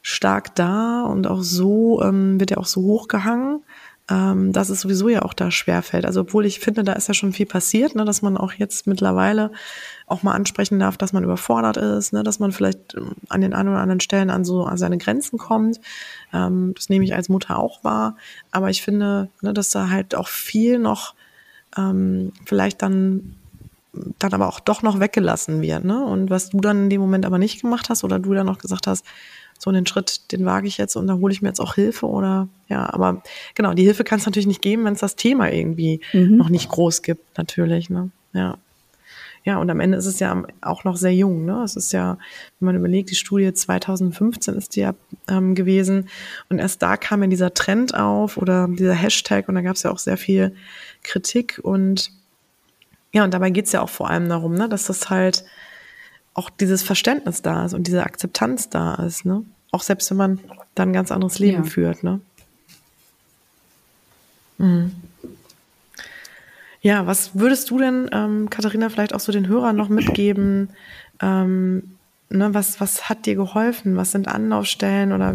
stark 0.00 0.54
da 0.54 1.02
und 1.02 1.26
auch 1.26 1.42
so, 1.42 2.00
ähm, 2.02 2.38
wird 2.38 2.52
ja 2.52 2.58
auch 2.58 2.66
so 2.66 2.82
hochgehangen 2.82 3.62
ähm, 4.10 4.52
dass 4.52 4.68
es 4.68 4.80
sowieso 4.80 5.08
ja 5.08 5.22
auch 5.22 5.34
da 5.34 5.50
schwerfällt. 5.50 6.04
Also 6.04 6.22
obwohl 6.22 6.44
ich 6.44 6.60
finde, 6.60 6.82
da 6.82 6.92
ist 6.94 7.08
ja 7.08 7.14
schon 7.14 7.32
viel 7.32 7.46
passiert, 7.46 7.94
ne, 7.94 8.04
dass 8.04 8.22
man 8.22 8.36
auch 8.36 8.52
jetzt 8.52 8.86
mittlerweile 8.86 9.52
auch 10.06 10.22
mal 10.22 10.32
ansprechen 10.32 10.78
darf, 10.78 10.96
dass 10.96 11.12
man 11.12 11.24
überfordert 11.24 11.76
ist, 11.76 12.12
ne, 12.12 12.22
dass 12.22 12.40
man 12.40 12.52
vielleicht 12.52 12.94
ähm, 12.94 13.12
an 13.28 13.40
den 13.40 13.54
einen 13.54 13.68
oder 13.68 13.78
anderen 13.78 14.00
Stellen 14.00 14.30
an 14.30 14.44
so 14.44 14.64
an 14.64 14.76
seine 14.76 14.98
Grenzen 14.98 15.38
kommt. 15.38 15.80
Ähm, 16.32 16.72
das 16.74 16.88
nehme 16.88 17.04
ich 17.04 17.14
als 17.14 17.28
Mutter 17.28 17.58
auch 17.58 17.84
wahr. 17.84 18.16
Aber 18.50 18.70
ich 18.70 18.82
finde, 18.82 19.28
ne, 19.40 19.54
dass 19.54 19.70
da 19.70 19.88
halt 19.88 20.14
auch 20.14 20.28
viel 20.28 20.78
noch 20.78 21.14
ähm, 21.76 22.32
vielleicht 22.44 22.82
dann 22.82 23.36
dann 24.18 24.32
aber 24.32 24.48
auch 24.48 24.60
doch 24.60 24.82
noch 24.82 25.00
weggelassen 25.00 25.60
wird, 25.60 25.84
ne? 25.84 26.02
Und 26.02 26.30
was 26.30 26.48
du 26.48 26.60
dann 26.60 26.84
in 26.84 26.90
dem 26.90 27.00
Moment 27.02 27.26
aber 27.26 27.36
nicht 27.36 27.60
gemacht 27.60 27.90
hast 27.90 28.04
oder 28.04 28.18
du 28.18 28.32
dann 28.32 28.46
noch 28.46 28.56
gesagt 28.56 28.86
hast, 28.86 29.04
so 29.62 29.70
den 29.70 29.86
Schritt, 29.86 30.32
den 30.32 30.44
wage 30.44 30.66
ich 30.66 30.76
jetzt 30.76 30.96
und 30.96 31.06
da 31.06 31.14
hole 31.14 31.32
ich 31.32 31.40
mir 31.40 31.46
jetzt 31.46 31.60
auch 31.60 31.76
Hilfe 31.76 32.06
oder 32.06 32.48
ja, 32.68 32.92
aber 32.92 33.22
genau, 33.54 33.74
die 33.74 33.84
Hilfe 33.84 34.02
kann 34.02 34.18
es 34.18 34.26
natürlich 34.26 34.48
nicht 34.48 34.60
geben, 34.60 34.84
wenn 34.84 34.94
es 34.94 35.00
das 35.00 35.14
Thema 35.14 35.52
irgendwie 35.52 36.00
mhm. 36.12 36.36
noch 36.36 36.48
nicht 36.48 36.68
groß 36.68 37.02
gibt, 37.02 37.38
natürlich, 37.38 37.88
ne? 37.88 38.10
Ja. 38.32 38.58
Ja, 39.44 39.58
und 39.58 39.70
am 39.70 39.80
Ende 39.80 39.98
ist 39.98 40.06
es 40.06 40.20
ja 40.20 40.40
auch 40.60 40.84
noch 40.84 40.96
sehr 40.96 41.12
jung. 41.12 41.44
Ne? 41.44 41.62
Es 41.64 41.74
ist 41.74 41.92
ja, 41.92 42.16
wenn 42.60 42.66
man 42.66 42.76
überlegt, 42.76 43.10
die 43.10 43.16
Studie 43.16 43.52
2015 43.52 44.54
ist 44.54 44.76
die 44.76 44.80
ja 44.80 44.94
ähm, 45.28 45.56
gewesen 45.56 46.08
und 46.48 46.60
erst 46.60 46.80
da 46.80 46.96
kam 46.96 47.22
ja 47.22 47.28
dieser 47.28 47.52
Trend 47.52 47.92
auf 47.92 48.36
oder 48.36 48.68
dieser 48.68 48.94
Hashtag 48.94 49.48
und 49.48 49.56
da 49.56 49.62
gab 49.62 49.74
es 49.74 49.82
ja 49.82 49.90
auch 49.90 49.98
sehr 49.98 50.16
viel 50.16 50.54
Kritik 51.02 51.58
und 51.60 52.12
ja, 53.12 53.24
und 53.24 53.34
dabei 53.34 53.50
geht 53.50 53.66
es 53.66 53.72
ja 53.72 53.82
auch 53.82 53.90
vor 53.90 54.08
allem 54.08 54.28
darum, 54.28 54.54
ne, 54.54 54.68
dass 54.68 54.84
das 54.84 55.10
halt 55.10 55.44
auch 56.34 56.50
dieses 56.50 56.82
Verständnis 56.82 57.42
da 57.42 57.64
ist 57.64 57.74
und 57.74 57.86
diese 57.86 58.04
Akzeptanz 58.04 58.68
da 58.68 58.94
ist, 58.94 59.24
ne? 59.24 59.44
Auch 59.70 59.82
selbst 59.82 60.10
wenn 60.10 60.16
man 60.16 60.40
dann 60.74 60.90
ein 60.90 60.92
ganz 60.92 61.10
anderes 61.12 61.38
Leben 61.38 61.64
ja. 61.64 61.70
führt, 61.70 62.04
ne? 62.04 62.20
Mhm. 64.58 64.92
Ja, 66.80 67.06
was 67.06 67.38
würdest 67.38 67.70
du 67.70 67.78
denn, 67.78 68.10
ähm, 68.12 68.50
Katharina, 68.50 68.88
vielleicht 68.88 69.14
auch 69.14 69.20
so 69.20 69.30
den 69.30 69.46
Hörern 69.46 69.76
noch 69.76 69.88
mitgeben? 69.88 70.70
Ähm, 71.20 71.96
ne, 72.32 72.54
was, 72.54 72.80
was 72.80 73.08
hat 73.08 73.26
dir 73.26 73.34
geholfen? 73.34 73.96
Was 73.96 74.12
sind 74.12 74.28
Anlaufstellen? 74.28 75.12
Oder 75.12 75.34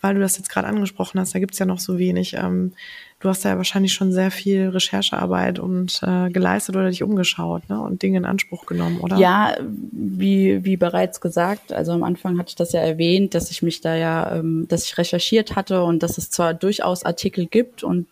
weil 0.00 0.14
du 0.14 0.20
das 0.20 0.36
jetzt 0.36 0.50
gerade 0.50 0.68
angesprochen 0.68 1.20
hast, 1.20 1.34
da 1.34 1.38
gibt's 1.38 1.58
ja 1.58 1.66
noch 1.66 1.78
so 1.78 1.98
wenig. 1.98 2.34
Ähm, 2.34 2.72
du 3.20 3.28
hast 3.28 3.44
ja 3.44 3.56
wahrscheinlich 3.56 3.94
schon 3.94 4.12
sehr 4.12 4.30
viel 4.30 4.68
Recherchearbeit 4.68 5.58
und 5.58 6.00
äh, 6.02 6.30
geleistet 6.30 6.76
oder 6.76 6.90
dich 6.90 7.02
umgeschaut 7.02 7.68
ne? 7.70 7.80
und 7.80 8.02
Dinge 8.02 8.18
in 8.18 8.24
Anspruch 8.24 8.66
genommen, 8.66 9.00
oder? 9.00 9.16
Ja, 9.16 9.56
wie, 9.92 10.64
wie 10.64 10.76
bereits 10.76 11.20
gesagt, 11.20 11.72
also 11.72 11.92
am 11.92 12.02
Anfang 12.02 12.38
hatte 12.38 12.50
ich 12.50 12.56
das 12.56 12.72
ja 12.72 12.80
erwähnt, 12.80 13.34
dass 13.34 13.50
ich 13.50 13.62
mich 13.62 13.80
da 13.80 13.94
ja, 13.94 14.36
ähm, 14.36 14.66
dass 14.68 14.84
ich 14.84 14.98
recherchiert 14.98 15.56
hatte 15.56 15.82
und 15.82 16.02
dass 16.02 16.18
es 16.18 16.30
zwar 16.30 16.52
durchaus 16.52 17.04
Artikel 17.04 17.46
gibt 17.46 17.82
und 17.82 18.06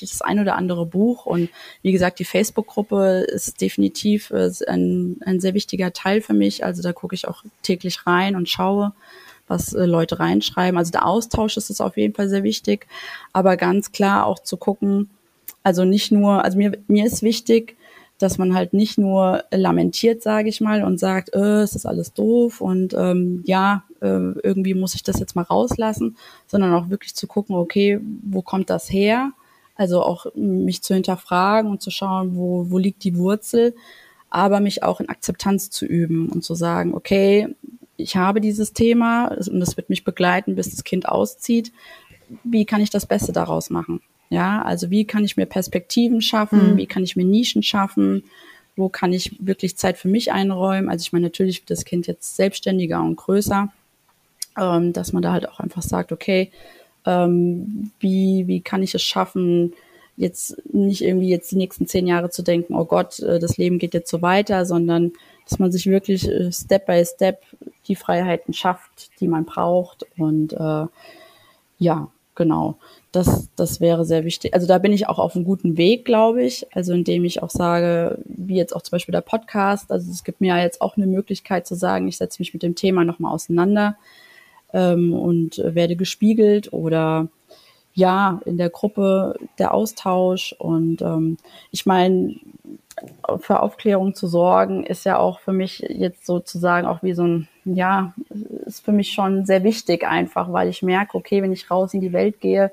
das 0.00 0.22
ein 0.22 0.40
oder 0.40 0.56
andere 0.56 0.86
Buch 0.86 1.26
und 1.26 1.48
wie 1.82 1.92
gesagt, 1.92 2.18
die 2.18 2.24
Facebook-Gruppe 2.24 3.26
ist 3.28 3.60
definitiv 3.60 4.30
äh, 4.30 4.50
ein, 4.66 5.16
ein 5.24 5.40
sehr 5.40 5.54
wichtiger 5.54 5.92
Teil 5.92 6.20
für 6.20 6.34
mich. 6.34 6.64
Also 6.64 6.82
da 6.82 6.92
gucke 6.92 7.14
ich 7.14 7.28
auch 7.28 7.44
täglich 7.62 8.06
rein 8.06 8.36
und 8.36 8.48
schaue, 8.48 8.92
was 9.46 9.72
äh, 9.72 9.84
Leute 9.84 10.18
reinschreiben. 10.18 10.78
Also 10.78 10.92
der 10.92 11.06
Austausch 11.06 11.56
ist 11.56 11.70
es 11.70 11.80
auf 11.80 11.96
jeden 11.96 12.14
Fall 12.14 12.28
sehr 12.28 12.42
wichtig, 12.42 12.86
aber 13.32 13.56
ganz 13.56 13.92
klar 13.92 14.26
auch 14.26 14.40
zu 14.40 14.56
gucken, 14.56 15.10
also 15.62 15.84
nicht 15.84 16.12
nur, 16.12 16.44
also 16.44 16.58
mir, 16.58 16.78
mir 16.86 17.06
ist 17.06 17.22
wichtig, 17.22 17.76
dass 18.18 18.38
man 18.38 18.54
halt 18.54 18.72
nicht 18.72 18.98
nur 18.98 19.44
lamentiert, 19.50 20.22
sage 20.22 20.48
ich 20.48 20.60
mal, 20.60 20.84
und 20.84 20.98
sagt, 20.98 21.34
äh, 21.34 21.62
es 21.62 21.74
ist 21.74 21.86
alles 21.86 22.12
doof 22.12 22.60
und 22.60 22.94
ähm, 22.94 23.42
ja, 23.44 23.84
äh, 24.00 24.38
irgendwie 24.42 24.74
muss 24.74 24.94
ich 24.94 25.02
das 25.02 25.20
jetzt 25.20 25.36
mal 25.36 25.42
rauslassen, 25.42 26.16
sondern 26.46 26.74
auch 26.74 26.90
wirklich 26.90 27.14
zu 27.14 27.26
gucken, 27.26 27.56
okay, 27.56 28.00
wo 28.22 28.42
kommt 28.42 28.70
das 28.70 28.90
her? 28.90 29.32
Also 29.76 30.02
auch 30.02 30.26
mich 30.34 30.82
zu 30.82 30.94
hinterfragen 30.94 31.70
und 31.70 31.82
zu 31.82 31.90
schauen, 31.90 32.36
wo, 32.36 32.66
wo 32.70 32.78
liegt 32.78 33.04
die 33.04 33.16
Wurzel, 33.16 33.74
aber 34.30 34.60
mich 34.60 34.82
auch 34.82 35.00
in 35.00 35.08
Akzeptanz 35.08 35.70
zu 35.70 35.84
üben 35.84 36.28
und 36.28 36.42
zu 36.42 36.54
sagen, 36.54 36.94
okay, 36.94 37.54
ich 37.96 38.16
habe 38.16 38.40
dieses 38.40 38.72
Thema 38.72 39.28
und 39.28 39.62
es 39.62 39.76
wird 39.76 39.90
mich 39.90 40.04
begleiten, 40.04 40.54
bis 40.54 40.70
das 40.70 40.84
Kind 40.84 41.08
auszieht. 41.08 41.72
Wie 42.44 42.64
kann 42.64 42.80
ich 42.80 42.90
das 42.90 43.06
Beste 43.06 43.32
daraus 43.32 43.70
machen? 43.70 44.00
Ja, 44.28 44.62
also 44.62 44.90
wie 44.90 45.04
kann 45.04 45.24
ich 45.24 45.36
mir 45.36 45.46
Perspektiven 45.46 46.20
schaffen? 46.20 46.72
Mhm. 46.72 46.76
Wie 46.76 46.86
kann 46.86 47.04
ich 47.04 47.16
mir 47.16 47.24
Nischen 47.24 47.62
schaffen? 47.62 48.24
Wo 48.74 48.88
kann 48.88 49.12
ich 49.12 49.36
wirklich 49.38 49.76
Zeit 49.76 49.96
für 49.96 50.08
mich 50.08 50.32
einräumen? 50.32 50.88
Also 50.90 51.02
ich 51.02 51.12
meine, 51.12 51.26
natürlich 51.26 51.60
wird 51.60 51.70
das 51.70 51.84
Kind 51.84 52.06
jetzt 52.06 52.36
selbstständiger 52.36 53.00
und 53.00 53.16
größer, 53.16 53.72
ähm, 54.58 54.92
dass 54.92 55.12
man 55.12 55.22
da 55.22 55.32
halt 55.32 55.48
auch 55.48 55.60
einfach 55.60 55.82
sagt, 55.82 56.12
okay, 56.12 56.50
ähm, 57.04 57.90
wie, 58.00 58.46
wie 58.46 58.60
kann 58.60 58.82
ich 58.82 58.94
es 58.94 59.02
schaffen, 59.02 59.72
jetzt 60.16 60.56
nicht 60.72 61.02
irgendwie 61.02 61.28
jetzt 61.28 61.52
die 61.52 61.56
nächsten 61.56 61.86
zehn 61.86 62.06
Jahre 62.06 62.30
zu 62.30 62.42
denken, 62.42 62.74
oh 62.74 62.84
Gott, 62.84 63.20
äh, 63.20 63.38
das 63.38 63.56
Leben 63.58 63.78
geht 63.78 63.94
jetzt 63.94 64.10
so 64.10 64.22
weiter, 64.22 64.64
sondern 64.64 65.12
dass 65.48 65.58
man 65.58 65.70
sich 65.70 65.86
wirklich 65.86 66.28
äh, 66.28 66.50
Step 66.50 66.86
by 66.86 67.04
Step 67.04 67.42
die 67.86 67.96
Freiheiten 67.96 68.52
schafft, 68.52 69.10
die 69.20 69.28
man 69.28 69.44
braucht. 69.44 70.04
Und 70.16 70.52
äh, 70.54 70.86
ja, 71.78 72.08
genau. 72.34 72.76
Das, 73.12 73.48
das 73.56 73.80
wäre 73.80 74.04
sehr 74.04 74.24
wichtig. 74.24 74.54
Also 74.54 74.66
da 74.66 74.78
bin 74.78 74.92
ich 74.92 75.08
auch 75.08 75.18
auf 75.18 75.36
einem 75.36 75.44
guten 75.44 75.76
Weg, 75.76 76.04
glaube 76.04 76.42
ich. 76.42 76.66
Also 76.74 76.92
indem 76.92 77.24
ich 77.24 77.42
auch 77.42 77.50
sage, 77.50 78.18
wie 78.24 78.56
jetzt 78.56 78.74
auch 78.74 78.82
zum 78.82 78.92
Beispiel 78.92 79.12
der 79.12 79.20
Podcast. 79.20 79.90
Also 79.92 80.10
es 80.10 80.24
gibt 80.24 80.40
mir 80.40 80.48
ja 80.48 80.62
jetzt 80.62 80.80
auch 80.80 80.96
eine 80.96 81.06
Möglichkeit 81.06 81.66
zu 81.66 81.74
sagen, 81.74 82.08
ich 82.08 82.16
setze 82.16 82.40
mich 82.40 82.52
mit 82.52 82.62
dem 82.62 82.74
Thema 82.74 83.04
nochmal 83.04 83.32
auseinander 83.32 83.96
ähm, 84.72 85.12
und 85.12 85.58
werde 85.64 85.96
gespiegelt 85.96 86.72
oder 86.72 87.28
ja, 87.94 88.40
in 88.44 88.58
der 88.58 88.68
Gruppe 88.68 89.38
der 89.58 89.72
Austausch. 89.72 90.54
Und 90.58 91.00
ähm, 91.00 91.38
ich 91.70 91.86
meine, 91.86 92.36
für 93.38 93.60
Aufklärung 93.60 94.14
zu 94.14 94.26
sorgen, 94.26 94.84
ist 94.84 95.04
ja 95.04 95.18
auch 95.18 95.40
für 95.40 95.52
mich 95.52 95.80
jetzt 95.88 96.26
sozusagen 96.26 96.86
auch 96.86 97.02
wie 97.02 97.14
so 97.14 97.24
ein, 97.24 97.48
ja, 97.64 98.14
ist 98.66 98.84
für 98.84 98.92
mich 98.92 99.12
schon 99.12 99.46
sehr 99.46 99.64
wichtig 99.64 100.06
einfach, 100.06 100.52
weil 100.52 100.68
ich 100.68 100.82
merke, 100.82 101.16
okay, 101.16 101.42
wenn 101.42 101.52
ich 101.52 101.70
raus 101.70 101.94
in 101.94 102.00
die 102.00 102.12
Welt 102.12 102.40
gehe, 102.40 102.70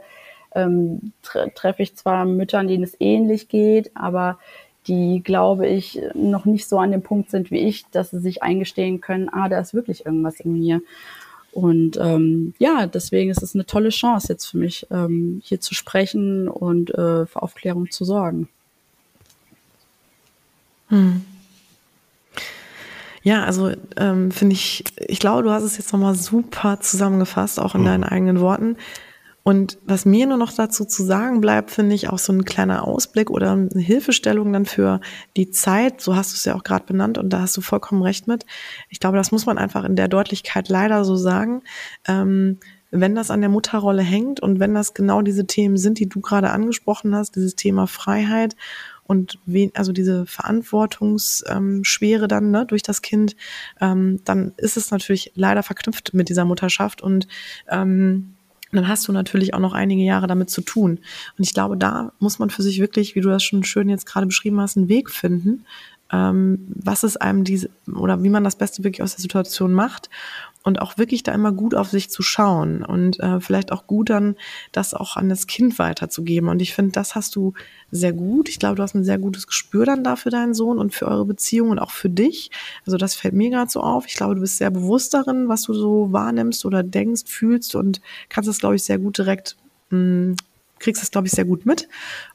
ähm, 0.55 1.13
tre 1.21 1.51
treffe 1.53 1.83
ich 1.83 1.95
zwar 1.95 2.25
Müttern, 2.25 2.67
denen 2.67 2.83
es 2.83 2.99
ähnlich 2.99 3.47
geht, 3.47 3.91
aber 3.95 4.37
die, 4.87 5.21
glaube 5.23 5.67
ich, 5.67 6.01
noch 6.13 6.45
nicht 6.45 6.67
so 6.67 6.77
an 6.77 6.91
dem 6.91 7.01
Punkt 7.01 7.29
sind 7.29 7.49
wie 7.51 7.59
ich, 7.59 7.85
dass 7.91 8.11
sie 8.11 8.19
sich 8.19 8.43
eingestehen 8.43 8.99
können, 9.01 9.29
ah, 9.29 9.47
da 9.47 9.59
ist 9.59 9.73
wirklich 9.73 10.05
irgendwas 10.05 10.39
in 10.41 10.53
mir. 10.53 10.81
Und 11.53 11.97
ähm, 12.01 12.55
ja, 12.57 12.87
deswegen 12.87 13.29
ist 13.29 13.43
es 13.43 13.53
eine 13.53 13.65
tolle 13.65 13.89
Chance 13.89 14.27
jetzt 14.29 14.45
für 14.45 14.57
mich, 14.57 14.87
ähm, 14.89 15.39
hier 15.43 15.61
zu 15.61 15.75
sprechen 15.75 16.47
und 16.47 16.89
äh, 16.89 17.27
für 17.27 17.41
Aufklärung 17.41 17.91
zu 17.91 18.05
sorgen. 18.05 18.49
Hm. 20.89 21.23
Ja, 23.21 23.45
also 23.45 23.71
ähm, 23.95 24.31
finde 24.31 24.53
ich, 24.53 24.83
ich 24.97 25.19
glaube, 25.19 25.43
du 25.43 25.51
hast 25.51 25.63
es 25.63 25.77
jetzt 25.77 25.93
nochmal 25.93 26.15
super 26.15 26.79
zusammengefasst, 26.81 27.59
auch 27.59 27.75
in 27.75 27.81
hm. 27.81 27.85
deinen 27.85 28.03
eigenen 28.03 28.39
Worten. 28.39 28.75
Und 29.43 29.77
was 29.85 30.05
mir 30.05 30.25
nur 30.25 30.37
noch 30.37 30.53
dazu 30.53 30.85
zu 30.85 31.03
sagen 31.03 31.41
bleibt, 31.41 31.69
finde 31.69 31.95
ich 31.95 32.09
auch 32.09 32.17
so 32.17 32.31
ein 32.31 32.45
kleiner 32.45 32.87
Ausblick 32.87 33.29
oder 33.29 33.51
eine 33.51 33.81
Hilfestellung 33.81 34.53
dann 34.53 34.65
für 34.65 35.01
die 35.35 35.51
Zeit. 35.51 35.99
So 35.99 36.15
hast 36.15 36.31
du 36.31 36.37
es 36.37 36.45
ja 36.45 36.55
auch 36.55 36.63
gerade 36.63 36.85
benannt 36.85 37.17
und 37.17 37.29
da 37.29 37.41
hast 37.41 37.57
du 37.57 37.61
vollkommen 37.61 38.01
recht 38.01 38.25
mit. 38.25 38.45
Ich 38.89 39.01
glaube, 39.01 39.17
das 39.17 39.33
muss 39.33 39.45
man 39.45 39.57
einfach 39.57 39.83
in 39.83 39.97
der 39.97 40.07
Deutlichkeit 40.07 40.69
leider 40.69 41.03
so 41.03 41.17
sagen. 41.17 41.61
Ähm, 42.07 42.59
wenn 42.89 43.15
das 43.15 43.31
an 43.31 43.41
der 43.41 43.49
Mutterrolle 43.49 44.03
hängt 44.03 44.39
und 44.39 44.59
wenn 44.59 44.75
das 44.75 44.93
genau 44.93 45.23
diese 45.23 45.45
Themen 45.45 45.77
sind, 45.77 45.99
die 45.99 46.07
du 46.07 46.21
gerade 46.21 46.51
angesprochen 46.51 47.15
hast, 47.15 47.35
dieses 47.35 47.55
Thema 47.55 47.87
Freiheit 47.87 48.55
und 49.05 49.39
wen, 49.45 49.71
also 49.73 49.91
diese 49.91 50.25
Verantwortungsschwere 50.25 52.27
dann 52.27 52.51
ne, 52.51 52.65
durch 52.65 52.83
das 52.83 53.01
Kind, 53.01 53.35
ähm, 53.81 54.21
dann 54.23 54.53
ist 54.57 54.77
es 54.77 54.91
natürlich 54.91 55.31
leider 55.35 55.63
verknüpft 55.63 56.13
mit 56.13 56.29
dieser 56.29 56.45
Mutterschaft 56.45 57.01
und 57.01 57.27
ähm, 57.67 58.35
dann 58.77 58.87
hast 58.87 59.07
du 59.07 59.11
natürlich 59.11 59.53
auch 59.53 59.59
noch 59.59 59.73
einige 59.73 60.03
Jahre 60.03 60.27
damit 60.27 60.49
zu 60.49 60.61
tun. 60.61 60.99
Und 61.37 61.43
ich 61.43 61.53
glaube, 61.53 61.77
da 61.77 62.11
muss 62.19 62.39
man 62.39 62.49
für 62.49 62.63
sich 62.63 62.79
wirklich, 62.79 63.15
wie 63.15 63.21
du 63.21 63.29
das 63.29 63.43
schon 63.43 63.63
schön 63.63 63.89
jetzt 63.89 64.05
gerade 64.05 64.25
beschrieben 64.25 64.59
hast, 64.59 64.77
einen 64.77 64.89
Weg 64.89 65.09
finden, 65.09 65.65
ähm, 66.11 66.65
was 66.67 67.03
es 67.03 67.17
einem 67.17 67.43
diese 67.43 67.69
oder 67.91 68.23
wie 68.23 68.29
man 68.29 68.43
das 68.43 68.55
Beste 68.55 68.83
wirklich 68.83 69.01
aus 69.01 69.15
der 69.15 69.21
Situation 69.21 69.73
macht 69.73 70.09
und 70.63 70.81
auch 70.81 70.97
wirklich 70.97 71.23
da 71.23 71.33
immer 71.33 71.51
gut 71.51 71.75
auf 71.75 71.89
sich 71.89 72.09
zu 72.09 72.23
schauen 72.23 72.83
und 72.83 73.19
äh, 73.19 73.39
vielleicht 73.39 73.71
auch 73.71 73.85
gut 73.85 74.09
dann 74.09 74.35
das 74.71 74.93
auch 74.93 75.17
an 75.17 75.29
das 75.29 75.45
Kind 75.47 75.77
weiterzugeben. 75.77 76.49
Und 76.49 76.61
ich 76.61 76.73
finde, 76.73 76.91
das 76.93 77.15
hast 77.15 77.35
du 77.35 77.53
sehr 77.91 78.13
gut. 78.13 78.49
Ich 78.49 78.59
glaube, 78.59 78.75
du 78.75 78.83
hast 78.83 78.95
ein 78.95 79.03
sehr 79.03 79.17
gutes 79.17 79.45
Gespür 79.45 79.85
dann 79.85 80.03
da 80.03 80.15
für 80.15 80.29
deinen 80.29 80.53
Sohn 80.53 80.79
und 80.79 80.93
für 80.93 81.07
eure 81.07 81.25
Beziehung 81.25 81.69
und 81.69 81.79
auch 81.79 81.91
für 81.91 82.09
dich. 82.09 82.49
Also 82.85 82.97
das 82.97 83.13
fällt 83.13 83.33
mir 83.33 83.49
gerade 83.49 83.69
so 83.69 83.81
auf. 83.81 84.07
Ich 84.07 84.15
glaube, 84.15 84.35
du 84.35 84.41
bist 84.41 84.57
sehr 84.57 84.71
bewusst 84.71 85.13
darin, 85.13 85.49
was 85.49 85.63
du 85.63 85.73
so 85.73 86.11
wahrnimmst 86.11 86.65
oder 86.65 86.81
denkst, 86.81 87.23
fühlst 87.25 87.75
und 87.75 88.01
kannst 88.29 88.47
das, 88.47 88.59
glaube 88.59 88.75
ich, 88.75 88.83
sehr 88.83 88.99
gut 88.99 89.17
direkt 89.17 89.57
mh, 89.89 89.97
mm, 89.99 90.35
kriegst 90.79 91.01
das, 91.01 91.11
glaube 91.11 91.27
ich, 91.27 91.33
sehr 91.33 91.45
gut 91.45 91.65
mit 91.65 91.87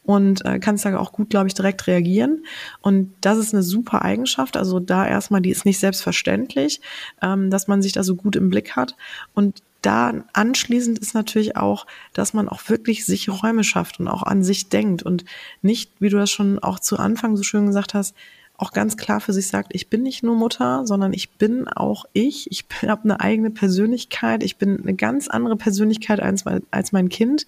und 0.02 0.44
äh, 0.44 0.58
kannst 0.58 0.84
da 0.84 0.98
auch 0.98 1.12
gut, 1.12 1.30
glaube 1.30 1.48
ich, 1.48 1.54
direkt 1.54 1.86
reagieren. 1.86 2.44
Und 2.80 3.12
das 3.20 3.38
ist 3.38 3.52
eine 3.52 3.62
super 3.62 4.02
Eigenschaft. 4.02 4.56
Also 4.56 4.80
da 4.80 5.06
erstmal, 5.06 5.40
die 5.42 5.50
ist 5.50 5.64
nicht 5.64 5.78
selbstverständlich, 5.78 6.80
ähm, 7.22 7.50
dass 7.50 7.68
man 7.68 7.82
sich 7.82 7.92
da 7.92 8.02
so 8.02 8.16
gut 8.16 8.36
im 8.36 8.50
Blick 8.50 8.76
hat. 8.76 8.96
Und 9.34 9.62
da 9.82 10.12
anschließend 10.32 10.98
ist 10.98 11.14
natürlich 11.14 11.56
auch, 11.56 11.86
dass 12.12 12.34
man 12.34 12.48
auch 12.48 12.68
wirklich 12.68 13.04
sich 13.04 13.28
Räume 13.28 13.62
schafft 13.62 14.00
und 14.00 14.08
auch 14.08 14.22
an 14.22 14.42
sich 14.42 14.68
denkt 14.68 15.02
und 15.02 15.24
nicht, 15.62 15.92
wie 16.00 16.08
du 16.08 16.16
das 16.16 16.30
schon 16.30 16.58
auch 16.58 16.80
zu 16.80 16.98
Anfang 16.98 17.36
so 17.36 17.42
schön 17.44 17.66
gesagt 17.66 17.94
hast, 17.94 18.14
auch 18.60 18.72
ganz 18.72 18.96
klar 18.96 19.20
für 19.20 19.32
sich 19.32 19.46
sagt, 19.46 19.72
ich 19.72 19.88
bin 19.88 20.02
nicht 20.02 20.24
nur 20.24 20.34
Mutter, 20.34 20.84
sondern 20.84 21.12
ich 21.12 21.30
bin 21.30 21.68
auch 21.68 22.06
ich. 22.12 22.50
Ich 22.50 22.64
habe 22.88 23.04
eine 23.04 23.20
eigene 23.20 23.50
Persönlichkeit. 23.50 24.42
Ich 24.42 24.56
bin 24.56 24.80
eine 24.80 24.94
ganz 24.94 25.28
andere 25.28 25.56
Persönlichkeit 25.56 26.20
als, 26.20 26.44
als 26.70 26.92
mein 26.92 27.08
Kind. 27.08 27.46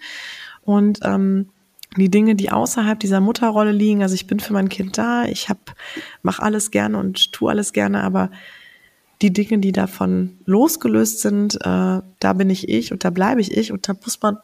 Und 0.65 1.01
ähm, 1.03 1.49
die 1.97 2.11
Dinge, 2.11 2.37
die 2.37 2.53
außerhalb 2.53 3.01
dieser 3.01 3.21
Mutterrolle 3.21 3.73
liegen, 3.73 4.03
also 4.03 4.15
ich 4.15 4.27
bin 4.27 4.41
für 4.41 4.53
mein 4.53 4.69
Kind 4.69 4.97
da, 4.97 5.25
ich 5.25 5.49
hab, 5.49 5.75
mache 6.23 6.43
alles 6.43 6.71
gerne 6.71 6.99
und 6.99 7.33
tue 7.33 7.51
alles 7.51 7.73
gerne, 7.73 8.03
aber 8.03 8.31
die 9.23 9.33
Dinge, 9.33 9.59
die 9.59 9.73
davon 9.73 10.39
losgelöst 10.47 11.21
sind, 11.21 11.57
äh, 11.57 12.01
da 12.21 12.33
bin 12.35 12.49
ich 12.49 12.69
ich 12.69 12.93
und 12.93 13.05
da 13.05 13.11
bleibe 13.11 13.41
ich 13.41 13.57
ich 13.57 13.73
und 13.73 13.89
da 13.89 13.95
muss 14.05 14.23
man, 14.23 14.39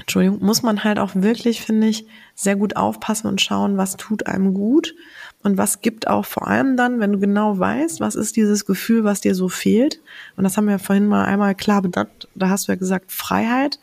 Entschuldigung, 0.00 0.42
muss 0.42 0.62
man 0.62 0.82
halt 0.82 0.98
auch 0.98 1.14
wirklich, 1.14 1.60
finde 1.60 1.88
ich, 1.88 2.06
sehr 2.34 2.56
gut 2.56 2.76
aufpassen 2.76 3.26
und 3.26 3.40
schauen, 3.40 3.76
was 3.76 3.96
tut 3.96 4.26
einem 4.26 4.54
gut 4.54 4.94
und 5.42 5.58
was 5.58 5.82
gibt 5.82 6.08
auch 6.08 6.24
vor 6.24 6.48
allem 6.48 6.76
dann, 6.76 7.00
wenn 7.00 7.12
du 7.12 7.18
genau 7.18 7.58
weißt, 7.58 8.00
was 8.00 8.14
ist 8.14 8.36
dieses 8.36 8.64
Gefühl, 8.64 9.04
was 9.04 9.20
dir 9.20 9.34
so 9.34 9.48
fehlt. 9.48 10.00
Und 10.36 10.44
das 10.44 10.56
haben 10.56 10.68
wir 10.68 10.78
vorhin 10.78 11.06
mal 11.06 11.24
einmal 11.24 11.54
klar 11.54 11.82
benannt, 11.82 12.28
da 12.34 12.48
hast 12.48 12.66
du 12.66 12.72
ja 12.72 12.76
gesagt 12.76 13.12
Freiheit. 13.12 13.78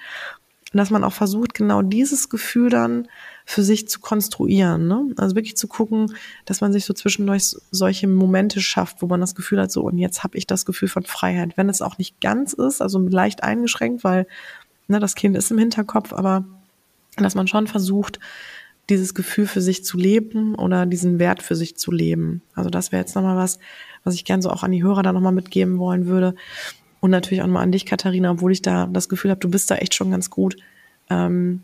Und 0.78 0.82
dass 0.82 0.92
man 0.92 1.04
auch 1.04 1.14
versucht, 1.14 1.56
genau 1.56 1.82
dieses 1.82 2.30
Gefühl 2.30 2.70
dann 2.70 3.08
für 3.46 3.64
sich 3.64 3.88
zu 3.88 4.00
konstruieren. 4.00 4.88
Ne? 4.88 5.08
Also 5.18 5.36
wirklich 5.36 5.58
zu 5.58 5.68
gucken, 5.68 6.14
dass 6.46 6.62
man 6.62 6.72
sich 6.72 6.86
so 6.86 6.94
zwischendurch 6.94 7.56
solche 7.72 8.08
Momente 8.08 8.62
schafft, 8.62 9.02
wo 9.02 9.08
man 9.08 9.20
das 9.20 9.34
Gefühl 9.34 9.60
hat, 9.60 9.72
so 9.72 9.82
und 9.82 9.98
jetzt 9.98 10.24
habe 10.24 10.38
ich 10.38 10.46
das 10.46 10.68
Gefühl 10.68 10.88
von 10.88 11.02
Freiheit. 11.02 11.58
Wenn 11.58 11.68
es 11.68 11.82
auch 11.82 11.98
nicht 11.98 12.22
ganz 12.22 12.54
ist, 12.54 12.84
also 12.84 13.00
leicht 13.00 13.42
eingeschränkt, 13.42 14.04
weil 14.04 14.28
ne, 14.88 15.00
das 15.00 15.16
Kind 15.16 15.36
ist 15.36 15.50
im 15.50 15.58
Hinterkopf, 15.58 16.14
aber 16.14 16.46
dass 17.16 17.34
man 17.34 17.48
schon 17.48 17.66
versucht, 17.66 18.20
dieses 18.88 19.16
Gefühl 19.16 19.48
für 19.48 19.62
sich 19.62 19.84
zu 19.84 19.98
leben 19.98 20.54
oder 20.54 20.86
diesen 20.86 21.18
Wert 21.18 21.42
für 21.42 21.56
sich 21.56 21.76
zu 21.76 21.92
leben. 21.92 22.44
Also 22.54 22.70
das 22.70 22.92
wäre 22.92 23.02
jetzt 23.02 23.16
nochmal 23.16 23.36
was, 23.36 23.58
was 24.04 24.14
ich 24.14 24.26
gerne 24.26 24.44
so 24.44 24.52
auch 24.52 24.62
an 24.62 24.74
die 24.74 24.84
Hörer 24.84 25.02
da 25.02 25.12
nochmal 25.12 25.34
mitgeben 25.34 25.80
wollen 25.80 26.06
würde. 26.06 26.36
Und 27.08 27.12
natürlich 27.12 27.42
auch 27.42 27.48
nochmal 27.48 27.64
an 27.64 27.72
dich, 27.72 27.86
Katharina, 27.86 28.32
obwohl 28.32 28.52
ich 28.52 28.62
da 28.62 28.86
das 28.86 29.08
Gefühl 29.08 29.32
habe, 29.32 29.40
du 29.40 29.50
bist 29.50 29.72
da 29.72 29.76
echt 29.76 29.94
schon 29.94 30.12
ganz 30.12 30.30
gut. 30.30 30.58
Ähm, 31.10 31.64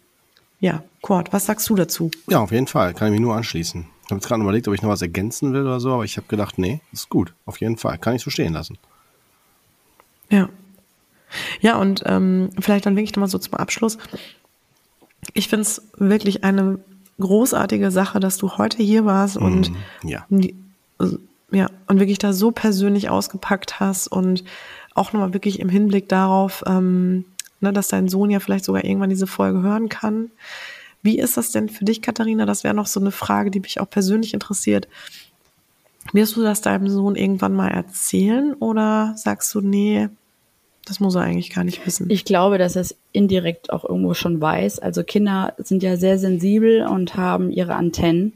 ja, 0.61 0.85
Kurt, 1.01 1.33
was 1.33 1.47
sagst 1.47 1.69
du 1.69 1.75
dazu? 1.75 2.11
Ja, 2.29 2.39
auf 2.39 2.53
jeden 2.53 2.67
Fall, 2.67 2.93
kann 2.93 3.09
ich 3.09 3.11
mich 3.11 3.19
nur 3.19 3.35
anschließen. 3.35 3.81
Ich 3.81 4.05
habe 4.05 4.15
jetzt 4.15 4.27
gerade 4.29 4.41
überlegt, 4.41 4.69
ob 4.69 4.73
ich 4.73 4.81
noch 4.81 4.89
was 4.89 5.01
ergänzen 5.01 5.51
will 5.51 5.63
oder 5.63 5.81
so, 5.81 5.91
aber 5.91 6.05
ich 6.05 6.15
habe 6.15 6.27
gedacht, 6.29 6.57
nee, 6.57 6.79
ist 6.93 7.09
gut, 7.09 7.33
auf 7.45 7.59
jeden 7.59 7.75
Fall, 7.75 7.97
kann 7.97 8.15
ich 8.15 8.21
so 8.21 8.29
stehen 8.29 8.53
lassen. 8.53 8.77
Ja. 10.29 10.47
Ja, 11.59 11.75
und 11.75 12.03
ähm, 12.05 12.51
vielleicht 12.57 12.85
dann 12.85 12.95
wirklich 12.95 13.13
nochmal 13.13 13.27
so 13.27 13.37
zum 13.37 13.55
Abschluss. 13.55 13.97
Ich 15.33 15.49
finde 15.49 15.63
es 15.63 15.81
wirklich 15.97 16.45
eine 16.45 16.79
großartige 17.19 17.91
Sache, 17.91 18.21
dass 18.21 18.37
du 18.37 18.57
heute 18.57 18.81
hier 18.81 19.03
warst 19.03 19.35
und 19.35 19.71
mm, 20.03 20.07
ja. 20.07 20.25
ja, 21.51 21.67
und 21.87 21.99
wirklich 21.99 22.19
da 22.19 22.31
so 22.31 22.51
persönlich 22.51 23.09
ausgepackt 23.09 23.81
hast 23.81 24.07
und 24.07 24.45
auch 24.95 25.13
nochmal 25.13 25.33
wirklich 25.33 25.59
im 25.59 25.69
Hinblick 25.69 26.09
darauf, 26.09 26.63
ähm, 26.67 27.25
ne, 27.59 27.73
dass 27.73 27.87
dein 27.87 28.09
Sohn 28.09 28.29
ja 28.29 28.39
vielleicht 28.39 28.65
sogar 28.65 28.83
irgendwann 28.83 29.09
diese 29.09 29.27
Folge 29.27 29.61
hören 29.61 29.89
kann. 29.89 30.31
Wie 31.01 31.19
ist 31.19 31.37
das 31.37 31.51
denn 31.51 31.69
für 31.69 31.85
dich, 31.85 32.01
Katharina? 32.01 32.45
Das 32.45 32.63
wäre 32.63 32.73
noch 32.73 32.87
so 32.87 32.99
eine 32.99 33.11
Frage, 33.11 33.51
die 33.51 33.59
mich 33.59 33.79
auch 33.79 33.89
persönlich 33.89 34.33
interessiert. 34.33 34.87
Wirst 36.11 36.35
du 36.35 36.43
das 36.43 36.61
deinem 36.61 36.89
Sohn 36.89 37.15
irgendwann 37.15 37.53
mal 37.53 37.69
erzählen 37.69 38.53
oder 38.53 39.13
sagst 39.15 39.53
du, 39.55 39.61
nee, 39.61 40.09
das 40.85 40.99
muss 40.99 41.15
er 41.15 41.21
eigentlich 41.21 41.49
gar 41.49 41.63
nicht 41.63 41.85
wissen? 41.85 42.09
Ich 42.09 42.25
glaube, 42.25 42.57
dass 42.57 42.75
er 42.75 42.81
es 42.81 42.95
indirekt 43.11 43.71
auch 43.71 43.85
irgendwo 43.85 44.13
schon 44.13 44.41
weiß. 44.41 44.79
Also 44.79 45.03
Kinder 45.03 45.53
sind 45.57 45.81
ja 45.81 45.95
sehr 45.95 46.19
sensibel 46.19 46.85
und 46.85 47.15
haben 47.15 47.51
ihre 47.51 47.75
Antennen. 47.75 48.33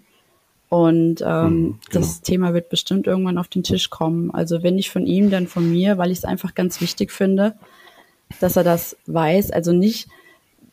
Und 0.70 1.24
ähm, 1.26 1.46
mhm, 1.46 1.64
genau. 1.64 1.80
das 1.92 2.22
Thema 2.22 2.54
wird 2.54 2.70
bestimmt 2.70 3.08
irgendwann 3.08 3.38
auf 3.38 3.48
den 3.48 3.64
Tisch 3.64 3.90
kommen. 3.90 4.32
Also 4.32 4.64
wenn 4.64 4.76
nicht 4.76 4.90
von 4.90 5.06
ihm, 5.06 5.30
dann 5.30 5.48
von 5.48 5.72
mir, 5.72 5.98
weil 5.98 6.12
ich 6.12 6.20
es 6.20 6.26
einfach 6.26 6.56
ganz 6.56 6.82
wichtig 6.82 7.12
finde, 7.12 7.56
dass 8.42 8.58
er 8.58 8.64
das 8.64 8.98
weiß. 9.06 9.52
Also 9.52 9.72
nicht 9.72 10.10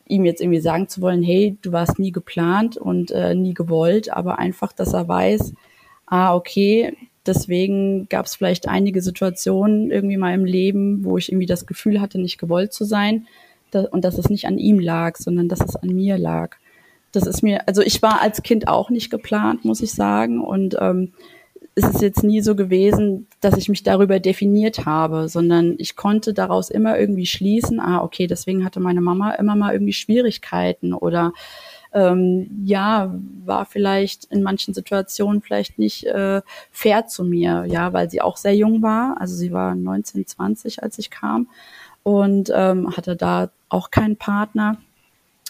ihm 0.07 0.25
jetzt 0.25 0.41
irgendwie 0.41 0.59
sagen 0.59 0.87
zu 0.87 1.01
wollen, 1.01 1.23
hey, 1.23 1.57
du 1.61 1.71
warst 1.71 1.97
nie 1.97 2.11
geplant 2.11 2.77
und 2.77 3.11
äh, 3.11 3.33
nie 3.33 3.53
gewollt, 3.53 4.11
aber 4.11 4.37
einfach, 4.37 4.71
dass 4.71 4.93
er 4.93 5.07
weiß, 5.07 5.53
ah, 6.05 6.35
okay, 6.35 6.95
deswegen 7.25 8.07
gab 8.09 8.25
es 8.25 8.35
vielleicht 8.35 8.67
einige 8.67 9.01
Situationen 9.01 9.89
irgendwie 9.89 10.17
mal 10.17 10.33
im 10.33 10.45
Leben, 10.45 11.03
wo 11.03 11.17
ich 11.17 11.31
irgendwie 11.31 11.47
das 11.47 11.65
Gefühl 11.65 12.01
hatte, 12.01 12.19
nicht 12.19 12.37
gewollt 12.37 12.71
zu 12.71 12.83
sein 12.83 13.27
da, 13.71 13.85
und 13.85 14.05
dass 14.05 14.17
es 14.17 14.29
nicht 14.29 14.45
an 14.45 14.59
ihm 14.59 14.79
lag, 14.79 15.17
sondern 15.17 15.47
dass 15.47 15.61
es 15.61 15.75
an 15.75 15.89
mir 15.89 16.17
lag 16.17 16.57
das 17.15 17.27
ist 17.27 17.41
mir, 17.41 17.67
also 17.67 17.81
ich 17.81 18.01
war 18.01 18.21
als 18.21 18.43
Kind 18.43 18.67
auch 18.67 18.89
nicht 18.89 19.09
geplant, 19.09 19.65
muss 19.65 19.81
ich 19.81 19.93
sagen. 19.93 20.41
Und 20.41 20.75
ähm, 20.79 21.13
es 21.75 21.83
ist 21.83 22.01
jetzt 22.01 22.23
nie 22.23 22.41
so 22.41 22.55
gewesen, 22.55 23.27
dass 23.41 23.57
ich 23.57 23.67
mich 23.67 23.83
darüber 23.83 24.19
definiert 24.19 24.85
habe, 24.85 25.27
sondern 25.27 25.75
ich 25.77 25.95
konnte 25.95 26.33
daraus 26.33 26.69
immer 26.69 26.97
irgendwie 26.97 27.25
schließen, 27.25 27.81
ah, 27.81 28.01
okay, 28.01 28.27
deswegen 28.27 28.63
hatte 28.63 28.79
meine 28.79 29.01
Mama 29.01 29.31
immer 29.31 29.55
mal 29.55 29.73
irgendwie 29.73 29.93
Schwierigkeiten 29.93 30.93
oder 30.93 31.33
ähm, 31.93 32.49
ja, 32.63 33.13
war 33.43 33.65
vielleicht 33.65 34.25
in 34.25 34.41
manchen 34.41 34.73
Situationen 34.73 35.41
vielleicht 35.41 35.77
nicht 35.77 36.05
äh, 36.05 36.41
fair 36.71 37.07
zu 37.07 37.23
mir, 37.23 37.65
ja, 37.67 37.93
weil 37.93 38.09
sie 38.09 38.21
auch 38.21 38.37
sehr 38.37 38.55
jung 38.55 38.81
war. 38.81 39.17
Also 39.19 39.35
sie 39.35 39.51
war 39.51 39.75
19, 39.75 40.25
20, 40.25 40.83
als 40.83 40.97
ich 40.97 41.09
kam 41.09 41.49
und 42.03 42.51
ähm, 42.53 42.95
hatte 42.95 43.15
da 43.15 43.49
auch 43.69 43.91
keinen 43.91 44.17
Partner. 44.17 44.77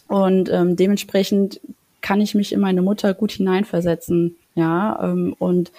Und 0.08 0.50
ähm, 0.52 0.76
dementsprechend 0.76 1.60
kann 2.02 2.22
ich 2.22 2.36
mich 2.36 2.54
in 2.54 2.60
meine 2.60 2.82
Mutter 2.82 3.14
gut 3.14 3.32
hineinversetzen. 3.32 4.36
Ja, 4.54 5.00
ähm, 5.04 5.36
und 5.40 5.72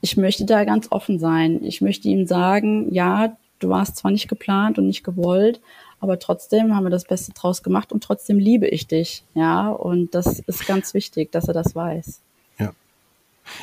ich 0.00 0.16
möchte 0.16 0.44
da 0.44 0.64
ganz 0.64 0.88
offen 0.90 1.18
sein. 1.18 1.62
Ich 1.64 1.80
möchte 1.80 2.08
ihm 2.08 2.26
sagen, 2.26 2.92
ja, 2.92 3.36
du 3.58 3.68
warst 3.68 3.96
zwar 3.96 4.10
nicht 4.10 4.28
geplant 4.28 4.78
und 4.78 4.86
nicht 4.86 5.04
gewollt, 5.04 5.60
aber 6.00 6.18
trotzdem 6.18 6.74
haben 6.74 6.84
wir 6.84 6.90
das 6.90 7.04
Beste 7.04 7.32
draus 7.32 7.62
gemacht 7.62 7.92
und 7.92 8.02
trotzdem 8.02 8.38
liebe 8.38 8.66
ich 8.68 8.86
dich. 8.86 9.24
Ja, 9.34 9.68
und 9.68 10.14
das 10.14 10.40
ist 10.40 10.66
ganz 10.66 10.94
wichtig, 10.94 11.32
dass 11.32 11.48
er 11.48 11.54
das 11.54 11.74
weiß. 11.74 12.20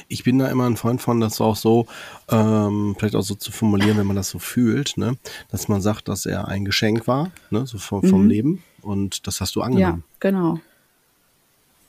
Ich 0.07 0.23
bin 0.23 0.39
da 0.39 0.47
immer 0.47 0.65
ein 0.65 0.77
Freund 0.77 1.01
von, 1.01 1.19
das 1.19 1.41
auch 1.41 1.55
so, 1.55 1.87
ähm, 2.29 2.95
vielleicht 2.97 3.15
auch 3.15 3.21
so 3.23 3.35
zu 3.35 3.51
formulieren, 3.51 3.97
wenn 3.97 4.07
man 4.07 4.15
das 4.15 4.29
so 4.29 4.39
fühlt, 4.39 4.97
ne? 4.97 5.17
dass 5.49 5.67
man 5.67 5.81
sagt, 5.81 6.07
dass 6.07 6.25
er 6.25 6.47
ein 6.47 6.65
Geschenk 6.65 7.07
war, 7.07 7.31
ne? 7.49 7.65
so 7.65 7.77
vom, 7.77 8.03
vom 8.03 8.23
mhm. 8.23 8.29
Leben 8.29 8.63
und 8.81 9.27
das 9.27 9.41
hast 9.41 9.55
du 9.55 9.61
angenommen. 9.61 10.03
Ja, 10.05 10.17
genau. 10.19 10.59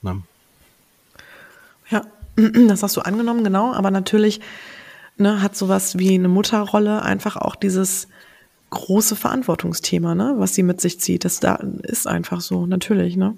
Na? 0.03 0.23
Ja, 1.91 2.03
das 2.69 2.83
hast 2.83 2.97
du 2.97 3.01
angenommen, 3.01 3.45
genau. 3.45 3.73
Aber 3.73 3.91
natürlich 3.91 4.41
ne, 5.17 5.43
hat 5.43 5.57
sowas 5.57 5.99
wie 5.99 6.15
eine 6.15 6.29
Mutterrolle 6.29 7.03
einfach 7.03 7.37
auch 7.37 7.57
dieses 7.57 8.09
große 8.71 9.17
Verantwortungsthema, 9.17 10.15
ne, 10.15 10.35
was 10.39 10.55
sie 10.55 10.63
mit 10.63 10.81
sich 10.81 11.01
zieht. 11.01 11.25
Das 11.25 11.41
da 11.41 11.57
ist 11.83 12.07
einfach 12.07 12.41
so, 12.41 12.67
natürlich, 12.67 13.17
ne. 13.17 13.37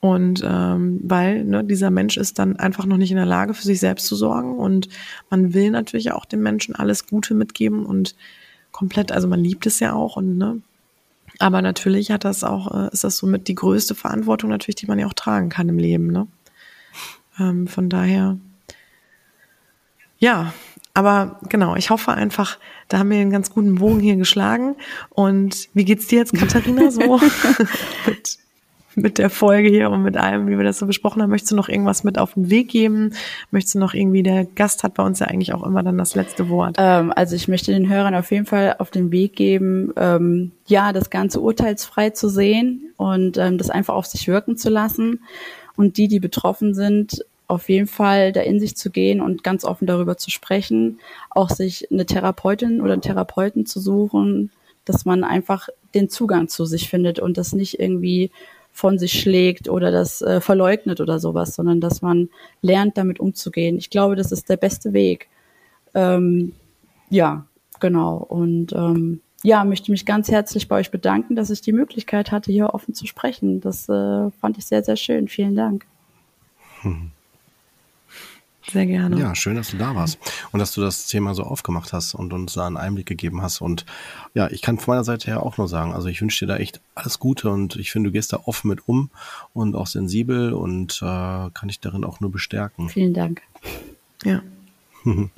Und 0.00 0.42
ähm, 0.44 1.00
weil 1.02 1.44
ne, 1.44 1.64
dieser 1.64 1.90
Mensch 1.90 2.16
ist 2.16 2.38
dann 2.38 2.56
einfach 2.56 2.86
noch 2.86 2.98
nicht 2.98 3.10
in 3.10 3.16
der 3.16 3.26
Lage, 3.26 3.54
für 3.54 3.64
sich 3.64 3.80
selbst 3.80 4.06
zu 4.06 4.14
sorgen. 4.14 4.58
Und 4.58 4.88
man 5.30 5.54
will 5.54 5.70
natürlich 5.70 6.12
auch 6.12 6.24
dem 6.24 6.42
Menschen 6.42 6.74
alles 6.74 7.06
Gute 7.06 7.34
mitgeben 7.34 7.86
und 7.86 8.14
komplett, 8.72 9.10
also 9.10 9.26
man 9.26 9.42
liebt 9.42 9.66
es 9.66 9.80
ja 9.80 9.94
auch 9.94 10.16
und 10.16 10.36
ne, 10.36 10.60
aber 11.38 11.62
natürlich 11.62 12.10
hat 12.10 12.24
das 12.24 12.44
auch, 12.44 12.72
äh, 12.74 12.88
ist 12.92 13.04
das 13.04 13.18
somit 13.18 13.48
die 13.48 13.54
größte 13.54 13.94
Verantwortung 13.94 14.50
natürlich, 14.50 14.76
die 14.76 14.86
man 14.86 14.98
ja 14.98 15.06
auch 15.06 15.14
tragen 15.14 15.48
kann 15.48 15.68
im 15.68 15.78
Leben. 15.78 16.08
Ne? 16.08 16.26
Ähm, 17.38 17.66
von 17.66 17.88
daher, 17.88 18.38
ja, 20.18 20.52
aber 20.94 21.38
genau, 21.48 21.76
ich 21.76 21.90
hoffe 21.90 22.12
einfach, 22.12 22.58
da 22.88 22.98
haben 22.98 23.10
wir 23.10 23.18
einen 23.18 23.30
ganz 23.30 23.50
guten 23.50 23.74
Bogen 23.74 24.00
hier 24.00 24.16
geschlagen. 24.16 24.76
Und 25.10 25.68
wie 25.74 25.84
geht's 25.84 26.06
dir 26.06 26.20
jetzt, 26.20 26.32
Katharina, 26.32 26.90
so 26.90 27.00
mit, 29.02 29.18
der 29.18 29.30
Folge 29.30 29.68
hier 29.68 29.90
und 29.90 30.02
mit 30.02 30.16
allem, 30.16 30.48
wie 30.48 30.56
wir 30.56 30.64
das 30.64 30.78
so 30.78 30.86
besprochen 30.86 31.22
haben. 31.22 31.30
Möchtest 31.30 31.52
du 31.52 31.56
noch 31.56 31.68
irgendwas 31.68 32.02
mit 32.02 32.18
auf 32.18 32.34
den 32.34 32.50
Weg 32.50 32.68
geben? 32.68 33.12
Möchtest 33.50 33.76
du 33.76 33.78
noch 33.78 33.94
irgendwie, 33.94 34.22
der 34.22 34.44
Gast 34.44 34.82
hat 34.82 34.94
bei 34.94 35.04
uns 35.04 35.20
ja 35.20 35.26
eigentlich 35.26 35.54
auch 35.54 35.62
immer 35.62 35.82
dann 35.82 35.98
das 35.98 36.14
letzte 36.14 36.48
Wort. 36.48 36.76
Ähm, 36.78 37.12
also 37.14 37.36
ich 37.36 37.46
möchte 37.46 37.72
den 37.72 37.88
Hörern 37.88 38.14
auf 38.14 38.30
jeden 38.30 38.46
Fall 38.46 38.76
auf 38.78 38.90
den 38.90 39.12
Weg 39.12 39.36
geben, 39.36 39.92
ähm, 39.96 40.52
ja, 40.66 40.92
das 40.92 41.10
Ganze 41.10 41.40
urteilsfrei 41.40 42.10
zu 42.10 42.28
sehen 42.28 42.92
und 42.96 43.36
ähm, 43.36 43.58
das 43.58 43.70
einfach 43.70 43.94
auf 43.94 44.06
sich 44.06 44.26
wirken 44.28 44.56
zu 44.56 44.70
lassen. 44.70 45.20
Und 45.76 45.98
die, 45.98 46.08
die 46.08 46.20
betroffen 46.20 46.74
sind, 46.74 47.24
auf 47.48 47.68
jeden 47.68 47.86
Fall 47.86 48.32
da 48.32 48.40
in 48.40 48.58
sich 48.60 48.76
zu 48.76 48.90
gehen 48.90 49.20
und 49.20 49.44
ganz 49.44 49.64
offen 49.64 49.86
darüber 49.86 50.16
zu 50.16 50.30
sprechen, 50.30 50.98
auch 51.30 51.50
sich 51.50 51.90
eine 51.92 52.06
Therapeutin 52.06 52.80
oder 52.80 52.94
einen 52.94 53.02
Therapeuten 53.02 53.66
zu 53.66 53.78
suchen, 53.78 54.50
dass 54.84 55.04
man 55.04 55.24
einfach 55.24 55.68
den 55.94 56.08
Zugang 56.08 56.48
zu 56.48 56.64
sich 56.64 56.88
findet 56.88 57.18
und 57.18 57.36
das 57.36 57.52
nicht 57.52 57.78
irgendwie 57.78 58.30
von 58.76 58.98
sich 58.98 59.18
schlägt 59.18 59.70
oder 59.70 59.90
das 59.90 60.20
äh, 60.20 60.42
verleugnet 60.42 61.00
oder 61.00 61.18
sowas, 61.18 61.54
sondern 61.54 61.80
dass 61.80 62.02
man 62.02 62.28
lernt, 62.60 62.98
damit 62.98 63.18
umzugehen. 63.18 63.78
Ich 63.78 63.88
glaube, 63.88 64.16
das 64.16 64.32
ist 64.32 64.50
der 64.50 64.58
beste 64.58 64.92
Weg. 64.92 65.30
Ähm, 65.94 66.52
ja, 67.08 67.46
genau. 67.80 68.18
Und 68.18 68.74
ähm, 68.74 69.22
ja, 69.42 69.64
möchte 69.64 69.90
mich 69.90 70.04
ganz 70.04 70.30
herzlich 70.30 70.68
bei 70.68 70.76
euch 70.76 70.90
bedanken, 70.90 71.36
dass 71.36 71.48
ich 71.48 71.62
die 71.62 71.72
Möglichkeit 71.72 72.30
hatte, 72.30 72.52
hier 72.52 72.74
offen 72.74 72.92
zu 72.92 73.06
sprechen. 73.06 73.62
Das 73.62 73.88
äh, 73.88 74.30
fand 74.30 74.58
ich 74.58 74.66
sehr, 74.66 74.84
sehr 74.84 74.96
schön. 74.96 75.26
Vielen 75.26 75.56
Dank. 75.56 75.86
Hm. 76.82 77.12
Sehr 78.72 78.86
gerne. 78.86 79.18
Ja, 79.18 79.34
schön, 79.34 79.54
dass 79.54 79.70
du 79.70 79.76
da 79.76 79.94
warst 79.94 80.18
und 80.50 80.58
dass 80.58 80.72
du 80.72 80.80
das 80.80 81.06
Thema 81.06 81.34
so 81.34 81.44
aufgemacht 81.44 81.92
hast 81.92 82.14
und 82.14 82.32
uns 82.32 82.54
da 82.54 82.66
einen 82.66 82.76
Einblick 82.76 83.06
gegeben 83.06 83.40
hast. 83.42 83.60
Und 83.60 83.86
ja, 84.34 84.48
ich 84.50 84.60
kann 84.60 84.78
von 84.78 84.92
meiner 84.92 85.04
Seite 85.04 85.28
her 85.28 85.42
auch 85.42 85.56
nur 85.56 85.68
sagen, 85.68 85.92
also 85.92 86.08
ich 86.08 86.20
wünsche 86.20 86.44
dir 86.44 86.52
da 86.52 86.58
echt 86.58 86.80
alles 86.94 87.18
Gute 87.18 87.50
und 87.50 87.76
ich 87.76 87.92
finde, 87.92 88.10
du 88.10 88.12
gehst 88.12 88.32
da 88.32 88.40
offen 88.44 88.68
mit 88.68 88.88
um 88.88 89.10
und 89.52 89.76
auch 89.76 89.86
sensibel 89.86 90.52
und 90.52 91.00
äh, 91.00 91.04
kann 91.04 91.68
dich 91.68 91.80
darin 91.80 92.04
auch 92.04 92.20
nur 92.20 92.32
bestärken. 92.32 92.88
Vielen 92.88 93.14
Dank. 93.14 93.42
Ja. 94.24 94.42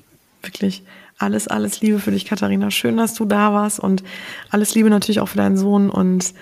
Wirklich 0.42 0.82
alles, 1.18 1.48
alles 1.48 1.80
Liebe 1.80 1.98
für 1.98 2.12
dich, 2.12 2.24
Katharina. 2.24 2.70
Schön, 2.70 2.96
dass 2.96 3.12
du 3.14 3.24
da 3.24 3.52
warst 3.52 3.80
und 3.80 4.02
alles 4.50 4.74
Liebe 4.74 4.88
natürlich 4.88 5.20
auch 5.20 5.28
für 5.28 5.36
deinen 5.36 5.58
Sohn 5.58 5.90
und 5.90 6.32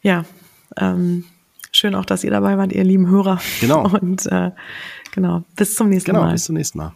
ja, 0.00 0.24
ähm, 0.76 1.24
schön 1.72 1.94
auch, 1.94 2.04
dass 2.04 2.24
ihr 2.24 2.30
dabei 2.30 2.56
wart, 2.56 2.72
ihr 2.72 2.84
lieben 2.84 3.08
Hörer. 3.08 3.40
Genau. 3.60 3.88
Und 4.00 4.26
äh, 4.26 4.52
Genau. 5.16 5.44
Bis 5.56 5.74
zum 5.74 5.88
nächsten 5.88 6.10
genau, 6.10 6.20
Mal. 6.20 6.26
Genau, 6.26 6.34
bis 6.34 6.44
zum 6.44 6.56
nächsten 6.56 6.76
Mal. 6.76 6.92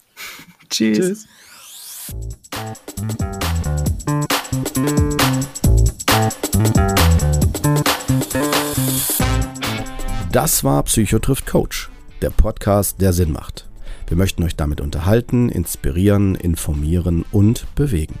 Tschüss. 0.70 0.98
Tschüss. 0.98 1.26
Das 10.30 10.62
war 10.62 10.84
Psycho 10.84 11.18
trifft 11.18 11.46
Coach, 11.46 11.90
der 12.22 12.30
Podcast, 12.30 13.00
der 13.00 13.12
Sinn 13.12 13.32
macht. 13.32 13.68
Wir 14.06 14.16
möchten 14.16 14.44
euch 14.44 14.54
damit 14.54 14.80
unterhalten, 14.80 15.48
inspirieren, 15.48 16.36
informieren 16.36 17.24
und 17.32 17.66
bewegen. 17.74 18.20